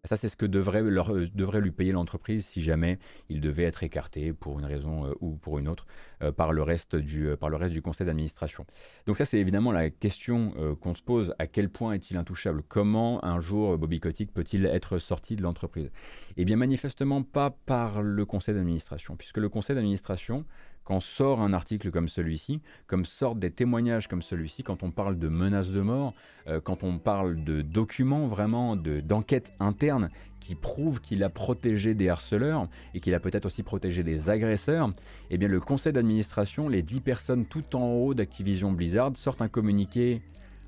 Ça, 0.06 0.16
c'est 0.16 0.30
ce 0.30 0.38
que 0.38 0.46
euh, 0.46 1.28
devrait 1.34 1.62
lui 1.62 1.72
payer 1.72 1.92
l'entreprise 1.92 2.46
si 2.46 2.62
jamais 2.62 2.98
il 3.30 3.42
devait 3.42 3.64
être 3.64 3.84
écarté 3.84 4.32
pour 4.32 4.58
une 4.60 4.66
raison 4.66 5.06
euh, 5.06 5.14
ou 5.20 5.36
pour 5.36 5.60
une 5.60 5.68
autre 5.68 5.86
euh, 6.22 6.32
par, 6.32 6.54
le 6.54 6.64
reste 6.64 6.96
du, 6.96 7.36
par 7.38 7.50
le 7.50 7.58
reste 7.58 7.74
du 7.74 7.82
conseil 7.82 8.08
d'administration. 8.08 8.66
Donc 9.06 9.18
ça, 9.18 9.26
c'est 9.26 9.38
évidemment 9.38 9.72
la 9.72 9.90
question 9.90 10.54
qu'on 10.82 10.96
se 10.96 11.02
pose. 11.02 11.34
À 11.40 11.48
quel 11.48 11.70
point 11.70 11.94
est-il 11.94 12.16
intouchable? 12.16 12.64
Comment 12.68 13.24
un 13.26 13.40
jour 13.40 13.78
Bobby 13.78 14.00
Kotick 14.00 14.34
peut-il 14.34 14.66
être 14.66 14.98
sorti 14.98 15.36
de 15.36 15.42
l'entreprise? 15.42 15.92
Eh 16.38 16.46
bien, 16.46 16.56
manifestement 16.56 17.24
pas 17.24 17.50
par 17.66 18.02
le 18.02 18.26
conseil 18.26 18.56
d'administration, 18.56 19.16
puisque 19.16 19.38
le 19.38 19.50
conseil 19.50 19.76
d'administration 19.76 20.46
quand 20.88 21.02
sort 21.02 21.42
un 21.42 21.52
article 21.52 21.92
comme 21.92 22.08
celui-ci, 22.08 22.62
comme 22.88 23.04
sortent 23.04 23.40
des 23.40 23.52
témoignages 23.52 24.08
comme 24.08 24.22
celui-ci, 24.22 24.64
quand 24.64 24.84
on 24.84 24.92
parle 24.92 25.20
de 25.20 25.28
menaces 25.28 25.72
de 25.72 25.82
mort, 25.82 26.14
euh, 26.48 26.62
quand 26.62 26.82
on 26.82 26.98
parle 26.98 27.44
de 27.44 27.62
documents 27.62 28.26
vraiment, 28.26 28.78
d'enquêtes 28.78 29.52
internes 29.60 30.10
qui 30.40 30.56
prouvent 30.56 31.02
qu'il 31.02 31.26
a 31.26 31.30
protégé 31.30 31.94
des 31.94 32.08
harceleurs 32.08 32.70
et 32.94 33.02
qu'il 33.02 33.14
a 33.14 33.20
peut-être 33.20 33.48
aussi 33.48 33.64
protégé 33.64 34.02
des 34.02 34.30
agresseurs, 34.30 34.94
eh 35.30 35.38
bien 35.38 35.50
le 35.50 35.60
conseil 35.60 35.92
d'administration, 35.92 36.70
les 36.70 36.84
10 36.84 37.02
personnes 37.02 37.46
tout 37.46 37.76
en 37.76 37.88
haut 37.88 38.14
d'Activision 38.14 38.72
Blizzard 38.72 39.12
sortent 39.18 39.42
un 39.42 39.50
communiqué 39.50 40.22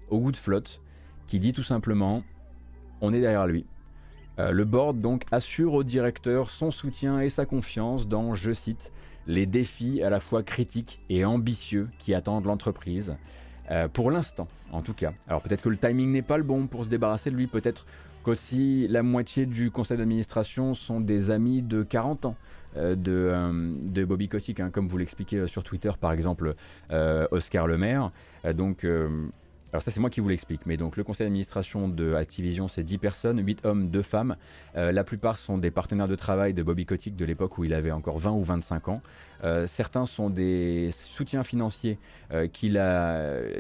au 0.09 0.20
goût 0.20 0.34
de 0.34 0.38
flotte 0.38 0.82
qui 1.28 1.39
dit 1.39 1.53
tout 1.53 1.63
simplement 1.63 2.24
on 2.99 3.13
est 3.13 3.22
derrière 3.22 3.47
lui. 3.47 3.65
Euh, 4.38 4.51
le 4.51 4.65
board 4.65 4.99
donc 4.99 5.24
assure 5.32 5.76
au 5.76 5.84
directeur 5.84 6.49
son 6.49 6.72
soutien 6.72 7.22
et 7.22 7.30
sa 7.30 7.45
confiance 7.45 8.05
dans, 8.05 8.36
je 8.36 8.51
cite, 8.51 8.91
les 9.30 9.45
défis 9.45 10.01
à 10.01 10.09
la 10.09 10.19
fois 10.19 10.41
critiques 10.41 10.99
et 11.07 11.23
ambitieux 11.23 11.88
qui 11.99 12.15
attendent 12.15 12.45
l'entreprise. 12.45 13.15
Euh, 13.69 13.88
pour 13.88 14.09
l'instant, 14.09 14.47
en 14.71 14.82
tout 14.82 14.95
cas. 14.95 15.13
Alors 15.27 15.43
peut-être 15.43 15.61
que 15.61 15.69
le 15.69 15.77
timing 15.77 16.11
n'est 16.11 16.23
pas 16.23 16.38
le 16.38 16.43
bon 16.43 16.65
pour 16.65 16.84
se 16.84 16.89
débarrasser 16.89 17.30
de 17.30 17.36
lui, 17.36 17.45
peut-être 17.45 17.86
qu'aussi 18.23 18.88
la 18.88 19.03
moitié 19.03 19.45
du 19.45 19.69
conseil 19.69 19.97
d'administration 19.97 20.73
sont 20.73 20.99
des 20.99 21.30
amis 21.30 21.61
de 21.61 21.84
40 21.84 22.25
ans. 22.25 22.36
Euh, 22.75 22.95
de, 22.95 24.03
Bobby 24.03 24.30
Kotick, 24.30 24.59
hein, 24.59 24.71
comme 24.71 24.88
vous 24.88 24.97
l'expliquez 24.97 25.45
sur 25.47 25.63
Twitter 25.63 25.91
par 25.99 26.11
exemple 26.11 26.55
Oscar 26.89 27.67
Lemaire. 27.67 28.11
donc 28.55 28.86
alors 29.72 29.84
ça 29.84 29.91
c'est 29.91 29.99
moi 29.99 30.09
qui 30.09 30.20
vous 30.20 30.30
l'explique, 30.30 30.65
mais 30.65 30.78
donc 30.78 30.97
le 30.97 31.03
conseil 31.03 31.26
d'administration 31.26 31.88
de 31.88 32.15
Activision 32.15 32.67
c'est 32.67 32.84
10 32.84 32.97
personnes, 32.97 33.45
8 33.45 33.65
hommes, 33.65 33.89
2 33.89 34.01
femmes. 34.01 34.36
Euh, 34.76 34.91
la 34.91 35.03
plupart 35.03 35.38
sont 35.38 35.59
des 35.59 35.70
partenaires 35.70 36.07
de 36.07 36.15
travail 36.15 36.53
de 36.53 36.63
Bobby 36.63 36.86
Kotick 36.86 37.15
de 37.15 37.26
l'époque 37.26 37.57
où 37.59 37.63
il 37.63 37.74
avait 37.74 37.91
encore 37.91 38.17
20 38.17 38.32
ou 38.32 38.43
25 38.43 38.88
ans. 38.88 39.01
Euh, 39.43 39.67
certains 39.67 40.07
sont 40.07 40.32
des 40.32 40.89
soutiens 40.91 41.43
financiers 41.43 41.99
euh, 42.34 42.47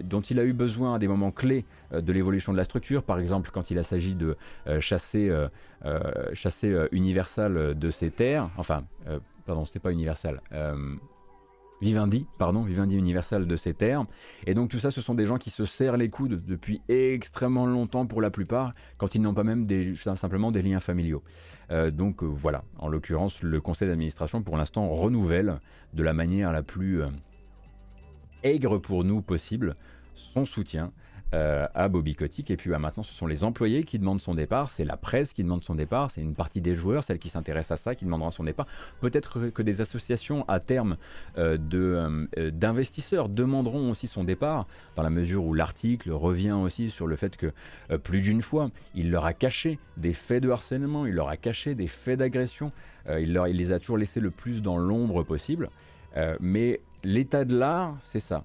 dont 0.03 0.21
il 0.21 0.39
a 0.39 0.43
eu 0.43 0.53
besoin 0.53 0.95
à 0.95 0.99
des 0.99 1.07
moments 1.07 1.31
clés 1.31 1.65
de 1.91 2.11
l'évolution 2.11 2.53
de 2.53 2.57
la 2.57 2.65
structure, 2.65 3.03
par 3.03 3.19
exemple 3.19 3.51
quand 3.53 3.69
il 3.69 3.77
a 3.77 3.83
s'agi 3.83 4.15
de 4.15 4.35
chasser, 4.79 5.31
chasser 6.33 6.87
Universal 6.91 7.77
de 7.77 7.91
ses 7.91 8.11
terres, 8.11 8.49
enfin 8.57 8.83
pardon 9.45 9.65
c'était 9.65 9.79
pas 9.79 9.91
Universal. 9.91 10.41
Vivendi, 11.81 12.25
pardon, 12.37 12.63
Vivendi 12.63 12.95
Universal 12.95 13.47
de 13.47 13.55
ces 13.55 13.73
terres. 13.73 14.05
Et 14.45 14.53
donc 14.53 14.69
tout 14.69 14.79
ça, 14.79 14.91
ce 14.91 15.01
sont 15.01 15.13
des 15.15 15.25
gens 15.25 15.37
qui 15.37 15.49
se 15.49 15.65
serrent 15.65 15.97
les 15.97 16.09
coudes 16.09 16.43
depuis 16.45 16.81
extrêmement 16.89 17.65
longtemps 17.65 18.05
pour 18.05 18.21
la 18.21 18.31
plupart, 18.31 18.73
quand 18.97 19.15
ils 19.15 19.21
n'ont 19.21 19.33
pas 19.33 19.43
même 19.43 19.65
des, 19.65 19.95
simplement 19.95 20.51
des 20.51 20.61
liens 20.61 20.79
familiaux. 20.79 21.23
Euh, 21.71 21.91
donc 21.91 22.23
euh, 22.23 22.25
voilà, 22.25 22.63
en 22.79 22.87
l'occurrence, 22.87 23.41
le 23.43 23.61
conseil 23.61 23.87
d'administration 23.87 24.41
pour 24.41 24.57
l'instant 24.57 24.89
renouvelle 24.89 25.59
de 25.93 26.03
la 26.03 26.13
manière 26.13 26.51
la 26.51 26.63
plus 26.63 27.01
euh, 27.01 27.07
aigre 28.43 28.77
pour 28.77 29.03
nous 29.03 29.21
possible 29.21 29.75
son 30.15 30.45
soutien 30.45 30.91
euh, 31.35 31.67
à 31.75 31.89
Bobby 31.89 32.15
Kotick. 32.15 32.49
Et 32.49 32.57
puis 32.57 32.71
bah, 32.71 32.79
maintenant, 32.79 33.03
ce 33.03 33.13
sont 33.13 33.27
les 33.27 33.43
employés 33.43 33.83
qui 33.83 33.99
demandent 33.99 34.19
son 34.19 34.33
départ, 34.33 34.71
c'est 34.71 34.83
la 34.83 34.97
presse 34.97 35.31
qui 35.31 35.43
demande 35.43 35.63
son 35.63 35.75
départ, 35.75 36.09
c'est 36.09 36.21
une 36.21 36.33
partie 36.33 36.59
des 36.59 36.75
joueurs, 36.75 37.03
celle 37.03 37.19
qui 37.19 37.29
s'intéresse 37.29 37.69
à 37.69 37.77
ça, 37.77 37.93
qui 37.93 38.03
demandera 38.03 38.31
son 38.31 38.43
départ. 38.43 38.65
Peut-être 38.99 39.49
que 39.49 39.61
des 39.61 39.79
associations 39.79 40.43
à 40.47 40.59
terme 40.59 40.97
euh, 41.37 41.57
euh, 41.75 42.51
d'investisseurs 42.51 43.29
demanderont 43.29 43.91
aussi 43.91 44.07
son 44.07 44.23
départ, 44.23 44.65
dans 44.95 45.03
la 45.03 45.11
mesure 45.11 45.45
où 45.45 45.53
l'article 45.53 46.09
revient 46.11 46.53
aussi 46.53 46.89
sur 46.89 47.05
le 47.05 47.15
fait 47.15 47.37
que 47.37 47.53
plus 47.97 48.21
d'une 48.21 48.41
fois, 48.41 48.71
il 48.95 49.11
leur 49.11 49.25
a 49.25 49.33
caché 49.33 49.77
des 49.97 50.13
faits 50.13 50.41
de 50.41 50.49
harcèlement, 50.49 51.05
il 51.05 51.13
leur 51.13 51.29
a 51.29 51.37
caché 51.37 51.75
des 51.75 51.87
faits 51.87 52.17
d'agression, 52.17 52.71
il, 53.07 53.39
il 53.49 53.55
les 53.55 53.71
a 53.71 53.79
toujours 53.79 53.97
laissés 53.97 54.19
le 54.19 54.31
plus 54.31 54.63
dans 54.63 54.77
l'ombre 54.77 55.23
possible. 55.23 55.69
mais 56.39 56.81
l'état 57.03 57.45
de 57.45 57.55
l'art, 57.55 57.97
c'est 58.01 58.19
ça 58.19 58.43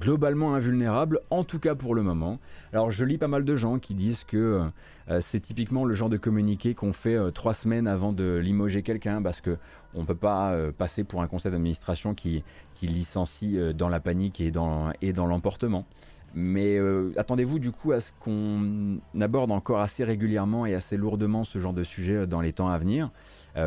globalement 0.00 0.54
invulnérable, 0.54 1.20
en 1.30 1.44
tout 1.44 1.58
cas 1.58 1.74
pour 1.74 1.94
le 1.94 2.02
moment. 2.02 2.38
Alors 2.72 2.90
je 2.90 3.04
lis 3.04 3.18
pas 3.18 3.28
mal 3.28 3.44
de 3.44 3.56
gens 3.56 3.78
qui 3.78 3.94
disent 3.94 4.24
que 4.24 4.62
euh, 5.08 5.20
c'est 5.20 5.40
typiquement 5.40 5.84
le 5.84 5.94
genre 5.94 6.08
de 6.08 6.16
communiqué 6.16 6.74
qu'on 6.74 6.92
fait 6.92 7.14
euh, 7.14 7.30
trois 7.30 7.54
semaines 7.54 7.86
avant 7.86 8.12
de 8.12 8.36
limoger 8.42 8.82
quelqu'un 8.82 9.22
parce 9.22 9.40
que 9.40 9.56
on 9.94 10.04
peut 10.04 10.14
pas 10.14 10.52
euh, 10.52 10.72
passer 10.72 11.04
pour 11.04 11.22
un 11.22 11.26
conseil 11.26 11.52
d'administration 11.52 12.14
qui, 12.14 12.42
qui 12.74 12.86
licencie 12.86 13.58
dans 13.74 13.88
la 13.88 14.00
panique 14.00 14.40
et 14.40 14.50
dans, 14.50 14.92
et 15.02 15.12
dans 15.12 15.26
l'emportement. 15.26 15.86
Mais 16.36 16.80
attendez-vous 17.16 17.60
du 17.60 17.70
coup 17.70 17.92
à 17.92 18.00
ce 18.00 18.10
qu'on 18.18 18.98
aborde 19.20 19.52
encore 19.52 19.78
assez 19.78 20.02
régulièrement 20.02 20.66
et 20.66 20.74
assez 20.74 20.96
lourdement 20.96 21.44
ce 21.44 21.60
genre 21.60 21.72
de 21.72 21.84
sujet 21.84 22.26
dans 22.26 22.40
les 22.40 22.52
temps 22.52 22.68
à 22.68 22.76
venir, 22.76 23.12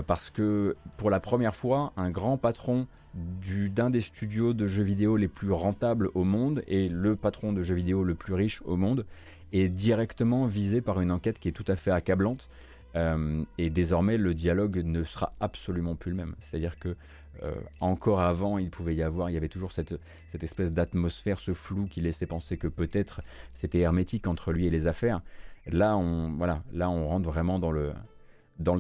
parce 0.06 0.30
que 0.30 0.76
pour 0.98 1.10
la 1.10 1.22
première 1.22 1.56
fois, 1.56 1.94
un 1.96 2.10
grand 2.10 2.36
patron 2.36 2.86
d'un 3.16 3.90
des 3.90 4.02
studios 4.02 4.54
de 4.54 4.68
jeux 4.68 4.84
vidéo 4.84 5.18
les 5.18 5.28
plus 5.28 5.52
rentables 5.52 6.10
au 6.14 6.24
monde 6.24 6.64
et 6.68 6.90
le 6.90 7.16
patron 7.16 7.54
de 7.54 7.64
jeux 7.64 7.76
vidéo 7.76 8.04
le 8.04 8.16
plus 8.16 8.34
riche 8.34 8.62
au 8.66 8.76
monde 8.76 9.06
est 9.54 9.70
directement 9.70 10.46
visé 10.46 10.82
par 10.82 11.02
une 11.02 11.12
enquête 11.12 11.40
qui 11.40 11.48
est 11.48 11.54
tout 11.54 11.66
à 11.68 11.76
fait 11.76 11.92
accablante. 11.92 12.50
Euh, 12.96 13.44
et 13.58 13.70
désormais, 13.70 14.18
le 14.18 14.34
dialogue 14.34 14.78
ne 14.84 15.04
sera 15.04 15.34
absolument 15.40 15.96
plus 15.96 16.12
le 16.12 16.18
même. 16.18 16.36
C'est-à-dire 16.40 16.80
que 16.80 16.96
euh, 17.44 17.54
encore 17.80 18.22
avant, 18.22 18.58
il 18.58 18.70
pouvait 18.70 18.96
y 18.96 19.04
avoir, 19.04 19.30
il 19.30 19.34
y 19.34 19.38
avait 19.38 19.50
toujours 19.50 19.72
cette, 19.72 19.96
espèce 20.42 20.72
d'atmosphère, 20.72 21.40
ce 21.40 21.54
flou 21.54 21.86
qui 21.86 22.02
laissait 22.02 22.26
penser 22.26 22.58
que 22.58 22.68
peut-être 22.68 23.22
c'était 23.54 23.80
hermétique 23.80 24.28
entre 24.28 24.52
lui 24.52 24.66
et 24.66 24.70
les 24.70 24.88
affaires. 24.88 25.22
Là, 25.68 25.98
on, 25.98 26.32
voilà, 26.38 26.64
là, 26.74 26.90
on 26.90 27.08
rentre 27.08 27.30
vraiment 27.30 27.60
dans 27.60 27.72
le 27.72 27.94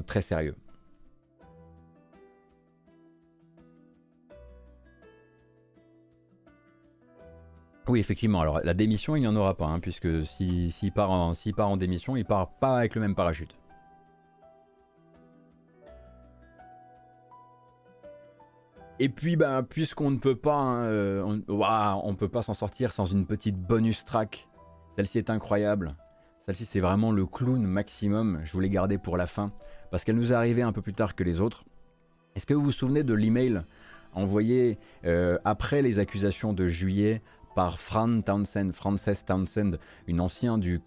très 0.03 0.21
sérieux. 0.21 0.55
Oui, 7.87 7.99
effectivement. 7.99 8.41
Alors, 8.41 8.59
la 8.63 8.73
démission, 8.73 9.15
il 9.15 9.21
n'y 9.21 9.27
en 9.27 9.35
aura 9.35 9.55
pas, 9.55 9.65
hein, 9.65 9.79
puisque 9.79 10.25
s'il 10.25 10.91
part, 10.93 11.09
en, 11.11 11.33
part 11.55 11.69
en 11.69 11.77
démission, 11.77 12.17
il 12.17 12.25
part 12.25 12.49
pas 12.59 12.77
avec 12.77 12.95
le 12.95 13.01
même 13.01 13.15
parachute. 13.15 13.55
Et 18.99 19.09
puis, 19.09 19.35
bah, 19.35 19.63
puisqu'on 19.63 20.11
ne 20.11 20.17
peut 20.17 20.35
pas, 20.35 20.55
hein, 20.55 20.83
euh, 20.85 21.39
on, 21.47 22.15
peut 22.15 22.29
pas 22.29 22.41
s'en 22.41 22.55
sortir 22.55 22.91
sans 22.91 23.05
une 23.05 23.25
petite 23.25 23.55
bonus 23.55 24.03
track. 24.03 24.47
Celle-ci 24.95 25.19
est 25.19 25.29
incroyable. 25.29 25.95
Celle-ci, 26.39 26.65
c'est 26.65 26.79
vraiment 26.79 27.11
le 27.11 27.25
clown 27.25 27.61
maximum. 27.61 28.41
Je 28.43 28.51
voulais 28.53 28.69
garder 28.69 28.97
pour 28.97 29.15
la 29.15 29.27
fin 29.27 29.51
parce 29.91 30.03
qu'elle 30.03 30.15
nous 30.15 30.33
est 30.33 30.35
arrivée 30.35 30.63
un 30.63 30.71
peu 30.71 30.81
plus 30.81 30.93
tard 30.93 31.15
que 31.15 31.23
les 31.23 31.41
autres. 31.41 31.63
Est-ce 32.35 32.45
que 32.45 32.53
vous 32.53 32.63
vous 32.63 32.71
souvenez 32.71 33.03
de 33.03 33.13
l'email 33.13 33.61
envoyé 34.13 34.79
euh, 35.05 35.37
après 35.45 35.81
les 35.81 35.99
accusations 35.99 36.53
de 36.53 36.67
juillet 36.67 37.21
par 37.57 37.79
Fran 37.79 38.21
Townsend, 38.21 38.71
Frances 38.71 39.25
Townsend, 39.25 39.79
une, 40.05 40.21
ancienne 40.21 40.59
du, 40.59 40.79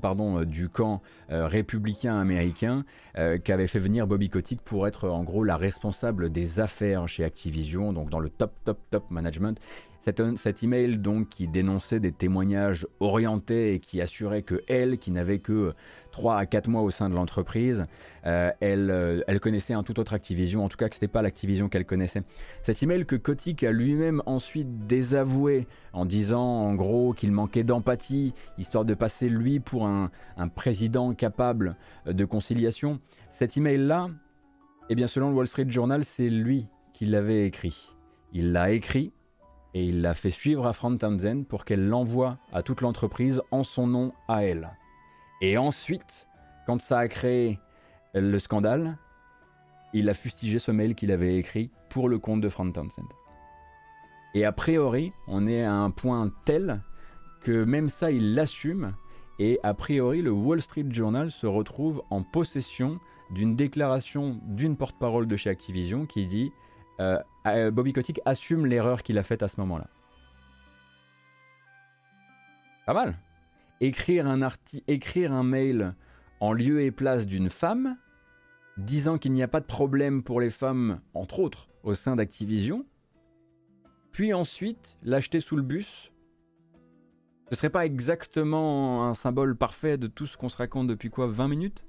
pardon, 0.00 0.38
euh, 0.38 0.44
du 0.46 0.70
camp 0.70 1.02
euh, 1.30 1.46
républicain 1.46 2.18
américain, 2.18 2.86
euh, 3.18 3.36
qui 3.36 3.52
avait 3.52 3.66
fait 3.66 3.80
venir 3.80 4.06
Bobby 4.06 4.30
Kotick 4.30 4.62
pour 4.62 4.86
être 4.86 5.10
en 5.10 5.24
gros 5.24 5.44
la 5.44 5.58
responsable 5.58 6.32
des 6.32 6.58
affaires 6.58 7.06
chez 7.06 7.22
Activision, 7.22 7.92
donc 7.92 8.08
dans 8.08 8.18
le 8.18 8.30
top, 8.30 8.52
top, 8.64 8.78
top 8.90 9.10
management. 9.10 9.60
Cet, 10.00 10.62
email 10.62 10.96
donc 10.96 11.28
qui 11.28 11.48
dénonçait 11.48 12.00
des 12.00 12.12
témoignages 12.12 12.86
orientés 13.00 13.74
et 13.74 13.80
qui 13.80 14.00
assurait 14.00 14.42
que 14.42 14.62
elle, 14.68 14.98
qui 14.98 15.10
n'avait 15.10 15.40
que 15.40 15.74
3 16.16 16.38
à 16.38 16.46
4 16.46 16.68
mois 16.68 16.80
au 16.80 16.90
sein 16.90 17.10
de 17.10 17.14
l'entreprise, 17.14 17.84
euh, 18.24 18.50
elle, 18.60 18.90
euh, 18.90 19.20
elle, 19.26 19.38
connaissait 19.38 19.74
un 19.74 19.82
tout 19.82 20.00
autre 20.00 20.14
Activision, 20.14 20.64
en 20.64 20.68
tout 20.70 20.78
cas 20.78 20.88
que 20.88 20.94
ce 20.94 20.98
n'était 20.98 21.12
pas 21.12 21.20
l'Activision 21.20 21.68
qu'elle 21.68 21.84
connaissait. 21.84 22.22
Cet 22.62 22.82
email 22.82 23.04
que 23.04 23.16
Kotick 23.16 23.62
a 23.64 23.70
lui-même 23.70 24.22
ensuite 24.24 24.86
désavoué 24.86 25.66
en 25.92 26.06
disant 26.06 26.40
en 26.42 26.74
gros 26.74 27.12
qu'il 27.12 27.32
manquait 27.32 27.64
d'empathie, 27.64 28.32
histoire 28.56 28.86
de 28.86 28.94
passer 28.94 29.28
lui 29.28 29.60
pour 29.60 29.86
un, 29.86 30.10
un 30.38 30.48
président 30.48 31.12
capable 31.12 31.76
de 32.06 32.24
conciliation, 32.24 32.98
cet 33.28 33.58
email-là, 33.58 34.08
eh 34.88 34.94
bien 34.94 35.08
selon 35.08 35.28
le 35.28 35.36
Wall 35.36 35.46
Street 35.46 35.66
Journal, 35.68 36.02
c'est 36.02 36.30
lui 36.30 36.66
qui 36.94 37.04
l'avait 37.04 37.44
écrit. 37.44 37.92
Il 38.32 38.52
l'a 38.52 38.70
écrit 38.70 39.12
et 39.74 39.84
il 39.84 40.00
l'a 40.00 40.14
fait 40.14 40.30
suivre 40.30 40.66
à 40.66 40.72
Fran 40.72 40.96
Townsend 40.96 41.44
pour 41.44 41.66
qu'elle 41.66 41.86
l'envoie 41.86 42.38
à 42.54 42.62
toute 42.62 42.80
l'entreprise 42.80 43.42
en 43.50 43.64
son 43.64 43.86
nom 43.86 44.14
à 44.28 44.44
elle. 44.44 44.70
Et 45.40 45.58
ensuite, 45.58 46.26
quand 46.66 46.80
ça 46.80 46.98
a 46.98 47.08
créé 47.08 47.58
le 48.14 48.38
scandale, 48.38 48.96
il 49.92 50.08
a 50.08 50.14
fustigé 50.14 50.58
ce 50.58 50.70
mail 50.70 50.94
qu'il 50.94 51.12
avait 51.12 51.36
écrit 51.36 51.70
pour 51.90 52.08
le 52.08 52.18
compte 52.18 52.40
de 52.40 52.48
Fran 52.48 52.70
Townsend. 52.70 53.08
Et 54.34 54.44
a 54.44 54.52
priori, 54.52 55.12
on 55.28 55.46
est 55.46 55.62
à 55.62 55.72
un 55.72 55.90
point 55.90 56.30
tel 56.44 56.82
que 57.42 57.64
même 57.64 57.88
ça, 57.88 58.10
il 58.10 58.34
l'assume. 58.34 58.94
Et 59.38 59.58
a 59.62 59.74
priori, 59.74 60.22
le 60.22 60.30
Wall 60.30 60.60
Street 60.60 60.86
Journal 60.90 61.30
se 61.30 61.46
retrouve 61.46 62.02
en 62.10 62.22
possession 62.22 62.98
d'une 63.30 63.56
déclaration 63.56 64.40
d'une 64.44 64.76
porte-parole 64.76 65.26
de 65.26 65.36
chez 65.36 65.50
Activision 65.50 66.06
qui 66.06 66.26
dit 66.26 66.52
euh, 67.00 67.18
euh, 67.46 67.70
Bobby 67.70 67.92
Kotick 67.92 68.20
assume 68.24 68.66
l'erreur 68.66 69.02
qu'il 69.02 69.18
a 69.18 69.22
faite 69.22 69.42
à 69.42 69.48
ce 69.48 69.60
moment-là. 69.60 69.88
Pas 72.86 72.94
mal. 72.94 73.18
Écrire 73.80 74.26
un, 74.26 75.42
mail 75.42 75.94
en 76.40 76.52
lieu 76.52 76.82
et 76.82 76.90
place 76.90 77.26
d'une 77.26 77.50
femme, 77.50 77.96
disant 78.78 79.18
qu'il 79.18 79.32
n'y 79.32 79.42
a 79.42 79.48
pas 79.48 79.60
de 79.60 79.66
problème 79.66 80.22
pour 80.22 80.40
les 80.40 80.50
femmes, 80.50 81.00
entre 81.14 81.40
autres, 81.40 81.68
au 81.82 81.94
sein 81.94 82.16
d'Activision, 82.16 82.86
puis 84.12 84.32
ensuite 84.32 84.96
l'acheter 85.02 85.40
sous 85.40 85.56
le 85.56 85.62
bus, 85.62 86.10
ce 87.50 87.56
serait 87.56 87.70
pas 87.70 87.86
exactement 87.86 89.06
un 89.06 89.14
symbole 89.14 89.56
parfait 89.56 89.98
de 89.98 90.06
tout 90.08 90.26
ce 90.26 90.36
qu'on 90.36 90.48
se 90.48 90.56
raconte 90.56 90.88
depuis 90.88 91.10
quoi 91.10 91.28
20 91.28 91.48
minutes? 91.48 91.86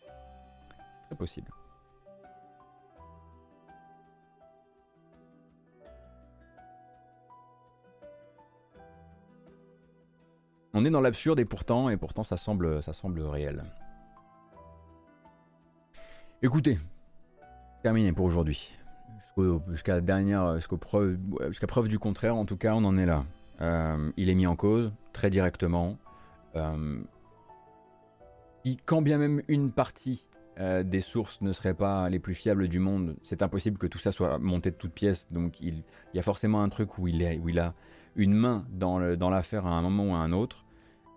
C'est 0.00 1.06
très 1.06 1.16
possible. 1.16 1.50
On 10.78 10.84
est 10.84 10.90
dans 10.90 11.00
l'absurde 11.00 11.40
et 11.40 11.44
pourtant, 11.44 11.90
et 11.90 11.96
pourtant 11.96 12.22
ça 12.22 12.36
semble, 12.36 12.84
ça 12.84 12.92
semble 12.92 13.20
réel. 13.22 13.64
Écoutez, 16.40 16.78
terminé 17.82 18.12
pour 18.12 18.26
aujourd'hui. 18.26 18.72
Jusqu'à 19.70 20.00
dernière, 20.00 20.56
preuve, 20.80 21.18
jusqu'à 21.48 21.66
preuve 21.66 21.88
du 21.88 21.98
contraire, 21.98 22.36
en 22.36 22.44
tout 22.44 22.56
cas, 22.56 22.74
on 22.76 22.84
en 22.84 22.96
est 22.96 23.06
là. 23.06 23.24
Euh, 23.60 24.12
il 24.16 24.28
est 24.28 24.36
mis 24.36 24.46
en 24.46 24.54
cause 24.54 24.92
très 25.12 25.30
directement. 25.30 25.98
Euh, 26.54 27.00
quand 28.86 29.02
bien 29.02 29.18
même 29.18 29.42
une 29.48 29.72
partie 29.72 30.28
euh, 30.60 30.84
des 30.84 31.00
sources 31.00 31.40
ne 31.40 31.50
serait 31.50 31.74
pas 31.74 32.08
les 32.08 32.20
plus 32.20 32.34
fiables 32.34 32.68
du 32.68 32.78
monde, 32.78 33.16
c'est 33.24 33.42
impossible 33.42 33.78
que 33.78 33.88
tout 33.88 33.98
ça 33.98 34.12
soit 34.12 34.38
monté 34.38 34.70
de 34.70 34.76
toutes 34.76 34.92
pièces. 34.94 35.26
Donc 35.32 35.60
il, 35.60 35.82
y 36.14 36.20
a 36.20 36.22
forcément 36.22 36.62
un 36.62 36.68
truc 36.68 36.98
où 36.98 37.08
il 37.08 37.26
a 37.58 37.74
une 38.14 38.32
main 38.32 38.64
dans 38.70 39.00
l'affaire 39.30 39.66
à 39.66 39.70
un 39.70 39.82
moment 39.82 40.12
ou 40.12 40.14
à 40.14 40.18
un 40.18 40.30
autre. 40.30 40.64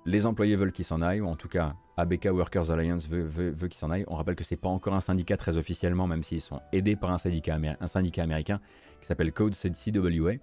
Les 0.05 0.25
employés 0.25 0.55
veulent 0.55 0.71
qu'il 0.71 0.85
s'en 0.85 1.01
aille, 1.01 1.21
ou 1.21 1.27
en 1.27 1.35
tout 1.35 1.47
cas 1.47 1.75
ABK 1.97 2.29
Workers 2.31 2.71
Alliance 2.71 3.07
veut, 3.07 3.23
veut, 3.23 3.67
qu'il 3.67 3.77
s'en 3.77 3.91
aille. 3.91 4.03
On 4.07 4.15
rappelle 4.15 4.35
que 4.35 4.43
c'est 4.43 4.55
pas 4.55 4.69
encore 4.69 4.95
un 4.95 4.99
syndicat 4.99 5.37
très 5.37 5.57
officiellement, 5.57 6.07
même 6.07 6.23
s'ils 6.23 6.41
sont 6.41 6.59
aidés 6.71 6.95
par 6.95 7.11
un 7.11 7.19
syndicat, 7.19 7.57
un 7.79 7.87
syndicat 7.87 8.23
américain 8.23 8.59
qui 8.99 9.07
s'appelle 9.07 9.31
Code 9.31 9.55
CWA. 9.55 10.33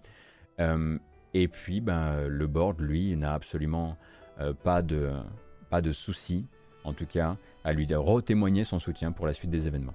Euh, 0.60 0.98
et 1.34 1.48
puis, 1.48 1.80
ben, 1.80 2.26
le 2.28 2.46
board, 2.46 2.80
lui, 2.80 3.16
n'a 3.16 3.34
absolument 3.34 3.96
euh, 4.40 4.52
pas 4.52 4.82
de, 4.82 5.10
pas 5.70 5.80
de 5.80 5.90
souci, 5.90 6.46
en 6.84 6.92
tout 6.92 7.06
cas, 7.06 7.36
à 7.64 7.72
lui 7.72 7.86
re-témoigner 7.92 8.62
son 8.64 8.78
soutien 8.78 9.10
pour 9.10 9.26
la 9.26 9.32
suite 9.32 9.50
des 9.50 9.66
événements. 9.66 9.94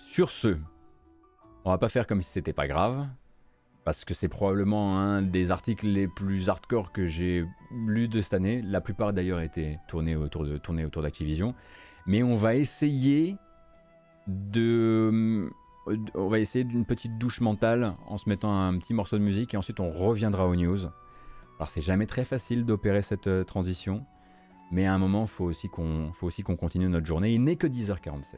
Sur 0.00 0.30
ce, 0.30 0.56
on 1.66 1.70
va 1.70 1.78
pas 1.78 1.88
faire 1.88 2.06
comme 2.06 2.22
si 2.22 2.30
c'était 2.30 2.52
pas 2.52 2.68
grave, 2.68 3.08
parce 3.84 4.04
que 4.04 4.14
c'est 4.14 4.28
probablement 4.28 5.00
un 5.00 5.20
des 5.20 5.50
articles 5.50 5.88
les 5.88 6.06
plus 6.06 6.48
hardcore 6.48 6.92
que 6.92 7.08
j'ai 7.08 7.44
lu 7.72 8.06
de 8.06 8.20
cette 8.20 8.34
année. 8.34 8.62
La 8.62 8.80
plupart 8.80 9.12
d'ailleurs 9.12 9.40
étaient 9.40 9.78
tournés 9.88 10.14
autour 10.14 10.44
de 10.44 10.58
tournés 10.58 10.84
autour 10.84 11.02
d'Activision, 11.02 11.56
mais 12.06 12.22
on 12.22 12.36
va 12.36 12.54
essayer 12.54 13.36
de 14.28 15.50
on 16.14 16.28
va 16.28 16.38
essayer 16.38 16.64
d'une 16.64 16.84
petite 16.84 17.18
douche 17.18 17.40
mentale 17.40 17.94
en 18.06 18.16
se 18.16 18.28
mettant 18.28 18.56
un 18.56 18.78
petit 18.78 18.94
morceau 18.94 19.18
de 19.18 19.22
musique 19.24 19.54
et 19.54 19.56
ensuite 19.56 19.80
on 19.80 19.90
reviendra 19.90 20.46
aux 20.46 20.54
news. 20.54 20.86
Alors 21.58 21.68
c'est 21.68 21.80
jamais 21.80 22.06
très 22.06 22.24
facile 22.24 22.64
d'opérer 22.64 23.02
cette 23.02 23.26
euh, 23.26 23.42
transition, 23.42 24.04
mais 24.70 24.86
à 24.86 24.94
un 24.94 24.98
moment 24.98 25.26
faut 25.26 25.44
aussi 25.44 25.68
qu'on 25.68 26.12
faut 26.12 26.28
aussi 26.28 26.44
qu'on 26.44 26.56
continue 26.56 26.88
notre 26.88 27.06
journée. 27.06 27.32
Il 27.32 27.42
n'est 27.42 27.56
que 27.56 27.66
10h47. 27.66 28.36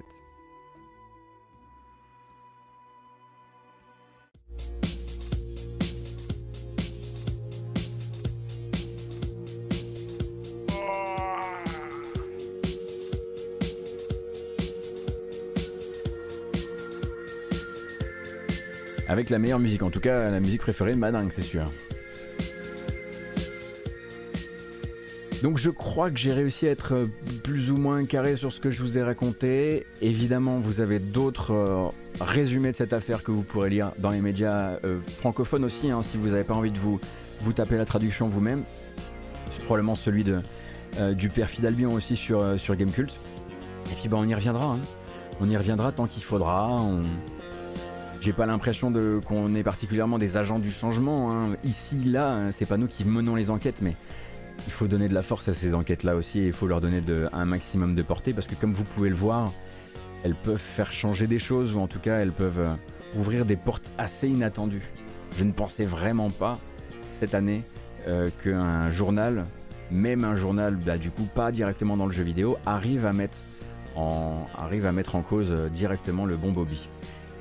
Avec 19.08 19.30
la 19.30 19.38
meilleure 19.38 19.58
musique, 19.58 19.82
en 19.82 19.90
tout 19.90 20.00
cas 20.00 20.30
la 20.30 20.40
musique 20.40 20.60
préférée 20.60 20.92
de 20.92 20.98
Madingue, 20.98 21.30
c'est 21.32 21.42
sûr. 21.42 21.64
Donc 25.42 25.56
je 25.56 25.70
crois 25.70 26.10
que 26.10 26.18
j'ai 26.18 26.32
réussi 26.32 26.66
à 26.66 26.70
être 26.70 27.08
plus 27.42 27.70
ou 27.70 27.76
moins 27.76 28.04
carré 28.06 28.36
sur 28.36 28.52
ce 28.52 28.60
que 28.60 28.70
je 28.70 28.82
vous 28.82 28.98
ai 28.98 29.02
raconté. 29.02 29.86
Évidemment, 30.02 30.58
vous 30.58 30.80
avez 30.80 30.98
d'autres 30.98 31.52
euh, 31.52 31.88
résumés 32.20 32.72
de 32.72 32.76
cette 32.76 32.92
affaire 32.92 33.22
que 33.22 33.30
vous 33.30 33.44
pourrez 33.44 33.70
lire 33.70 33.92
dans 33.98 34.10
les 34.10 34.20
médias 34.20 34.78
euh, 34.84 34.98
francophones 35.20 35.64
aussi, 35.64 35.90
hein, 35.90 36.02
si 36.02 36.16
vous 36.16 36.30
n'avez 36.30 36.44
pas 36.44 36.54
envie 36.54 36.72
de 36.72 36.78
vous, 36.78 37.00
vous 37.42 37.52
taper 37.52 37.76
la 37.76 37.84
traduction 37.84 38.28
vous-même. 38.28 38.64
C'est 39.52 39.64
probablement 39.64 39.94
celui 39.94 40.24
de, 40.24 40.40
euh, 40.98 41.14
du 41.14 41.28
père 41.28 41.48
Fidalbion 41.48 41.94
aussi 41.94 42.16
sur, 42.16 42.58
sur 42.58 42.74
Gamecult. 42.74 43.12
Et 43.92 43.94
puis 43.94 44.08
bah, 44.08 44.16
on 44.18 44.26
y 44.26 44.34
reviendra. 44.34 44.72
Hein. 44.72 44.80
On 45.40 45.48
y 45.48 45.56
reviendra 45.56 45.92
tant 45.92 46.06
qu'il 46.06 46.24
faudra. 46.24 46.82
J'ai 48.20 48.32
pas 48.32 48.46
l'impression 48.46 48.90
de 48.90 49.20
qu'on 49.24 49.54
est 49.54 49.62
particulièrement 49.62 50.18
des 50.18 50.36
agents 50.36 50.58
du 50.58 50.70
changement. 50.70 51.32
Hein. 51.32 51.56
Ici, 51.64 52.02
là, 52.04 52.50
c'est 52.52 52.66
pas 52.66 52.76
nous 52.76 52.88
qui 52.88 53.04
menons 53.04 53.34
les 53.34 53.50
enquêtes, 53.50 53.80
mais 53.80 53.94
il 54.66 54.72
faut 54.72 54.88
donner 54.88 55.08
de 55.08 55.14
la 55.14 55.22
force 55.22 55.48
à 55.48 55.54
ces 55.54 55.74
enquêtes-là 55.74 56.16
aussi 56.16 56.40
et 56.40 56.46
il 56.46 56.52
faut 56.52 56.66
leur 56.66 56.80
donner 56.80 57.00
un 57.32 57.44
maximum 57.44 57.94
de 57.94 58.02
portée 58.02 58.32
parce 58.32 58.46
que 58.46 58.54
comme 58.54 58.72
vous 58.72 58.84
pouvez 58.84 59.08
le 59.08 59.14
voir, 59.14 59.52
elles 60.24 60.34
peuvent 60.34 60.58
faire 60.58 60.92
changer 60.92 61.26
des 61.26 61.38
choses 61.38 61.74
ou 61.74 61.80
en 61.80 61.86
tout 61.86 62.00
cas 62.00 62.18
elles 62.18 62.32
peuvent 62.32 62.58
euh, 62.58 63.18
ouvrir 63.18 63.44
des 63.44 63.56
portes 63.56 63.92
assez 63.98 64.28
inattendues. 64.28 64.82
Je 65.36 65.44
ne 65.44 65.52
pensais 65.52 65.84
vraiment 65.84 66.30
pas 66.30 66.58
cette 67.20 67.34
année 67.34 67.62
euh, 68.08 68.30
qu'un 68.42 68.90
journal, 68.90 69.46
même 69.90 70.24
un 70.24 70.36
journal, 70.36 70.76
bah, 70.76 70.98
du 70.98 71.10
coup 71.10 71.24
pas 71.24 71.52
directement 71.52 71.96
dans 71.96 72.06
le 72.06 72.12
jeu 72.12 72.24
vidéo, 72.24 72.58
arrive 72.66 73.06
à 73.06 73.12
mettre 73.12 73.38
en, 73.94 74.46
arrive 74.56 74.86
à 74.86 74.92
mettre 74.92 75.14
en 75.14 75.22
cause 75.22 75.48
euh, 75.50 75.68
directement 75.68 76.26
le 76.26 76.36
bon 76.36 76.52
Bobby. 76.52 76.88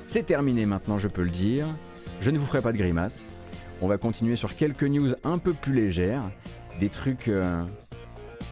C'est 0.08 0.24
terminé 0.24 0.64
maintenant, 0.64 0.96
je 0.96 1.06
peux 1.06 1.20
le 1.20 1.28
dire. 1.28 1.66
Je 2.22 2.30
ne 2.30 2.38
vous 2.38 2.46
ferai 2.46 2.62
pas 2.62 2.72
de 2.72 2.78
grimaces. 2.78 3.36
On 3.82 3.88
va 3.88 3.98
continuer 3.98 4.36
sur 4.36 4.56
quelques 4.56 4.84
news 4.84 5.10
un 5.22 5.36
peu 5.36 5.52
plus 5.52 5.74
légères, 5.74 6.22
des 6.80 6.88
trucs 6.88 7.28
euh, 7.28 7.62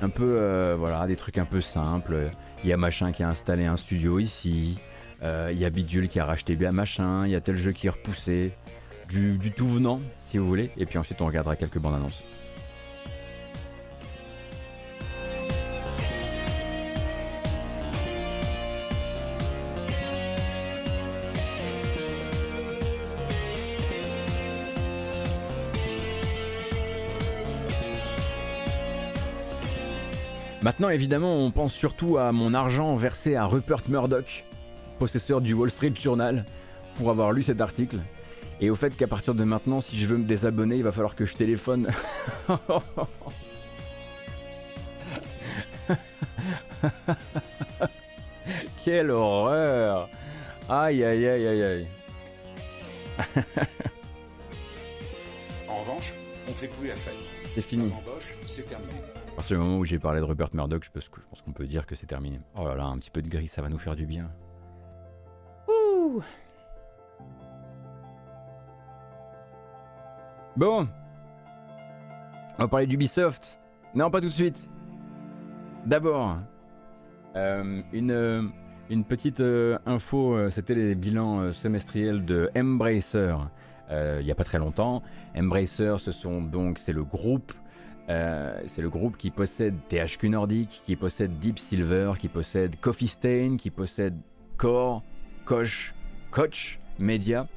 un 0.03 0.09
peu 0.11 0.37
euh, 0.37 0.77
voilà, 0.79 1.07
des 1.07 1.17
trucs 1.17 1.39
un 1.39 1.47
peu 1.47 1.63
simples. 1.63 2.31
Il 2.63 2.69
y 2.69 2.75
a 2.75 2.77
machin 2.77 3.11
qui 3.11 3.23
a 3.23 3.31
installé 3.31 3.65
un 3.65 3.79
studio 3.79 4.19
ici. 4.19 4.77
Euh, 5.23 5.49
il 5.51 5.59
y 5.59 5.65
a 5.65 5.71
Bidule 5.71 6.09
qui 6.09 6.21
a 6.21 6.27
racheté 6.27 6.57
bien 6.57 6.73
machin. 6.73 7.25
Il 7.25 7.33
y 7.33 7.35
a 7.35 7.41
tel 7.41 7.57
jeu 7.57 7.73
qui 7.73 7.87
est 7.87 7.91
repoussé. 7.91 8.53
Du, 9.09 9.39
du 9.39 9.51
tout 9.51 9.67
venant, 9.67 10.03
si 10.21 10.37
vous 10.37 10.47
voulez. 10.47 10.71
Et 10.77 10.85
puis 10.85 10.99
ensuite, 10.99 11.23
on 11.23 11.27
regardera 11.27 11.57
quelques 11.57 11.79
bandes 11.79 11.95
annonces. 11.95 12.23
Maintenant, 30.67 30.91
évidemment, 30.91 31.37
on 31.37 31.53
pense 31.53 31.73
surtout 31.73 32.19
à 32.19 32.33
mon 32.33 32.53
argent 32.53 32.97
versé 32.97 33.37
à 33.37 33.45
Rupert 33.47 33.83
Murdoch, 33.89 34.45
possesseur 34.99 35.41
du 35.41 35.55
Wall 35.55 35.71
Street 35.71 35.93
Journal, 35.95 36.45
pour 36.97 37.09
avoir 37.09 37.31
lu 37.31 37.45
cet 37.45 37.61
article. 37.61 37.99
Et 38.61 38.69
au 38.69 38.75
fait 38.75 38.97
qu'à 38.97 39.07
partir 39.07 39.37
de 39.37 39.45
maintenant, 39.45 39.79
si 39.79 39.97
je 39.97 40.09
veux 40.09 40.17
me 40.17 40.25
désabonner, 40.25 40.75
il 40.75 40.83
va 40.83 40.91
falloir 40.91 41.15
que 41.15 41.25
je 41.25 41.37
téléphone. 41.37 41.89
Quelle 48.85 49.13
horreur 49.13 50.09
Aïe 50.69 51.05
aïe 51.05 51.29
aïe 51.29 51.47
aïe 51.47 51.63
aïe. 51.63 51.87
en 55.69 55.77
revanche, 55.77 56.13
on 56.49 56.53
fait 56.53 56.67
plus 56.67 56.89
la 56.89 56.97
fête. 56.97 57.15
C'est 57.55 57.63
fini. 57.63 57.93
c'est 58.47 58.67
terminé. 58.67 58.95
À 59.37 59.41
partir 59.41 59.59
du 59.59 59.63
moment 59.63 59.77
où 59.77 59.85
j'ai 59.85 59.99
parlé 59.99 60.21
de 60.21 60.25
Rupert 60.25 60.49
Murdoch, 60.55 60.83
je 60.83 60.91
pense, 60.91 61.43
qu'on 61.43 61.53
peut 61.53 61.67
dire 61.67 61.85
que 61.85 61.95
c'est 61.95 62.07
terminé. 62.07 62.41
Oh 62.59 62.65
là 62.67 62.75
là, 62.75 62.87
un 62.87 62.97
petit 62.97 63.11
peu 63.11 63.21
de 63.21 63.29
gris, 63.29 63.49
ça 63.49 63.61
va 63.61 63.69
nous 63.69 63.77
faire 63.77 63.95
du 63.95 64.07
bien. 64.07 64.31
Ouh 65.69 66.23
Bon. 70.57 70.89
On 72.57 72.63
va 72.63 72.69
parler 72.69 72.87
d'Ubisoft. 72.87 73.61
Non, 73.95 74.11
pas 74.11 74.23
tout 74.23 74.29
de 74.29 74.33
suite. 74.33 74.71
D'abord, 75.85 76.39
euh, 77.37 77.83
une, 77.93 78.13
euh, 78.13 78.43
une 78.89 79.05
petite 79.05 79.41
euh, 79.41 79.79
info, 79.85 80.49
c'était 80.49 80.75
les 80.75 80.95
bilans 80.95 81.53
semestriels 81.53 82.25
de 82.25 82.51
Embracer 82.57 83.37
il 83.91 84.25
n'y 84.25 84.33
a 84.33 84.35
pas 84.35 84.45
très 84.45 84.59
longtemps. 84.59 85.03
Embracer, 85.37 85.97
ce 85.99 86.11
sont 86.11 86.41
donc, 86.41 86.79
c'est 86.79 86.95
le 86.95 87.05
groupe 87.05 87.53
euh, 88.09 88.61
c'est 88.67 88.83
le 88.83 88.89
groupe 88.89 89.17
qui 89.17 89.31
possède 89.31 89.75
THQ 89.89 90.29
Nordic, 90.29 90.83
qui 90.85 90.97
possède 90.97 91.39
Deep 91.39 91.59
Silver, 91.59 92.13
qui 92.19 92.29
possède 92.29 92.79
Coffee 92.81 93.09
Stain, 93.09 93.57
qui 93.57 93.71
possède 93.71 94.17
Core, 94.57 95.03
Koch, 95.45 95.95
Koch 96.31 96.79
Media. 96.99 97.49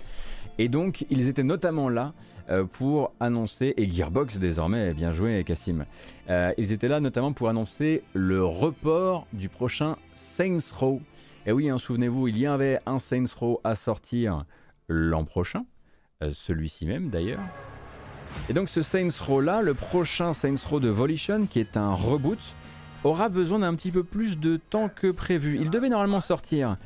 Et 0.57 0.67
donc, 0.67 1.05
ils 1.09 1.30
étaient 1.30 1.43
notamment 1.43 1.88
là 1.88 2.13
euh, 2.49 2.65
pour 2.65 3.13
annoncer, 3.19 3.76
et 3.77 3.89
Gearbox 3.89 4.39
désormais, 4.39 4.93
bien 4.93 5.13
joué 5.13 5.43
Cassim, 5.43 5.85
euh, 6.30 6.51
ils 6.57 6.71
étaient 6.71 6.88
là 6.88 6.99
notamment 6.99 7.31
pour 7.31 7.47
annoncer 7.47 8.03
le 8.13 8.43
report 8.43 9.27
du 9.34 9.49
prochain 9.49 9.97
Saints 10.15 10.73
Row. 10.76 11.01
Et 11.45 11.51
oui, 11.51 11.69
hein, 11.69 11.77
souvenez-vous, 11.77 12.27
il 12.27 12.38
y 12.38 12.47
avait 12.47 12.80
un 12.88 12.97
Saints 12.97 13.34
Row 13.39 13.61
à 13.63 13.76
sortir 13.76 14.45
l'an 14.88 15.26
prochain, 15.26 15.65
celui-ci 16.31 16.88
même 16.88 17.09
d'ailleurs. 17.09 17.39
Et 18.47 18.53
donc 18.53 18.69
ce 18.69 18.81
Saints 18.81 19.09
Row 19.25 19.41
là, 19.41 19.61
le 19.61 19.73
prochain 19.73 20.33
Saints 20.33 20.55
Row 20.67 20.79
de 20.79 20.89
Volition, 20.89 21.45
qui 21.45 21.59
est 21.59 21.77
un 21.77 21.93
reboot, 21.93 22.39
aura 23.03 23.29
besoin 23.29 23.59
d'un 23.59 23.75
petit 23.75 23.91
peu 23.91 24.03
plus 24.03 24.37
de 24.37 24.57
temps 24.57 24.89
que 24.89 25.11
prévu. 25.11 25.57
Il 25.61 25.69
devait 25.69 25.89
normalement 25.89 26.19
sortir 26.19 26.77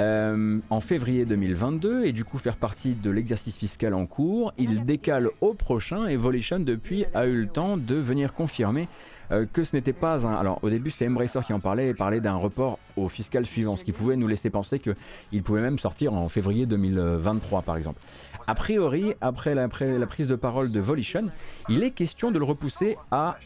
euh, 0.00 0.58
en 0.70 0.80
février 0.80 1.26
2022 1.26 2.04
et 2.04 2.12
du 2.12 2.24
coup 2.24 2.38
faire 2.38 2.56
partie 2.56 2.94
de 2.94 3.10
l'exercice 3.10 3.56
fiscal 3.56 3.94
en 3.94 4.06
cours. 4.06 4.52
Il 4.56 4.84
décale 4.84 5.28
au 5.40 5.54
prochain 5.54 6.06
et 6.06 6.16
Volition 6.16 6.58
depuis 6.60 7.04
a 7.14 7.26
eu 7.26 7.42
le 7.42 7.46
temps 7.46 7.76
de 7.76 7.94
venir 7.94 8.32
confirmer 8.32 8.88
euh, 9.32 9.46
que 9.50 9.64
ce 9.64 9.76
n'était 9.76 9.92
pas 9.92 10.26
un... 10.26 10.34
Alors 10.34 10.58
au 10.62 10.70
début 10.70 10.90
c'était 10.90 11.06
Embracer 11.06 11.40
qui 11.46 11.52
en 11.52 11.60
parlait 11.60 11.88
et 11.88 11.94
parlait 11.94 12.20
d'un 12.20 12.36
report 12.36 12.78
au 12.96 13.08
fiscal 13.08 13.46
suivant, 13.46 13.76
ce 13.76 13.84
qui 13.84 13.92
pouvait 13.92 14.16
nous 14.16 14.28
laisser 14.28 14.50
penser 14.50 14.78
qu'il 14.78 15.42
pouvait 15.42 15.60
même 15.60 15.78
sortir 15.78 16.14
en 16.14 16.28
février 16.28 16.66
2023 16.66 17.62
par 17.62 17.76
exemple. 17.76 18.00
A 18.46 18.54
priori, 18.54 19.14
après 19.20 19.54
la, 19.54 19.68
prise 19.68 20.26
de 20.26 20.36
parole 20.36 20.70
de 20.70 20.80
Volition, 20.80 21.28
il 21.68 21.82
est 21.82 21.90
question 21.90 22.30
de 22.30 22.38
le 22.38 22.44
repousser 22.44 22.96
à 23.10 23.36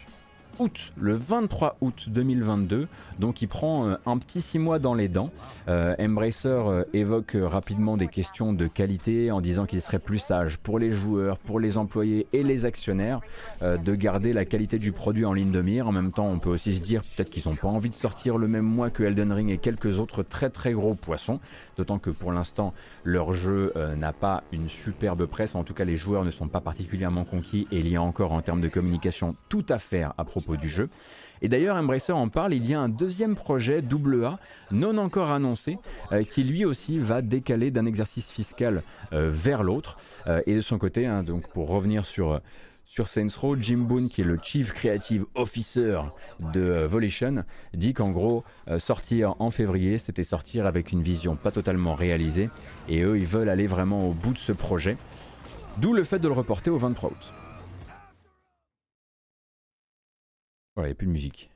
le 0.97 1.15
23 1.15 1.77
août 1.81 2.07
2022. 2.09 2.89
Donc 3.19 3.43
il 3.43 3.49
prend 3.49 3.87
euh, 3.87 3.97
un 4.07 4.19
petit 4.19 4.41
6 4.41 4.59
mois 4.59 4.78
dans 4.78 4.95
les 4.95 5.09
dents. 5.09 5.31
Euh, 5.69 5.95
Embracer 5.99 6.49
euh, 6.49 6.85
évoque 6.93 7.37
rapidement 7.41 7.97
des 7.97 8.09
questions 8.09 8.53
de 8.53 8.66
qualité 8.66 9.31
en 9.31 9.41
disant 9.41 9.66
qu'il 9.66 9.81
serait 9.81 9.99
plus 9.99 10.19
sage 10.19 10.59
pour 10.59 10.78
les 10.78 10.93
joueurs, 10.93 11.39
pour 11.39 11.61
les 11.61 11.78
employés 11.78 12.27
et 12.33 12.43
les 12.43 12.65
actionnaires 12.65 13.20
de 13.62 13.95
garder 13.95 14.33
la 14.33 14.45
qualité 14.45 14.78
du 14.78 14.93
produit 14.93 15.24
en 15.24 15.33
ligne 15.33 15.51
de 15.51 15.61
mire. 15.61 15.89
En 15.89 15.93
même 15.93 16.12
temps, 16.12 16.28
on 16.28 16.39
peut 16.39 16.51
aussi 16.51 16.74
se 16.74 16.81
dire 16.81 17.03
peut-être 17.03 17.31
qu'ils 17.31 17.49
n'ont 17.49 17.57
pas 17.57 17.69
envie 17.69 17.91
de 17.91 17.95
sortir 17.95 18.39
le 18.39 18.49
même 18.49 18.65
mois 18.65 18.91
que 18.91 19.03
Elden 19.03 19.33
Ring 19.33 19.51
et 19.51 19.59
quelques 19.59 19.99
autres 19.99 20.23
très 20.23 20.51
très 20.51 20.73
gros 20.73 20.95
poissons. 20.95 21.41
D'autant 21.77 21.99
que 21.99 22.11
pour 22.11 22.33
l'instant, 22.33 22.74
leur 23.05 23.33
jeu 23.33 23.73
n'a 23.97 24.12
pas 24.12 24.45
une 24.53 24.69
superbe 24.69 25.27
presse. 25.27 25.55
En 25.55 25.65
tout 25.65 25.74
cas, 25.74 25.85
les 25.85 25.97
joueurs 25.97 26.24
ne 26.24 26.31
sont 26.31 26.49
pas 26.49 26.61
particulièrement 26.61 27.24
conquis 27.24 27.66
et 27.70 27.78
il 27.78 27.89
y 27.89 27.97
a 27.97 28.03
encore 28.03 28.33
en 28.33 28.43
termes 28.43 28.61
de 28.61 28.69
communication 28.69 29.35
tout 29.49 29.66
à 29.69 29.78
faire 29.78 30.15
à 30.19 30.24
propos 30.24 30.45
du 30.55 30.68
jeu. 30.68 30.89
Et 31.43 31.48
d'ailleurs, 31.48 31.77
Embracer 31.77 32.12
en 32.12 32.28
parle, 32.28 32.55
il 32.55 32.66
y 32.68 32.74
a 32.74 32.81
un 32.81 32.89
deuxième 32.89 33.36
projet 33.36 33.78
AA, 33.78 34.39
non 34.70 34.97
encore 34.98 35.31
annoncé, 35.31 35.78
euh, 36.12 36.23
qui 36.24 36.44
lui 36.44 36.64
aussi 36.64 36.98
va 36.98 37.23
décaler 37.23 37.70
d'un 37.70 37.86
exercice 37.86 38.31
fiscal 38.31 38.82
euh, 39.12 39.31
vers 39.32 39.62
l'autre. 39.62 39.98
Euh, 40.27 40.40
et 40.47 40.55
de 40.55 40.60
son 40.60 40.78
côté, 40.78 41.06
hein, 41.06 41.23
donc 41.23 41.47
pour 41.48 41.68
revenir 41.68 42.06
sur, 42.06 42.40
sur 42.86 43.09
Saints 43.09 43.28
Row, 43.39 43.56
Jim 43.60 43.78
Boone, 43.78 44.09
qui 44.09 44.23
est 44.23 44.24
le 44.24 44.39
Chief 44.43 44.73
Creative 44.73 45.27
Officer 45.35 46.01
de 46.40 46.86
Volition, 46.86 47.44
dit 47.74 47.93
qu'en 47.93 48.10
gros, 48.10 48.44
sortir 48.78 49.35
en 49.39 49.51
février, 49.51 49.98
c'était 49.98 50.24
sortir 50.24 50.66
avec 50.66 50.93
une 50.93 51.02
vision 51.02 51.36
pas 51.36 51.51
totalement 51.51 51.94
réalisée. 51.94 52.48
Et 52.89 53.02
eux, 53.02 53.18
ils 53.18 53.27
veulent 53.27 53.51
aller 53.51 53.66
vraiment 53.66 54.09
au 54.09 54.12
bout 54.12 54.32
de 54.32 54.39
ce 54.39 54.52
projet. 54.52 54.97
D'où 55.78 55.93
le 55.93 56.05
fait 56.05 56.18
de 56.18 56.28
le 56.28 56.35
reporter 56.35 56.70
au 56.70 56.78
23 56.78 57.10
août. 57.10 57.36
Voilà, 60.77 60.89
il 60.89 60.90
n'y 60.90 60.93
a 60.93 60.97
plus 60.97 61.07
de 61.07 61.12
musique. 61.12 61.51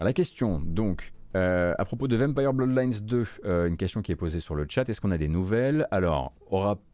la 0.00 0.12
question, 0.12 0.58
donc, 0.58 1.12
euh, 1.36 1.74
à 1.78 1.84
propos 1.84 2.08
de 2.08 2.16
Vampire 2.16 2.52
Bloodlines 2.52 3.00
2, 3.00 3.24
euh, 3.44 3.68
une 3.68 3.76
question 3.76 4.02
qui 4.02 4.10
est 4.10 4.16
posée 4.16 4.40
sur 4.40 4.54
le 4.54 4.66
chat, 4.68 4.88
est-ce 4.88 5.00
qu'on 5.00 5.12
a 5.12 5.18
des 5.18 5.28
nouvelles? 5.28 5.86
Alors, 5.90 6.32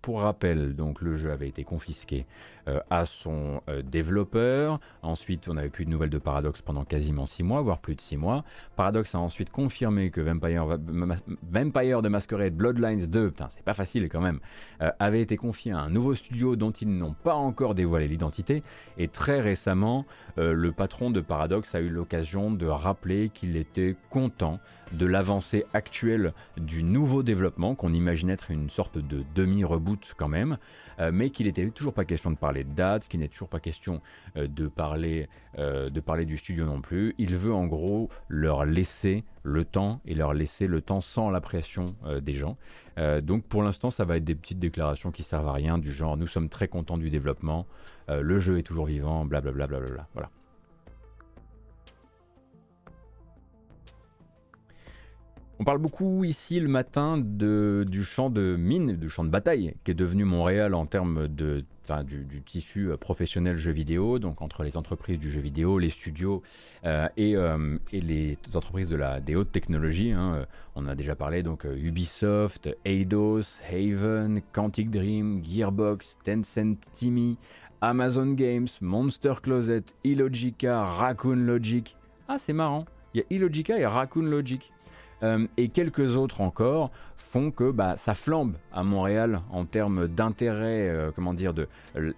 pour 0.03 0.21
rappel, 0.21 0.77
donc 0.77 1.01
le 1.01 1.17
jeu 1.17 1.33
avait 1.33 1.49
été 1.49 1.65
confisqué 1.65 2.27
euh, 2.69 2.79
à 2.91 3.07
son 3.07 3.61
développeur. 3.85 4.79
Ensuite, 5.03 5.49
on 5.49 5.55
n'avait 5.55 5.69
plus 5.69 5.85
de 5.85 5.91
nouvelles 5.91 6.11
de 6.11 6.19
Paradox 6.19 6.63
pendant 6.63 6.85
quasiment 6.85 7.27
6 7.27 7.43
mois, 7.43 7.61
voire 7.61 7.79
plus 7.79 7.97
de 7.97 8.01
6 8.01 8.17
mois. 8.19 8.45
Paradox 8.77 9.15
a 9.17 9.19
ensuite 9.19 9.51
confirmé 9.51 10.11
que 10.11 10.21
Vampire, 10.21 10.79
Vampire 11.51 12.03
de 12.03 12.09
Masquerade 12.09 12.55
Bloodlines 12.55 13.07
2, 13.07 13.31
putain, 13.31 13.49
c'est 13.51 13.65
pas 13.65 13.75
facile 13.75 14.09
quand 14.09 14.21
même, 14.21 14.39
avait 14.79 15.21
été 15.21 15.37
confié 15.37 15.73
à 15.73 15.79
un 15.79 15.91
nouveau 15.91 16.15
studio 16.15 16.55
dont 16.55 16.71
ils 16.71 16.97
n'ont 16.97 17.15
pas 17.15 17.35
encore 17.35 17.75
dévoilé 17.75 18.07
l'identité. 18.07 18.63
Et 18.97 19.09
très 19.09 19.41
récemment, 19.41 20.07
le 20.37 20.71
patron 20.73 21.11
de 21.11 21.21
Paradox 21.21 21.75
a 21.75 21.81
eu 21.81 21.89
l'occasion 21.89 22.51
de 22.51 22.67
rappeler 22.67 23.31
qu'il 23.31 23.57
était 23.57 23.97
content 24.11 24.61
de 24.93 25.07
l'avancée 25.07 25.67
actuelle 25.75 26.33
du 26.57 26.83
nouveau 26.83 27.23
développement, 27.23 27.75
qu'on 27.75 27.93
imagine 27.93 28.31
être 28.31 28.51
une 28.51 28.71
sorte 28.71 28.99
de 28.99 29.23
demi-reboot 29.49 30.15
quand 30.17 30.29
même, 30.29 30.59
euh, 31.01 31.11
mais 31.13 31.31
qu'il 31.31 31.47
n'était 31.47 31.67
toujours 31.71 31.95
pas 31.95 32.05
question 32.05 32.31
de 32.31 32.37
parler 32.37 32.65
de 32.65 32.73
date, 32.73 33.09
qu'il 33.09 33.21
n'est 33.21 33.29
toujours 33.29 33.49
pas 33.49 33.61
question 33.61 34.01
euh, 34.37 34.47
de, 34.47 34.67
parler, 34.69 35.29
euh, 35.59 35.91
de 35.91 36.01
parler 36.01 36.25
du 36.25 36.37
studio 36.37 36.65
non 36.65 36.81
plus. 36.81 37.15
Il 37.19 37.37
veut 37.37 37.53
en 37.53 37.67
gros 37.67 38.09
leur 38.29 38.65
laisser 38.65 39.25
le 39.43 39.65
temps 39.65 40.01
et 40.05 40.15
leur 40.15 40.35
laisser 40.35 40.67
le 40.67 40.81
temps 40.81 41.01
sans 41.01 41.31
la 41.31 41.41
pression 41.41 41.87
des 42.21 42.35
gens. 42.35 42.59
donc 43.23 43.45
pour 43.45 43.63
l'instant, 43.63 43.91
ça 43.91 44.05
va 44.05 44.19
être 44.19 44.25
des 44.25 44.35
petites 44.35 44.59
déclarations 44.59 45.11
qui 45.11 45.23
servent 45.23 45.49
à 45.49 45.53
rien, 45.53 45.79
du 45.79 45.91
genre 45.91 46.19
nous 46.19 46.27
sommes 46.27 46.51
très 46.51 46.69
contents 46.69 46.99
du 46.99 47.09
développement, 47.09 47.67
le 48.09 48.39
jeu 48.39 48.59
est 48.59 48.63
toujours 48.63 48.87
vivant, 48.87 49.25
blablabla. 49.25 49.67
Bla, 49.67 49.79
bla, 49.79 49.91
bla, 49.91 50.09
voilà. 50.13 50.31
On 55.61 55.65
parle 55.65 55.79
beaucoup 55.79 56.23
ici 56.23 56.61
le 56.61 56.69
matin 56.69 57.19
de, 57.19 57.85
du 57.89 58.05
champ 58.05 58.31
de 58.31 58.55
mine, 58.57 58.93
du 58.93 59.09
champ 59.09 59.25
de 59.25 59.29
bataille 59.29 59.75
qui 59.83 59.91
est 59.91 59.95
devenu 59.95 60.25
Montréal 60.25 60.73
en 60.73 60.87
termes 60.87 61.27
de, 61.27 61.65
du, 62.05 62.43
tissu 62.43 62.91
euh, 62.91 62.97
professionnel 62.97 63.57
jeu 63.57 63.73
vidéo, 63.73 64.21
donc 64.21 64.41
entre 64.41 64.63
les 64.63 64.77
entreprises 64.77 65.19
du 65.19 65.29
jeu 65.29 65.41
vidéo, 65.41 65.81
les 65.81 65.89
studios 65.89 66.45
euh, 66.85 67.09
et, 67.17 67.35
euh, 67.35 67.77
et, 67.93 68.01
les 68.01 68.39
entreprises 68.55 68.89
de 68.89 68.95
la, 68.95 69.19
des 69.19 69.35
hautes 69.35 69.51
technologies. 69.51 70.13
Hein. 70.13 70.47
On 70.77 70.87
a 70.87 70.95
déjà 70.95 71.17
parlé, 71.17 71.43
donc 71.43 71.65
Ubisoft, 71.65 72.69
Eidos, 72.85 73.61
Haven, 73.69 74.43
Quantic 74.53 74.91
Dream, 74.91 75.43
Gearbox, 75.45 76.19
Tencent, 76.23 76.79
Timmy, 76.93 77.37
Amazon 77.81 78.35
Games, 78.35 78.69
Monster 78.81 79.35
Closet, 79.43 79.83
Illogica, 80.05 80.85
Raccoon 80.85 81.35
Logic. 81.35 81.97
Ah, 82.29 82.39
c'est 82.39 82.53
marrant. 82.53 82.85
Il 83.13 83.19
y 83.19 83.23
a 83.23 83.27
Illogica 83.31 83.77
et 83.77 83.87
Raccoon 83.87 84.23
Logic. 84.23 84.71
Euh, 85.23 85.47
et 85.57 85.69
quelques 85.69 86.17
autres 86.17 86.41
encore 86.41 86.91
font 87.17 87.51
que 87.51 87.71
bah, 87.71 87.97
ça 87.97 88.15
flambe 88.15 88.55
à 88.73 88.83
Montréal 88.83 89.43
en 89.51 89.65
termes 89.65 90.09
d'intérêt, 90.09 90.89
euh, 90.89 91.11
comment 91.15 91.35
dire, 91.35 91.53
de 91.53 91.69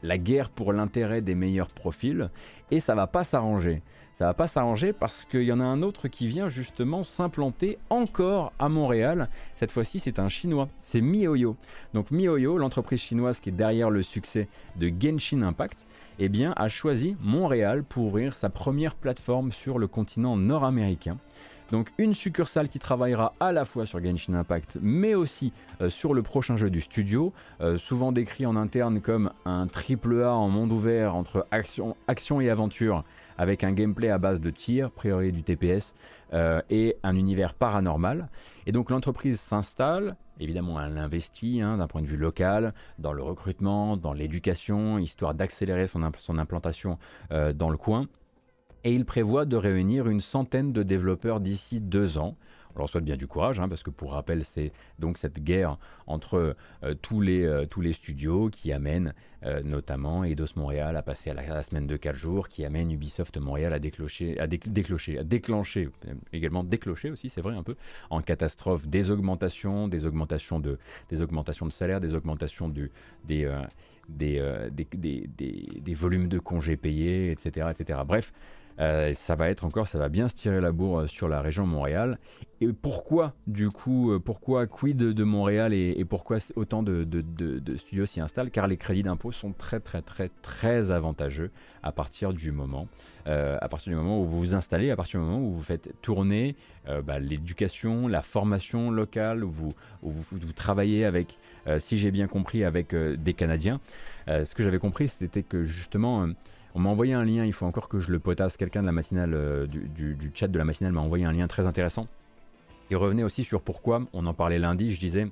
la 0.03 0.19
guerre 0.19 0.51
pour 0.51 0.73
l'intérêt 0.73 1.21
des 1.21 1.35
meilleurs 1.35 1.69
profils, 1.69 2.31
et 2.71 2.81
ça 2.81 2.95
va 2.95 3.07
pas 3.07 3.25
s'arranger. 3.25 3.83
Ça 4.21 4.27
va 4.27 4.35
pas 4.35 4.49
s'arranger 4.49 4.93
parce 4.93 5.25
qu'il 5.25 5.45
y 5.45 5.53
en 5.53 5.61
a 5.61 5.65
un 5.65 5.81
autre 5.81 6.07
qui 6.07 6.29
vient 6.29 6.51
justement 6.51 7.05
s'implanter 7.05 7.79
encore 7.89 8.53
à 8.59 8.69
Montréal. 8.69 9.31
Cette 9.55 9.73
fois-ci, 9.73 9.99
c'est 9.99 10.19
un 10.19 10.29
chinois, 10.29 10.69
c'est 10.79 11.01
MiHoYo. 11.01 11.57
Donc 11.95 12.11
MiHoYo, 12.11 12.59
l'entreprise 12.59 13.01
chinoise 13.01 13.41
qui 13.41 13.49
est 13.49 13.53
derrière 13.53 13.89
le 13.89 14.03
succès 14.03 14.47
de 14.77 14.93
Genshin 15.01 15.41
Impact, 15.41 15.87
eh 16.19 16.31
a 16.55 16.69
choisi 16.69 17.17
Montréal 17.23 17.83
pour 17.83 18.05
ouvrir 18.05 18.37
sa 18.37 18.51
première 18.51 18.95
plateforme 18.95 19.53
sur 19.53 19.79
le 19.79 19.87
continent 19.87 20.37
nord-américain. 20.37 21.17
Donc 21.71 21.93
une 21.99 22.15
succursale 22.15 22.69
qui 22.69 22.79
travaillera 22.79 23.35
à 23.39 23.53
la 23.53 23.65
fois 23.65 23.87
sur 23.87 24.03
Genshin 24.03 24.35
Impact 24.35 24.79
mais 24.81 25.15
aussi 25.15 25.53
euh, 25.81 25.89
sur 25.89 26.15
le 26.15 26.23
prochain 26.23 26.57
jeu 26.57 26.69
du 26.69 26.81
studio, 26.81 27.33
euh, 27.61 27.79
souvent 27.79 28.13
décrit 28.13 28.45
en 28.45 28.57
interne 28.57 29.01
comme 29.01 29.31
un 29.45 29.67
triple 29.67 30.23
A 30.23 30.35
en 30.35 30.49
monde 30.49 30.73
ouvert 30.73 31.15
entre 31.15 31.47
action, 31.51 32.41
et 32.41 32.51
aventure 32.51 33.05
avec 33.39 33.65
un 33.65 33.73
gameplay 33.73 34.11
à 34.11 34.19
base 34.19 34.41
de 34.41 34.51
tir, 34.51 34.91
priori 34.91 35.33
du 35.33 35.43
TPS, 35.43 35.95
euh, 36.33 36.61
et 36.71 36.97
un 37.03 37.17
univers 37.17 37.55
paranormal. 37.55 38.29
Et 38.67 38.73
donc 38.73 38.91
l'entreprise 38.91 39.41
s'installe, 39.41 40.17
évidemment 40.41 40.81
elle 40.83 40.99
investit 40.99 41.61
hein, 41.61 41.79
d'un 41.79 41.87
point 41.87 42.03
de 42.03 42.07
vue 42.07 42.17
local, 42.17 42.75
dans 42.99 43.13
le 43.13 43.23
recrutement, 43.23 43.97
dans 43.97 44.13
l'éducation, 44.13 44.99
histoire 44.99 45.35
d'accélérer 45.35 45.87
son, 45.87 46.03
implantation 46.03 46.99
dans 47.31 47.71
le 47.71 47.77
coin 47.77 48.07
et 48.85 48.95
il 48.95 49.05
prévoit 49.05 49.45
de 49.45 49.57
réunir 49.57 50.09
une 50.09 50.21
centaine 50.21 50.73
de 50.73 50.83
développeurs 50.83 51.41
d'ici 51.41 51.81
deux 51.81 52.19
ans. 52.19 52.37
On 52.75 52.79
leur 52.79 52.89
souhaite 52.89 53.05
bien 53.05 53.17
du 53.17 53.27
courage, 53.27 53.59
hein, 53.59 53.69
parce 53.69 53.83
que 53.83 53.91
pour 53.91 54.13
rappel, 54.13 54.45
c'est 54.45 54.73
donc 54.99 55.19
cette 55.19 55.43
guerre 55.43 55.77
entre 56.07 56.57
euh, 56.85 56.95
tous, 57.03 57.21
les, 57.21 57.45
euh, 57.45 57.67
tous 57.67 57.81
les 57.81 57.93
studios 57.93 58.49
qui 58.49 58.73
amène 58.73 59.13
euh, 59.45 59.61
notamment 59.63 60.25
Eidos 60.25 60.55
Montréal 60.57 60.97
à 60.97 61.03
passer 61.03 61.31
à 61.31 61.35
la, 61.35 61.63
semaine 61.63 61.87
de 61.87 61.97
4 61.97 62.15
jours, 62.15 62.49
qui 62.49 62.65
amène 62.65 62.93
Ubisoft 62.93 63.39
Montréal 63.39 63.73
à 63.73 63.79
déclencher, 63.79 64.39
à, 64.39 64.47
déclencher, 64.47 65.19
à 65.19 65.25
déclencher, 65.25 65.89
également 66.33 66.63
déclencher 66.63 67.11
aussi, 67.11 67.29
c'est 67.29 67.41
vrai 67.41 67.57
un 67.57 67.63
peu, 67.63 67.75
en 68.09 68.23
catastrophe 68.23 68.87
des 68.87 69.11
augmentations, 69.11 69.89
des 69.89 70.05
augmentations 70.05 70.61
de, 70.61 70.79
des 71.09 71.21
augmentations 71.23 71.67
de 71.67 71.73
salaire, 71.73 72.01
des 72.01 72.15
augmentations 72.15 72.69
du, 72.69 72.93
des, 73.25 73.51
des, 74.09 74.69
des, 74.71 75.29
des, 75.29 75.95
volumes 75.95 76.29
de 76.29 76.39
congés 76.39 76.77
payés, 76.77 77.31
etc. 77.31 77.69
etc. 77.71 78.01
Bref, 78.07 78.33
Euh, 78.81 79.13
ça 79.15 79.35
va 79.35 79.51
être 79.51 79.65
encore, 79.65 79.89
ça 79.89 79.99
va 79.99 80.09
bien 80.09 80.29
se 80.29 80.35
tirer 80.35 80.61
la 80.61 80.73
bourre 80.73 81.09
sur 81.09 81.29
la 81.29 81.41
région 81.41 81.67
Montréal. 81.67 82.19
Et 82.63 82.69
pourquoi, 82.73 83.35
du 83.47 83.71
coup, 83.71 84.13
pourquoi 84.25 84.67
quid 84.67 84.97
de 84.97 85.25
Montréal 85.25 85.73
et, 85.73 86.05
pourquoi 86.05 86.39
autant 86.57 86.83
de, 86.83 87.07
studios 87.79 88.07
s'y 88.07 88.21
installent? 88.21 88.51
Car 88.51 88.67
les 88.67 88.77
crédits 88.77 89.03
d'impôt 89.03 89.33
sont 89.33 89.53
très 89.53 89.81
très 89.81 90.03
très 90.03 90.31
très 90.43 90.91
avantageux 90.91 91.51
à 91.83 91.93
partir 91.93 92.35
du 92.35 92.53
moment 92.53 92.87
euh, 93.27 93.59
à 93.61 93.69
partir 93.69 93.91
du 93.91 93.97
moment 93.97 94.21
où 94.21 94.25
vous 94.25 94.39
vous 94.39 94.55
installez, 94.55 94.91
à 94.91 94.97
partir 94.97 95.21
du 95.21 95.27
moment 95.27 95.41
où 95.41 95.53
vous 95.53 95.63
faites 95.63 95.93
tourner 96.01 96.57
euh, 96.89 97.03
bah, 97.03 97.19
l'éducation, 97.19 98.09
la 98.09 98.23
formation 98.23 98.91
locale, 98.91 99.45
où 99.45 99.51
vous, 99.51 99.75
vous, 100.03 100.53
travaillez 100.53 101.05
avec, 101.05 101.39
euh, 101.67 101.79
si 101.79 101.99
j'ai 101.99 102.11
bien 102.11 102.27
compris, 102.29 102.65
avec 102.65 102.95
des 102.95 103.35
Canadiens. 103.35 103.81
ce 104.27 104.55
que 104.55 104.63
j'avais 104.63 104.79
compris, 104.79 105.09
c'était 105.09 105.43
que 105.43 105.65
justement, 105.65 106.29
on 106.75 106.81
m'a 106.81 106.91
envoyé 106.91 107.15
un 107.15 107.25
lien, 107.25 107.45
il 107.45 107.53
faut 107.53 107.67
encore 107.67 107.89
que 107.89 108.01
je 108.01 108.13
le 108.13 108.19
potasse, 108.19 108.57
quelqu'un 108.57 108.83
de 108.83 108.87
la 108.87 108.93
matinale, 108.93 109.67
du, 109.69 110.15
du, 110.15 110.31
chat 110.35 110.49
de 110.49 110.59
la 110.59 110.65
matinale 110.65 110.93
m'a 110.93 111.01
envoyé 111.01 111.25
un 111.25 111.33
lien 111.33 111.47
très 111.47 111.67
intéressant. 111.67 112.07
Il 112.91 112.97
revenait 112.97 113.23
aussi 113.23 113.45
sur 113.45 113.63
pourquoi, 113.63 114.03
on 114.13 114.27
en 114.27 114.35
parlait 114.35 114.59
lundi, 114.59 114.93
je 114.93 115.01
disais, 115.01 115.25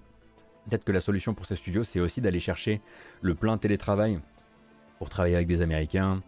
peut-être 0.68 0.84
que 0.84 0.92
la 0.92 1.00
solution 1.00 1.34
pour 1.34 1.46
ces 1.46 1.56
studios, 1.56 1.84
c'est 1.84 2.00
aussi 2.00 2.20
d'aller 2.20 2.40
chercher 2.40 2.80
le 3.20 3.34
plein 3.34 3.58
télétravail 3.58 4.20
pour 4.98 5.08
travailler 5.08 5.36
avec 5.36 5.48
des 5.48 5.62
Américains, 5.62 6.22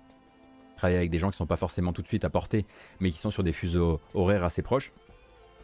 travailler 0.76 0.98
avec 0.98 1.10
des 1.10 1.18
gens 1.18 1.28
qui 1.28 1.34
ne 1.34 1.38
sont 1.38 1.46
pas 1.46 1.56
forcément 1.56 1.92
tout 1.92 2.02
de 2.02 2.06
suite 2.06 2.24
à 2.24 2.30
portée, 2.30 2.64
mais 3.00 3.10
qui 3.10 3.18
sont 3.18 3.30
sur 3.30 3.42
des 3.42 3.52
fuseaux 3.52 4.00
horaires 4.14 4.44
assez 4.44 4.62
proches. 4.62 4.92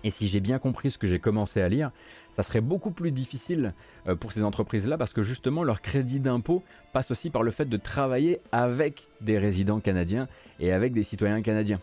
Et 0.06 0.10
si 0.10 0.28
j'ai 0.28 0.38
bien 0.38 0.60
compris 0.60 0.92
ce 0.92 0.98
que 0.98 1.08
j'ai 1.08 1.18
commencé 1.18 1.60
à 1.60 1.68
lire, 1.68 1.90
ça 2.32 2.44
serait 2.44 2.60
beaucoup 2.60 2.92
plus 2.92 3.10
difficile 3.10 3.74
euh, 4.06 4.14
pour 4.14 4.30
ces 4.30 4.44
entreprises-là 4.44 4.96
parce 4.96 5.12
que 5.12 5.24
justement 5.24 5.64
leur 5.64 5.82
crédit 5.82 6.20
d'impôt 6.20 6.62
passe 6.92 7.10
aussi 7.10 7.28
par 7.28 7.42
le 7.42 7.50
fait 7.50 7.64
de 7.64 7.76
travailler 7.76 8.40
avec 8.52 9.08
des 9.20 9.36
résidents 9.36 9.80
canadiens 9.80 10.28
et 10.60 10.70
avec 10.70 10.92
des 10.92 11.02
citoyens 11.02 11.42
canadiens. 11.42 11.80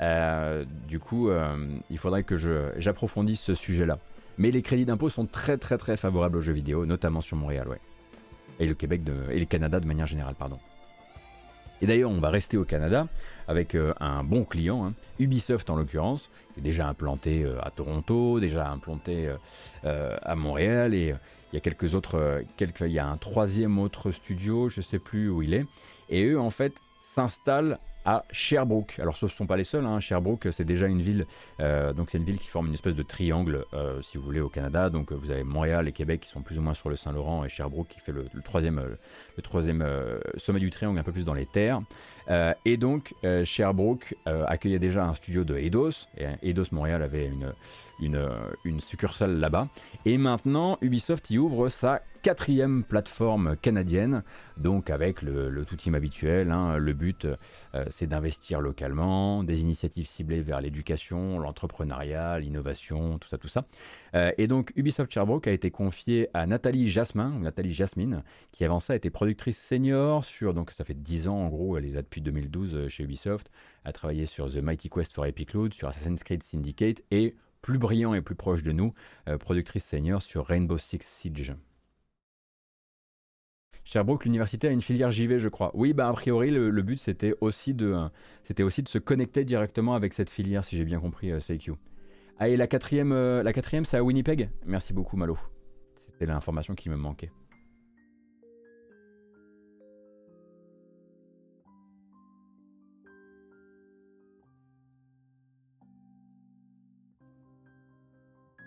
Euh, 0.00 0.64
du 0.88 0.98
coup, 0.98 1.28
euh, 1.28 1.68
il 1.90 1.98
faudrait 1.98 2.22
que 2.22 2.36
j'approfondisse 2.78 3.42
ce 3.42 3.54
sujet-là. 3.54 3.98
Mais 4.38 4.50
les 4.50 4.62
crédits 4.62 4.86
d'impôt 4.86 5.10
sont 5.10 5.26
très 5.26 5.58
très 5.58 5.76
très 5.76 5.98
favorables 5.98 6.38
aux 6.38 6.42
jeux 6.42 6.54
vidéo, 6.54 6.86
notamment 6.86 7.20
sur 7.20 7.36
Montréal, 7.36 7.68
ouais. 7.68 7.80
Et 8.58 8.66
le 8.66 8.72
Québec 8.72 9.02
et 9.30 9.38
le 9.38 9.44
Canada 9.44 9.80
de 9.80 9.86
manière 9.86 10.06
générale, 10.06 10.34
pardon. 10.34 10.58
Et 11.86 11.88
d'ailleurs, 11.88 12.10
on 12.10 12.18
va 12.18 12.30
rester 12.30 12.56
au 12.56 12.64
Canada 12.64 13.06
avec 13.46 13.76
euh, 13.76 13.94
un 14.00 14.24
bon 14.24 14.42
client, 14.42 14.84
hein, 14.84 14.94
Ubisoft 15.20 15.70
en 15.70 15.76
l'occurrence, 15.76 16.30
est 16.58 16.60
déjà 16.60 16.88
implanté 16.88 17.44
euh, 17.44 17.60
à 17.62 17.70
Toronto, 17.70 18.40
déjà 18.40 18.68
implanté 18.68 19.32
euh, 19.84 20.16
à 20.20 20.34
Montréal, 20.34 20.94
et 20.94 21.14
il 21.52 21.54
y 21.54 21.56
a 21.56 21.60
quelques 21.60 21.94
autres, 21.94 22.42
il 22.60 22.88
y 22.88 22.98
a 22.98 23.06
un 23.06 23.16
troisième 23.18 23.78
autre 23.78 24.10
studio, 24.10 24.68
je 24.68 24.80
ne 24.80 24.82
sais 24.82 24.98
plus 24.98 25.30
où 25.30 25.42
il 25.42 25.54
est, 25.54 25.64
et 26.10 26.24
eux 26.24 26.40
en 26.40 26.50
fait 26.50 26.72
s'installent 27.02 27.78
à 28.06 28.24
Sherbrooke. 28.30 28.98
Alors 29.00 29.16
ce 29.16 29.26
ne 29.26 29.30
sont 29.30 29.46
pas 29.46 29.56
les 29.56 29.64
seuls, 29.64 29.84
hein. 29.84 29.98
Sherbrooke 30.00 30.48
c'est 30.52 30.64
déjà 30.64 30.86
une 30.86 31.02
ville, 31.02 31.26
euh, 31.60 31.92
donc 31.92 32.08
c'est 32.10 32.18
une 32.18 32.24
ville 32.24 32.38
qui 32.38 32.48
forme 32.48 32.68
une 32.68 32.74
espèce 32.74 32.94
de 32.94 33.02
triangle 33.02 33.66
euh, 33.74 34.00
si 34.00 34.16
vous 34.16 34.22
voulez 34.22 34.40
au 34.40 34.48
Canada. 34.48 34.88
Donc 34.88 35.12
vous 35.12 35.30
avez 35.30 35.42
Montréal 35.42 35.88
et 35.88 35.92
Québec 35.92 36.20
qui 36.22 36.30
sont 36.30 36.40
plus 36.40 36.56
ou 36.58 36.62
moins 36.62 36.74
sur 36.74 36.88
le 36.88 36.96
Saint-Laurent 36.96 37.44
et 37.44 37.48
Sherbrooke 37.48 37.88
qui 37.88 37.98
fait 38.00 38.12
le, 38.12 38.26
troisième, 38.42 38.78
euh, 39.82 40.18
sommet 40.36 40.60
du 40.60 40.70
triangle 40.70 40.98
un 40.98 41.02
peu 41.02 41.12
plus 41.12 41.24
dans 41.24 41.34
les 41.34 41.46
terres. 41.46 41.80
Et 42.64 42.76
donc 42.76 43.14
Sherbrooke 43.44 44.14
accueillait 44.24 44.78
déjà 44.78 45.04
un 45.04 45.14
studio 45.14 45.44
de 45.44 45.56
Eidos, 45.56 46.06
et 46.16 46.26
Eidos 46.42 46.64
Montréal 46.72 47.02
avait 47.02 47.30
une, 48.00 48.80
succursale 48.80 49.38
là-bas. 49.38 49.68
Et 50.04 50.18
maintenant 50.18 50.78
Ubisoft 50.80 51.30
y 51.30 51.38
ouvre 51.38 51.68
sa 51.68 52.02
quatrième 52.26 52.82
plateforme 52.82 53.54
canadienne, 53.56 54.24
donc 54.56 54.90
avec 54.90 55.22
le, 55.22 55.64
tout 55.64 55.76
team 55.76 55.94
habituel. 55.94 56.50
Hein. 56.50 56.76
le 56.76 56.92
but, 56.92 57.24
euh, 57.24 57.84
c'est 57.88 58.08
d'investir 58.08 58.60
localement, 58.60 59.44
des 59.44 59.60
initiatives 59.60 60.08
ciblées 60.08 60.42
vers 60.42 60.60
l'éducation, 60.60 61.38
l'entrepreneuriat, 61.38 62.40
l'innovation, 62.40 63.18
tout 63.20 63.28
ça, 63.28 63.38
tout 63.38 63.46
ça. 63.46 63.64
Euh, 64.16 64.32
et 64.38 64.48
donc 64.48 64.72
Ubisoft 64.74 65.12
Sherbrooke 65.12 65.46
a 65.46 65.52
été 65.52 65.70
confié 65.70 66.28
à 66.34 66.46
Nathalie 66.46 66.88
Jasmin, 66.90 67.30
Nathalie 67.38 67.72
Jasmine, 67.72 68.24
qui 68.50 68.64
avant 68.64 68.80
ça 68.80 68.96
été 68.96 69.08
productrice 69.08 69.62
senior 69.62 70.24
sur, 70.24 70.52
donc 70.52 70.72
ça 70.72 70.82
fait 70.82 71.00
10 71.00 71.28
ans 71.28 71.36
en 71.36 71.48
gros, 71.48 71.78
elle 71.78 71.84
est 71.84 71.92
là 71.92 72.02
depuis 72.02 72.15
2012 72.20 72.74
euh, 72.74 72.88
chez 72.88 73.04
Ubisoft, 73.04 73.50
a 73.84 73.92
travaillé 73.92 74.26
sur 74.26 74.52
The 74.52 74.56
Mighty 74.56 74.88
Quest 74.88 75.14
for 75.14 75.26
Epic 75.26 75.52
Loot, 75.52 75.74
sur 75.74 75.88
Assassin's 75.88 76.22
Creed 76.22 76.42
Syndicate 76.42 77.02
et 77.10 77.34
plus 77.62 77.78
brillant 77.78 78.14
et 78.14 78.22
plus 78.22 78.36
proche 78.36 78.62
de 78.62 78.70
nous, 78.70 78.94
productrice 79.40 79.84
senior 79.84 80.22
sur 80.22 80.46
Rainbow 80.46 80.78
Six 80.78 81.00
Siege. 81.02 81.56
Sherbrooke, 83.86 84.24
l'université 84.24 84.66
a 84.66 84.72
une 84.72 84.82
filière 84.82 85.12
JV, 85.12 85.38
je 85.38 85.48
crois. 85.48 85.70
Oui, 85.72 85.92
bah 85.92 86.08
a 86.08 86.12
priori, 86.12 86.50
le, 86.50 86.82
but 86.82 86.98
c'était 86.98 87.34
aussi, 87.40 87.72
de, 87.72 87.96
c'était 88.42 88.64
aussi 88.64 88.82
de 88.82 88.88
se 88.88 88.98
connecter 88.98 89.44
directement 89.44 89.94
avec 89.94 90.12
cette 90.12 90.28
filière, 90.28 90.64
si 90.64 90.76
j'ai 90.76 90.84
bien 90.84 90.98
compris, 90.98 91.30
euh, 91.30 91.38
CQ. 91.38 91.74
Ah, 92.40 92.48
et 92.48 92.56
la 92.56 92.66
quatrième, 92.66 93.12
euh, 93.12 93.44
la 93.44 93.52
quatrième 93.52 93.84
c'est 93.84 93.96
à 93.96 94.02
Winnipeg? 94.02 94.50
Merci 94.66 94.92
beaucoup, 94.92 95.16
Malo. 95.16 95.38
C'était 96.10 96.26
l'information 96.26 96.74
qui 96.74 96.90
me 96.90 96.96
manquait. 96.96 97.30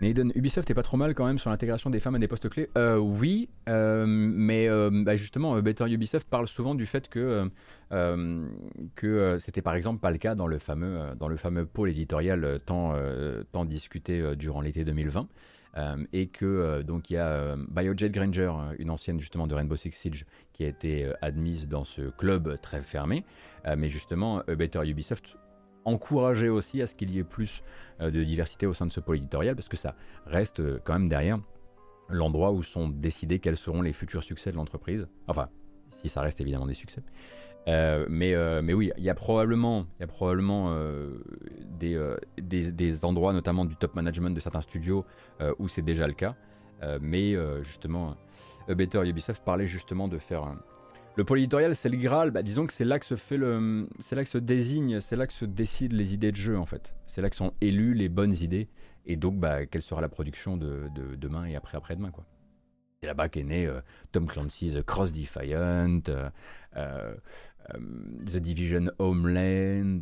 Naden, 0.01 0.31
Ubisoft 0.35 0.69
est 0.69 0.73
pas 0.73 0.83
trop 0.83 0.97
mal 0.97 1.13
quand 1.13 1.25
même 1.25 1.39
sur 1.39 1.49
l'intégration 1.49 1.89
des 1.89 1.99
femmes 1.99 2.15
à 2.15 2.19
des 2.19 2.27
postes 2.27 2.49
clés. 2.49 2.69
Euh, 2.77 2.97
oui, 2.97 3.49
euh, 3.67 4.05
mais 4.07 4.69
euh, 4.69 4.89
bah, 4.91 5.15
justement, 5.15 5.59
Better 5.61 5.91
Ubisoft 5.91 6.29
parle 6.29 6.47
souvent 6.47 6.73
du 6.73 6.85
fait 6.85 7.09
que, 7.09 7.49
que 8.95 9.37
c'était 9.39 9.61
par 9.61 9.75
exemple 9.75 9.99
pas 9.99 10.11
le 10.11 10.17
cas 10.17 10.35
dans 10.35 10.47
le 10.47 10.59
fameux, 10.59 10.99
dans 11.17 11.27
le 11.27 11.37
fameux 11.37 11.65
pôle 11.65 11.89
éditorial 11.89 12.59
tant, 12.65 12.93
tant 13.51 13.65
discuté 13.65 14.35
durant 14.35 14.61
l'été 14.61 14.85
2020. 14.85 15.27
et 16.13 16.27
que 16.27 16.81
donc 16.83 17.09
il 17.09 17.15
y 17.15 17.17
a 17.17 17.55
BioJet 17.69 18.09
Granger, 18.09 18.51
une 18.77 18.91
ancienne 18.91 19.19
justement 19.19 19.47
de 19.47 19.55
Rainbow 19.55 19.75
Six 19.75 19.91
Siege, 19.91 20.25
qui 20.53 20.63
a 20.63 20.67
été 20.67 21.11
admise 21.21 21.67
dans 21.67 21.83
ce 21.83 22.03
club 22.09 22.59
très 22.61 22.81
fermé. 22.83 23.25
mais 23.75 23.89
justement, 23.89 24.43
Better 24.47 24.87
Ubisoft 24.87 25.38
encourager 25.85 26.49
aussi 26.49 26.81
à 26.81 26.87
ce 26.87 26.95
qu'il 26.95 27.11
y 27.11 27.19
ait 27.19 27.23
plus 27.23 27.63
euh, 28.01 28.11
de 28.11 28.23
diversité 28.23 28.65
au 28.65 28.73
sein 28.73 28.85
de 28.85 28.91
ce 28.91 28.99
pôle 28.99 29.17
éditorial, 29.17 29.55
parce 29.55 29.67
que 29.67 29.77
ça 29.77 29.95
reste 30.25 30.59
euh, 30.59 30.79
quand 30.83 30.93
même 30.93 31.09
derrière 31.09 31.39
l'endroit 32.09 32.51
où 32.51 32.63
sont 32.63 32.89
décidés 32.89 33.39
quels 33.39 33.57
seront 33.57 33.81
les 33.81 33.93
futurs 33.93 34.23
succès 34.23 34.51
de 34.51 34.57
l'entreprise. 34.57 35.07
Enfin, 35.27 35.49
si 35.93 36.09
ça 36.09 36.21
reste 36.21 36.41
évidemment 36.41 36.65
des 36.65 36.73
succès. 36.73 37.03
Euh, 37.67 38.05
mais, 38.09 38.73
oui, 38.73 38.91
il 38.97 39.03
y 39.03 39.09
a 39.09 39.15
probablement, 39.15 39.85
probablement 40.07 40.75
des, 41.77 42.15
des, 42.39 43.05
endroits, 43.05 43.31
notamment 43.31 43.63
du 43.63 43.75
top 43.75 43.93
management 43.93 44.31
de 44.31 44.39
certains 44.39 44.61
studios, 44.61 45.05
où 45.59 45.67
c'est 45.67 45.83
déjà 45.83 46.07
le 46.07 46.13
cas. 46.13 46.35
mais 46.99 47.35
justement, 47.61 48.15
Better 48.67 49.07
Ubisoft 49.07 49.43
parlait 49.43 49.67
justement 49.67 50.07
de 50.07 50.17
faire 50.17 50.55
le 51.19 51.25
pôle 51.25 51.39
éditorial, 51.39 51.75
c'est 51.75 51.89
le 51.89 51.97
Graal. 51.97 52.31
Bah, 52.31 52.43
disons 52.43 52.65
que 52.65 52.71
c'est 52.71 52.85
là 52.85 52.97
que 52.97 53.05
se 53.05 53.17
fait 53.17 53.35
le, 53.35 53.89
c'est 53.99 54.15
là 54.15 54.23
que 54.23 54.29
se 54.29 54.37
désigne, 54.37 55.01
c'est 55.01 55.17
là 55.17 55.27
que 55.27 55.33
se 55.33 55.43
décident 55.43 55.97
les 55.97 56.13
idées 56.13 56.31
de 56.31 56.37
jeu 56.37 56.57
en 56.57 56.65
fait. 56.65 56.95
C'est 57.07 57.21
là 57.21 57.29
que 57.29 57.35
sont 57.35 57.53
élues 57.59 57.93
les 57.93 58.07
bonnes 58.07 58.35
idées 58.41 58.69
et 59.05 59.17
donc 59.17 59.37
bah, 59.37 59.65
quelle 59.65 59.81
sera 59.81 59.99
la 59.99 60.07
production 60.07 60.55
de, 60.55 60.89
demain 61.17 61.45
et 61.45 61.57
après 61.57 61.77
après 61.77 61.97
demain 61.97 62.11
quoi. 62.11 62.23
C'est 63.01 63.07
là-bas 63.07 63.27
qu'est 63.27 63.43
né 63.43 63.65
euh, 63.65 63.81
Tom 64.13 64.27
Clancy's 64.27 64.77
Cross 64.85 65.11
Defiant, 65.11 65.99
euh, 66.07 66.29
euh, 66.77 67.13
The 68.25 68.37
Division 68.37 68.89
Homeland, 68.97 69.99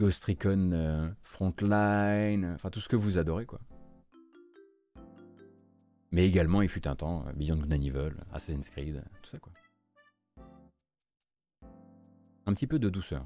Ghost 0.00 0.24
Recon 0.24 1.14
Frontline, 1.22 2.50
enfin 2.56 2.70
tout 2.70 2.80
ce 2.80 2.88
que 2.88 2.96
vous 2.96 3.18
adorez 3.18 3.46
quoi. 3.46 3.60
Mais 6.12 6.26
également, 6.26 6.60
il 6.60 6.68
fut 6.68 6.86
un 6.86 6.94
temps, 6.94 7.24
euh, 7.26 7.32
Beyond 7.32 7.56
Good 7.56 7.72
and 7.72 7.82
Evil, 7.82 8.12
Assassin's 8.32 8.68
Creed, 8.68 9.02
tout 9.22 9.30
ça 9.30 9.38
quoi. 9.38 9.52
Un 12.44 12.52
petit 12.54 12.66
peu 12.66 12.78
de 12.78 12.90
douceur. 12.90 13.24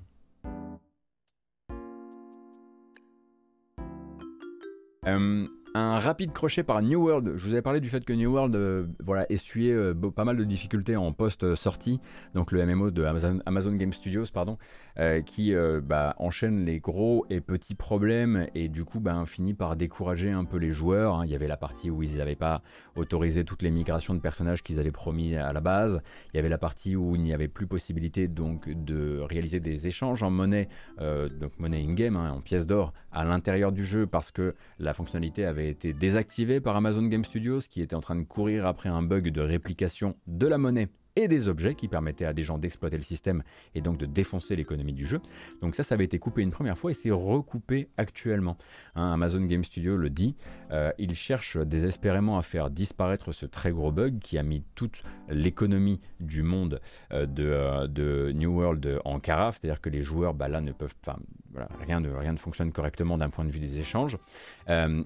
Euh, 5.06 5.46
un 5.76 5.98
rapide 5.98 6.32
crochet 6.32 6.62
par 6.62 6.80
New 6.80 7.04
World. 7.04 7.32
Je 7.36 7.46
vous 7.46 7.52
avais 7.52 7.62
parlé 7.62 7.80
du 7.80 7.90
fait 7.90 8.04
que 8.04 8.12
New 8.12 8.32
World 8.32 8.56
euh, 8.56 8.86
voilà, 9.04 9.26
essuyait 9.28 9.74
euh, 9.74 9.94
pas 9.94 10.24
mal 10.24 10.36
de 10.36 10.44
difficultés 10.44 10.96
en 10.96 11.12
post-sortie, 11.12 12.00
donc 12.34 12.50
le 12.50 12.64
MMO 12.64 12.90
de 12.90 13.04
Amazon, 13.04 13.72
Game 13.72 13.92
Studios, 13.92 14.24
pardon, 14.32 14.56
euh, 14.98 15.20
qui 15.20 15.54
bah, 15.82 16.14
enchaîne 16.18 16.64
les 16.64 16.80
gros 16.80 17.26
et 17.28 17.40
petits 17.40 17.74
problèmes 17.74 18.46
et 18.54 18.68
du 18.68 18.84
coup 18.84 19.00
bah, 19.00 19.22
finit 19.26 19.54
par 19.54 19.76
décourager 19.76 20.30
un 20.30 20.44
peu 20.44 20.56
les 20.56 20.72
joueurs. 20.72 21.16
Hein. 21.16 21.26
Il 21.26 21.30
y 21.30 21.34
avait 21.34 21.48
la 21.48 21.56
partie 21.56 21.90
où 21.90 22.02
ils 22.02 22.16
n'avaient 22.16 22.36
pas 22.36 22.62
autorisé 22.94 23.44
toutes 23.44 23.62
les 23.62 23.70
migrations 23.70 24.14
de 24.14 24.20
personnages 24.20 24.62
qu'ils 24.62 24.80
avaient 24.80 24.90
promis 24.90 25.36
à 25.36 25.52
la 25.52 25.60
base. 25.60 26.00
Il 26.32 26.36
y 26.36 26.38
avait 26.38 26.48
la 26.48 26.58
partie 26.58 26.96
où 26.96 27.16
il 27.16 27.22
n'y 27.22 27.34
avait 27.34 27.48
plus 27.48 27.66
possibilité 27.66 28.28
donc 28.28 28.68
de 28.68 29.20
réaliser 29.20 29.60
des 29.60 29.86
échanges 29.86 30.22
en 30.22 30.30
monnaie, 30.30 30.68
donc 30.98 31.58
monnaie 31.58 31.82
in-game, 31.82 32.16
hein, 32.16 32.30
en 32.30 32.40
pièces 32.40 32.66
d'or, 32.66 32.92
à 33.12 33.24
l'intérieur 33.24 33.72
du 33.72 33.84
jeu 33.84 34.06
parce 34.06 34.30
que 34.30 34.54
la 34.78 34.94
fonctionnalité 34.94 35.44
avait 35.44 35.65
été 35.68 35.92
désactivé 35.92 36.60
par 36.60 36.76
Amazon 36.76 37.06
Game 37.06 37.24
Studios 37.24 37.60
qui 37.70 37.82
était 37.82 37.94
en 37.94 38.00
train 38.00 38.16
de 38.16 38.24
courir 38.24 38.66
après 38.66 38.88
un 38.88 39.02
bug 39.02 39.28
de 39.28 39.40
réplication 39.40 40.16
de 40.26 40.46
la 40.46 40.58
monnaie 40.58 40.88
et 41.16 41.28
des 41.28 41.48
objets 41.48 41.74
qui 41.74 41.88
permettaient 41.88 42.24
à 42.24 42.32
des 42.32 42.44
gens 42.44 42.58
d'exploiter 42.58 42.96
le 42.96 43.02
système 43.02 43.42
et 43.74 43.80
donc 43.80 43.98
de 43.98 44.06
défoncer 44.06 44.54
l'économie 44.54 44.92
du 44.92 45.06
jeu. 45.06 45.20
Donc 45.62 45.74
ça, 45.74 45.82
ça 45.82 45.94
avait 45.94 46.04
été 46.04 46.18
coupé 46.18 46.42
une 46.42 46.50
première 46.50 46.78
fois 46.78 46.90
et 46.90 46.94
c'est 46.94 47.10
recoupé 47.10 47.88
actuellement. 47.96 48.56
Hein, 48.94 49.12
Amazon 49.12 49.40
Game 49.42 49.64
Studio 49.64 49.96
le 49.96 50.10
dit, 50.10 50.36
euh, 50.70 50.92
il 50.98 51.14
cherche 51.14 51.56
désespérément 51.56 52.38
à 52.38 52.42
faire 52.42 52.70
disparaître 52.70 53.32
ce 53.32 53.46
très 53.46 53.72
gros 53.72 53.92
bug 53.92 54.18
qui 54.18 54.38
a 54.38 54.42
mis 54.42 54.62
toute 54.74 55.02
l'économie 55.28 56.00
du 56.20 56.42
monde 56.42 56.80
euh, 57.12 57.26
de, 57.26 57.44
euh, 57.44 57.86
de, 57.86 58.32
New 58.34 58.54
World 58.54 59.00
en 59.04 59.18
carafe, 59.18 59.58
c'est-à-dire 59.60 59.80
que 59.80 59.90
les 59.90 60.02
joueurs 60.02 60.34
bah, 60.34 60.48
là 60.48 60.60
ne 60.60 60.72
peuvent, 60.72 60.94
voilà, 61.50 61.68
rien, 61.86 62.00
ne, 62.00 62.10
rien 62.10 62.32
ne 62.32 62.38
fonctionne 62.38 62.72
correctement 62.72 63.16
d'un 63.16 63.30
point 63.30 63.44
de 63.44 63.50
vue 63.50 63.60
des 63.60 63.78
échanges. 63.78 64.18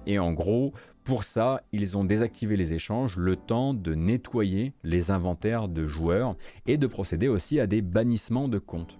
et 0.05 0.19
en 0.19 0.33
gros, 0.33 0.73
pour 1.03 1.23
ça, 1.23 1.63
ils 1.71 1.97
ont 1.97 2.03
désactivé 2.03 2.55
les 2.55 2.73
échanges 2.73 3.17
le 3.17 3.35
temps 3.35 3.73
de 3.73 3.95
nettoyer 3.95 4.73
les 4.83 5.11
inventaires 5.11 5.67
de 5.67 5.87
joueurs 5.87 6.35
et 6.67 6.77
de 6.77 6.87
procéder 6.87 7.27
aussi 7.27 7.59
à 7.59 7.67
des 7.67 7.81
bannissements 7.81 8.47
de 8.47 8.59
comptes. 8.59 8.97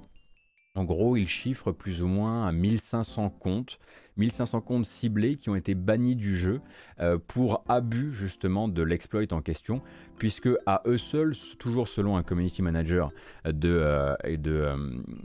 En 0.73 0.85
gros, 0.85 1.17
ils 1.17 1.27
chiffrent 1.27 1.73
plus 1.73 2.01
ou 2.01 2.07
moins 2.07 2.47
à 2.47 2.53
1500 2.53 3.29
comptes, 3.29 3.77
1500 4.15 4.61
comptes 4.61 4.85
ciblés 4.85 5.35
qui 5.35 5.49
ont 5.49 5.55
été 5.55 5.75
bannis 5.75 6.15
du 6.15 6.37
jeu 6.37 6.61
euh, 7.01 7.17
pour 7.17 7.65
abus 7.67 8.13
justement 8.13 8.69
de 8.69 8.81
l'exploit 8.81 9.33
en 9.33 9.41
question, 9.41 9.81
puisque 10.17 10.47
à 10.65 10.81
eux 10.85 10.97
seuls, 10.97 11.35
toujours 11.59 11.89
selon 11.89 12.15
un 12.15 12.23
community 12.23 12.61
manager 12.61 13.11
de, 13.43 13.67
euh, 13.69 14.15
euh, 14.25 14.77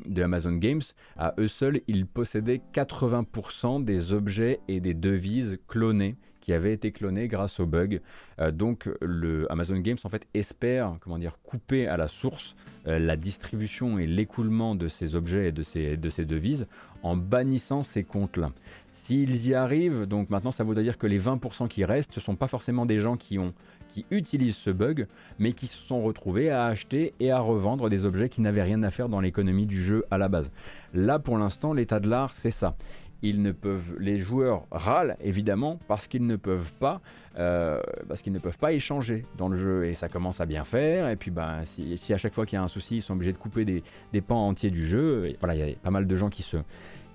de, 0.04 0.22
Amazon 0.22 0.56
Games, 0.56 0.82
à 1.16 1.32
eux 1.38 1.46
seuls, 1.46 1.80
ils 1.86 2.08
possédaient 2.08 2.60
80% 2.74 3.84
des 3.84 4.12
objets 4.12 4.58
et 4.66 4.80
des 4.80 4.94
devises 4.94 5.58
clonés 5.68 6.16
qui 6.46 6.52
avait 6.52 6.72
été 6.72 6.92
cloné 6.92 7.26
grâce 7.26 7.58
au 7.58 7.66
bug. 7.66 8.00
Euh, 8.38 8.52
donc 8.52 8.88
le 9.00 9.50
Amazon 9.50 9.78
Games 9.78 9.98
en 10.04 10.08
fait 10.08 10.28
espère 10.32 10.94
comment 11.00 11.18
dire 11.18 11.38
couper 11.42 11.88
à 11.88 11.96
la 11.96 12.06
source 12.06 12.54
euh, 12.86 13.00
la 13.00 13.16
distribution 13.16 13.98
et 13.98 14.06
l'écoulement 14.06 14.76
de 14.76 14.86
ces 14.86 15.16
objets 15.16 15.48
et 15.48 15.52
de 15.52 15.64
ces, 15.64 15.96
de 15.96 16.08
ces 16.08 16.24
devises 16.24 16.68
en 17.02 17.16
bannissant 17.16 17.82
ces 17.82 18.04
comptes-là. 18.04 18.52
S'ils 18.92 19.48
y 19.48 19.54
arrivent, 19.54 20.04
donc 20.04 20.30
maintenant 20.30 20.52
ça 20.52 20.62
voudrait 20.62 20.84
dire 20.84 20.98
que 20.98 21.08
les 21.08 21.20
20% 21.20 21.66
qui 21.66 21.84
restent, 21.84 22.16
ne 22.16 22.22
sont 22.22 22.36
pas 22.36 22.46
forcément 22.46 22.86
des 22.86 23.00
gens 23.00 23.16
qui 23.16 23.40
ont 23.40 23.52
qui 23.88 24.04
utilisent 24.10 24.56
ce 24.56 24.68
bug, 24.68 25.06
mais 25.38 25.52
qui 25.52 25.66
se 25.66 25.78
sont 25.78 26.02
retrouvés 26.02 26.50
à 26.50 26.66
acheter 26.66 27.14
et 27.18 27.30
à 27.30 27.40
revendre 27.40 27.88
des 27.88 28.04
objets 28.04 28.28
qui 28.28 28.42
n'avaient 28.42 28.62
rien 28.62 28.82
à 28.82 28.90
faire 28.90 29.08
dans 29.08 29.20
l'économie 29.20 29.64
du 29.64 29.82
jeu 29.82 30.04
à 30.10 30.18
la 30.18 30.28
base. 30.28 30.50
Là, 30.92 31.18
pour 31.18 31.38
l'instant, 31.38 31.72
l'état 31.72 31.98
de 31.98 32.06
l'art, 32.06 32.34
c'est 32.34 32.50
ça 32.50 32.76
ils 33.22 33.42
ne 33.42 33.52
peuvent, 33.52 33.96
les 33.98 34.18
joueurs 34.18 34.66
râlent 34.70 35.16
évidemment 35.20 35.78
parce 35.88 36.06
qu'ils 36.06 36.26
ne 36.26 36.36
peuvent 36.36 36.72
pas, 36.74 37.00
euh, 37.38 37.80
parce 38.08 38.22
qu'ils 38.22 38.32
ne 38.32 38.38
peuvent 38.38 38.58
pas 38.58 38.72
échanger 38.72 39.24
dans 39.36 39.48
le 39.48 39.56
jeu 39.56 39.86
et 39.86 39.94
ça 39.94 40.08
commence 40.08 40.40
à 40.40 40.46
bien 40.46 40.64
faire. 40.64 41.08
Et 41.08 41.16
puis 41.16 41.30
ben, 41.30 41.62
si, 41.64 42.12
à 42.12 42.18
chaque 42.18 42.34
fois 42.34 42.46
qu'il 42.46 42.56
y 42.56 42.60
a 42.60 42.62
un 42.62 42.68
souci, 42.68 42.96
ils 42.96 43.02
sont 43.02 43.14
obligés 43.14 43.32
de 43.32 43.38
couper 43.38 43.64
des, 43.64 43.82
pans 44.20 44.48
entiers 44.48 44.70
du 44.70 44.86
jeu, 44.86 45.34
voilà, 45.40 45.54
il 45.54 45.68
y 45.68 45.72
a 45.72 45.76
pas 45.76 45.90
mal 45.90 46.06
de 46.06 46.16
gens 46.16 46.30
qui 46.30 46.42
se, 46.42 46.56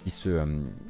qui 0.03 0.09
se, 0.09 0.29
euh, 0.29 0.45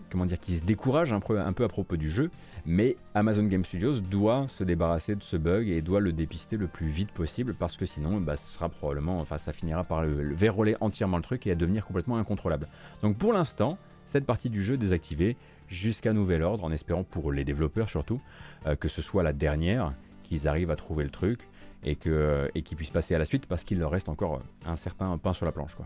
comment 0.10 0.26
dire, 0.26 0.40
qui 0.40 0.56
se 0.56 0.64
découragent 0.64 1.14
un 1.14 1.20
peu, 1.20 1.38
à 1.40 1.68
propos 1.68 1.98
du 1.98 2.10
jeu. 2.10 2.30
Mais 2.66 2.96
Amazon 3.16 3.44
Game 3.44 3.64
Studios 3.64 4.00
doit 4.00 4.46
se 4.50 4.64
débarrasser 4.64 5.16
de 5.16 5.24
ce 5.24 5.36
bug 5.36 5.68
et 5.68 5.82
doit 5.82 6.00
le 6.00 6.14
dépister 6.14 6.58
le 6.58 6.68
plus 6.68 6.88
vite 6.88 7.12
possible 7.12 7.56
parce 7.56 7.76
que 7.76 7.86
sinon, 7.86 8.22
bah, 8.22 8.38
ce 8.38 8.48
sera 8.48 8.70
probablement, 8.70 9.20
enfin, 9.20 9.38
ça 9.38 9.52
finira 9.52 9.84
par 9.84 10.04
le 10.04 10.34
verrouiller 10.34 10.78
entièrement 10.80 11.18
le 11.18 11.24
truc 11.24 11.48
et 11.48 11.52
à 11.52 11.56
devenir 11.56 11.86
complètement 11.86 12.18
incontrôlable. 12.18 12.68
Donc 13.02 13.18
pour 13.18 13.34
l'instant, 13.34 13.78
cette 14.12 14.26
partie 14.26 14.50
du 14.50 14.62
jeu 14.64 14.78
désactivée 14.78 15.38
jusqu'à 15.68 16.14
nouvel 16.14 16.44
ordre, 16.44 16.64
en 16.64 16.72
espérant 16.72 17.04
pour 17.04 17.32
les 17.32 17.44
développeurs 17.44 17.90
surtout 17.90 18.22
euh, 18.68 18.76
que 18.76 18.88
ce 18.88 19.02
soit 19.02 19.24
la 19.24 19.34
dernière, 19.34 19.94
qu'ils 20.24 20.48
arrivent 20.48 20.72
à 20.72 20.76
trouver 20.76 21.04
le 21.04 21.10
truc 21.10 21.48
et 21.84 21.96
qu'ils 21.96 22.12
euh, 22.12 22.48
et 22.56 22.62
puissent 22.62 22.90
passer 22.90 23.16
à 23.16 23.20
la 23.20 23.26
suite 23.26 23.46
parce 23.46 23.64
qu'il 23.64 23.80
leur 23.80 23.92
reste 23.92 24.10
encore 24.10 24.36
euh, 24.36 24.70
un 24.70 24.76
certain 24.76 25.18
pain 25.18 25.34
sur 25.34 25.46
la 25.46 25.52
planche. 25.52 25.76
Quoi. 25.76 25.86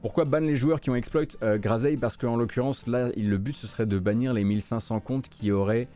Pourquoi 0.00 0.24
ban 0.24 0.40
les 0.40 0.56
joueurs 0.56 0.80
qui 0.80 0.90
ont 0.90 0.96
exploit 0.96 1.22
euh, 1.42 1.58
Parce 2.00 2.16
qu'en 2.16 2.36
l'occurrence, 2.36 2.86
là, 2.86 3.10
le 3.16 3.38
but 3.38 3.54
ce 3.54 3.66
serait 3.66 3.86
de 3.86 3.98
bannir 3.98 4.32
les 4.32 4.44
1500 4.44 5.00
comptes 5.00 5.28
qui 5.28 5.52
auraient 5.52 5.88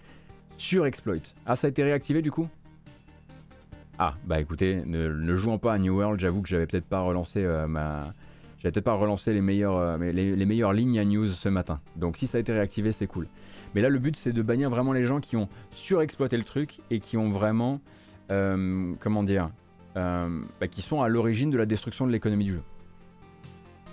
surexploit. 0.56 1.16
Ah, 1.44 1.56
ça 1.56 1.66
a 1.66 1.70
été 1.70 1.82
réactivé 1.82 2.22
du 2.22 2.30
coup? 2.30 2.48
Ah, 3.98 4.14
bah 4.24 4.40
écoutez, 4.40 4.82
ne, 4.84 5.34
jouant 5.34 5.58
pas 5.58 5.72
à 5.72 5.78
New 5.78 5.96
World, 5.96 6.20
j'avoue 6.20 6.42
que 6.42 6.48
j'avais 6.48 6.66
peut-être 6.66 6.84
pas 6.84 7.00
relancé 7.00 7.42
ma, 7.66 8.12
j'avais 8.59 8.73
peut-être 8.73 8.85
pas 8.85 8.95
relancé 8.95 9.33
les 9.33 9.41
meilleures, 9.41 9.77
euh, 9.77 9.99
les, 9.99 10.47
meilleures 10.47 10.73
lignes 10.73 10.99
à 10.99 11.05
news 11.05 11.28
ce 11.28 11.49
matin. 11.49 11.81
Donc 11.97 12.16
si 12.16 12.27
ça 12.27 12.39
a 12.39 12.41
été 12.41 12.53
réactivé, 12.53 12.93
c'est 12.93 13.07
cool. 13.07 13.28
Mais 13.74 13.81
là, 13.81 13.89
le 13.89 13.99
but, 13.99 14.16
c'est 14.16 14.33
de 14.33 14.43
bannir 14.43 14.70
vraiment 14.70 14.93
les 14.93 15.05
gens 15.05 15.20
qui 15.20 15.37
ont 15.37 15.49
surexploité 15.73 16.37
le 16.37 16.45
truc 16.45 16.81
et 16.91 17.01
qui 17.01 17.16
ont 17.16 17.31
vraiment, 17.31 17.81
euh, 18.31 18.95
comment 19.01 19.23
dire, 19.23 19.51
euh, 19.97 20.41
bah, 20.61 20.69
qui 20.69 20.83
sont 20.83 21.03
à 21.03 21.09
l'origine 21.09 21.51
de 21.51 21.59
la 21.59 21.66
destruction 21.66 22.07
de 22.07 22.12
l'économie 22.12 22.45
du 22.45 22.55
jeu. 22.55 22.62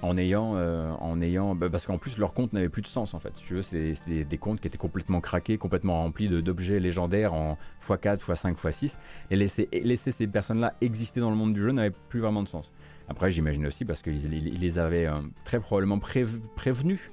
En 0.02 0.18
ayant, 0.18 0.58
en 1.00 1.22
ayant, 1.22 1.56
bah, 1.56 1.70
parce 1.70 1.86
qu'en 1.86 1.98
plus 1.98 2.18
leur 2.18 2.34
compte 2.34 2.52
n'avait 2.52 2.68
plus 2.68 2.82
de 2.82 2.88
sens 2.88 3.14
en 3.14 3.20
fait. 3.20 3.32
Tu 3.48 3.54
veux, 3.54 3.62
c'est 3.62 3.94
des, 4.06 4.26
des, 4.26 4.38
comptes 4.38 4.60
qui 4.60 4.68
étaient 4.68 4.78
complètement 4.78 5.22
craqués, 5.22 5.58
complètement 5.58 6.02
remplis 6.02 6.28
d'objets 6.28 6.82
légendaires 6.82 7.34
en 7.34 7.58
x4, 7.88 8.18
x5, 8.18 8.54
x6, 8.54 8.98
et 9.32 9.38
laisser, 9.38 9.70
laisser 9.72 10.12
ces 10.12 10.28
personnes-là 10.28 10.74
exister 10.82 11.22
dans 11.22 11.30
le 11.30 11.38
monde 11.38 11.54
du 11.54 11.62
jeu 11.62 11.72
n'avait 11.72 11.94
plus 12.10 12.20
vraiment 12.20 12.44
de 12.44 12.50
sens. 12.50 12.70
Après, 13.10 13.32
j'imagine 13.32 13.66
aussi 13.66 13.86
parce 13.86 14.02
qu'ils 14.02 14.30
les 14.30 14.80
avaient 14.80 15.06
euh, 15.06 15.22
très 15.44 15.60
probablement 15.60 16.00
prévenus 16.00 17.12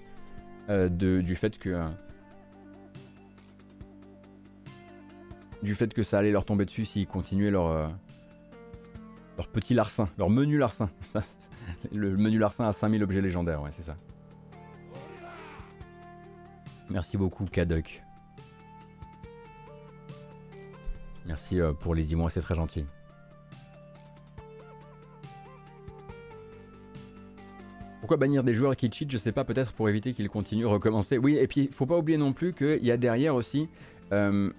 euh, 0.68 0.88
du 0.88 1.36
fait 1.36 1.58
que. 1.58 1.70
Euh, 1.70 1.86
du 5.62 5.74
fait 5.74 5.92
que 5.92 6.02
ça 6.02 6.18
allait 6.18 6.32
leur 6.32 6.44
tomber 6.44 6.64
dessus 6.64 6.84
s'ils 6.84 7.06
continuaient 7.06 7.50
leur. 7.50 7.90
leur 9.36 9.48
petit 9.48 9.74
larcin, 9.74 10.08
leur 10.16 10.30
menu 10.30 10.58
larcin. 10.58 10.90
le 11.92 12.16
menu 12.16 12.38
larcin 12.38 12.66
à 12.66 12.72
5000 12.72 13.02
objets 13.02 13.20
légendaires, 13.20 13.62
ouais, 13.62 13.70
c'est 13.72 13.82
ça. 13.82 13.96
Merci 16.88 17.16
beaucoup, 17.16 17.44
Kaduk. 17.44 18.02
Merci 21.26 21.60
pour 21.80 21.94
les 21.94 22.04
10 22.04 22.16
mois, 22.16 22.30
c'est 22.30 22.40
très 22.40 22.54
gentil. 22.54 22.86
Bannir 28.16 28.44
des 28.44 28.54
joueurs 28.54 28.76
qui 28.76 28.90
cheat 28.90 29.10
Je 29.10 29.16
sais 29.16 29.32
pas, 29.32 29.44
peut-être 29.44 29.72
pour 29.72 29.88
éviter 29.88 30.12
qu'ils 30.12 30.28
continuent 30.28 30.66
recommencer. 30.66 31.18
Oui, 31.18 31.36
et 31.36 31.46
puis 31.46 31.68
faut 31.72 31.86
pas 31.86 31.96
oublier 31.96 32.18
non 32.18 32.32
plus 32.32 32.52
qu'il 32.52 32.84
y 32.84 32.90
a 32.90 32.96
derrière 32.96 33.34
aussi, 33.34 33.68
euh, 34.12 34.50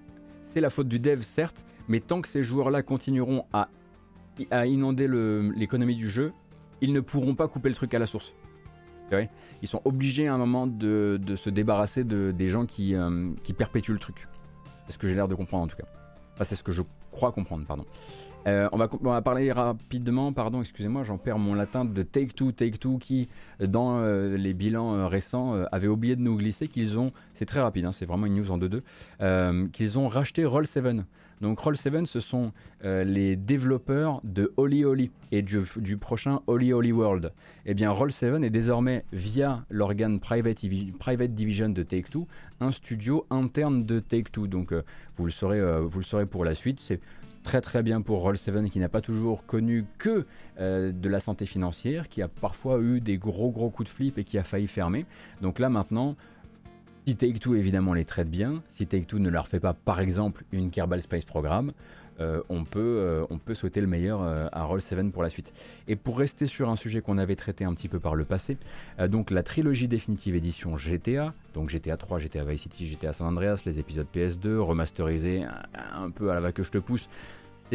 c'est 0.44 0.60
la 0.60 0.70
faute 0.70 0.88
du 0.88 0.98
dev 0.98 1.22
certes, 1.22 1.64
mais 1.88 2.00
tant 2.00 2.20
que 2.20 2.28
ces 2.28 2.42
joueurs-là 2.42 2.82
continueront 2.82 3.44
à, 3.52 3.68
inonder 4.66 5.08
l'économie 5.54 5.96
du 5.96 6.08
jeu, 6.08 6.32
ils 6.80 6.92
ne 6.92 7.00
pourront 7.00 7.34
pas 7.34 7.48
couper 7.48 7.68
le 7.68 7.74
truc 7.74 7.92
à 7.94 7.98
la 7.98 8.06
source. 8.06 8.34
Ils 9.60 9.68
sont 9.68 9.82
obligés 9.84 10.26
à 10.26 10.34
un 10.34 10.38
moment 10.38 10.66
de, 10.66 11.20
se 11.36 11.50
débarrasser 11.50 12.04
de, 12.04 12.32
des 12.32 12.48
gens 12.48 12.66
qui, 12.66 12.94
euh, 12.94 13.30
qui 13.42 13.52
perpétuent 13.52 13.92
le 13.92 13.98
truc. 13.98 14.26
C'est 14.86 14.94
ce 14.94 14.98
que 14.98 15.06
j'ai 15.08 15.14
l'air 15.14 15.28
de 15.28 15.34
comprendre 15.34 15.64
en 15.64 15.66
tout 15.66 15.76
cas. 15.76 15.84
Enfin, 16.34 16.44
c'est 16.44 16.56
ce 16.56 16.62
que 16.62 16.72
je 16.72 16.82
crois 17.10 17.32
comprendre, 17.32 17.66
pardon. 17.66 17.84
Euh, 18.46 18.68
on, 18.72 18.76
va, 18.76 19.22
parler 19.22 19.52
rapidement, 19.52 20.32
pardon, 20.32 20.60
excusez-moi, 20.60 21.04
j'en 21.04 21.18
perds 21.18 21.38
mon 21.38 21.54
latin, 21.54 21.84
de 21.84 22.02
Take 22.02 22.32
Two, 22.34 22.52
Take 22.52 22.78
Two 22.78 22.98
qui, 22.98 23.28
dans 23.60 23.98
euh, 23.98 24.36
les 24.36 24.52
bilans 24.52 24.94
euh, 24.94 25.06
récents, 25.06 25.54
avait 25.70 25.88
oublié 25.88 26.16
de 26.16 26.22
nous 26.22 26.36
glisser 26.36 26.68
qu'ils 26.68 26.98
ont, 26.98 27.12
c'est 27.34 27.46
très 27.46 27.60
rapide, 27.60 27.84
hein, 27.84 27.92
c'est 27.92 28.06
vraiment 28.06 28.26
une 28.26 28.34
news 28.34 28.50
en 28.50 28.58
2-2, 28.58 29.70
qu'ils 29.70 29.98
ont 29.98 30.08
racheté 30.08 30.44
Roll7. 30.44 31.04
Donc 31.40 31.60
Roll7, 31.60 32.04
ce 32.04 32.20
sont 32.20 32.52
les 32.82 33.34
développeurs 33.34 34.20
de 34.22 34.52
Holy 34.56 34.84
Holy 34.84 35.10
et 35.32 35.42
du, 35.42 35.96
prochain 35.96 36.40
Holy 36.46 36.72
Holy 36.72 36.92
World. 36.92 37.32
Eh 37.66 37.74
bien, 37.74 37.92
Roll7 37.92 38.44
est 38.44 38.50
désormais, 38.50 39.04
via 39.12 39.64
l'organe 39.68 40.20
private, 40.20 40.64
Division 41.34 41.68
de 41.68 41.82
Take-Two, 41.82 42.28
un 42.60 42.70
studio 42.70 43.26
interne 43.30 43.84
de 43.84 43.98
Take-Two. 43.98 44.46
Donc, 44.46 44.72
vous, 45.16 45.24
le 45.24 45.32
saurez, 45.32 45.60
vous 45.82 45.98
le 45.98 46.04
saurez 46.04 46.26
pour 46.26 46.44
la 46.44 46.54
suite. 46.54 46.78
C'est 46.78 47.00
très 47.42 47.60
très 47.60 47.82
bien 47.82 48.00
pour 48.00 48.26
Roll7 48.26 48.70
qui 48.70 48.78
n'a 48.78 48.88
pas 48.88 49.00
toujours 49.00 49.44
connu 49.46 49.84
que 49.98 50.26
euh, 50.58 50.92
de 50.92 51.08
la 51.08 51.20
santé 51.20 51.46
financière, 51.46 52.08
qui 52.08 52.22
a 52.22 52.28
parfois 52.28 52.80
eu 52.80 53.00
des 53.00 53.18
gros 53.18 53.50
gros 53.50 53.70
coups 53.70 53.88
de 53.88 53.94
flip 53.94 54.18
et 54.18 54.24
qui 54.24 54.38
a 54.38 54.44
failli 54.44 54.68
fermer. 54.68 55.06
Donc 55.40 55.58
là 55.58 55.68
maintenant, 55.68 56.16
si 57.06 57.16
Take-Two 57.16 57.56
évidemment 57.56 57.94
les 57.94 58.04
traite 58.04 58.30
bien, 58.30 58.62
si 58.68 58.86
Take-Two 58.86 59.18
ne 59.18 59.28
leur 59.28 59.48
fait 59.48 59.60
pas 59.60 59.74
par 59.74 60.00
exemple 60.00 60.44
une 60.52 60.70
Kerbal 60.70 61.02
Space 61.02 61.24
Program, 61.24 61.72
euh, 62.22 62.42
on, 62.48 62.64
peut, 62.64 62.80
euh, 62.80 63.24
on 63.30 63.38
peut 63.38 63.54
souhaiter 63.54 63.80
le 63.80 63.86
meilleur 63.86 64.22
à 64.22 64.66
Roll7 64.66 65.10
pour 65.10 65.22
la 65.22 65.30
suite. 65.30 65.52
Et 65.88 65.96
pour 65.96 66.18
rester 66.18 66.46
sur 66.46 66.70
un 66.70 66.76
sujet 66.76 67.00
qu'on 67.00 67.18
avait 67.18 67.36
traité 67.36 67.64
un 67.64 67.74
petit 67.74 67.88
peu 67.88 67.98
par 67.98 68.14
le 68.14 68.24
passé, 68.24 68.56
donc 69.08 69.30
la 69.30 69.42
trilogie 69.42 69.88
définitive 69.88 70.34
édition 70.34 70.76
GTA, 70.76 71.34
donc 71.54 71.70
GTA 71.70 71.96
3, 71.96 72.18
GTA 72.18 72.44
Vice 72.44 72.62
City, 72.62 72.86
GTA 72.88 73.12
San 73.12 73.26
Andreas, 73.26 73.62
les 73.66 73.78
épisodes 73.78 74.06
PS2, 74.14 74.58
remasterisés 74.58 75.44
un, 75.94 76.10
peu 76.10 76.30
à 76.30 76.34
la 76.34 76.40
va 76.40 76.52
que 76.52 76.62
je 76.62 76.70
te 76.70 76.78
pousse, 76.78 77.08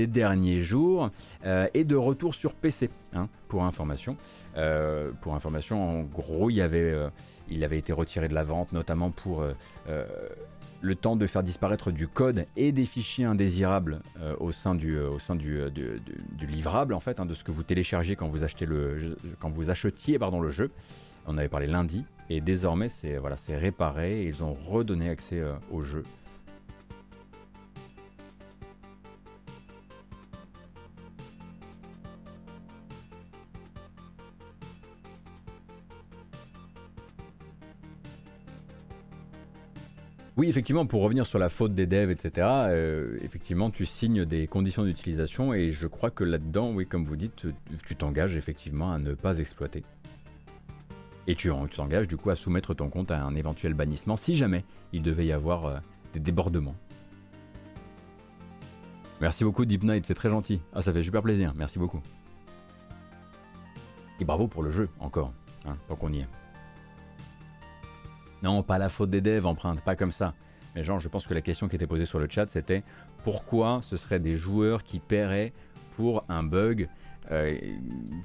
derniers 0.06 0.60
jours 0.60 1.10
euh, 1.46 1.68
et 1.74 1.84
de 1.84 1.96
retour 1.96 2.36
sur 2.36 2.54
PC, 2.54 2.92
hein, 3.14 3.28
pour 3.48 3.64
information. 3.64 4.16
Euh, 4.56 5.12
pour 5.22 5.34
information, 5.34 6.02
en 6.02 6.04
gros, 6.04 6.52
euh, 6.52 7.10
il 7.50 7.64
avait 7.64 7.78
été 7.80 7.94
retiré 7.94 8.28
de 8.28 8.36
la 8.36 8.44
vente, 8.44 8.72
notamment 8.74 9.10
pour 9.10 9.44
le 10.82 10.96
temps 10.96 11.16
de 11.16 11.26
faire 11.28 11.44
disparaître 11.44 11.92
du 11.92 12.08
code 12.08 12.46
et 12.56 12.72
des 12.72 12.86
fichiers 12.86 13.26
indésirables 13.26 14.02
euh, 14.22 14.36
au 14.40 14.52
sein 14.52 14.76
du, 14.76 14.96
euh, 14.98 15.10
euh, 15.30 15.36
du- 15.36 16.00
du- 16.00 16.02
du 16.38 16.46
livrable 16.48 16.94
en 16.94 17.00
fait, 17.00 17.20
hein, 17.20 17.26
de 17.26 17.34
ce 17.34 17.44
que 17.44 17.52
vous 17.52 17.64
téléchargez 17.64 18.16
quand 18.16 18.28
vous 18.28 18.44
achetez 18.44 18.66
le, 18.66 19.18
quand 19.40 19.50
vous 19.50 19.70
achetiez 19.70 20.20
pardon 20.20 20.40
le 20.40 20.50
jeu. 20.52 20.70
On 21.26 21.38
avait 21.38 21.50
parlé 21.50 21.68
lundi 21.68 22.06
et 22.30 22.40
désormais 22.42 22.90
c'est 22.90 23.20
c'est 23.38 23.58
réparé 23.58 24.22
et 24.22 24.28
ils 24.28 24.44
ont 24.44 24.54
redonné 24.68 25.10
accès 25.10 25.42
au 25.72 25.82
jeu. 25.82 26.04
Oui, 40.38 40.48
effectivement, 40.50 40.86
pour 40.86 41.02
revenir 41.02 41.26
sur 41.26 41.40
la 41.40 41.50
faute 41.50 41.74
des 41.74 41.88
devs, 41.88 42.12
etc., 42.12 42.46
euh, 42.70 43.18
effectivement, 43.24 43.72
tu 43.72 43.88
signes 43.88 44.24
des 44.24 44.46
conditions 44.46 44.84
d'utilisation 44.84 45.52
et 45.54 45.72
je 45.72 45.88
crois 45.88 46.12
que 46.12 46.24
là-dedans, 46.24 46.72
oui, 46.74 46.86
comme 46.86 47.06
vous 47.06 47.16
dites, 47.16 47.48
tu- 47.86 47.96
t'engages 47.96 48.36
effectivement 48.36 48.92
à 48.94 49.00
ne 49.00 49.16
pas 49.16 49.40
exploiter. 49.40 49.84
Et 51.26 51.34
tu 51.36 51.50
t'engages 51.76 52.08
du 52.08 52.18
coup 52.18 52.30
à 52.30 52.36
soumettre 52.36 52.76
ton 52.76 52.90
compte 52.90 53.10
à 53.10 53.22
un 53.24 53.34
éventuel 53.36 53.74
bannissement 53.74 54.16
si 54.16 54.36
jamais 54.36 54.64
il 54.94 55.02
devait 55.02 55.26
y 55.26 55.32
avoir 55.32 55.66
euh, 55.66 55.78
des 56.14 56.20
débordements. 56.20 56.76
Merci 59.20 59.44
beaucoup 59.44 59.66
Deep 59.66 59.84
Night, 59.84 60.06
c'est 60.06 60.14
très 60.14 60.30
gentil. 60.30 60.62
Ah, 60.72 60.84
ça 60.84 60.94
fait 60.94 61.04
super 61.04 61.24
plaisir, 61.24 61.54
merci 61.56 61.80
beaucoup. 61.80 62.02
Et 64.20 64.26
bravo 64.26 64.48
pour 64.48 64.62
le 64.62 64.70
jeu, 64.72 64.88
encore, 65.00 65.34
hein, 65.66 65.78
tant 65.88 65.96
qu'on 65.96 66.14
y 66.14 66.20
est. 66.20 66.28
Non, 68.44 68.64
pas 68.64 68.78
la 68.78 68.90
faute 68.90 69.10
des 69.10 69.22
devs, 69.22 69.46
empreinte, 69.46 69.82
pas 69.82 69.96
comme 69.96 70.12
ça. 70.12 70.34
Mais 70.76 70.84
genre, 70.84 71.00
je 71.00 71.10
pense 71.10 71.26
que 71.26 71.34
la 71.34 71.42
question 71.42 71.68
qui 71.68 71.76
était 71.76 71.88
posée 71.88 72.06
sur 72.06 72.20
le 72.20 72.28
chat, 72.30 72.48
c'était 72.48 72.84
pourquoi 73.24 73.80
ce 73.82 73.98
seraient 73.98 74.20
des 74.20 74.36
joueurs 74.36 74.84
qui 74.84 75.00
paieraient 75.00 75.54
pour 75.96 76.24
un 76.30 76.44
bug 76.44 76.88
euh, 77.32 77.58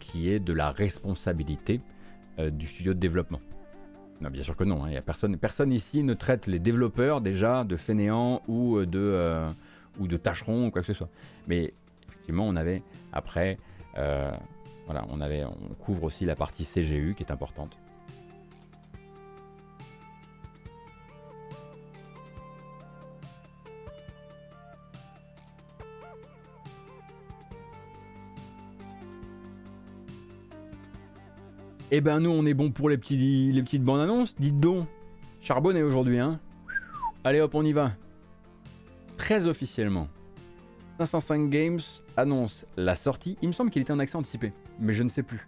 qui 0.00 0.30
est 0.30 0.38
de 0.38 0.52
la 0.52 0.70
responsabilité 0.70 1.80
euh, 2.38 2.50
du 2.50 2.66
studio 2.66 2.92
de 2.92 2.98
développement? 2.98 3.40
Non, 4.20 4.30
bien 4.30 4.42
sûr 4.42 4.54
que 4.54 4.64
non. 4.64 4.84
hein, 4.84 5.00
personne, 5.04 5.72
ici 5.72 6.04
ne 6.04 6.14
traite 6.14 6.46
les 6.46 6.60
développeurs 6.60 7.20
déjà 7.20 7.64
de 7.64 7.76
fainéants 7.76 8.40
ou 8.46 8.84
de, 8.84 8.98
euh, 8.98 9.50
ou 9.98 10.06
tâcherons 10.06 10.66
ou 10.66 10.70
quoi 10.70 10.82
que 10.82 10.86
ce 10.86 10.92
soit. 10.92 11.08
Mais 11.48 11.74
effectivement, 12.08 12.46
on 12.46 12.54
avait 12.54 12.82
après, 13.12 13.58
euh, 13.98 14.30
voilà, 14.86 15.04
on 15.10 15.20
avait, 15.20 15.44
on 15.44 15.74
couvre 15.74 16.04
aussi 16.04 16.24
la 16.24 16.36
partie 16.36 16.64
CGU 16.64 17.14
qui 17.16 17.24
est 17.24 17.32
importante. 17.32 17.76
Eh 31.94 32.00
ben 32.00 32.20
nous 32.20 32.30
on 32.30 32.46
est 32.46 32.54
bon 32.54 32.70
pour 32.70 32.88
les, 32.88 32.96
petits, 32.96 33.52
les 33.52 33.62
petites 33.62 33.84
bandes 33.84 34.00
annonces, 34.00 34.34
dites 34.38 34.58
donc. 34.58 34.88
Charbonné 35.42 35.82
aujourd'hui 35.82 36.18
hein. 36.18 36.40
Allez 37.22 37.38
hop 37.38 37.54
on 37.54 37.62
y 37.66 37.72
va. 37.74 37.92
Très 39.18 39.46
officiellement. 39.46 40.08
505 41.00 41.50
Games 41.50 41.80
annonce 42.16 42.64
la 42.78 42.94
sortie. 42.94 43.36
Il 43.42 43.48
me 43.48 43.52
semble 43.52 43.70
qu'il 43.70 43.82
était 43.82 43.92
en 43.92 43.98
accès 43.98 44.16
anticipé, 44.16 44.54
mais 44.80 44.94
je 44.94 45.02
ne 45.02 45.10
sais 45.10 45.22
plus. 45.22 45.46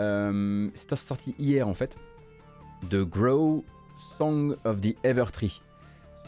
Euh, 0.00 0.68
C'est 0.74 0.94
sorti 0.96 1.34
hier 1.38 1.66
en 1.66 1.72
fait. 1.72 1.96
De 2.90 3.02
Grow 3.02 3.64
Song 4.18 4.56
of 4.64 4.82
the 4.82 4.94
Evertree. 5.02 5.62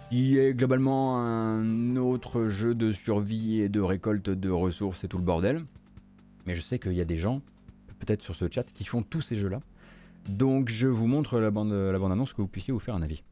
Qui 0.08 0.38
est 0.38 0.54
globalement 0.54 1.18
un 1.18 1.96
autre 1.96 2.46
jeu 2.46 2.74
de 2.74 2.90
survie 2.90 3.60
et 3.60 3.68
de 3.68 3.82
récolte 3.82 4.30
de 4.30 4.48
ressources 4.48 5.04
et 5.04 5.08
tout 5.08 5.18
le 5.18 5.24
bordel. 5.24 5.62
Mais 6.46 6.54
je 6.54 6.62
sais 6.62 6.78
qu'il 6.78 6.94
y 6.94 7.02
a 7.02 7.04
des 7.04 7.18
gens 7.18 7.42
peut-être 8.04 8.22
sur 8.22 8.34
ce 8.34 8.46
chat 8.50 8.64
qui 8.64 8.84
font 8.84 9.02
tous 9.02 9.20
ces 9.20 9.36
jeux-là. 9.36 9.60
Donc 10.28 10.68
je 10.68 10.88
vous 10.88 11.06
montre 11.06 11.38
la 11.38 11.50
bande, 11.50 11.72
la 11.72 11.98
bande 11.98 12.26
que 12.32 12.42
vous 12.42 12.48
puissiez 12.48 12.72
vous 12.72 12.80
faire 12.80 12.94
un 12.94 13.02
avis. 13.02 13.22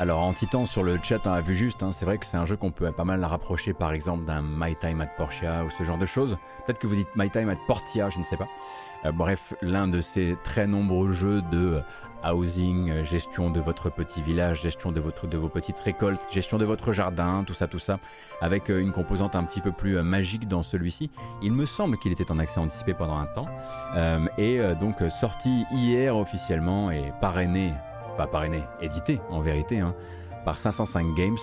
Alors 0.00 0.22
en 0.22 0.32
titan 0.32 0.64
sur 0.64 0.82
le 0.82 0.98
chat 1.02 1.26
on 1.26 1.32
a 1.32 1.42
vu 1.42 1.54
juste, 1.54 1.82
hein, 1.82 1.92
c'est 1.92 2.06
vrai 2.06 2.16
que 2.16 2.24
c'est 2.24 2.38
un 2.38 2.46
jeu 2.46 2.56
qu'on 2.56 2.70
peut 2.70 2.90
pas 2.90 3.04
mal 3.04 3.22
rapprocher 3.22 3.74
par 3.74 3.92
exemple 3.92 4.24
d'un 4.24 4.40
My 4.40 4.74
Time 4.74 5.02
at 5.02 5.08
Portia 5.18 5.62
ou 5.62 5.68
ce 5.68 5.84
genre 5.84 5.98
de 5.98 6.06
choses. 6.06 6.38
Peut-être 6.64 6.78
que 6.78 6.86
vous 6.86 6.94
dites 6.94 7.14
My 7.16 7.28
Time 7.28 7.50
at 7.50 7.58
Portia, 7.66 8.08
je 8.08 8.18
ne 8.18 8.24
sais 8.24 8.38
pas. 8.38 8.48
Euh, 9.04 9.12
bref, 9.12 9.52
l'un 9.60 9.88
de 9.88 10.00
ces 10.00 10.38
très 10.42 10.66
nombreux 10.66 11.10
jeux 11.10 11.42
de 11.52 11.82
housing, 12.24 12.90
euh, 12.90 13.04
gestion 13.04 13.50
de 13.50 13.60
votre 13.60 13.90
petit 13.90 14.22
village, 14.22 14.62
gestion 14.62 14.90
de, 14.90 15.00
votre, 15.00 15.26
de 15.26 15.36
vos 15.36 15.50
petites 15.50 15.80
récoltes, 15.80 16.24
gestion 16.30 16.56
de 16.56 16.64
votre 16.64 16.94
jardin, 16.94 17.44
tout 17.46 17.54
ça, 17.54 17.66
tout 17.66 17.78
ça, 17.78 17.98
avec 18.40 18.70
euh, 18.70 18.80
une 18.80 18.92
composante 18.92 19.36
un 19.36 19.44
petit 19.44 19.60
peu 19.60 19.72
plus 19.72 19.98
euh, 19.98 20.02
magique 20.02 20.48
dans 20.48 20.62
celui-ci. 20.62 21.10
Il 21.42 21.52
me 21.52 21.66
semble 21.66 21.98
qu'il 21.98 22.12
était 22.12 22.30
en 22.30 22.38
accès 22.38 22.58
anticipé 22.58 22.94
pendant 22.94 23.18
un 23.18 23.26
temps, 23.26 23.48
euh, 23.96 24.26
et 24.38 24.60
euh, 24.60 24.74
donc 24.74 25.02
euh, 25.02 25.10
sorti 25.10 25.64
hier 25.72 26.16
officiellement 26.16 26.90
et 26.90 27.12
parrainé, 27.20 27.72
enfin 28.20 28.30
parrainé, 28.30 28.62
édité 28.80 29.20
en 29.30 29.40
vérité, 29.40 29.78
hein, 29.78 29.94
par 30.44 30.58
505 30.58 31.14
Games. 31.14 31.38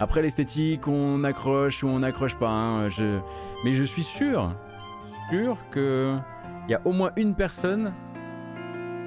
Après 0.00 0.22
l'esthétique, 0.22 0.88
on 0.88 1.24
accroche 1.24 1.82
ou 1.82 1.88
on 1.88 2.00
n'accroche 2.00 2.36
pas, 2.36 2.48
hein, 2.48 2.88
je... 2.88 3.20
mais 3.64 3.74
je 3.74 3.84
suis 3.84 4.02
sûr, 4.02 4.54
sûr 5.30 5.56
que 5.70 6.16
il 6.68 6.70
y 6.70 6.74
a 6.74 6.80
au 6.84 6.92
moins 6.92 7.10
une 7.16 7.34
personne 7.34 7.92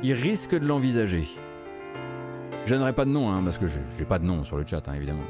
qui 0.02 0.14
risque 0.14 0.52
de 0.52 0.66
l'envisager. 0.66 1.28
Je 2.66 2.74
donnerai 2.74 2.94
pas 2.94 3.06
de 3.06 3.10
nom, 3.10 3.32
hein, 3.32 3.42
parce 3.44 3.58
que 3.58 3.68
je 3.68 3.80
j'ai 3.98 4.06
pas 4.06 4.20
de 4.20 4.26
nom 4.26 4.44
sur 4.44 4.58
le 4.58 4.66
chat, 4.66 4.84
évidemment. 4.96 5.24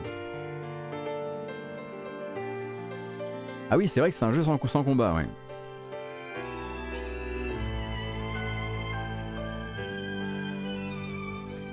Ah 3.72 3.78
oui, 3.78 3.88
c'est 3.88 4.00
vrai 4.00 4.10
que 4.10 4.16
c'est 4.16 4.26
un 4.26 4.32
jeu 4.32 4.44
sans, 4.44 4.84
combat. 4.84 5.16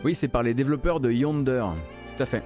Oui, 0.05 0.16
c'est 0.16 0.27
par 0.27 0.43
les 0.43 0.53
développeurs 0.53 0.99
de 0.99 1.12
Yonder, 1.12 1.65
tout 2.16 2.23
à 2.24 2.27
fait. 2.27 2.43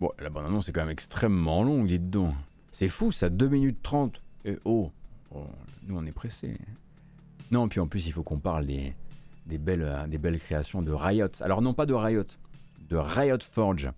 Bon, 0.00 0.10
la 0.18 0.30
bande 0.30 0.46
annonce 0.46 0.70
est 0.70 0.72
quand 0.72 0.80
même 0.80 0.90
extrêmement 0.90 1.62
longue, 1.62 1.86
dites 1.86 2.08
donc. 2.08 2.34
C'est 2.72 2.88
fou, 2.88 3.12
ça, 3.12 3.28
2 3.28 3.48
minutes 3.48 3.82
30. 3.82 4.20
Et 4.46 4.58
oh, 4.64 4.90
oh, 5.34 5.46
nous 5.86 5.98
on 5.98 6.06
est 6.06 6.12
pressés. 6.12 6.56
Non, 7.50 7.68
puis 7.68 7.80
en 7.80 7.86
plus, 7.86 8.06
il 8.06 8.12
faut 8.12 8.22
qu'on 8.22 8.38
parle 8.38 8.64
des, 8.66 8.94
des, 9.44 9.58
belles, 9.58 9.82
euh, 9.82 10.06
des 10.06 10.18
belles 10.18 10.40
créations 10.40 10.80
de 10.80 10.92
Riot. 10.92 11.28
Alors, 11.40 11.60
non 11.60 11.74
pas 11.74 11.84
de 11.84 11.92
Riot, 11.92 12.24
de 12.88 12.96
Riot 12.96 13.38
Forge. 13.40 13.90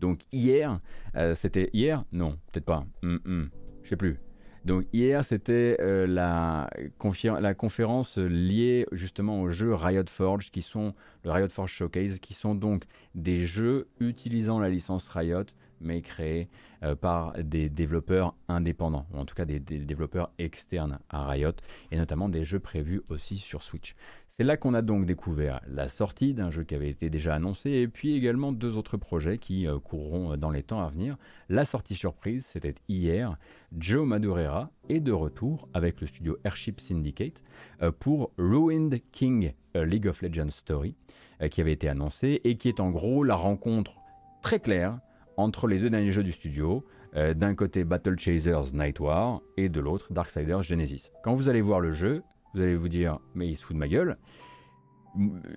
Donc, 0.00 0.20
hier, 0.32 0.80
euh, 1.16 1.34
c'était 1.34 1.70
hier? 1.72 2.04
Non, 2.12 2.38
peut-être 2.52 2.64
pas. 2.64 2.86
Hum, 3.02 3.20
hum, 3.24 3.50
plus. 3.96 4.18
Donc, 4.64 4.84
hier, 4.92 5.24
c'était 5.24 5.76
euh, 5.80 6.06
la, 6.06 6.68
conférence 6.98 8.18
liée 8.18 8.86
justement 8.92 9.40
aux 9.40 9.50
jeux 9.50 9.74
Riot 9.74 10.04
Forge, 10.08 10.50
qui 10.50 10.62
sont 10.62 10.94
le 11.24 11.30
Riot 11.30 11.48
Forge 11.48 11.72
Showcase, 11.72 12.18
qui 12.18 12.34
sont 12.34 12.54
donc 12.54 12.84
des 13.14 13.46
jeux 13.46 13.88
utilisant 14.00 14.58
la 14.58 14.68
licence 14.68 15.08
Riot 15.08 15.44
mais 15.80 16.02
créés 16.02 16.48
euh, 16.82 16.94
par 16.94 17.32
des 17.42 17.68
développeurs 17.68 18.34
indépendants, 18.48 19.06
ou 19.12 19.18
en 19.18 19.24
tout 19.24 19.34
cas 19.34 19.44
des 19.44 19.60
développeurs 19.60 20.30
externes 20.38 20.98
à 21.08 21.26
Riot, 21.26 21.52
et 21.90 21.96
notamment 21.96 22.28
des 22.28 22.44
jeux 22.44 22.60
prévus 22.60 23.02
aussi 23.08 23.38
sur 23.38 23.62
Switch. 23.62 23.94
C'est 24.40 24.44
là 24.44 24.56
qu'on 24.56 24.72
a 24.74 24.82
donc 24.82 25.04
découvert 25.04 25.60
la 25.66 25.88
sortie 25.88 26.32
d'un 26.32 26.52
jeu 26.52 26.62
qui 26.62 26.76
avait 26.76 26.90
été 26.90 27.10
déjà 27.10 27.34
annoncé 27.34 27.72
et 27.72 27.88
puis 27.88 28.14
également 28.14 28.52
deux 28.52 28.76
autres 28.76 28.96
projets 28.96 29.36
qui 29.36 29.66
euh, 29.66 29.80
courront 29.80 30.36
dans 30.36 30.52
les 30.52 30.62
temps 30.62 30.80
à 30.80 30.88
venir. 30.90 31.16
La 31.48 31.64
sortie 31.64 31.96
surprise, 31.96 32.46
c'était 32.46 32.76
hier. 32.88 33.36
Joe 33.76 34.06
Madureira 34.06 34.70
est 34.88 35.00
de 35.00 35.10
retour 35.10 35.68
avec 35.74 36.00
le 36.00 36.06
studio 36.06 36.38
Airship 36.44 36.78
Syndicate 36.78 37.42
euh, 37.82 37.90
pour 37.90 38.30
Ruined 38.38 39.00
King 39.10 39.54
League 39.74 40.06
of 40.06 40.22
Legends 40.22 40.50
Story 40.50 40.94
euh, 41.42 41.48
qui 41.48 41.60
avait 41.60 41.72
été 41.72 41.88
annoncé 41.88 42.40
et 42.44 42.58
qui 42.58 42.68
est 42.68 42.78
en 42.78 42.90
gros 42.90 43.24
la 43.24 43.34
rencontre 43.34 43.96
très 44.40 44.60
claire 44.60 45.00
entre 45.36 45.66
les 45.66 45.80
deux 45.80 45.90
derniers 45.90 46.12
jeux 46.12 46.22
du 46.22 46.32
studio. 46.32 46.84
D'un 47.14 47.54
côté 47.54 47.84
Battle 47.84 48.18
Chasers 48.18 48.74
Night 48.74 49.00
War 49.00 49.40
et 49.56 49.70
de 49.70 49.80
l'autre 49.80 50.12
Darksiders 50.12 50.62
Genesis. 50.62 51.10
Quand 51.24 51.34
vous 51.34 51.48
allez 51.48 51.62
voir 51.62 51.80
le 51.80 51.90
jeu, 51.90 52.22
vous 52.54 52.60
allez 52.60 52.76
vous 52.76 52.88
dire, 52.88 53.18
mais 53.34 53.48
il 53.48 53.56
se 53.56 53.64
fout 53.64 53.74
de 53.74 53.80
ma 53.80 53.88
gueule. 53.88 54.16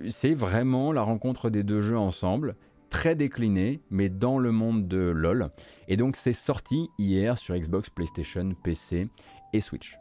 C'est 0.09 0.33
vraiment 0.33 0.91
la 0.91 1.01
rencontre 1.01 1.49
des 1.49 1.63
deux 1.63 1.81
jeux 1.81 1.97
ensemble, 1.97 2.55
très 2.89 3.15
décliné, 3.15 3.81
mais 3.89 4.09
dans 4.09 4.37
le 4.37 4.51
monde 4.51 4.87
de 4.87 4.97
LoL. 4.97 5.49
Et 5.87 5.97
donc 5.97 6.15
c'est 6.15 6.33
sorti 6.33 6.89
hier 6.97 7.37
sur 7.37 7.55
Xbox, 7.55 7.89
PlayStation, 7.89 8.53
PC 8.63 9.07
et 9.53 9.61
Switch. 9.61 9.97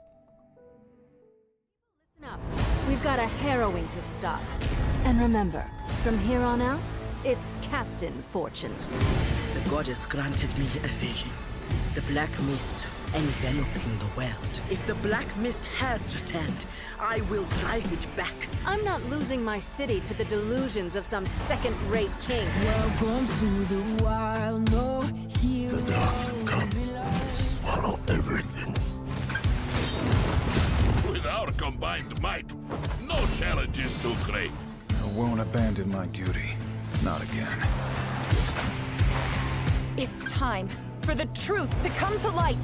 We've 2.89 3.03
got 3.03 3.19
a 3.19 3.29
harrowing 3.47 3.87
to 3.95 4.01
stop. 4.03 4.41
And 5.07 5.21
remember, 5.21 5.65
from 6.03 6.19
here 6.19 6.41
on 6.41 6.61
out, 6.61 6.81
it's 7.25 7.55
Captain 7.71 8.13
Fortune. 8.27 8.73
The 9.55 9.71
goddess 9.71 10.07
granted 10.07 10.51
me 10.59 10.67
a 10.85 10.89
vision. 10.89 11.31
The 11.95 12.03
black 12.13 12.31
mist 12.43 12.87
enveloping 13.15 13.99
the 13.99 14.07
world. 14.17 14.61
If 14.71 14.85
the 14.87 14.95
Black 14.97 15.37
Mist 15.39 15.65
has 15.79 16.15
returned, 16.15 16.67
I 16.99 17.21
will 17.23 17.45
drive 17.61 17.93
it 17.93 18.07
back. 18.17 18.35
I'm 18.65 18.85
not 18.85 19.03
losing 19.07 19.43
my 19.43 19.59
city 19.59 20.01
to 20.01 20.15
the 20.15 20.25
delusions 20.25 20.95
of 20.95 21.05
some 21.07 21.27
second-rate 21.27 22.11
king. 22.21 22.47
Welcome 22.65 23.27
to 23.27 23.75
the 23.75 24.05
wild, 24.05 24.71
no 24.71 25.03
hero. 25.41 25.77
The 25.77 25.93
dark 25.93 26.47
comes, 26.47 26.93
swallow 27.35 27.99
everything. 28.09 28.75
With 31.11 31.27
our 31.27 31.51
combined 31.53 32.21
might, 32.23 32.53
no 33.07 33.27
challenge 33.35 33.79
is 33.81 34.01
too 34.03 34.15
great. 34.25 34.53
I 34.91 35.07
won't 35.13 35.41
abandon 35.41 35.91
my 35.91 36.07
duty. 36.07 36.55
Not 37.03 37.23
again. 37.23 37.59
It's 39.97 40.33
time 40.33 40.69
for 41.11 41.17
the 41.17 41.27
truth 41.35 41.83
to 41.83 41.89
come 41.99 42.17
to 42.21 42.29
light. 42.29 42.57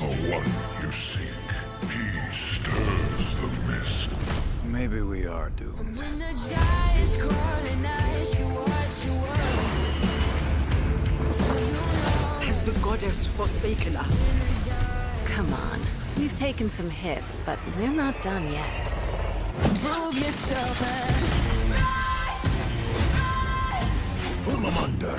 The 0.00 0.08
one 0.32 0.50
you 0.82 0.90
seek, 0.90 1.28
he 1.92 2.02
stirs 2.32 3.36
the 3.40 3.46
mist. 3.70 4.10
Maybe 4.64 5.00
we 5.00 5.28
are 5.28 5.50
doomed. 5.50 5.96
When 5.96 6.18
the 6.18 6.32
giants 6.50 7.16
call 7.18 7.62
and 7.70 7.86
ask 7.86 8.36
you 8.36 8.46
what 8.46 9.04
you 9.06 9.14
want. 9.14 9.32
Has 12.42 12.60
the 12.62 12.72
goddess 12.80 13.28
forsaken 13.28 13.94
us? 13.94 14.28
Come 15.26 15.54
on. 15.54 15.80
We've 16.18 16.34
taken 16.36 16.68
some 16.68 16.90
hits, 16.90 17.38
but 17.46 17.60
we're 17.76 17.92
not 17.92 18.20
done 18.22 18.50
yet. 18.52 18.91
Prove 19.82 20.14
yourself 20.16 20.82
and 20.82 21.22
Pull 24.44 24.56
them 24.56 24.76
under. 24.78 25.16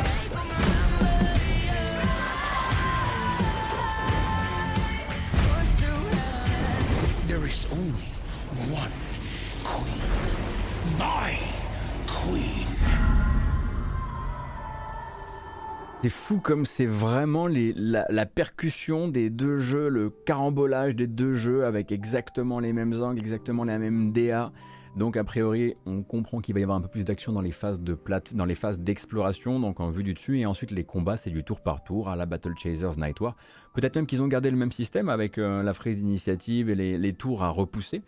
There 7.27 7.45
is 7.45 7.65
only 7.73 8.07
one 8.72 8.91
queen. 9.65 10.98
My 10.98 11.38
queen. 12.07 12.62
C'est 16.03 16.09
fou 16.09 16.41
comme 16.41 16.65
c'est 16.65 16.85
vraiment 16.85 17.47
la, 17.47 18.25
percussion 18.25 19.07
des 19.07 19.30
deux 19.30 19.59
jeux, 19.59 19.88
le 19.88 20.09
carambolage 20.09 20.97
des 20.97 21.07
deux 21.07 21.35
jeux 21.35 21.63
avec 21.63 21.93
exactement 21.93 22.59
les 22.59 22.73
mêmes 22.73 23.01
angles, 23.01 23.19
exactement 23.19 23.63
la 23.63 23.80
même 23.80 24.11
DA. 24.11 24.51
Donc 24.97 25.15
a 25.15 25.23
priori, 25.23 25.75
on 25.85 26.03
comprend 26.03 26.41
qu'il 26.41 26.55
va 26.55 26.59
y 26.59 26.63
avoir 26.63 26.77
un 26.77 26.81
peu 26.81 26.89
plus 26.89 27.05
d'action 27.05 27.31
dans 27.31 27.39
les 27.39 27.51
phases 27.51 27.80
de 27.80 27.97
dans 28.34 28.43
les 28.43 28.53
phases 28.53 28.80
d'exploration, 28.80 29.61
donc 29.61 29.80
en 29.80 29.91
vue 29.91 30.03
du 30.03 30.13
dessus, 30.13 30.39
et 30.39 30.45
ensuite 30.45 30.71
les 30.71 30.84
combats, 30.84 31.15
c'est 31.15 31.30
du 31.30 31.45
tour 31.45 31.61
par 31.61 31.85
tour 31.85 32.09
à 32.09 32.17
la 32.17 32.25
Battle 32.25 32.53
Chasers 32.61 32.97
Night 32.97 33.21
War. 33.21 33.38
Peut-être 33.73 33.95
même 33.95 34.05
qu'ils 34.05 34.21
ont 34.21 34.27
gardé 34.27 34.51
le 34.51 34.57
même 34.57 34.73
système 34.73 35.07
avec 35.07 35.38
euh, 35.38 35.63
la 35.63 35.73
frise 35.73 35.95
d'initiative 35.95 36.69
et 36.69 36.75
les, 36.75 37.13
tours 37.13 37.43
à 37.43 37.49
repousser. 37.49 38.01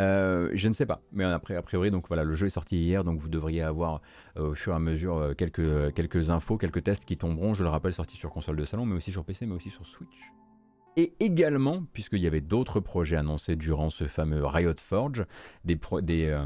Euh, 0.00 0.48
je 0.54 0.68
ne 0.68 0.72
sais 0.72 0.86
pas, 0.86 1.02
mais 1.12 1.24
a 1.24 1.38
priori, 1.38 1.90
donc 1.90 2.08
voilà, 2.08 2.24
le 2.24 2.34
jeu 2.34 2.46
est 2.46 2.50
sorti 2.50 2.78
hier, 2.78 3.04
donc 3.04 3.20
vous 3.20 3.28
devriez 3.28 3.62
avoir 3.62 4.00
euh, 4.38 4.50
au 4.50 4.54
fur 4.54 4.72
et 4.72 4.76
à 4.76 4.78
mesure 4.78 5.18
euh, 5.18 5.34
quelques, 5.34 6.30
infos, 6.30 6.56
quelques 6.56 6.82
tests 6.82 7.04
qui 7.04 7.18
tomberont. 7.18 7.52
Je 7.52 7.62
le 7.62 7.68
rappelle, 7.68 7.92
sorti 7.92 8.16
sur 8.16 8.30
console 8.30 8.56
de 8.56 8.64
salon, 8.64 8.86
mais 8.86 8.96
aussi 8.96 9.12
sur 9.12 9.24
PC, 9.24 9.44
mais 9.44 9.54
aussi 9.54 9.68
sur 9.68 9.84
Switch. 9.84 10.32
Et 10.96 11.12
également, 11.20 11.84
puisqu'il 11.92 12.20
y 12.20 12.26
avait 12.26 12.40
d'autres 12.40 12.80
projets 12.80 13.16
annoncés 13.16 13.56
durant 13.56 13.90
ce 13.90 14.08
fameux 14.08 14.44
Riot 14.44 14.74
Forge, 14.78 15.26
des, 15.64 15.78
des, 16.02 16.36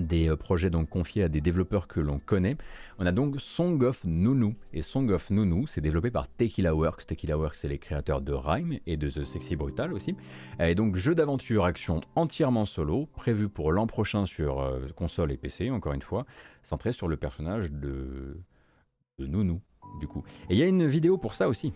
des 0.00 0.34
projets 0.36 0.70
donc 0.70 0.88
confiés 0.88 1.22
à 1.22 1.28
des 1.28 1.40
développeurs 1.40 1.86
que 1.86 2.00
l'on 2.00 2.18
connaît. 2.18 2.56
On 2.98 3.06
a 3.06 3.12
donc 3.12 3.40
Song 3.40 3.82
of 3.82 4.04
Nunu. 4.04 4.54
Et 4.72 4.82
Song 4.82 5.10
of 5.10 5.30
Nunu, 5.30 5.66
c'est 5.66 5.80
développé 5.80 6.10
par 6.10 6.28
Tequila 6.28 6.74
Works. 6.74 7.06
Tequila 7.06 7.36
Works, 7.38 7.56
c'est 7.56 7.68
les 7.68 7.78
créateurs 7.78 8.20
de 8.20 8.32
Rhyme 8.32 8.78
et 8.86 8.96
de 8.96 9.08
The 9.08 9.24
Sexy 9.24 9.56
Brutal 9.56 9.92
aussi. 9.92 10.16
Et 10.58 10.74
donc, 10.74 10.96
jeu 10.96 11.14
d'aventure 11.14 11.64
action 11.64 12.00
entièrement 12.14 12.66
solo, 12.66 13.06
prévu 13.14 13.48
pour 13.48 13.72
l'an 13.72 13.86
prochain 13.86 14.26
sur 14.26 14.60
euh, 14.60 14.88
console 14.96 15.32
et 15.32 15.36
PC, 15.36 15.70
encore 15.70 15.92
une 15.92 16.02
fois, 16.02 16.26
centré 16.62 16.92
sur 16.92 17.08
le 17.08 17.16
personnage 17.16 17.70
de, 17.70 18.40
de 19.18 19.26
du 19.98 20.06
coup. 20.06 20.24
Et 20.48 20.54
il 20.54 20.58
y 20.58 20.62
a 20.62 20.66
une 20.66 20.86
vidéo 20.86 21.18
pour 21.18 21.34
ça 21.34 21.48
aussi. 21.48 21.72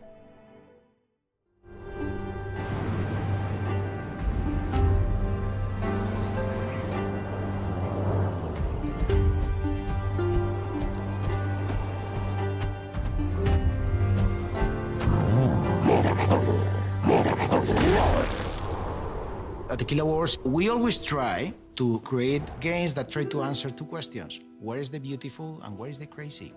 At 19.74 19.78
Tequila 19.78 20.04
Wars, 20.04 20.38
we 20.44 20.70
always 20.70 20.98
try 20.98 21.52
to 21.74 21.98
create 22.04 22.44
games 22.60 22.94
that 22.94 23.10
try 23.10 23.24
to 23.24 23.42
answer 23.42 23.68
two 23.70 23.84
questions. 23.84 24.38
Where 24.60 24.80
is 24.80 24.88
the 24.88 25.00
beautiful 25.00 25.58
and 25.64 25.76
where 25.76 25.90
is 25.90 25.98
the 25.98 26.06
crazy? 26.06 26.52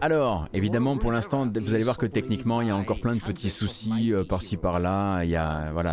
Alors, 0.00 0.46
évidemment, 0.54 0.96
pour 0.96 1.10
l'instant, 1.10 1.44
vous 1.52 1.74
allez 1.74 1.82
voir 1.82 1.98
que 1.98 2.06
techniquement, 2.06 2.60
il 2.60 2.68
y 2.68 2.70
a 2.70 2.76
encore 2.76 3.00
plein 3.00 3.16
de 3.16 3.20
petits 3.20 3.50
soucis 3.50 4.12
euh, 4.12 4.22
par-ci 4.22 4.56
par-là. 4.56 5.24
Il 5.24 5.30
y 5.30 5.34
a, 5.34 5.72
voilà, 5.72 5.92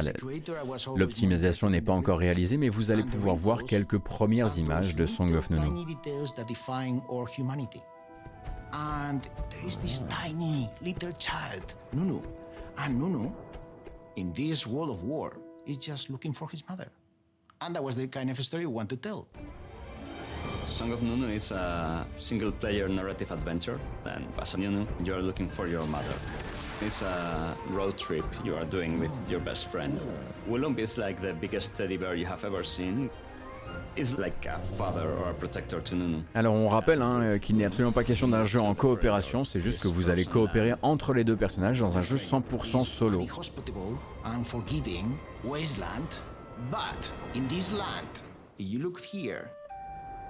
l'optimisation 0.95 1.72
n'est 1.72 1.81
pas 1.81 1.93
encore 1.93 2.19
réalisée, 2.19 2.57
mais 2.57 2.69
vous 2.69 2.91
allez 2.91 3.01
pouvoir 3.01 3.35
voir 3.35 3.64
quelques 3.64 3.97
premières 3.97 4.55
images 4.59 4.95
de 4.95 5.07
Song 5.07 5.34
of 5.34 5.49
Nunu. 5.49 5.88
And 8.73 9.22
there 9.49 9.65
is 9.65 9.77
this 9.77 10.03
tiny 10.07 10.69
little 10.84 11.14
child, 11.18 11.73
Nunu. 11.93 12.22
And 12.77 12.99
Nunu, 12.99 13.31
in 14.18 14.31
this 14.34 14.68
world 14.68 14.91
of 14.91 15.03
war, 15.03 15.31
is 15.68 15.77
just 15.77 16.10
looking 16.10 16.34
for 16.34 16.49
his 16.49 16.64
mother. 16.68 16.88
And 17.61 17.76
that 17.76 17.84
was 17.84 17.95
the 17.95 18.07
kind 18.07 18.30
of 18.30 18.39
story 18.44 18.65
we 18.65 18.73
want 18.73 18.89
to 18.89 18.98
tell. 18.98 19.27
Song 20.65 20.91
of 20.91 21.02
Nunu 21.02 21.27
is 21.27 21.52
a 21.52 22.06
single 22.15 22.52
player 22.52 22.88
narrative 22.88 23.31
adventure, 23.31 23.80
and 24.06 24.26
as 24.39 24.53
a 24.53 24.57
Nunu, 24.57 24.85
you 25.03 25.14
are 25.14 25.22
looking 25.22 25.48
for 25.48 25.68
your 25.68 25.85
mother. 25.88 26.14
It's 26.81 27.02
a 27.02 27.56
road 27.69 27.98
trip 27.98 28.26
you 28.44 28.53
are 28.56 28.65
doing 28.65 28.99
with 28.99 29.11
your 29.30 29.39
best 29.39 29.69
friend. 29.69 29.99
Willump 30.48 30.77
is 30.77 30.98
like 30.98 31.22
the 31.22 31.34
biggest 31.34 31.76
teddy 31.76 31.98
bear 31.98 32.15
you 32.15 32.26
have 32.26 32.45
ever 32.45 32.64
seen. 32.64 33.10
Alors 36.35 36.53
on 36.53 36.67
rappelle 36.67 37.01
hein, 37.01 37.39
qu'il 37.39 37.57
n'est 37.57 37.65
absolument 37.65 37.91
pas 37.91 38.03
question 38.03 38.27
d'un 38.27 38.45
jeu 38.45 38.59
en 38.59 38.73
coopération, 38.75 39.43
c'est 39.43 39.59
juste 39.59 39.81
que 39.83 39.87
vous 39.87 40.09
allez 40.09 40.25
coopérer 40.25 40.73
entre 40.81 41.13
les 41.13 41.23
deux 41.23 41.35
personnages 41.35 41.79
dans 41.79 41.97
un 41.97 42.01
jeu 42.01 42.17
100% 42.17 42.83
solo. 42.83 43.25
wasteland, 45.43 46.21
but 46.69 47.11
in 47.35 47.47
this 47.47 47.71
land, 47.71 48.21
if 48.57 48.67
you 48.67 48.79
look 48.79 48.99
here, 48.99 49.49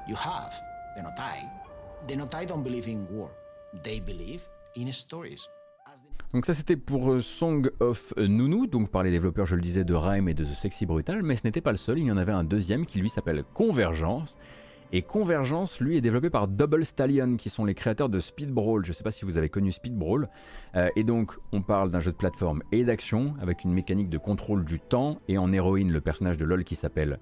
you 0.07 0.15
have 0.15 0.53
the 0.95 1.01
Notai. 1.01 1.49
The 2.07 2.15
Notai 2.15 2.45
don't 2.45 2.63
believe 2.63 2.87
in 2.87 3.07
war. 3.09 3.31
They 3.83 3.99
believe 3.99 4.47
in 4.75 4.91
stories. 4.91 5.47
Donc 6.37 6.45
ça 6.45 6.53
c'était 6.53 6.75
pour 6.75 7.13
euh, 7.13 7.19
Song 7.19 7.67
of 7.79 8.13
Nunu, 8.15 8.67
donc 8.67 8.91
par 8.91 9.01
les 9.01 9.09
développeurs 9.09 9.47
je 9.47 9.55
le 9.55 9.61
disais 9.63 9.83
de 9.83 9.95
Rhyme 9.95 10.29
et 10.29 10.35
de 10.35 10.43
The 10.43 10.49
Sexy 10.49 10.85
Brutal, 10.85 11.23
mais 11.23 11.35
ce 11.35 11.43
n'était 11.45 11.61
pas 11.61 11.71
le 11.71 11.77
seul, 11.77 11.97
il 11.97 12.05
y 12.05 12.11
en 12.11 12.17
avait 12.17 12.31
un 12.31 12.43
deuxième 12.43 12.85
qui 12.85 12.99
lui 12.99 13.09
s'appelle 13.09 13.43
Convergence. 13.55 14.37
Et 14.91 15.01
Convergence, 15.01 15.79
lui, 15.79 15.97
est 15.97 16.01
développé 16.01 16.29
par 16.29 16.47
Double 16.47 16.85
Stallion, 16.85 17.37
qui 17.37 17.49
sont 17.49 17.65
les 17.65 17.73
créateurs 17.73 18.09
de 18.09 18.19
Speed 18.19 18.51
Brawl. 18.51 18.85
Je 18.85 18.91
ne 18.91 18.93
sais 18.93 19.03
pas 19.03 19.09
si 19.09 19.25
vous 19.25 19.39
avez 19.39 19.49
connu 19.49 19.71
Speed 19.71 19.97
Brawl. 19.97 20.29
Euh, 20.75 20.89
et 20.95 21.03
donc, 21.03 21.35
on 21.53 21.63
parle 21.63 21.89
d'un 21.89 22.01
jeu 22.01 22.11
de 22.11 22.17
plateforme 22.17 22.61
et 22.71 22.83
d'action, 22.83 23.33
avec 23.41 23.63
une 23.63 23.73
mécanique 23.73 24.09
de 24.09 24.19
contrôle 24.19 24.63
du 24.63 24.79
temps, 24.79 25.19
et 25.27 25.39
en 25.39 25.51
héroïne, 25.51 25.91
le 25.91 26.01
personnage 26.01 26.37
de 26.37 26.45
LoL 26.45 26.63
qui 26.63 26.75
s'appelle 26.75 27.19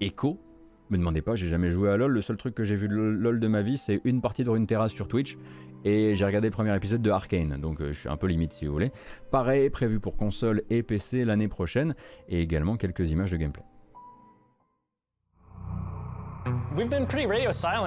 Echo. 0.00 0.40
Me 0.88 0.98
demandez 0.98 1.20
pas, 1.20 1.34
j'ai 1.34 1.48
jamais 1.48 1.70
joué 1.70 1.90
à 1.90 1.96
LoL. 1.96 2.12
Le 2.12 2.22
seul 2.22 2.36
truc 2.36 2.54
que 2.54 2.64
j'ai 2.64 2.76
vu 2.76 2.88
de 2.88 2.94
LoL 2.94 3.38
de 3.38 3.48
ma 3.48 3.60
vie, 3.60 3.76
c'est 3.76 4.00
une 4.04 4.20
partie 4.20 4.44
de 4.44 4.50
Runeterra 4.50 4.88
sur 4.88 5.08
Twitch. 5.08 5.36
Et 5.86 6.16
j'ai 6.16 6.24
regardé 6.24 6.48
le 6.48 6.52
premier 6.52 6.74
épisode 6.74 7.00
de 7.00 7.12
Arkane, 7.12 7.60
donc 7.60 7.80
euh, 7.80 7.92
je 7.92 8.00
suis 8.00 8.08
un 8.08 8.16
peu 8.16 8.26
limite 8.26 8.52
si 8.52 8.66
vous 8.66 8.72
voulez. 8.72 8.90
Pareil, 9.30 9.70
prévu 9.70 10.00
pour 10.00 10.16
console 10.16 10.62
et 10.68 10.82
PC 10.82 11.24
l'année 11.24 11.46
prochaine, 11.46 11.94
et 12.28 12.40
également 12.40 12.76
quelques 12.76 13.08
images 13.08 13.30
de 13.30 13.36
gameplay. 13.36 13.62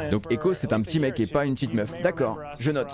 Donc 0.09 0.31
Echo 0.31 0.53
c'est 0.53 0.71
un 0.71 0.77
petit 0.77 1.01
mec 1.01 1.19
et 1.19 1.27
pas 1.27 1.45
une 1.45 1.55
petite 1.55 1.73
meuf. 1.73 1.91
D'accord, 2.01 2.39
je 2.57 2.71
note. 2.71 2.87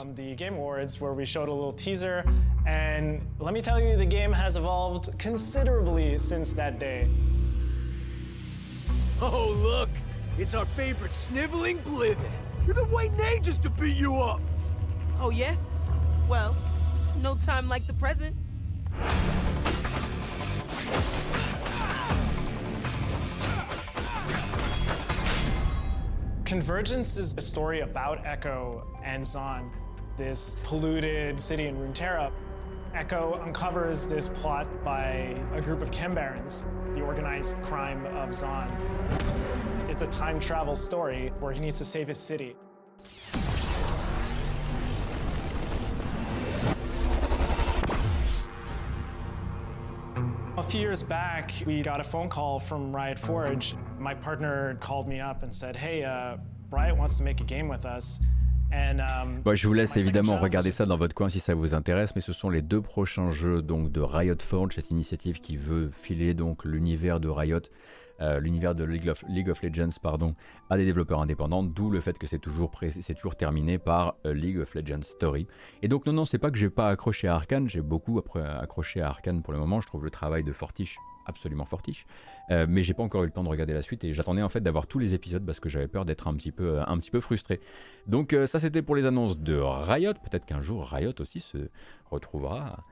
And 2.67 3.19
let 3.39 3.53
me 3.53 3.61
tell 3.61 3.79
you, 3.79 3.95
the 3.95 4.09
game 4.09 4.33
has 4.33 4.57
evolved 4.57 5.11
considerably 5.19 6.17
since 6.17 6.51
that 6.53 6.79
day. 6.79 7.07
Oh, 9.21 9.55
look! 9.61 9.89
It's 10.39 10.55
our 10.55 10.65
favorite 10.75 11.13
sniveling! 11.13 11.77
We've 12.65 12.75
been 12.75 12.89
waiting 12.91 13.19
ages 13.37 13.59
to 13.59 13.69
beat 13.69 13.97
you 13.97 14.15
up! 14.15 14.41
Oh, 15.19 15.29
yeah? 15.29 15.55
Well, 16.27 16.55
no 17.21 17.35
time 17.35 17.67
like 17.67 17.87
the 17.87 17.93
present. 17.93 18.35
Convergence 26.45 27.17
is 27.17 27.33
a 27.37 27.41
story 27.41 27.79
about 27.79 28.23
Echo 28.25 28.85
and 29.03 29.27
Zon, 29.27 29.71
this 30.15 30.57
polluted 30.63 31.41
city 31.41 31.65
in 31.65 31.75
Runeterra. 31.75 32.31
Echo 32.93 33.39
uncovers 33.41 34.05
this 34.05 34.29
plot 34.29 34.67
by 34.83 35.35
a 35.53 35.61
group 35.61 35.81
of 35.81 35.89
Chem 35.91 36.13
Barons, 36.13 36.63
the 36.93 37.01
organized 37.01 37.61
crime 37.63 38.05
of 38.05 38.33
Zon. 38.33 38.69
It's 39.89 40.01
a 40.01 40.07
time 40.07 40.39
travel 40.39 40.75
story 40.75 41.33
where 41.39 41.51
he 41.51 41.59
needs 41.59 41.77
to 41.79 41.85
save 41.85 42.07
his 42.07 42.19
city. 42.19 42.55
Few 50.69 50.81
years 50.81 51.03
back, 51.03 51.51
we 51.65 51.81
got 51.81 51.99
a 51.99 52.03
phone 52.03 52.27
call 52.27 52.59
from 52.59 52.95
Riot 52.95 53.19
Forge. 53.19 53.75
My 53.99 54.13
partner 54.13 54.75
called 54.79 55.07
me 55.07 55.19
up 55.19 55.43
and 55.43 55.53
said, 55.53 55.75
Hey, 55.75 56.03
uh, 56.03 56.37
Riot 56.71 56.97
wants 56.97 57.17
to 57.17 57.23
make 57.23 57.39
a 57.39 57.43
game 57.43 57.67
with 57.67 57.85
us. 57.85 58.19
And, 58.71 58.99
um, 58.99 59.41
bon, 59.43 59.55
je 59.55 59.67
vous 59.67 59.73
laisse 59.73 59.95
évidemment 59.95 60.37
regarder 60.39 60.71
ça 60.71 60.85
dans 60.85 60.97
votre 60.97 61.13
coin 61.13 61.29
si 61.29 61.39
ça 61.39 61.53
vous 61.53 61.75
intéresse, 61.75 62.15
mais 62.15 62.21
ce 62.21 62.33
sont 62.33 62.49
les 62.49 62.63
deux 62.63 62.81
prochains 62.81 63.31
jeux 63.31 63.61
donc 63.61 63.91
de 63.91 64.01
Riot 64.01 64.35
Forge, 64.39 64.73
cette 64.75 64.89
initiative 64.89 65.39
qui 65.39 65.55
veut 65.55 65.91
filer 65.91 66.33
donc 66.33 66.65
l'univers 66.65 67.19
de 67.19 67.29
Riot 67.29 67.61
euh, 68.21 68.39
l'univers 68.39 68.75
de 68.75 68.83
League 68.83 69.09
of, 69.09 69.61
Legends 69.61 69.89
pardon, 70.01 70.35
à 70.69 70.77
des 70.77 70.85
développeurs 70.85 71.21
indépendants, 71.21 71.63
d'où 71.63 71.89
le 71.89 71.99
fait 71.99 72.17
que 72.17 72.27
c'est 72.27 72.39
toujours, 72.39 72.71
toujours 73.17 73.35
terminé 73.35 73.77
par 73.77 74.15
euh, 74.25 74.33
League 74.33 74.59
of 74.59 74.73
Legends 74.73 75.01
Story. 75.03 75.47
Et 75.81 75.87
donc 75.87 76.05
non, 76.05 76.13
non, 76.13 76.25
c'est 76.25 76.37
pas 76.37 76.51
que 76.51 76.57
j'ai 76.57 76.69
pas 76.69 76.89
accroché 76.89 77.27
à 77.27 77.35
Arkane, 77.35 77.67
j'ai 77.67 77.81
beaucoup 77.81 78.19
accroché 78.19 79.01
à 79.01 79.09
Arkane 79.09 79.41
pour 79.41 79.53
le 79.53 79.59
moment, 79.59 79.81
je 79.81 79.87
trouve 79.87 80.03
le 80.03 80.11
travail 80.11 80.43
de 80.43 80.51
Fortiche 80.51 80.97
absolument 81.27 81.65
fortiche. 81.65 82.05
Euh, 82.51 82.67
mais 82.69 82.83
j'ai 82.83 82.93
pas 82.93 83.01
encore 83.01 83.23
eu 83.23 83.25
le 83.25 83.31
temps 83.31 83.43
de 83.43 83.49
regarder 83.49 83.73
la 83.73 83.81
suite 83.81 84.03
et 84.03 84.13
j'attendais 84.13 84.43
en 84.43 84.49
fait 84.49 84.61
d'avoir 84.61 84.85
tous 84.85 84.99
les 84.99 85.15
épisodes 85.15 85.43
parce 85.43 85.59
que 85.59 85.69
j'avais 85.69 85.87
peur 85.87 86.05
d'être 86.05 86.27
un 86.27 86.35
petit 86.35 86.51
peu 86.51 86.81
un 86.85 86.99
petit 86.99 87.09
peu 87.09 87.19
frustré. 87.19 87.59
Donc 88.05 88.35
ça 88.45 88.59
c'était 88.59 88.83
pour 88.83 88.95
les 88.95 89.07
annonces 89.07 89.39
de 89.39 89.55
Riot. 89.57 90.13
Peut-être 90.13 90.45
qu'un 90.45 90.61
jour 90.61 90.85
Riot 90.85 91.19
aussi 91.19 91.39
se 91.39 91.57
retrouvera 92.11 92.83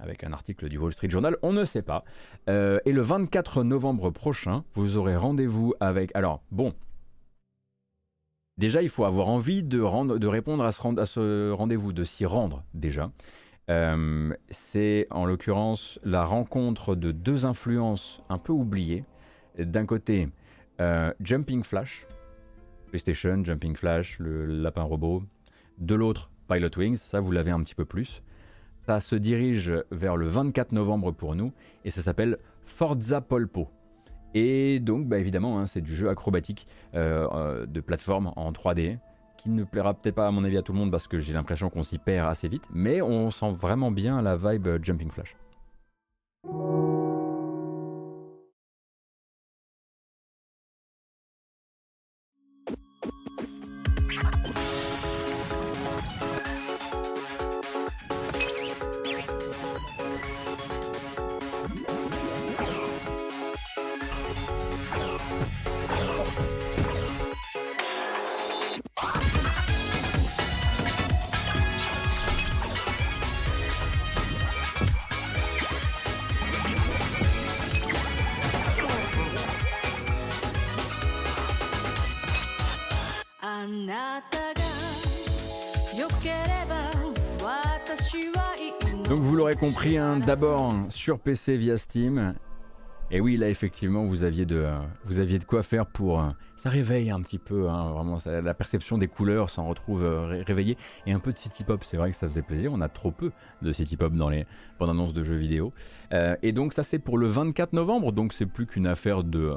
avec 0.00 0.24
un 0.24 0.32
article 0.32 0.68
du 0.68 0.78
Wall 0.78 0.92
Street 0.92 1.10
Journal, 1.10 1.36
on 1.42 1.52
ne 1.52 1.64
sait 1.64 1.82
pas. 1.82 2.04
Euh, 2.48 2.78
et 2.84 2.92
le 2.92 3.02
24 3.02 3.62
novembre 3.62 4.10
prochain, 4.10 4.64
vous 4.74 4.96
aurez 4.96 5.16
rendez-vous 5.16 5.74
avec... 5.80 6.10
Alors, 6.14 6.42
bon, 6.50 6.74
déjà, 8.56 8.82
il 8.82 8.88
faut 8.88 9.04
avoir 9.04 9.28
envie 9.28 9.62
de, 9.62 9.80
répondre 10.26 10.64
à 10.64 10.72
ce, 10.72 11.50
rendez-vous, 11.52 11.92
de 11.92 12.04
s'y 12.04 12.26
rendre 12.26 12.64
déjà. 12.74 13.10
Euh, 13.70 14.34
c'est 14.48 15.06
en 15.10 15.26
l'occurrence 15.26 16.00
la 16.02 16.24
rencontre 16.24 16.96
de 16.96 17.12
deux 17.12 17.46
influences 17.46 18.22
un 18.28 18.38
peu 18.38 18.52
oubliées. 18.52 19.04
D'un 19.58 19.86
côté, 19.86 20.28
euh, 20.80 21.12
Jumping 21.20 21.62
Flash, 21.62 22.04
PlayStation, 22.88 23.44
Jumping 23.44 23.76
Flash, 23.76 24.18
le 24.18 24.46
lapin 24.46 24.82
robot. 24.82 25.22
De 25.78 25.94
l'autre, 25.94 26.30
Pilot 26.48 26.76
Wings, 26.76 26.96
ça 26.96 27.20
vous 27.20 27.30
l'avez 27.30 27.50
un 27.50 27.62
petit 27.62 27.74
peu 27.74 27.84
plus. 27.84 28.22
Ça 28.86 29.00
se 29.00 29.16
dirige 29.16 29.72
vers 29.90 30.16
le 30.16 30.28
24 30.28 30.72
novembre 30.72 31.12
pour 31.12 31.34
nous 31.34 31.52
et 31.84 31.90
ça 31.90 32.02
s'appelle 32.02 32.38
Forza 32.64 33.20
Polpo. 33.20 33.68
Et 34.34 34.78
donc, 34.80 35.06
bah 35.06 35.18
évidemment, 35.18 35.58
hein, 35.58 35.66
c'est 35.66 35.80
du 35.80 35.94
jeu 35.94 36.08
acrobatique 36.08 36.66
euh, 36.94 37.26
euh, 37.32 37.66
de 37.66 37.80
plateforme 37.80 38.32
en 38.36 38.52
3D 38.52 38.98
qui 39.36 39.50
ne 39.50 39.64
plaira 39.64 39.94
peut-être 39.94 40.14
pas 40.14 40.26
à 40.26 40.30
mon 40.30 40.44
avis 40.44 40.58
à 40.58 40.62
tout 40.62 40.72
le 40.72 40.78
monde 40.78 40.90
parce 40.90 41.08
que 41.08 41.18
j'ai 41.18 41.32
l'impression 41.32 41.70
qu'on 41.70 41.82
s'y 41.82 41.98
perd 41.98 42.28
assez 42.28 42.46
vite, 42.46 42.64
mais 42.72 43.00
on 43.00 43.30
sent 43.30 43.52
vraiment 43.58 43.90
bien 43.90 44.20
la 44.20 44.36
vibe 44.36 44.68
Jumping 44.82 45.10
Flash. 45.10 45.34
Donc 89.08 89.18
vous 89.18 89.36
l'aurez 89.36 89.56
compris, 89.56 89.98
hein, 89.98 90.18
d'abord 90.18 90.72
sur 90.88 91.18
PC 91.18 91.58
via 91.58 91.76
Steam. 91.76 92.34
Et 93.10 93.20
oui, 93.20 93.36
là 93.36 93.48
effectivement, 93.50 94.04
vous 94.04 94.22
aviez 94.22 94.46
de, 94.46 94.66
vous 95.04 95.18
aviez 95.18 95.38
de 95.38 95.44
quoi 95.44 95.62
faire 95.62 95.84
pour... 95.84 96.22
Euh, 96.22 96.28
ça 96.56 96.70
réveille 96.70 97.10
un 97.10 97.20
petit 97.22 97.38
peu, 97.38 97.68
hein, 97.68 97.90
vraiment, 97.90 98.18
la 98.24 98.54
perception 98.54 98.98
des 98.98 99.08
couleurs 99.08 99.50
s'en 99.50 99.66
retrouve 99.66 100.04
euh, 100.04 100.42
réveillée. 100.46 100.76
Et 101.06 101.12
un 101.12 101.18
peu 101.18 101.32
de 101.32 101.38
city 101.38 101.64
pop, 101.64 101.82
c'est 101.82 101.96
vrai 101.96 102.12
que 102.12 102.16
ça 102.16 102.28
faisait 102.28 102.42
plaisir. 102.42 102.70
On 102.72 102.80
a 102.80 102.88
trop 102.88 103.10
peu 103.10 103.32
de 103.62 103.72
city 103.72 103.96
pop 103.96 104.14
dans 104.14 104.28
les 104.28 104.46
bandes 104.78 104.90
annonces 104.90 105.12
de 105.12 105.24
jeux 105.24 105.36
vidéo. 105.36 105.72
Euh, 106.12 106.36
et 106.42 106.52
donc 106.52 106.72
ça 106.72 106.82
c'est 106.82 106.98
pour 106.98 107.18
le 107.18 107.26
24 107.26 107.72
novembre, 107.72 108.12
donc 108.12 108.32
c'est 108.32 108.46
plus 108.46 108.66
qu'une 108.66 108.86
affaire 108.86 109.24
de... 109.24 109.54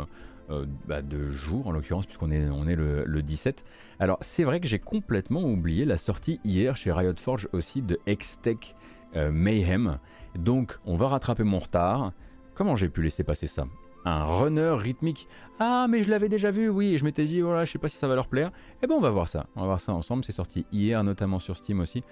Bah, 0.88 1.02
de 1.02 1.26
jours 1.28 1.68
en 1.68 1.72
l'occurrence 1.72 2.06
puisqu'on 2.06 2.30
est, 2.30 2.50
on 2.50 2.68
est 2.68 2.76
le, 2.76 3.06
le 3.06 3.22
17. 3.24 3.64
Alors 4.00 4.18
c'est 4.22 4.44
vrai 4.44 4.60
que 4.60 4.68
j'ai 4.68 4.80
complètement 4.80 5.42
oublié 5.44 5.86
la 5.86 5.98
sortie 5.98 6.40
hier 6.44 6.76
chez 6.76 6.92
Riot 6.92 7.16
Forge 7.18 7.48
aussi 7.54 7.82
de 7.82 7.98
Hextech 8.06 8.76
euh, 9.16 9.32
Mayhem. 9.32 10.00
Donc 10.36 10.80
on 10.86 10.96
va 10.96 11.08
rattraper 11.08 11.44
mon 11.44 11.60
retard. 11.60 12.12
Comment 12.56 12.76
j'ai 12.76 12.90
pu 12.90 13.02
laisser 13.02 13.24
passer 13.24 13.48
ça? 13.48 13.66
Un 14.06 14.26
runner 14.26 14.76
rythmique. 14.76 15.28
Ah 15.60 15.88
mais 15.90 16.04
je 16.04 16.12
l'avais 16.12 16.30
déjà 16.30 16.52
vu, 16.52 16.68
oui, 16.68 16.98
je 16.98 17.06
m'étais 17.06 17.26
dit, 17.26 17.40
voilà, 17.42 17.64
je 17.64 17.72
sais 17.72 17.80
pas 17.80 17.88
si 17.88 17.96
ça 17.96 18.08
va 18.08 18.16
leur 18.16 18.28
plaire. 18.28 18.52
Eh 18.82 18.88
ben 18.88 18.96
on 18.96 19.02
va 19.02 19.10
voir 19.10 19.30
ça, 19.30 19.48
on 19.56 19.62
va 19.62 19.68
voir 19.68 19.82
ça 19.82 19.94
ensemble. 19.94 20.26
C'est 20.26 20.34
sorti 20.34 20.66
hier, 20.72 21.04
notamment 21.04 21.40
sur 21.40 21.56
Steam 21.56 21.80
aussi. 21.80 22.04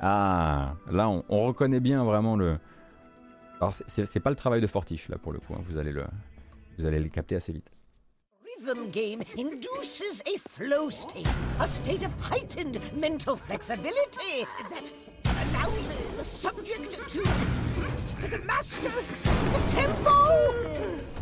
Ah, 0.00 0.76
là 0.90 1.08
on, 1.08 1.22
reconnaît 1.46 1.80
bien 1.80 2.04
vraiment 2.04 2.36
le... 2.36 2.56
Alors 3.60 3.74
c'est 3.74 4.20
pas 4.20 4.30
le 4.30 4.36
travail 4.36 4.62
de 4.62 4.66
Fortiche 4.66 5.08
là 5.08 5.18
pour 5.18 5.32
le 5.32 5.40
coup, 5.40 5.54
hein. 5.54 5.62
vous, 5.68 5.76
allez 5.76 5.92
le, 5.92 6.04
vous 6.78 6.86
allez 6.86 7.00
le 7.00 7.08
capter 7.08 7.36
assez 7.36 7.52
vite. 7.52 7.70
Rhythm 8.58 8.90
game 8.90 9.22
induces 9.36 10.22
a 10.26 10.36
flow 10.38 10.90
state, 10.90 11.26
a 11.60 11.68
state 11.68 12.02
of 12.02 12.12
heightened 12.20 12.80
mental 12.94 13.36
flexibility 13.36 14.46
that 14.70 14.90
allows 15.24 15.90
the 16.16 16.24
subject 16.24 16.90
to, 17.08 17.22
to 18.28 18.38
master 18.44 18.90
the 18.90 19.60
tempo. 19.68 20.50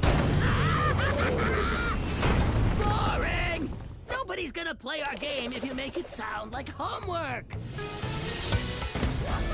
Boring! 2.83 3.71
Nobody's 4.11 4.53
gonna 4.53 4.75
play 4.75 5.01
our 5.03 5.15
game 5.15 5.53
if 5.53 5.65
you 5.65 5.75
make 5.75 5.97
it 5.97 6.09
sound 6.09 6.53
like 6.53 6.69
homework. 6.71 7.45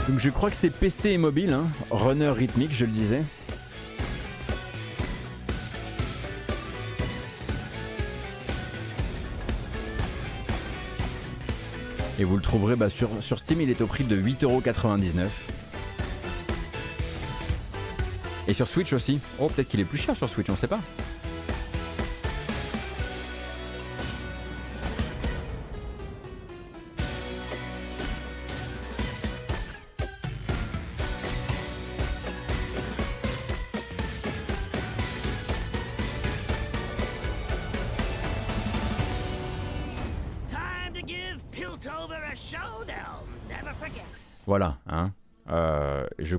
Donc 0.08 0.18
je 0.18 0.30
crois 0.30 0.50
que 0.50 0.56
c'est 0.56 0.70
PC 0.70 1.10
et 1.12 1.18
mobile, 1.18 1.52
hein. 1.52 1.66
runner 1.90 2.28
rythmique, 2.30 2.72
je 2.72 2.84
le 2.84 2.92
disais. 2.92 3.24
Et 12.18 12.24
vous 12.24 12.36
le 12.36 12.42
trouverez 12.42 12.76
bah, 12.76 12.90
sur, 12.90 13.10
sur 13.20 13.38
Steam, 13.38 13.60
il 13.60 13.70
est 13.70 13.80
au 13.80 13.86
prix 13.86 14.04
de 14.04 14.20
8,99€. 14.20 15.26
Et 18.46 18.52
sur 18.52 18.68
Switch 18.68 18.92
aussi. 18.92 19.20
Oh, 19.38 19.48
peut-être 19.48 19.68
qu'il 19.68 19.80
est 19.80 19.84
plus 19.84 19.98
cher 19.98 20.14
sur 20.14 20.28
Switch, 20.28 20.48
on 20.48 20.56
sait 20.56 20.68
pas. 20.68 20.80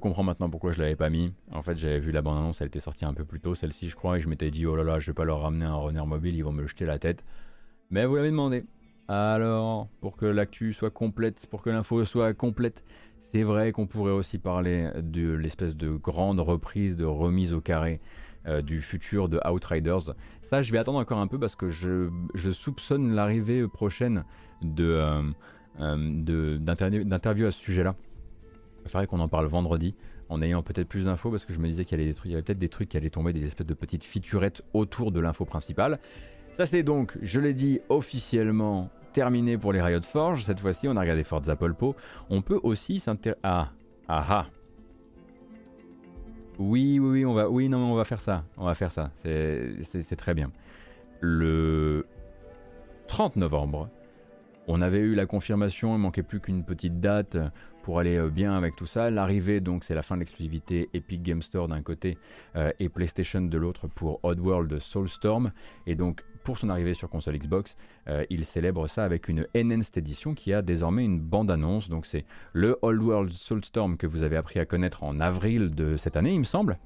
Comprends 0.05 0.21
maintenant 0.21 0.51
pourquoi 0.51 0.71
je 0.71 0.79
l'avais 0.79 0.95
pas 0.95 1.09
mis. 1.09 1.33
En 1.51 1.63
fait, 1.63 1.75
j'avais 1.77 1.99
vu 1.99 2.11
la 2.11 2.21
bande-annonce, 2.21 2.61
elle 2.61 2.67
était 2.67 2.79
sortie 2.79 3.05
un 3.05 3.15
peu 3.15 3.25
plus 3.25 3.39
tôt, 3.39 3.55
celle-ci, 3.55 3.89
je 3.89 3.95
crois, 3.95 4.19
et 4.19 4.21
je 4.21 4.29
m'étais 4.29 4.51
dit, 4.51 4.67
oh 4.67 4.75
là 4.75 4.83
là, 4.83 4.99
je 4.99 5.07
vais 5.07 5.15
pas 5.15 5.25
leur 5.25 5.41
ramener 5.41 5.65
un 5.65 5.73
runner 5.73 6.05
mobile, 6.05 6.35
ils 6.35 6.43
vont 6.43 6.51
me 6.51 6.67
jeter 6.67 6.85
la 6.85 6.99
tête. 6.99 7.25
Mais 7.89 8.05
vous 8.05 8.15
l'avez 8.15 8.29
demandé. 8.29 8.65
Alors, 9.07 9.87
pour 10.01 10.15
que 10.15 10.27
l'actu 10.27 10.73
soit 10.73 10.91
complète, 10.91 11.47
pour 11.47 11.63
que 11.63 11.71
l'info 11.71 12.05
soit 12.05 12.35
complète, 12.35 12.83
c'est 13.19 13.41
vrai 13.41 13.71
qu'on 13.71 13.87
pourrait 13.87 14.11
aussi 14.11 14.37
parler 14.37 14.91
de 14.95 15.33
l'espèce 15.33 15.75
de 15.75 15.89
grande 15.89 16.39
reprise, 16.39 16.97
de 16.97 17.05
remise 17.05 17.51
au 17.55 17.61
carré 17.61 17.99
euh, 18.45 18.61
du 18.61 18.83
futur 18.83 19.27
de 19.27 19.39
Outriders. 19.51 20.13
Ça, 20.43 20.61
je 20.61 20.71
vais 20.71 20.77
attendre 20.77 20.99
encore 20.99 21.17
un 21.17 21.25
peu 21.27 21.39
parce 21.39 21.55
que 21.55 21.71
je, 21.71 22.11
soupçonne 22.51 23.15
l'arrivée 23.15 23.67
prochaine 23.67 24.23
de, 24.61 24.85
euh, 24.85 25.23
euh, 25.79 25.97
de- 25.97 26.57
d'interview 26.57 27.03
d'interview 27.03 27.47
à 27.47 27.51
ce 27.51 27.59
sujet-là. 27.59 27.95
Faudrait 28.87 29.07
qu'on 29.07 29.19
en 29.19 29.27
parle 29.27 29.47
vendredi 29.47 29.95
en 30.29 30.41
ayant 30.41 30.63
peut-être 30.63 30.87
plus 30.87 31.05
d'infos 31.05 31.31
parce 31.31 31.45
que 31.45 31.53
je 31.53 31.59
me 31.59 31.67
disais 31.67 31.85
qu'il 31.85 31.99
y, 31.99 32.03
y 32.03 32.33
avait 32.33 32.41
peut-être 32.41 32.57
des 32.57 32.69
trucs 32.69 32.89
qui 32.89 32.97
allaient 32.97 33.09
tomber, 33.09 33.33
des 33.33 33.43
espèces 33.43 33.67
de 33.67 33.73
petites 33.73 34.03
featurettes 34.03 34.61
autour 34.73 35.11
de 35.11 35.19
l'info 35.19 35.45
principale. 35.45 35.99
Ça 36.57 36.65
c'est 36.65 36.83
donc, 36.83 37.17
je 37.21 37.39
l'ai 37.39 37.53
dit, 37.53 37.79
officiellement 37.89 38.89
terminé 39.13 39.57
pour 39.57 39.73
les 39.73 39.81
Riot 39.81 40.01
Forge. 40.01 40.43
Cette 40.43 40.59
fois-ci, 40.59 40.87
on 40.87 40.95
a 40.97 41.01
regardé 41.01 41.23
Forza 41.23 41.55
Polpo. 41.55 41.95
On 42.29 42.41
peut 42.41 42.59
aussi 42.63 42.99
s'intéresser... 42.99 43.39
Ah, 43.43 43.71
ah 44.07 44.25
ah 44.29 44.45
oui, 46.57 46.99
oui, 46.99 47.09
oui, 47.09 47.25
on 47.25 47.33
va, 47.33 47.49
oui, 47.49 47.67
non, 47.69 47.79
on 47.91 47.95
va 47.95 48.05
faire 48.05 48.21
ça. 48.21 48.45
On 48.57 48.65
va 48.65 48.75
faire 48.75 48.91
ça. 48.91 49.11
C'est 49.23 50.15
très 50.15 50.33
bien. 50.33 50.51
Le 51.19 52.05
30 53.07 53.35
novembre, 53.35 53.89
on 54.67 54.81
avait 54.81 54.99
eu 54.99 55.15
la 55.15 55.25
confirmation, 55.25 55.95
il 55.95 55.99
manquait 55.99 56.23
plus 56.23 56.39
qu'une 56.39 56.63
petite 56.63 56.99
date 56.99 57.37
pour 57.85 57.99
aller 57.99 58.17
euh, 58.17 58.29
bien 58.29 58.57
avec 58.57 58.75
tout 58.75 58.87
ça. 58.87 59.11
L'arrivée, 59.11 59.59
donc, 59.59 59.83
c'est 59.83 59.93
la 59.93 60.01
fin 60.01 60.15
de 60.15 60.21
l'exclusivité 60.21 60.89
Epic 60.95 61.21
Game 61.21 61.43
Store 61.43 61.67
d'un 61.67 61.83
côté 61.83 62.17
euh, 62.55 62.71
et 62.79 62.89
PlayStation 62.89 63.41
de 63.41 63.57
l'autre 63.59 63.87
pour 63.87 64.19
Oddworld 64.23 64.79
Soulstorm. 64.79 65.51
Et 65.85 65.93
donc, 65.93 66.23
pour 66.43 66.57
son 66.57 66.69
arrivée 66.69 66.95
sur 66.95 67.11
console 67.11 67.37
Xbox, 67.37 67.75
euh, 68.07 68.25
il 68.31 68.43
célèbre 68.43 68.87
ça 68.87 69.05
avec 69.05 69.29
une 69.29 69.45
Enhanced 69.55 69.95
Edition 69.99 70.33
qui 70.33 70.51
a 70.51 70.63
désormais 70.63 71.05
une 71.05 71.19
bande-annonce. 71.19 71.87
Donc, 71.87 72.07
c'est 72.07 72.25
le 72.53 72.79
Oddworld 72.81 73.31
Soulstorm 73.31 73.97
que 73.97 74.07
vous 74.07 74.23
avez 74.23 74.37
appris 74.37 74.59
à 74.59 74.65
connaître 74.65 75.03
en 75.03 75.19
avril 75.19 75.69
de 75.69 75.95
cette 75.95 76.17
année, 76.17 76.33
il 76.33 76.39
me 76.39 76.43
semble. 76.43 76.79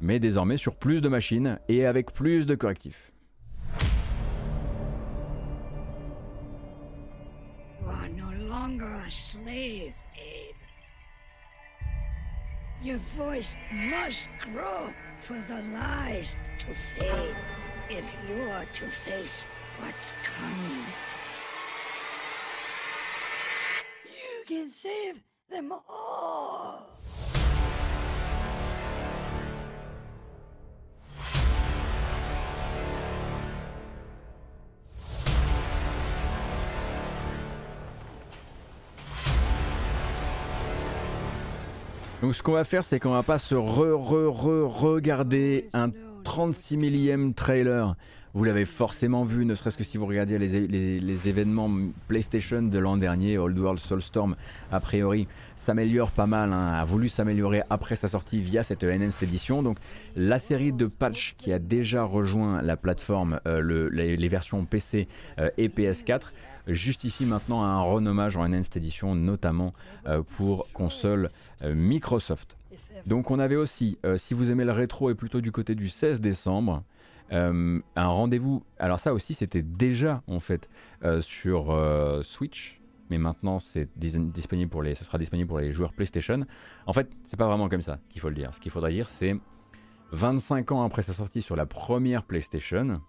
Mais 0.00 0.18
désormais 0.18 0.56
sur 0.56 0.74
plus 0.74 1.00
de 1.00 1.08
machines 1.08 1.60
et 1.68 1.86
avec 1.86 2.12
plus 2.12 2.46
de 2.46 2.56
correctifs. 2.56 3.07
Abe. 9.48 9.94
Your 12.82 12.98
voice 13.16 13.56
must 13.72 14.28
grow 14.40 14.92
for 15.20 15.42
the 15.48 15.62
lies 15.74 16.36
to 16.58 16.74
fade 16.74 17.34
if 17.90 18.04
you 18.28 18.42
are 18.50 18.64
to 18.64 18.84
face 18.86 19.44
what's 19.80 20.12
coming. 20.22 20.84
You 24.04 24.44
can 24.46 24.70
save 24.70 25.22
them 25.50 25.72
all. 25.72 26.97
Donc 42.22 42.34
ce 42.34 42.42
qu'on 42.42 42.52
va 42.52 42.64
faire, 42.64 42.84
c'est 42.84 42.98
qu'on 42.98 43.12
va 43.12 43.22
pas 43.22 43.38
se 43.38 43.54
re 43.54 43.94
re 43.96 44.28
re 44.32 44.68
regarder 44.82 45.68
un 45.72 45.90
36 46.24 46.76
millième 46.76 47.32
trailer. 47.32 47.94
Vous 48.34 48.44
l'avez 48.44 48.66
forcément 48.66 49.24
vu, 49.24 49.46
ne 49.46 49.54
serait-ce 49.54 49.76
que 49.76 49.84
si 49.84 49.96
vous 49.96 50.04
regardiez 50.06 50.38
les, 50.38 50.66
les- 51.00 51.28
événements 51.28 51.70
PlayStation 52.08 52.60
de 52.62 52.78
l'an 52.78 52.96
dernier, 52.96 53.38
Old 53.38 53.58
World 53.58 53.80
Soulstorm, 53.80 54.36
a 54.70 54.80
priori, 54.80 55.26
s'améliore 55.56 56.10
pas 56.10 56.26
mal, 56.26 56.52
hein, 56.52 56.72
a 56.74 56.84
voulu 56.84 57.08
s'améliorer 57.08 57.62
après 57.70 57.96
sa 57.96 58.06
sortie 58.06 58.40
via 58.40 58.62
cette 58.62 58.84
Enhanced 58.84 59.22
Edition. 59.22 59.62
Donc 59.62 59.78
la 60.14 60.38
série 60.38 60.72
de 60.72 60.86
patchs 60.86 61.34
qui 61.38 61.52
a 61.52 61.58
déjà 61.58 62.02
rejoint 62.04 62.60
la 62.62 62.76
plateforme, 62.76 63.40
euh, 63.46 63.60
le- 63.60 63.88
les, 63.88 64.16
les 64.16 64.28
versions 64.28 64.64
PC 64.64 65.08
euh, 65.40 65.48
et 65.56 65.68
PS4, 65.68 66.32
justifie 66.68 67.24
maintenant 67.24 67.62
un 67.62 67.80
renommage 67.80 68.36
en 68.36 68.44
Enhanced 68.44 68.76
Edition, 68.76 69.14
notamment 69.14 69.72
euh, 70.06 70.22
pour 70.36 70.70
console 70.72 71.28
euh, 71.62 71.74
Microsoft. 71.74 72.56
Donc 73.06 73.30
on 73.30 73.38
avait 73.38 73.56
aussi, 73.56 73.98
euh, 74.04 74.16
si 74.16 74.34
vous 74.34 74.50
aimez 74.50 74.64
le 74.64 74.72
rétro 74.72 75.10
et 75.10 75.14
plutôt 75.14 75.40
du 75.40 75.52
côté 75.52 75.74
du 75.74 75.88
16 75.88 76.20
décembre, 76.20 76.82
un 77.30 77.82
rendez-vous. 77.94 78.64
Alors 78.78 79.00
ça 79.00 79.12
aussi 79.12 79.34
c'était 79.34 79.60
déjà 79.60 80.22
en 80.28 80.40
fait 80.40 80.68
sur 81.20 81.78
Switch, 82.24 82.80
mais 83.10 83.18
maintenant 83.18 83.58
c'est 83.58 83.86
dis- 83.96 84.18
disponible 84.18 84.70
pour 84.70 84.82
les, 84.82 84.94
ce 84.94 85.04
sera 85.04 85.18
disponible 85.18 85.46
pour 85.46 85.58
les 85.58 85.72
joueurs 85.74 85.92
PlayStation. 85.92 86.46
En 86.86 86.94
fait 86.94 87.10
c'est 87.24 87.36
pas 87.36 87.46
vraiment 87.46 87.68
comme 87.68 87.82
ça 87.82 87.98
qu'il 88.08 88.22
faut 88.22 88.30
le 88.30 88.34
dire. 88.34 88.54
Ce 88.54 88.60
qu'il 88.60 88.72
faudrait 88.72 88.92
dire 88.92 89.10
c'est 89.10 89.36
25 90.12 90.72
ans 90.72 90.82
après 90.84 91.02
sa 91.02 91.12
sortie 91.12 91.42
sur 91.42 91.54
la 91.54 91.66
première 91.66 92.22
PlayStation 92.22 93.02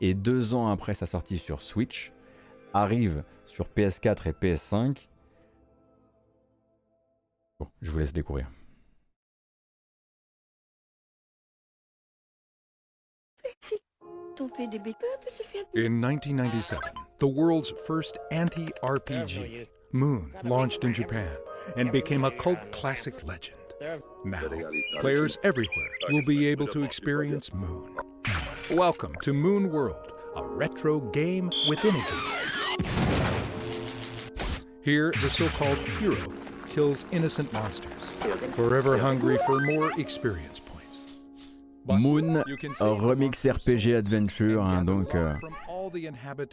et 0.00 0.14
2 0.14 0.54
ans 0.54 0.68
après 0.68 0.94
sa 0.94 1.06
sortie 1.06 1.38
sur 1.38 1.60
Switch, 1.60 2.12
arrive 2.74 3.22
sur 3.46 3.66
PS4 3.74 4.28
et 4.28 4.32
PS5. 4.32 5.08
Bon, 7.58 7.68
je 7.80 7.90
vous 7.90 7.98
laisse 7.98 8.12
découvrir. 8.12 8.46
In 15.76 16.00
1997, 16.00 16.78
the 17.20 17.26
world's 17.26 17.72
first 17.86 18.18
anti 18.32 18.66
RPG, 18.82 19.68
Moon, 19.92 20.32
launched 20.42 20.82
in 20.82 20.92
Japan 20.92 21.30
and 21.76 21.92
became 21.92 22.24
a 22.24 22.30
cult 22.32 22.58
classic 22.72 23.24
legend. 23.24 23.56
Now, 24.24 24.40
players 24.98 25.38
everywhere 25.44 25.90
will 26.10 26.24
be 26.24 26.48
able 26.48 26.66
to 26.68 26.82
experience 26.82 27.54
Moon. 27.54 27.96
Welcome 28.70 29.14
to 29.22 29.32
Moon 29.32 29.70
World, 29.70 30.12
a 30.34 30.42
retro 30.42 31.00
game 31.12 31.50
within 31.68 31.94
a 31.94 31.98
game. 31.98 32.53
Here, 34.84 35.12
the 35.12 35.30
so 35.30 35.48
called 35.48 35.78
hero 35.98 36.30
kills 36.68 37.06
innocent 37.10 37.50
monsters, 37.52 38.12
forever 38.54 38.98
hungry 38.98 39.38
for 39.46 39.60
more 39.60 39.90
experience 39.96 40.60
points. 40.60 41.00
Moon, 41.86 42.42
remix 42.80 43.46
RPG 43.46 43.94
Adventure, 43.94 44.62
hein, 44.62 44.84
donc 44.84 45.14
euh, 45.14 45.32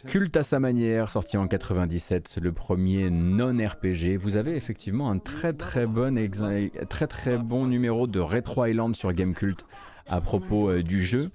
culte 0.06 0.36
à 0.36 0.42
sa 0.42 0.60
manière, 0.60 1.10
sorti 1.10 1.36
en 1.36 1.46
97, 1.46 2.28
c'est 2.28 2.40
le 2.40 2.52
premier 2.52 3.10
non 3.10 3.52
RPG. 3.52 4.16
Vous 4.16 4.36
avez 4.36 4.56
effectivement 4.56 5.10
un 5.10 5.18
très 5.18 5.52
très 5.52 5.86
bon, 5.86 6.16
très 6.88 7.06
très 7.06 7.36
bon 7.36 7.66
numéro 7.66 8.06
de 8.06 8.20
Retro 8.20 8.64
Island 8.64 8.96
sur 8.96 9.12
Gamecult 9.12 9.66
à 10.12 10.20
propos 10.20 10.68
euh, 10.68 10.82
du 10.82 11.02
jeu. 11.02 11.30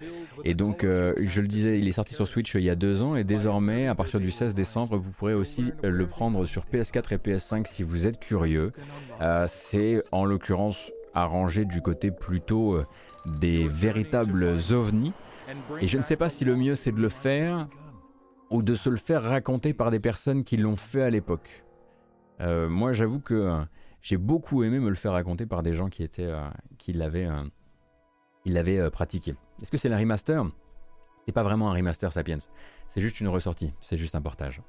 Et 0.46 0.54
donc, 0.54 0.84
euh, 0.84 1.16
je 1.18 1.42
le 1.42 1.48
disais, 1.48 1.80
il 1.80 1.88
est 1.88 1.94
sorti 1.94 2.14
sur 2.14 2.28
Switch 2.28 2.56
euh, 2.56 2.60
il 2.60 2.66
y 2.66 2.70
a 2.70 2.76
deux 2.76 3.02
ans 3.02 3.16
et 3.16 3.24
désormais, 3.24 3.88
à 3.88 3.96
partir 3.96 4.20
du 4.20 4.30
16 4.30 4.54
décembre, 4.54 4.98
vous 4.98 5.10
pourrez 5.12 5.34
aussi 5.34 5.74
le 5.84 6.06
prendre 6.06 6.46
sur 6.46 6.64
PS4 6.66 7.16
et 7.16 7.18
PS5 7.18 7.66
si 7.68 7.82
vous 7.82 8.06
êtes 8.06 8.20
curieux. 8.20 8.72
C'est 9.48 10.02
en 10.12 10.26
l'occurrence 10.26 10.92
arrangé 11.16 11.66
du 11.66 11.82
côté 11.82 12.12
plutôt 12.12 12.80
des 13.26 13.68
véritables 13.68 14.58
ovnis. 14.72 15.14
Et 15.82 15.88
je 15.88 15.98
ne 15.98 16.04
sais 16.04 16.16
pas 16.16 16.30
si 16.30 16.46
le 16.46 16.56
mieux 16.56 16.76
c'est 16.76 16.92
de 16.92 17.02
le 17.02 17.10
faire 17.10 17.68
ou 18.52 18.62
de 18.62 18.76
se 18.76 18.90
le 18.90 18.98
faire 18.98 19.24
raconter 19.24 19.74
par 19.74 19.90
des 19.90 20.00
personnes 20.00 20.44
qui 20.44 20.58
l'ont 20.58 20.76
fait 20.76 21.02
à 21.02 21.10
l'époque. 21.10 21.64
Moi, 22.40 22.94
j'avoue 22.94 23.20
que 23.20 23.60
j'ai 24.04 24.18
beaucoup 24.18 24.64
aimé 24.64 24.80
me 24.80 24.90
le 24.90 24.96
faire 24.96 25.14
raconter 25.14 25.48
par 25.48 25.64
des 25.64 25.74
gens 25.74 25.90
qui 25.90 26.08
qui 26.78 26.94
l'avaient, 26.94 27.28
il 28.48 28.54
l'avait 28.54 28.90
pratiqué. 28.90 29.36
Est-ce 29.62 29.70
que 29.70 29.78
c'est 29.78 29.92
un 29.92 29.98
remaster? 29.98 30.44
C'est 31.26 31.32
pas 31.32 31.44
vraiment 31.44 31.70
un 31.70 31.74
remaster 31.74 32.12
Sapiens. 32.12 32.38
C'est 32.88 33.02
juste 33.02 33.20
une 33.20 33.28
ressortie. 33.28 33.74
C'est 33.82 33.98
juste 33.98 34.16
un 34.16 34.22
portage. 34.22 34.62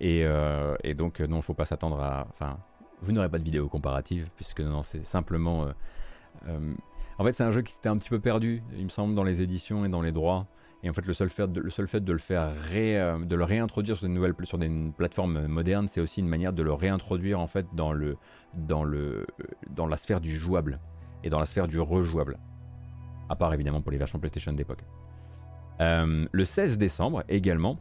Et, 0.00 0.26
et, 0.84 0.94
donc, 0.94 1.20
non, 1.20 1.40
faut 1.40 1.54
pas 1.54 1.64
s'attendre 1.64 2.00
à. 2.00 2.26
Enfin, 2.30 2.58
vous 3.00 3.12
n'aurez 3.12 3.30
pas 3.30 3.38
de 3.38 3.44
vidéo 3.44 3.68
comparative 3.68 4.28
puisque 4.36 4.60
non, 4.60 4.82
c'est 4.82 5.04
simplement. 5.06 5.68
en 6.46 7.24
fait, 7.24 7.32
c'est 7.32 7.44
un 7.44 7.50
jeu 7.50 7.62
qui 7.62 7.72
s'était 7.72 7.88
un 7.88 7.96
petit 7.96 8.10
peu 8.10 8.20
perdu, 8.20 8.62
il 8.76 8.84
me 8.84 8.90
semble, 8.90 9.14
dans 9.14 9.24
les 9.24 9.40
éditions 9.40 9.86
et 9.86 9.88
dans 9.88 10.02
les 10.02 10.12
droits. 10.12 10.46
Et 10.82 10.90
en 10.90 10.92
fait, 10.92 11.06
le 11.06 11.14
seul 11.14 11.30
fait 11.30 11.46
de 11.52 11.60
le, 11.60 12.18
faire 12.18 12.50
euh, 12.74 13.18
de 13.24 13.36
le 13.36 13.44
réintroduire 13.44 13.96
sur, 13.96 14.06
une 14.06 14.14
nouvelle, 14.14 14.34
sur 14.42 14.58
des 14.58 14.70
plateformes 14.96 15.46
modernes, 15.46 15.86
c'est 15.86 16.00
aussi 16.00 16.20
une 16.20 16.28
manière 16.28 16.52
de 16.52 16.62
le 16.62 16.72
réintroduire 16.72 17.38
en 17.38 17.46
fait 17.46 17.66
dans, 17.72 17.92
le, 17.92 18.16
dans, 18.54 18.82
le, 18.82 19.26
dans 19.70 19.86
la 19.86 19.96
sphère 19.96 20.20
du 20.20 20.34
jouable 20.34 20.80
et 21.24 21.30
dans 21.30 21.38
la 21.38 21.44
sphère 21.44 21.68
du 21.68 21.80
rejouable. 21.80 22.38
À 23.28 23.36
part 23.36 23.52
évidemment 23.54 23.80
pour 23.80 23.92
les 23.92 23.98
versions 23.98 24.18
PlayStation 24.18 24.52
d'époque. 24.52 24.84
Euh, 25.80 26.26
le 26.30 26.44
16 26.44 26.78
décembre 26.78 27.24
également, 27.28 27.74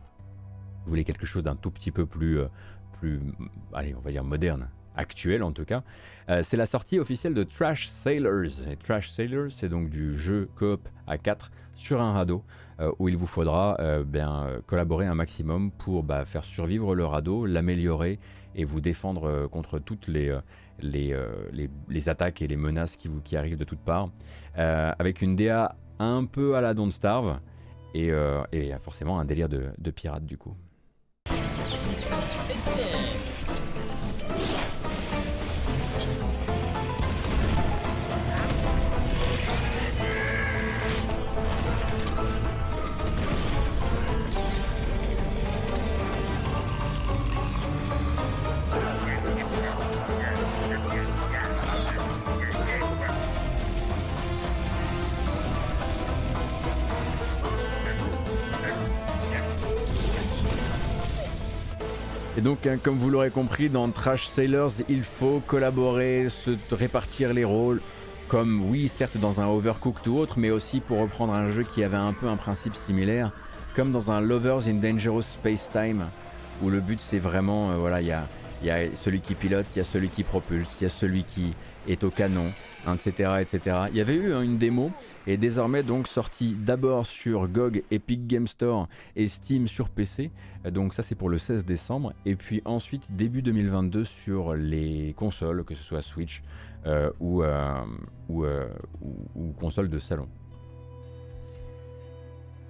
vous 0.86 0.90
voulez 0.90 1.04
quelque 1.04 1.26
chose 1.26 1.44
d'un 1.44 1.56
tout 1.56 1.72
petit 1.72 1.92
peu 1.92 2.06
plus, 2.06 2.40
euh, 2.40 2.48
plus, 3.00 3.20
allez, 3.74 3.94
on 3.96 4.02
va 4.02 4.12
dire 4.12 4.24
moderne, 4.24 4.70
actuel 4.96 5.42
en 5.44 5.54
tout 5.54 5.64
cas, 5.64 5.84
c'est 6.42 6.58
la 6.58 6.66
sortie 6.66 7.00
officielle 7.00 7.34
de 7.34 7.44
Trash 7.44 7.88
Sailors. 7.88 8.68
Et 8.70 8.76
Trash 8.76 9.10
Sailors, 9.10 9.50
c'est 9.50 9.70
donc 9.70 9.90
du 9.90 10.18
jeu 10.18 10.50
coop 10.56 10.88
à 11.08 11.18
4 11.18 11.50
sur 11.76 12.02
un 12.02 12.12
radeau. 12.12 12.44
Euh, 12.82 12.92
où 12.98 13.10
il 13.10 13.18
vous 13.18 13.28
faudra 13.28 13.78
euh, 13.80 14.04
bien, 14.04 14.48
collaborer 14.66 15.06
un 15.06 15.14
maximum 15.14 15.72
pour 15.72 16.04
bah, 16.04 16.26
faire 16.26 16.44
survivre 16.44 16.96
le 16.96 17.06
radeau, 17.06 17.46
l'améliorer 17.46 18.18
et 18.56 18.64
vous 18.64 18.82
défendre 18.82 19.26
euh, 19.26 19.48
contre 19.48 19.78
toutes 19.78 20.08
les, 20.08 20.36
les, 20.82 21.16
les, 21.90 22.10
attaques 22.10 22.42
et 22.42 22.48
les 22.48 22.56
menaces 22.56 22.96
qui, 22.96 23.08
vous, 23.08 23.22
qui 23.22 23.38
arrivent 23.38 23.58
de 23.58 23.64
toutes 23.64 23.80
parts. 23.80 24.10
avec 24.56 25.22
une 25.22 25.36
DA 25.36 25.76
un 26.00 26.26
peu 26.26 26.56
à 26.56 26.62
la 26.62 26.74
Don't 26.74 26.92
Starve 26.92 27.40
et, 27.94 28.12
et 28.52 28.72
forcément 28.80 29.20
un 29.20 29.26
délire 29.26 29.50
de, 29.50 29.70
de 29.78 29.92
pirate 29.92 30.26
du 30.26 30.38
coup. 30.38 30.56
Donc, 62.52 62.68
hein, 62.68 62.78
comme 62.84 62.98
vous 62.98 63.10
l'aurez 63.10 63.30
compris, 63.30 63.70
dans 63.70 63.90
Trash 63.92 64.28
Sailors, 64.28 64.74
il 64.90 65.04
faut 65.04 65.42
collaborer, 65.48 66.28
se 66.28 66.52
répartir 66.70 67.34
les 67.34 67.46
rôles, 67.46 67.82
comme 68.28 68.70
oui, 68.70 68.90
certes 68.90 69.16
dans 69.16 69.40
un 69.40 69.48
Overcooked 69.48 70.06
ou 70.10 70.18
autre, 70.18 70.38
mais 70.38 70.50
aussi 70.50 70.82
pour 70.82 71.00
reprendre 71.00 71.34
un 71.34 71.48
jeu 71.48 71.64
qui 71.64 71.82
avait 71.82 71.96
un 71.96 72.12
peu 72.12 72.28
un 72.28 72.36
principe 72.36 72.76
similaire, 72.76 73.32
comme 73.74 73.94
dans 73.94 74.12
un 74.12 74.20
Lovers 74.20 74.68
in 74.68 74.74
Dangerous 74.74 75.22
Space 75.22 75.70
Time, 75.72 76.08
où 76.62 76.70
le 76.70 76.82
but 76.82 77.00
c'est 77.00 77.20
vraiment, 77.20 77.72
euh, 77.72 77.76
voilà, 77.76 78.02
il 78.02 78.08
y 78.08 78.12
a, 78.12 78.28
y 78.62 78.70
a 78.70 78.94
celui 78.96 79.22
qui 79.22 79.34
pilote, 79.34 79.68
il 79.74 79.80
y 79.80 79.82
a 79.82 79.86
celui 79.86 80.10
qui 80.10 80.24
propulse, 80.24 80.82
il 80.82 80.84
y 80.84 80.88
a 80.88 80.90
celui 80.90 81.24
qui 81.24 81.54
est 81.88 82.04
au 82.04 82.10
canon, 82.10 82.52
etc., 82.94 83.34
etc. 83.42 83.78
Il 83.92 83.98
y 83.98 84.02
avait 84.02 84.16
eu 84.16 84.34
hein, 84.34 84.42
une 84.42 84.58
démo 84.58 84.92
et 85.28 85.38
désormais 85.38 85.84
donc 85.84 86.08
sorti 86.08 86.56
d'abord 86.58 87.06
sur 87.06 87.48
GOG, 87.48 87.84
Epic 87.92 88.28
Game 88.28 88.48
Store 88.48 88.88
et 89.16 89.28
Steam 89.28 89.68
sur 89.68 89.90
PC. 89.90 90.32
Donc 90.70 90.94
ça 90.94 91.04
c'est 91.04 91.16
pour 91.16 91.30
le 91.30 91.38
16 91.38 91.66
décembre 91.66 92.14
et 92.26 92.36
puis 92.36 92.62
ensuite 92.66 93.04
début 93.10 93.42
2022 93.42 94.06
sur 94.06 94.54
les 94.54 95.14
consoles, 95.18 95.64
que 95.64 95.76
ce 95.76 95.84
soit 95.84 96.02
Switch 96.02 96.44
euh, 96.86 97.12
ou, 97.20 97.44
euh, 97.44 97.84
euh, 98.32 98.68
de 99.88 100.00
salon. 100.00 100.28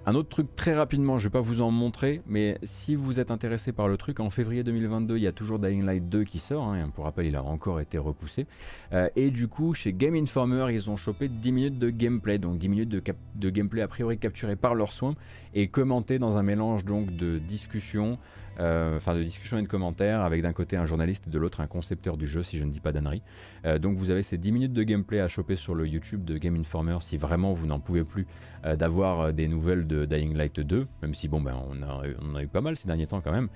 Un 0.04 0.16
autre 0.16 0.30
truc 0.30 0.56
très 0.56 0.74
rapidement, 0.74 1.18
je 1.18 1.28
vais 1.28 1.30
pas 1.30 1.40
vous 1.40 1.60
en 1.60 1.70
montrer, 1.70 2.22
mais 2.26 2.58
si 2.64 2.96
vous 2.96 3.20
êtes 3.20 3.30
intéressé 3.30 3.70
par 3.70 3.86
le 3.86 3.96
truc, 3.96 4.18
en 4.18 4.30
février 4.30 4.64
2022, 4.64 5.16
il 5.16 5.22
y 5.22 5.28
a 5.28 5.32
toujours 5.32 5.60
Dying 5.60 5.84
Light 5.84 6.08
2 6.08 6.24
qui 6.24 6.40
sort, 6.40 6.64
hein, 6.64 6.90
pour 6.92 7.04
rappel, 7.04 7.26
il 7.26 7.36
a 7.36 7.42
encore 7.44 7.78
été 7.78 7.98
repoussé. 7.98 8.48
Euh, 8.92 9.08
et 9.14 9.30
du 9.30 9.46
coup, 9.46 9.74
chez 9.74 9.92
Game 9.92 10.16
Informer, 10.16 10.74
ils 10.74 10.90
ont 10.90 10.96
chopé 10.96 11.28
10 11.28 11.52
minutes 11.52 11.78
de 11.78 11.88
gameplay, 11.88 12.38
donc 12.38 12.58
10 12.58 12.68
minutes 12.68 12.88
de, 12.88 13.50
gameplay 13.50 13.80
a 13.80 13.86
priori 13.86 14.18
capturé 14.18 14.56
par 14.56 14.74
leurs 14.74 14.90
soins 14.90 15.14
et 15.54 15.68
commenté 15.68 16.18
dans 16.18 16.36
un 16.36 16.42
mélange 16.42 16.84
donc 16.84 17.14
de 17.14 17.38
discussion, 17.38 18.18
euh, 18.51 18.51
enfin 18.58 19.14
de 19.14 19.22
discussion 19.22 19.58
et 19.58 19.62
de 19.62 19.68
commentaires, 19.68 20.20
avec 20.20 20.42
d'un 20.42 20.52
côté 20.52 20.76
un 20.76 20.86
journaliste 20.86 21.26
et 21.26 21.30
de 21.30 21.38
l'autre 21.38 21.60
un 21.60 21.66
concepteur 21.66 22.16
du 22.16 22.26
jeu, 22.26 22.42
si 22.42 22.58
je 22.58 22.64
ne 22.64 22.70
dis 22.70 22.80
pas 22.80 22.92
d'annerie. 22.92 23.22
Euh, 23.64 23.78
donc 23.78 23.96
vous 23.96 24.10
avez 24.10 24.22
ces 24.22 24.38
10 24.38 24.52
minutes 24.52 24.72
de 24.72 24.82
gameplay 24.82 25.20
à 25.20 25.28
choper 25.28 25.56
sur 25.56 25.74
le 25.74 25.86
YouTube 25.86 26.24
de 26.24 26.38
Game 26.38 26.56
Informer 26.56 26.98
si 27.00 27.16
vraiment 27.16 27.52
vous 27.52 27.66
n'en 27.66 27.80
pouvez 27.80 28.04
plus 28.04 28.26
euh, 28.64 28.76
d'avoir 28.76 29.32
des 29.32 29.48
nouvelles 29.48 29.86
de 29.86 30.04
Dying 30.04 30.34
Light 30.34 30.60
2, 30.60 30.86
même 31.02 31.14
si 31.14 31.28
bon 31.28 31.40
ben 31.40 31.56
on 31.70 31.82
a, 31.82 32.02
on 32.22 32.34
a 32.34 32.42
eu 32.42 32.48
pas 32.48 32.60
mal 32.60 32.76
ces 32.76 32.86
derniers 32.86 33.06
temps 33.06 33.20
quand 33.20 33.32
même. 33.32 33.48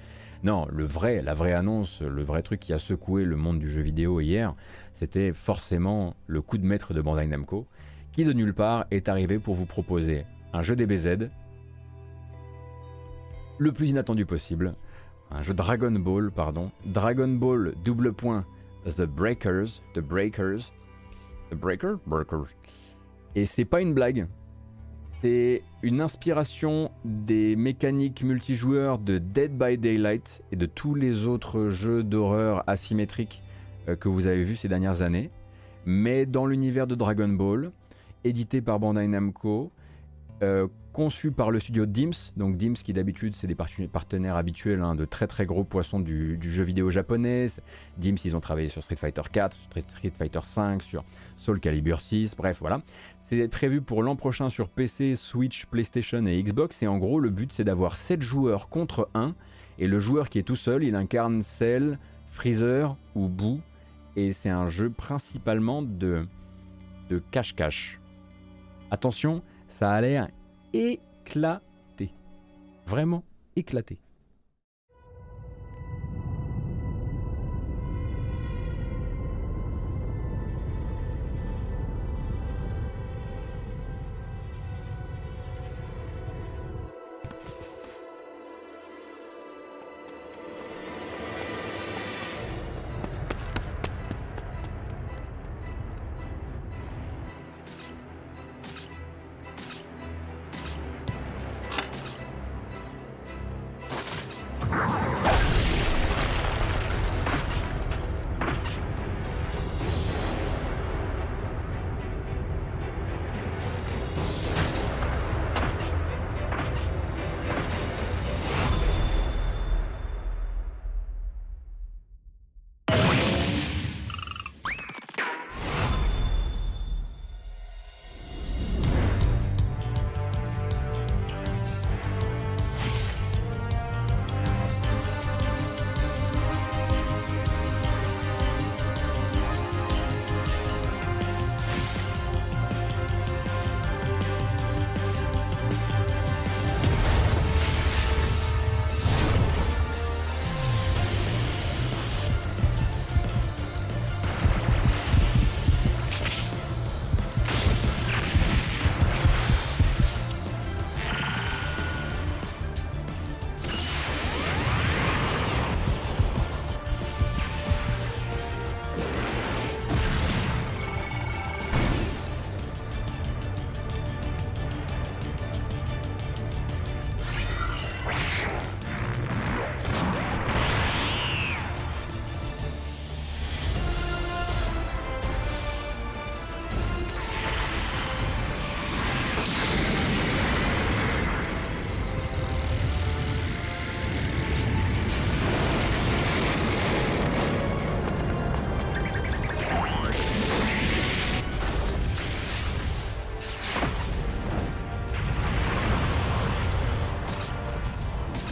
Non, 0.43 0.67
le 0.71 0.85
vrai, 0.85 1.23
la 1.23 1.35
vraie 1.35 1.55
annonce, 1.55 2.03
le 2.03 2.23
vrai 2.23 2.43
truc 2.43 2.61
qui 2.61 2.73
a 2.73 2.79
secoué 2.79 3.25
le 3.25 3.37
monde 3.37 3.59
du 3.59 3.71
jeu 3.71 3.81
vidéo 3.81 4.21
hier, 4.21 4.55
c'était 4.95 5.33
forcément 5.33 6.15
le 6.27 6.43
coup 6.43 6.59
de 6.59 6.67
maître 6.67 6.95
de 6.95 7.01
Bandai 7.01 7.27
Namco, 7.27 7.67
qui 8.13 8.25
de 8.25 8.33
nulle 8.33 8.55
part 8.55 8.87
est 8.91 9.09
arrivé 9.09 9.39
pour 9.39 9.55
vous 9.55 9.67
proposer 9.67 10.25
un 10.53 10.63
jeu 10.63 10.77
DBZ 10.77 11.29
le 13.59 13.73
plus 13.73 13.91
inattendu 13.91 14.27
possible, 14.27 14.75
un 15.31 15.43
jeu 15.43 15.55
Dragon 15.55 15.93
Ball, 15.93 16.31
pardon, 16.31 16.71
Dragon 16.85 17.29
Ball 17.29 17.75
double 17.85 18.13
point 18.13 18.45
The 18.87 19.03
Breakers, 19.03 19.83
The 19.95 20.01
Breakers, 20.01 20.73
The 21.51 21.55
Breaker, 21.55 21.97
Breaker. 22.07 22.45
Et 23.35 23.47
c'est 23.47 23.65
pas 23.65 23.81
une 23.81 23.93
blague, 23.95 24.27
c'est 25.23 25.63
une 25.83 26.01
inspiration 26.01 26.91
des 27.05 27.57
mécaniques 27.57 28.23
multijoueurs 28.23 28.99
de 28.99 29.19
Dead 29.19 29.57
by 29.57 29.79
Daylight 29.79 30.43
et 30.53 30.57
de 30.57 30.67
tous 30.67 30.95
les 30.95 31.27
autres 31.27 31.69
jeux 31.69 32.03
d'horreur 32.03 32.63
asymétriques 32.67 33.43
euh, 33.89 33.97
que 33.97 34.09
vous 34.09 34.27
avez 34.27 34.45
vus 34.45 34.57
ces 34.57 34.69
dernières 34.69 35.03
années, 35.03 35.31
mais 35.85 36.27
dans 36.27 36.47
l'univers 36.47 36.87
de 36.87 36.95
Dragon 36.95 37.29
Ball, 37.29 37.73
édité 38.25 38.61
par 38.61 38.79
Bandai 38.79 39.07
Namco, 39.09 39.71
euh, 40.43 40.69
conçu 40.97 41.31
par 41.31 41.51
le 41.51 41.61
studio 41.61 41.85
Dims. 41.85 42.33
Donc 42.39 42.57
Dims 42.57 42.73
qui 42.73 42.95
d'habitude 42.95 43.37
c'est 43.37 43.47
des 43.47 43.55
partenaires 43.55 44.37
habituels 44.37 44.81
hein, 44.81 44.95
de 44.95 45.05
très 45.05 45.27
très 45.27 45.45
gros 45.45 45.63
poissons 45.63 46.01
du, 46.01 46.39
jeu 46.41 46.65
vidéo 46.65 46.89
japonais. 46.89 47.49
Dims 47.99 48.17
ils 48.25 48.35
ont 48.35 48.41
travaillé 48.41 48.69
sur 48.69 48.83
Street 48.83 48.97
Fighter 48.97 49.21
4, 49.31 49.55
Street 49.89 50.13
Fighter 50.17 50.41
5, 50.43 50.83
sur 50.83 51.05
Soul 51.37 51.61
Calibur 51.61 52.01
6, 52.01 52.35
bref 52.35 52.57
voilà. 52.61 52.81
C'est 53.25 53.47
prévu 53.49 53.83
pour 53.83 54.03
l'an 54.03 54.17
prochain 54.17 54.49
sur 54.49 54.71
PC, 54.71 55.17
Switch, 55.17 55.67
PlayStation 55.67 56.25
et 56.25 56.43
Xbox 56.43 56.83
et 56.83 56.87
en 56.87 56.97
gros 56.97 57.21
le 57.21 57.29
but 57.29 57.53
c'est 57.53 57.65
d'avoir 57.65 57.99
7 57.99 58.23
joueurs 58.23 58.71
contre 58.71 59.11
1 59.13 59.35
et 59.79 59.89
le 59.89 59.99
joueur 59.99 60.31
qui 60.31 60.39
est 60.39 60.45
tout 60.45 60.57
seul 60.57 60.83
il 60.83 60.95
incarne 60.95 61.43
Cell, 61.43 61.99
Freezer 62.31 62.97
ou 63.15 63.29
Boo 63.29 63.61
et 64.17 64.33
c'est 64.33 64.49
un 64.49 64.71
jeu 64.71 64.89
principalement 64.89 65.83
de 65.83 66.27
de 67.11 67.23
cache-cache. 67.31 68.01
Attention, 68.91 69.43
ça 69.69 69.93
a 69.93 70.01
l'air 70.01 70.29
éclaté. 70.77 72.13
Vraiment 72.87 73.25
éclaté. 73.57 73.99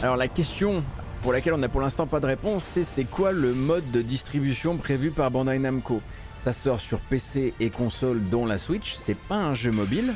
Alors 0.05 0.17
la 0.17 0.27
question 0.27 0.83
pour 1.23 1.33
laquelle 1.33 1.55
on 1.55 1.57
n'a 1.57 1.67
pour 1.67 1.81
l'instant 1.81 2.05
pas 2.05 2.19
de 2.19 2.27
réponse, 2.27 2.63
c'est 2.63 2.83
c'est 2.83 3.05
quoi 3.05 3.31
le 3.31 3.55
mode 3.55 3.89
de 3.89 4.03
distribution 4.03 4.77
prévu 4.77 5.09
par 5.09 5.31
Bandai 5.31 5.57
Namco? 5.57 5.99
Ça 6.35 6.53
sort 6.53 6.79
sur 6.79 6.99
PC 6.99 7.55
et 7.59 7.71
console 7.71 8.21
dont 8.21 8.45
la 8.45 8.59
Switch, 8.59 8.93
c'est 8.93 9.17
pas 9.17 9.37
un 9.37 9.55
jeu 9.55 9.71
mobile, 9.71 10.13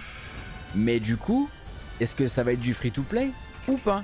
mais 0.76 1.00
du 1.00 1.18
coup, 1.18 1.50
est-ce 2.00 2.14
que 2.16 2.28
ça 2.28 2.44
va 2.44 2.54
être 2.54 2.60
du 2.60 2.76
free-to-play 2.76 3.32
ou 3.68 3.78
pas? 3.78 4.04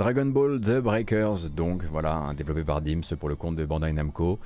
Dragon 0.00 0.24
Ball 0.24 0.58
The 0.62 0.80
Breakers, 0.80 1.50
donc 1.50 1.84
voilà, 1.84 2.32
développé 2.34 2.64
par 2.64 2.80
Dims 2.80 3.14
pour 3.18 3.28
le 3.28 3.36
compte 3.36 3.56
de 3.56 3.66
Bandai 3.66 3.92
Namco. 3.92 4.38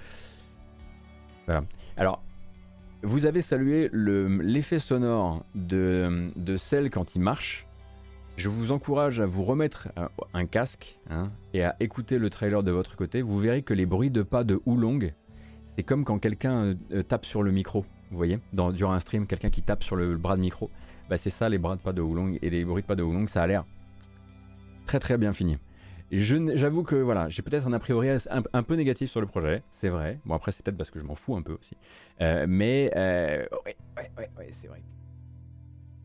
Voilà. 1.47 1.63
Alors, 1.97 2.25
vous 3.05 3.25
avez 3.25 3.41
salué 3.41 3.89
l'effet 3.93 4.81
sonore 4.81 5.45
de, 5.55 6.33
de 6.35 6.57
celle 6.57 6.91
quand 6.91 7.15
il 7.15 7.21
marche. 7.21 7.69
Je 8.37 8.49
vous 8.49 8.73
encourage 8.73 9.21
à 9.21 9.27
vous 9.27 9.45
remettre 9.45 9.91
un, 10.33 10.45
casque 10.45 10.99
hein, 11.09 11.31
et 11.53 11.63
à 11.63 11.77
écouter 11.79 12.19
le 12.19 12.31
trailer 12.31 12.65
de 12.65 12.73
votre 12.73 12.97
côté. 12.97 13.23
Vous 13.23 13.39
verrez 13.39 13.63
que 13.63 13.75
les 13.75 13.87
bruits 13.87 14.11
de 14.11 14.25
pas 14.25 14.43
de 14.43 14.61
Oolong, 14.67 15.13
c'est 15.77 15.85
comme 15.85 16.05
quand 16.05 16.19
quelqu'un 16.19 16.75
euh, 16.91 17.05
tape 17.05 17.27
sur 17.27 17.45
le 17.45 17.53
micro. 17.53 17.87
Vous 18.11 18.17
voyez, 18.17 18.41
durant 18.53 18.93
un 18.93 18.99
stream, 18.99 19.29
quelqu'un 19.29 19.51
qui 19.51 19.63
tape 19.63 19.85
sur 19.85 19.95
le 19.95 20.17
bras 20.17 20.35
de 20.35 20.41
micro. 20.41 20.69
Bah, 21.09 21.17
c'est 21.17 21.31
ça 21.31 21.49
les 21.49 21.59
bras 21.59 21.77
de 21.77 21.81
pas 21.81 21.93
de 21.93 22.03
Oolong 22.03 22.39
et 22.43 22.51
les 22.51 22.65
bruits 22.65 22.83
de 22.83 22.89
pas 22.89 22.97
de 22.97 23.05
Oolong, 23.05 23.29
ça 23.29 23.45
a 23.45 23.47
l'air 23.47 23.65
très 24.87 24.99
très 24.99 25.19
bien 25.19 25.33
fini. 25.33 25.59
J'avoue 26.13 26.83
que 26.83 26.97
voilà, 26.97 27.29
j'ai 27.29 27.43
peut-être 27.43 27.67
un 27.67 27.73
a 27.73 27.79
priori 27.79 28.09
un, 28.53 28.63
peu 28.63 28.75
négatif 28.75 29.11
sur 29.11 29.21
le 29.21 29.27
projet, 29.27 29.63
c'est 29.71 29.89
vrai. 29.89 30.19
Bon 30.25 30.35
après 30.35 30.53
c'est 30.53 30.65
peut-être 30.65 30.77
parce 30.77 30.91
que 30.91 31.01
je 31.01 31.05
m'en 31.05 31.15
fous 31.15 31.35
un 31.35 31.43
peu 31.43 31.53
aussi. 31.53 31.77
Euh, 32.21 32.47
mais 32.49 32.91
euh, 32.95 33.45
ouais, 33.65 33.77
ouais, 33.97 34.31
ouais, 34.39 34.51
c'est 34.53 34.69
vrai. 34.69 34.83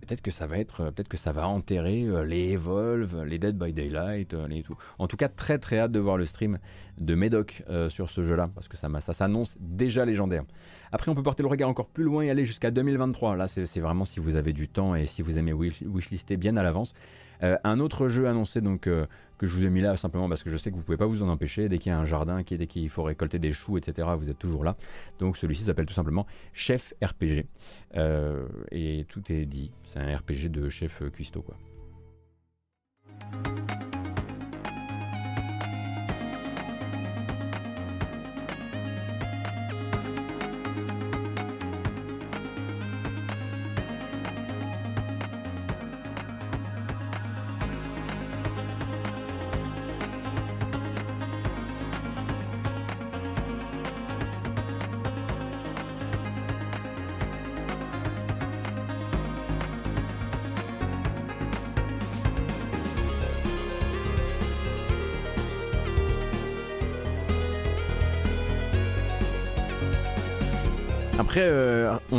Peut-être 0.02 0.22
que 0.22 0.32
ça 0.32 0.48
va 0.48 0.58
être, 0.58 0.86
peut-être 0.86 1.10
que 1.10 1.18
ça 1.18 1.32
va 1.32 1.48
enterrer 1.48 2.06
euh, 2.06 2.26
les 2.26 2.54
Evolve, 2.54 3.24
les 3.24 3.38
Dead 3.38 3.56
by 3.56 3.74
Daylight, 3.74 4.34
les 4.34 4.64
tout. 4.64 4.76
En 4.98 5.08
tout 5.08 5.18
cas, 5.18 5.28
très 5.28 5.60
très 5.60 5.78
hâte 5.78 5.92
de 5.92 6.00
voir 6.00 6.18
le 6.18 6.26
stream 6.26 6.58
de 6.98 7.14
Medoc 7.14 7.64
sur 7.90 8.10
ce 8.10 8.24
jeu-là 8.24 8.50
parce 8.56 8.68
que 8.68 8.78
ça, 8.78 8.90
ça 9.02 9.14
s'annonce 9.14 9.58
déjà 9.60 10.06
légendaire. 10.06 10.44
Après, 10.92 11.12
on 11.12 11.16
peut 11.16 11.22
porter 11.22 11.44
le 11.44 11.50
regard 11.50 11.70
encore 11.70 11.90
plus 11.90 12.04
loin 12.04 12.24
et 12.24 12.32
aller 12.32 12.46
jusqu'à 12.46 12.72
2023. 12.72 13.36
Là, 13.36 13.48
c'est 13.48 13.80
vraiment 13.80 14.06
si 14.06 14.20
vous 14.20 14.36
avez 14.38 14.54
du 14.54 14.68
temps 14.68 14.96
et 14.96 15.06
si 15.06 15.22
vous 15.22 15.38
aimez 15.38 15.54
wishlister 15.54 16.38
bien 16.38 16.58
à 16.58 16.64
l'avance. 16.64 16.96
Euh, 17.44 17.58
un 17.64 17.80
autre 17.80 18.08
jeu 18.08 18.28
annoncé 18.28 18.62
donc 18.62 18.88
euh, 18.88 19.06
que 19.38 19.48
je 19.48 19.56
vous 19.56 19.66
ai 19.66 19.70
mis 19.70 19.82
là 19.82 19.96
simplement 19.96 20.28
parce 20.28 20.44
que 20.44 20.50
je 20.50 20.58
sais 20.58 20.72
que 20.72 20.76
vous 20.76 20.84
pouvez 20.84 20.98
pas 20.98 21.06
vous 21.06 21.24
en 21.24 21.30
empêcher. 21.30 21.70
Dès 21.70 21.78
qu'il 21.78 21.92
y 21.92 21.94
a 21.94 22.00
un 22.00 22.06
jardin, 22.06 22.42
dès 22.42 22.68
qu'il 22.68 22.90
faut 22.90 23.04
récolter 23.04 23.40
des 23.40 23.54
choux, 23.54 23.78
etc., 23.78 24.08
vous 24.18 24.30
êtes 24.30 24.40
toujours 24.40 24.64
là. 24.64 24.76
Donc 25.20 25.38
celui-ci 25.38 25.64
s'appelle 25.64 25.86
tout 25.86 25.94
simplement 25.94 26.26
Chef 26.54 26.94
RPG. 27.02 27.46
Euh, 27.96 28.46
et 28.72 29.06
tout 29.08 29.32
est 29.32 29.46
dit. 29.46 29.72
C'est 29.86 30.00
un 30.00 30.16
RPG 30.16 30.50
de 30.50 30.70
chef 30.70 31.02
cuistot 31.12 31.42
quoi. 31.42 31.58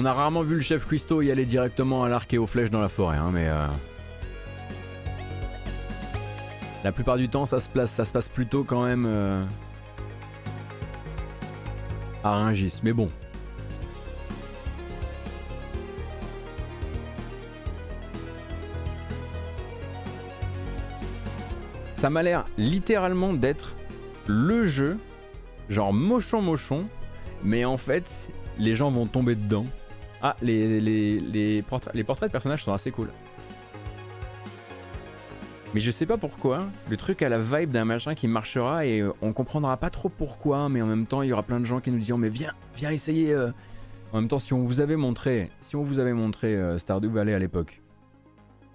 On 0.00 0.06
a 0.06 0.14
rarement 0.14 0.42
vu 0.42 0.54
le 0.54 0.62
chef 0.62 0.86
Cuisto 0.86 1.20
y 1.20 1.30
aller 1.30 1.44
directement 1.44 2.04
à 2.04 2.08
l'arc 2.08 2.32
et 2.32 2.38
aux 2.38 2.46
flèches 2.46 2.70
dans 2.70 2.80
la 2.80 2.88
forêt, 2.88 3.18
hein, 3.18 3.28
mais 3.34 3.48
euh, 3.48 3.66
la 6.82 6.90
plupart 6.90 7.18
du 7.18 7.28
temps, 7.28 7.44
ça 7.44 7.60
se 7.60 7.68
place, 7.68 7.90
ça 7.90 8.06
se 8.06 8.12
passe 8.12 8.26
plutôt 8.26 8.64
quand 8.64 8.82
même 8.82 9.04
euh, 9.06 9.44
à 12.24 12.30
Ringis. 12.30 12.80
Mais 12.82 12.94
bon. 12.94 13.10
Ça 21.94 22.08
m'a 22.08 22.22
l'air 22.22 22.46
littéralement 22.56 23.34
d'être 23.34 23.74
le 24.26 24.64
jeu, 24.64 24.96
genre 25.68 25.92
mochon 25.92 26.40
mochon, 26.40 26.86
mais 27.44 27.66
en 27.66 27.76
fait, 27.76 28.30
les 28.58 28.74
gens 28.74 28.90
vont 28.90 29.04
tomber 29.04 29.34
dedans. 29.34 29.66
Ah, 30.22 30.36
les, 30.42 31.64
portraits, 31.68 31.94
de 31.94 32.28
personnages 32.28 32.64
sont 32.64 32.72
assez 32.72 32.90
cool. 32.90 33.08
Mais 35.72 35.80
je 35.80 35.90
sais 35.90 36.04
pas 36.04 36.18
pourquoi, 36.18 36.64
le 36.90 36.96
truc 36.96 37.22
a 37.22 37.28
la 37.28 37.38
vibe 37.38 37.70
d'un 37.70 37.84
machin 37.84 38.14
qui 38.16 38.26
marchera 38.26 38.84
et 38.84 39.00
euh, 39.00 39.12
on 39.22 39.32
comprendra 39.32 39.76
pas 39.76 39.88
trop 39.88 40.08
pourquoi, 40.08 40.68
mais 40.68 40.82
en 40.82 40.86
même 40.86 41.06
temps 41.06 41.22
il 41.22 41.28
y 41.28 41.32
aura 41.32 41.44
plein 41.44 41.60
de 41.60 41.64
gens 41.64 41.78
qui 41.78 41.92
nous 41.92 42.00
diront 42.00 42.18
mais 42.18 42.28
viens, 42.28 42.52
viens 42.74 42.90
essayer. 42.90 43.32
Euh. 43.32 43.50
En 44.12 44.20
même 44.20 44.26
temps, 44.26 44.40
si 44.40 44.52
on 44.52 44.64
vous 44.64 44.80
avait 44.80 44.96
montré, 44.96 45.48
si 45.60 45.76
on 45.76 45.84
vous 45.84 46.00
avait 46.00 46.12
montré 46.12 46.56
euh, 46.56 46.78
Stardew 46.78 47.08
Valley 47.08 47.32
à 47.32 47.38
l'époque, 47.38 47.80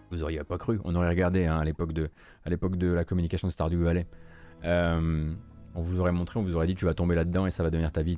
vous 0.09 0.23
auriez 0.23 0.41
pas 0.45 0.57
cru. 0.57 0.79
On 0.85 0.95
aurait 0.95 1.09
regardé 1.09 1.45
hein, 1.45 1.57
à 1.57 1.65
l'époque 1.65 1.91
de, 1.91 2.09
à 2.45 2.49
l'époque 2.49 2.77
de 2.77 2.87
la 2.87 3.03
communication 3.03 3.49
de 3.49 3.51
Stardew 3.51 3.83
Valley. 3.83 4.07
on 4.63 5.81
vous 5.81 5.99
aurait 5.99 6.13
montré, 6.13 6.39
on 6.39 6.43
vous 6.43 6.55
aurait 6.55 6.67
dit 6.67 6.75
tu 6.75 6.85
vas 6.85 6.93
tomber 6.93 7.15
là-dedans 7.15 7.45
et 7.45 7.51
ça 7.51 7.61
va 7.61 7.69
devenir 7.69 7.91
ta 7.91 8.03
vie. 8.03 8.17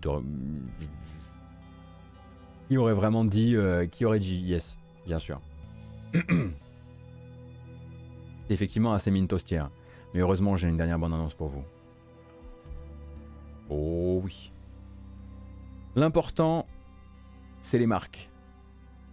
Aurait 2.76 2.94
vraiment 2.94 3.24
dit, 3.24 3.56
euh, 3.56 3.86
qui 3.88 4.04
aurait 4.04 4.20
dit 4.20 4.38
yes, 4.38 4.78
bien 5.06 5.20
sûr. 5.20 5.40
Effectivement 8.50 8.94
assez 8.94 9.10
mine 9.12 9.28
tostière. 9.28 9.70
Mais 10.14 10.20
heureusement, 10.20 10.56
j'ai 10.56 10.68
une 10.68 10.78
dernière 10.78 11.00
bonne 11.00 11.14
annonce 11.14 11.34
pour 11.34 11.48
vous. 11.48 11.64
Oh 13.70 14.22
oui. 14.24 14.52
L'important, 15.96 16.66
c'est 17.62 17.78
les 17.78 17.88
marques. 17.88 18.30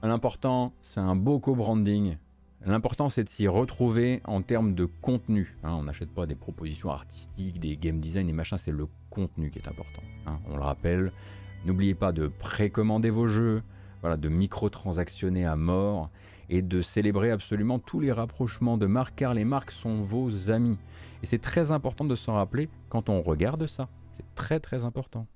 L'important, 0.02 0.72
c'est 0.82 1.00
un 1.00 1.16
beau 1.16 1.38
co-branding. 1.38 2.18
L'important, 2.66 3.08
c'est 3.08 3.24
de 3.24 3.28
s'y 3.28 3.48
retrouver 3.48 4.20
en 4.24 4.42
termes 4.42 4.74
de 4.74 4.84
contenu. 4.84 5.56
Hein. 5.62 5.72
on 5.72 5.84
n'achète 5.84 6.10
pas 6.10 6.26
des 6.26 6.34
propositions 6.34 6.90
artistiques, 6.90 7.58
des 7.58 7.76
game 7.76 8.00
design 8.00 8.28
et 8.28 8.32
machin, 8.32 8.58
c'est 8.58 8.70
le 8.70 8.86
contenu 9.10 9.50
qui 9.50 9.58
est 9.58 9.68
important. 9.68 10.02
Hein. 10.26 10.38
on 10.48 10.56
le 10.56 10.62
rappelle, 10.62 11.12
N'oubliez 11.64 11.94
pas 11.94 12.12
de 12.12 12.28
précommander 12.28 13.10
vos 13.10 13.26
jeux, 13.26 13.62
voilà, 14.02 14.16
de 14.16 14.28
microtransactionner 14.28 15.46
à 15.46 15.56
mort 15.56 16.10
et 16.50 16.60
de 16.60 16.82
célébrer 16.82 17.30
absolument 17.30 17.78
tous 17.78 18.00
les 18.00 18.12
rapprochements 18.12 18.76
de 18.76 18.86
marques 18.86 19.14
car 19.16 19.32
les 19.32 19.44
marques 19.44 19.70
sont 19.70 20.02
vos 20.02 20.50
amis. 20.50 20.78
Et 21.22 21.26
c'est 21.26 21.38
très 21.38 21.72
important 21.72 22.04
de 22.04 22.16
s'en 22.16 22.34
rappeler 22.34 22.68
quand 22.90 23.08
on 23.08 23.22
regarde 23.22 23.66
ça. 23.66 23.88
C'est 24.12 24.34
très 24.34 24.60
très 24.60 24.84
important. 24.84 25.26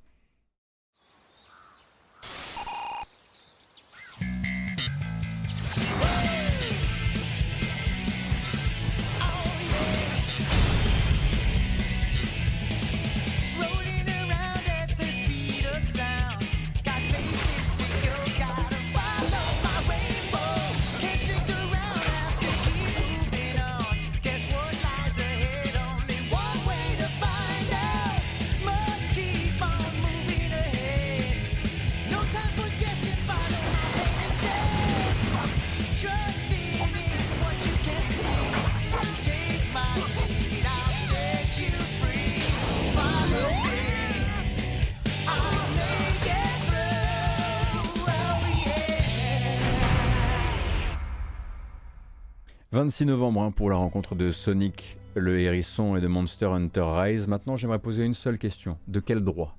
26 52.78 53.06
novembre 53.06 53.42
hein, 53.42 53.50
pour 53.50 53.70
la 53.70 53.76
rencontre 53.76 54.14
de 54.14 54.30
Sonic 54.30 54.98
le 55.16 55.40
hérisson 55.40 55.96
et 55.96 56.00
de 56.00 56.06
Monster 56.06 56.46
Hunter 56.46 56.84
Rise. 56.84 57.26
Maintenant, 57.26 57.56
j'aimerais 57.56 57.80
poser 57.80 58.04
une 58.04 58.14
seule 58.14 58.38
question. 58.38 58.78
De 58.86 59.00
quel 59.00 59.24
droit? 59.24 59.56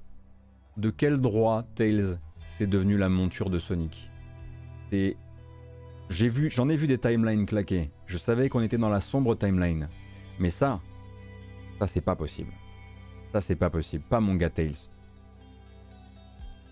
De 0.78 0.90
quel 0.90 1.18
droit 1.18 1.66
Tails 1.76 2.18
c'est 2.48 2.66
devenu 2.66 2.96
la 2.96 3.10
monture 3.10 3.50
de 3.50 3.60
Sonic? 3.60 4.10
Et 4.94 5.18
j'ai 6.10 6.30
vu, 6.30 6.50
j'en 6.50 6.70
ai 6.70 6.78
vu 6.78 6.88
des 6.88 6.98
timelines 6.98 7.46
claquer. 7.46 7.92
Je 8.06 8.18
savais 8.18 8.48
qu'on 8.48 8.62
était 8.62 8.78
dans 8.78 8.88
la 8.88 9.02
sombre 9.02 9.36
timeline, 9.36 9.90
mais 10.40 10.50
ça, 10.50 10.80
ça 11.78 11.88
c'est 11.88 12.00
pas 12.00 12.16
possible. 12.16 12.54
Ça 13.34 13.42
c'est 13.42 13.58
pas 13.58 13.70
possible, 13.70 14.06
pas 14.08 14.22
mon 14.22 14.36
gars 14.36 14.50
Tails. 14.50 14.88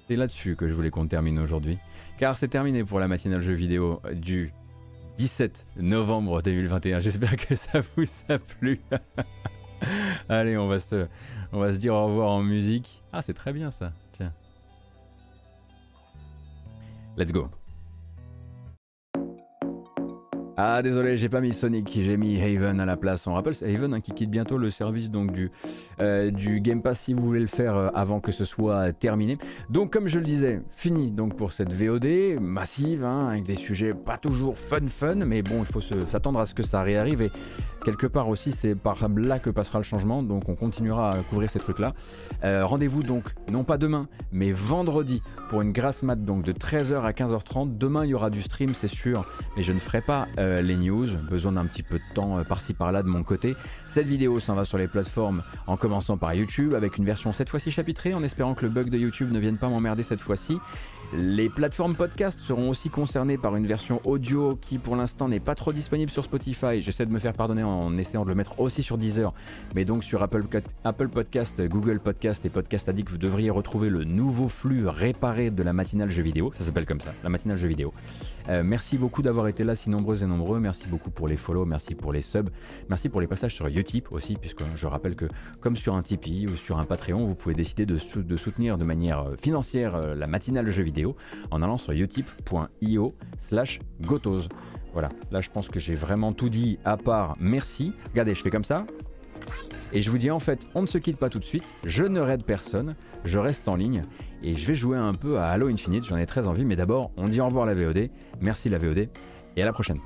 C'est 0.08 0.16
là-dessus 0.16 0.56
que 0.56 0.70
je 0.70 0.74
voulais 0.74 0.92
qu'on 0.92 1.08
termine 1.08 1.40
aujourd'hui, 1.40 1.78
car 2.18 2.38
c'est 2.38 2.48
terminé 2.48 2.86
pour 2.86 3.02
la 3.02 3.10
matinale 3.10 3.42
jeu 3.42 3.52
vidéo 3.52 4.02
du 4.14 4.54
17 5.18 5.66
novembre 5.78 6.42
2021. 6.42 7.00
J'espère 7.00 7.36
que 7.36 7.56
ça 7.56 7.82
vous 7.96 8.06
a 8.30 8.38
plu. 8.38 8.80
Allez, 10.30 10.58
on 10.58 10.68
va, 10.68 10.80
se, 10.80 11.08
on 11.52 11.60
va 11.60 11.74
se 11.74 11.78
dire 11.78 11.94
au 11.94 12.06
revoir 12.06 12.30
en 12.30 12.44
musique. 12.44 13.04
Ah, 13.12 13.22
c'est 13.22 13.34
très 13.34 13.52
bien 13.52 13.72
ça. 13.72 13.94
Tiens. 14.14 14.34
Let's 17.18 17.32
go. 17.32 17.50
Ah 20.60 20.82
désolé, 20.82 21.18
j'ai 21.18 21.30
pas 21.30 21.40
mis 21.40 21.54
Sonic, 21.54 21.88
j'ai 21.94 22.18
mis 22.18 22.42
Haven 22.42 22.80
à 22.80 22.86
la 22.88 22.98
place. 22.98 23.28
On 23.28 23.36
rappelle 23.36 23.54
Haven 23.62 23.94
hein, 23.94 24.02
qui 24.02 24.12
quitte 24.12 24.32
bientôt 24.32 24.58
le 24.58 24.72
service 24.72 25.12
donc 25.12 25.32
du, 25.32 25.52
euh, 26.00 26.32
du 26.32 26.62
Game 26.62 26.82
Pass 26.82 27.02
si 27.02 27.14
vous 27.14 27.22
voulez 27.22 27.42
le 27.42 27.46
faire 27.46 27.76
euh, 27.76 27.90
avant 27.94 28.20
que 28.20 28.32
ce 28.32 28.44
soit 28.44 28.92
terminé. 28.92 29.38
Donc 29.70 29.94
comme 29.94 30.08
je 30.08 30.18
le 30.18 30.26
disais, 30.26 30.64
fini 30.76 31.12
donc 31.12 31.36
pour 31.38 31.52
cette 31.52 31.72
VOD 31.72 32.42
massive 32.42 33.06
hein, 33.06 33.28
avec 33.28 33.44
des 33.44 33.56
sujets 33.56 33.94
pas 33.94 34.18
toujours 34.18 34.58
fun 34.58 34.88
fun, 34.88 35.18
mais 35.18 35.44
bon 35.44 35.60
il 35.60 35.72
faut 35.72 35.80
s'attendre 35.80 36.40
à 36.40 36.48
ce 36.48 36.56
que 36.56 36.64
ça 36.64 36.82
réarrive 36.82 37.22
et 37.22 37.30
quelque 37.86 38.08
part 38.08 38.28
aussi 38.28 38.52
c'est 38.52 38.74
par 38.74 39.08
là 39.16 39.38
que 39.38 39.52
passera 39.52 39.78
le 39.78 39.84
changement. 39.84 40.24
Donc 40.24 40.50
on 40.50 40.56
continuera 40.56 41.12
à 41.12 41.18
couvrir 41.20 41.52
ces 41.52 41.60
trucs 41.60 41.78
là. 41.78 41.94
Euh, 42.44 42.66
rendez-vous 42.66 43.04
donc 43.04 43.26
non 43.52 43.64
pas 43.64 43.78
demain 43.78 44.08
mais 44.32 44.54
vendredi 44.54 45.22
pour 45.50 45.62
une 45.62 45.72
grasse 45.72 46.02
mat 46.02 46.16
donc 46.16 46.44
de 46.44 46.52
13h 46.52 47.04
à 47.04 47.12
15h30. 47.12 47.78
Demain 47.78 48.06
il 48.06 48.10
y 48.10 48.14
aura 48.16 48.32
du 48.32 48.42
stream 48.42 48.70
c'est 48.74 48.88
sûr, 48.88 49.30
mais 49.56 49.62
je 49.62 49.72
ne 49.72 49.78
ferai 49.78 50.02
pas 50.02 50.26
euh, 50.48 50.62
les 50.62 50.76
news, 50.76 51.08
besoin 51.30 51.52
d'un 51.52 51.66
petit 51.66 51.84
peu 51.84 51.96
de 51.96 52.14
temps 52.16 52.40
euh, 52.40 52.44
par-ci 52.44 52.74
par-là 52.74 53.04
de 53.04 53.08
mon 53.08 53.24
côté. 53.24 53.56
Cette 53.90 54.08
vidéo 54.08 54.40
s'en 54.40 54.56
va 54.56 54.66
sur 54.66 54.78
les 54.78 54.88
plateformes 54.88 55.44
en 55.68 55.78
commençant 55.78 56.18
par 56.18 56.34
YouTube 56.34 56.74
avec 56.74 56.98
une 56.98 57.06
version 57.06 57.34
cette 57.34 57.50
fois-ci 57.50 57.72
chapitrée 57.72 58.14
en 58.14 58.24
espérant 58.24 58.54
que 58.54 58.66
le 58.66 58.72
bug 58.72 58.90
de 58.90 58.98
YouTube 58.98 59.32
ne 59.32 59.40
vienne 59.40 59.58
pas 59.58 59.70
m'emmerder 59.70 60.04
cette 60.04 60.22
fois-ci. 60.22 60.58
Les 61.14 61.48
plateformes 61.48 61.96
podcast 61.96 62.38
seront 62.42 62.70
aussi 62.70 62.90
concernées 62.90 63.38
par 63.38 63.56
une 63.56 63.66
version 63.66 64.02
audio 64.04 64.58
qui 64.60 64.78
pour 64.78 64.98
l'instant 64.98 65.30
n'est 65.30 65.40
pas 65.40 65.56
trop 65.56 65.72
disponible 65.72 66.12
sur 66.12 66.26
Spotify. 66.26 66.82
J'essaie 66.82 67.06
de 67.06 67.12
me 67.12 67.20
faire 67.20 67.32
pardonner 67.32 67.64
en 67.64 67.98
essayant 67.98 68.26
de 68.26 68.30
le 68.30 68.36
mettre 68.36 68.60
aussi 68.60 68.84
sur 68.84 68.98
Deezer, 68.98 69.34
mais 69.74 69.86
donc 69.86 70.04
sur 70.04 70.22
Apple, 70.22 70.44
Podcast, 71.08 71.62
Google 71.62 72.02
Podcast 72.02 72.46
et 72.46 72.50
Podcast 72.50 72.90
Addict, 72.90 73.10
vous 73.10 73.18
devriez 73.18 73.50
retrouver 73.50 73.90
le 73.90 74.04
nouveau 74.04 74.50
flux 74.50 74.86
réparé 74.86 75.50
de 75.50 75.64
la 75.64 75.72
matinale 75.72 76.12
jeu 76.12 76.24
vidéo. 76.24 76.52
Ça 76.58 76.66
s'appelle 76.66 76.86
comme 76.86 77.00
ça, 77.00 77.14
la 77.24 77.30
matinale 77.30 77.58
jeu 77.58 77.70
vidéo. 77.70 77.94
Euh, 78.50 78.64
merci 78.64 78.98
beaucoup 78.98 79.22
d'avoir 79.22 79.48
été 79.48 79.64
là 79.64 79.78
si 79.78 79.90
nombreux 79.90 80.24
et 80.24 80.26
nombreux. 80.26 80.60
Merci 80.60 80.90
beaucoup 80.90 81.10
pour 81.10 81.30
les 81.30 81.38
follow, 81.38 81.66
merci 81.66 81.96
pour 81.96 82.12
les 82.12 82.22
subs, 82.22 82.50
merci 82.90 83.08
pour 83.08 83.22
les 83.22 83.28
passages 83.28 83.56
sur 83.56 83.68
Utip 83.68 84.12
aussi, 84.12 84.36
puisque 84.36 84.64
je 84.76 84.88
rappelle 84.88 85.16
que 85.16 85.26
comme 85.62 85.78
sur 85.78 85.96
un 85.96 86.02
Tipeee 86.02 86.48
ou 86.48 86.56
sur 86.58 86.80
un 86.80 86.84
Patreon, 86.84 87.26
vous 87.26 87.36
pouvez 87.36 87.56
décider 87.56 87.86
de, 87.86 87.98
soutenir 87.98 88.78
de 88.78 88.84
manière 88.84 89.22
euh, 89.22 89.36
financière 89.42 89.96
euh, 89.96 90.14
la 90.14 90.28
matinale 90.28 90.70
jeu 90.70 90.84
vidéo 90.84 90.97
en 91.52 91.62
allant 91.62 91.78
sur 91.78 91.94
utip.io 91.94 93.16
slash 93.38 93.80
gotos. 94.02 94.48
Voilà, 94.94 95.10
là 95.32 95.42
je 95.42 95.50
pense 95.50 95.68
que 95.68 95.80
j'ai 95.80 95.94
vraiment 95.94 96.34
tout 96.34 96.50
dit 96.50 96.80
à 96.86 96.98
part 96.98 97.36
merci. 97.40 97.94
Regardez, 98.12 98.34
je 98.34 98.42
fais 98.42 98.50
comme 98.50 98.64
ça. 98.64 98.86
Et 99.94 100.02
je 100.02 100.12
vous 100.12 100.18
dis 100.18 100.32
en 100.32 100.40
fait, 100.40 100.60
on 100.76 100.82
ne 100.82 100.88
se 100.88 100.98
quitte 100.98 101.18
pas 101.18 101.30
tout 101.30 101.40
de 101.40 101.46
suite, 101.46 101.64
je 101.86 102.04
ne 102.04 102.20
raide 102.20 102.44
personne, 102.44 102.96
je 103.24 103.40
reste 103.40 103.68
en 103.70 103.76
ligne 103.76 104.04
et 104.44 104.54
je 104.54 104.68
vais 104.68 104.76
jouer 104.76 104.98
un 104.98 105.14
peu 105.14 105.38
à 105.38 105.48
Halo 105.48 105.68
Infinite, 105.70 106.04
j'en 106.04 106.18
ai 106.18 106.26
très 106.26 106.46
envie, 106.46 106.66
mais 106.66 106.76
d'abord 106.76 107.12
on 107.16 107.26
dit 107.26 107.40
au 107.40 107.46
revoir 107.46 107.66
la 107.66 107.74
VOD, 107.74 108.10
merci 108.42 108.70
la 108.70 108.80
VOD 108.80 109.08
et 109.56 109.62
à 109.62 109.66
la 109.66 109.72
prochaine. 109.72 110.00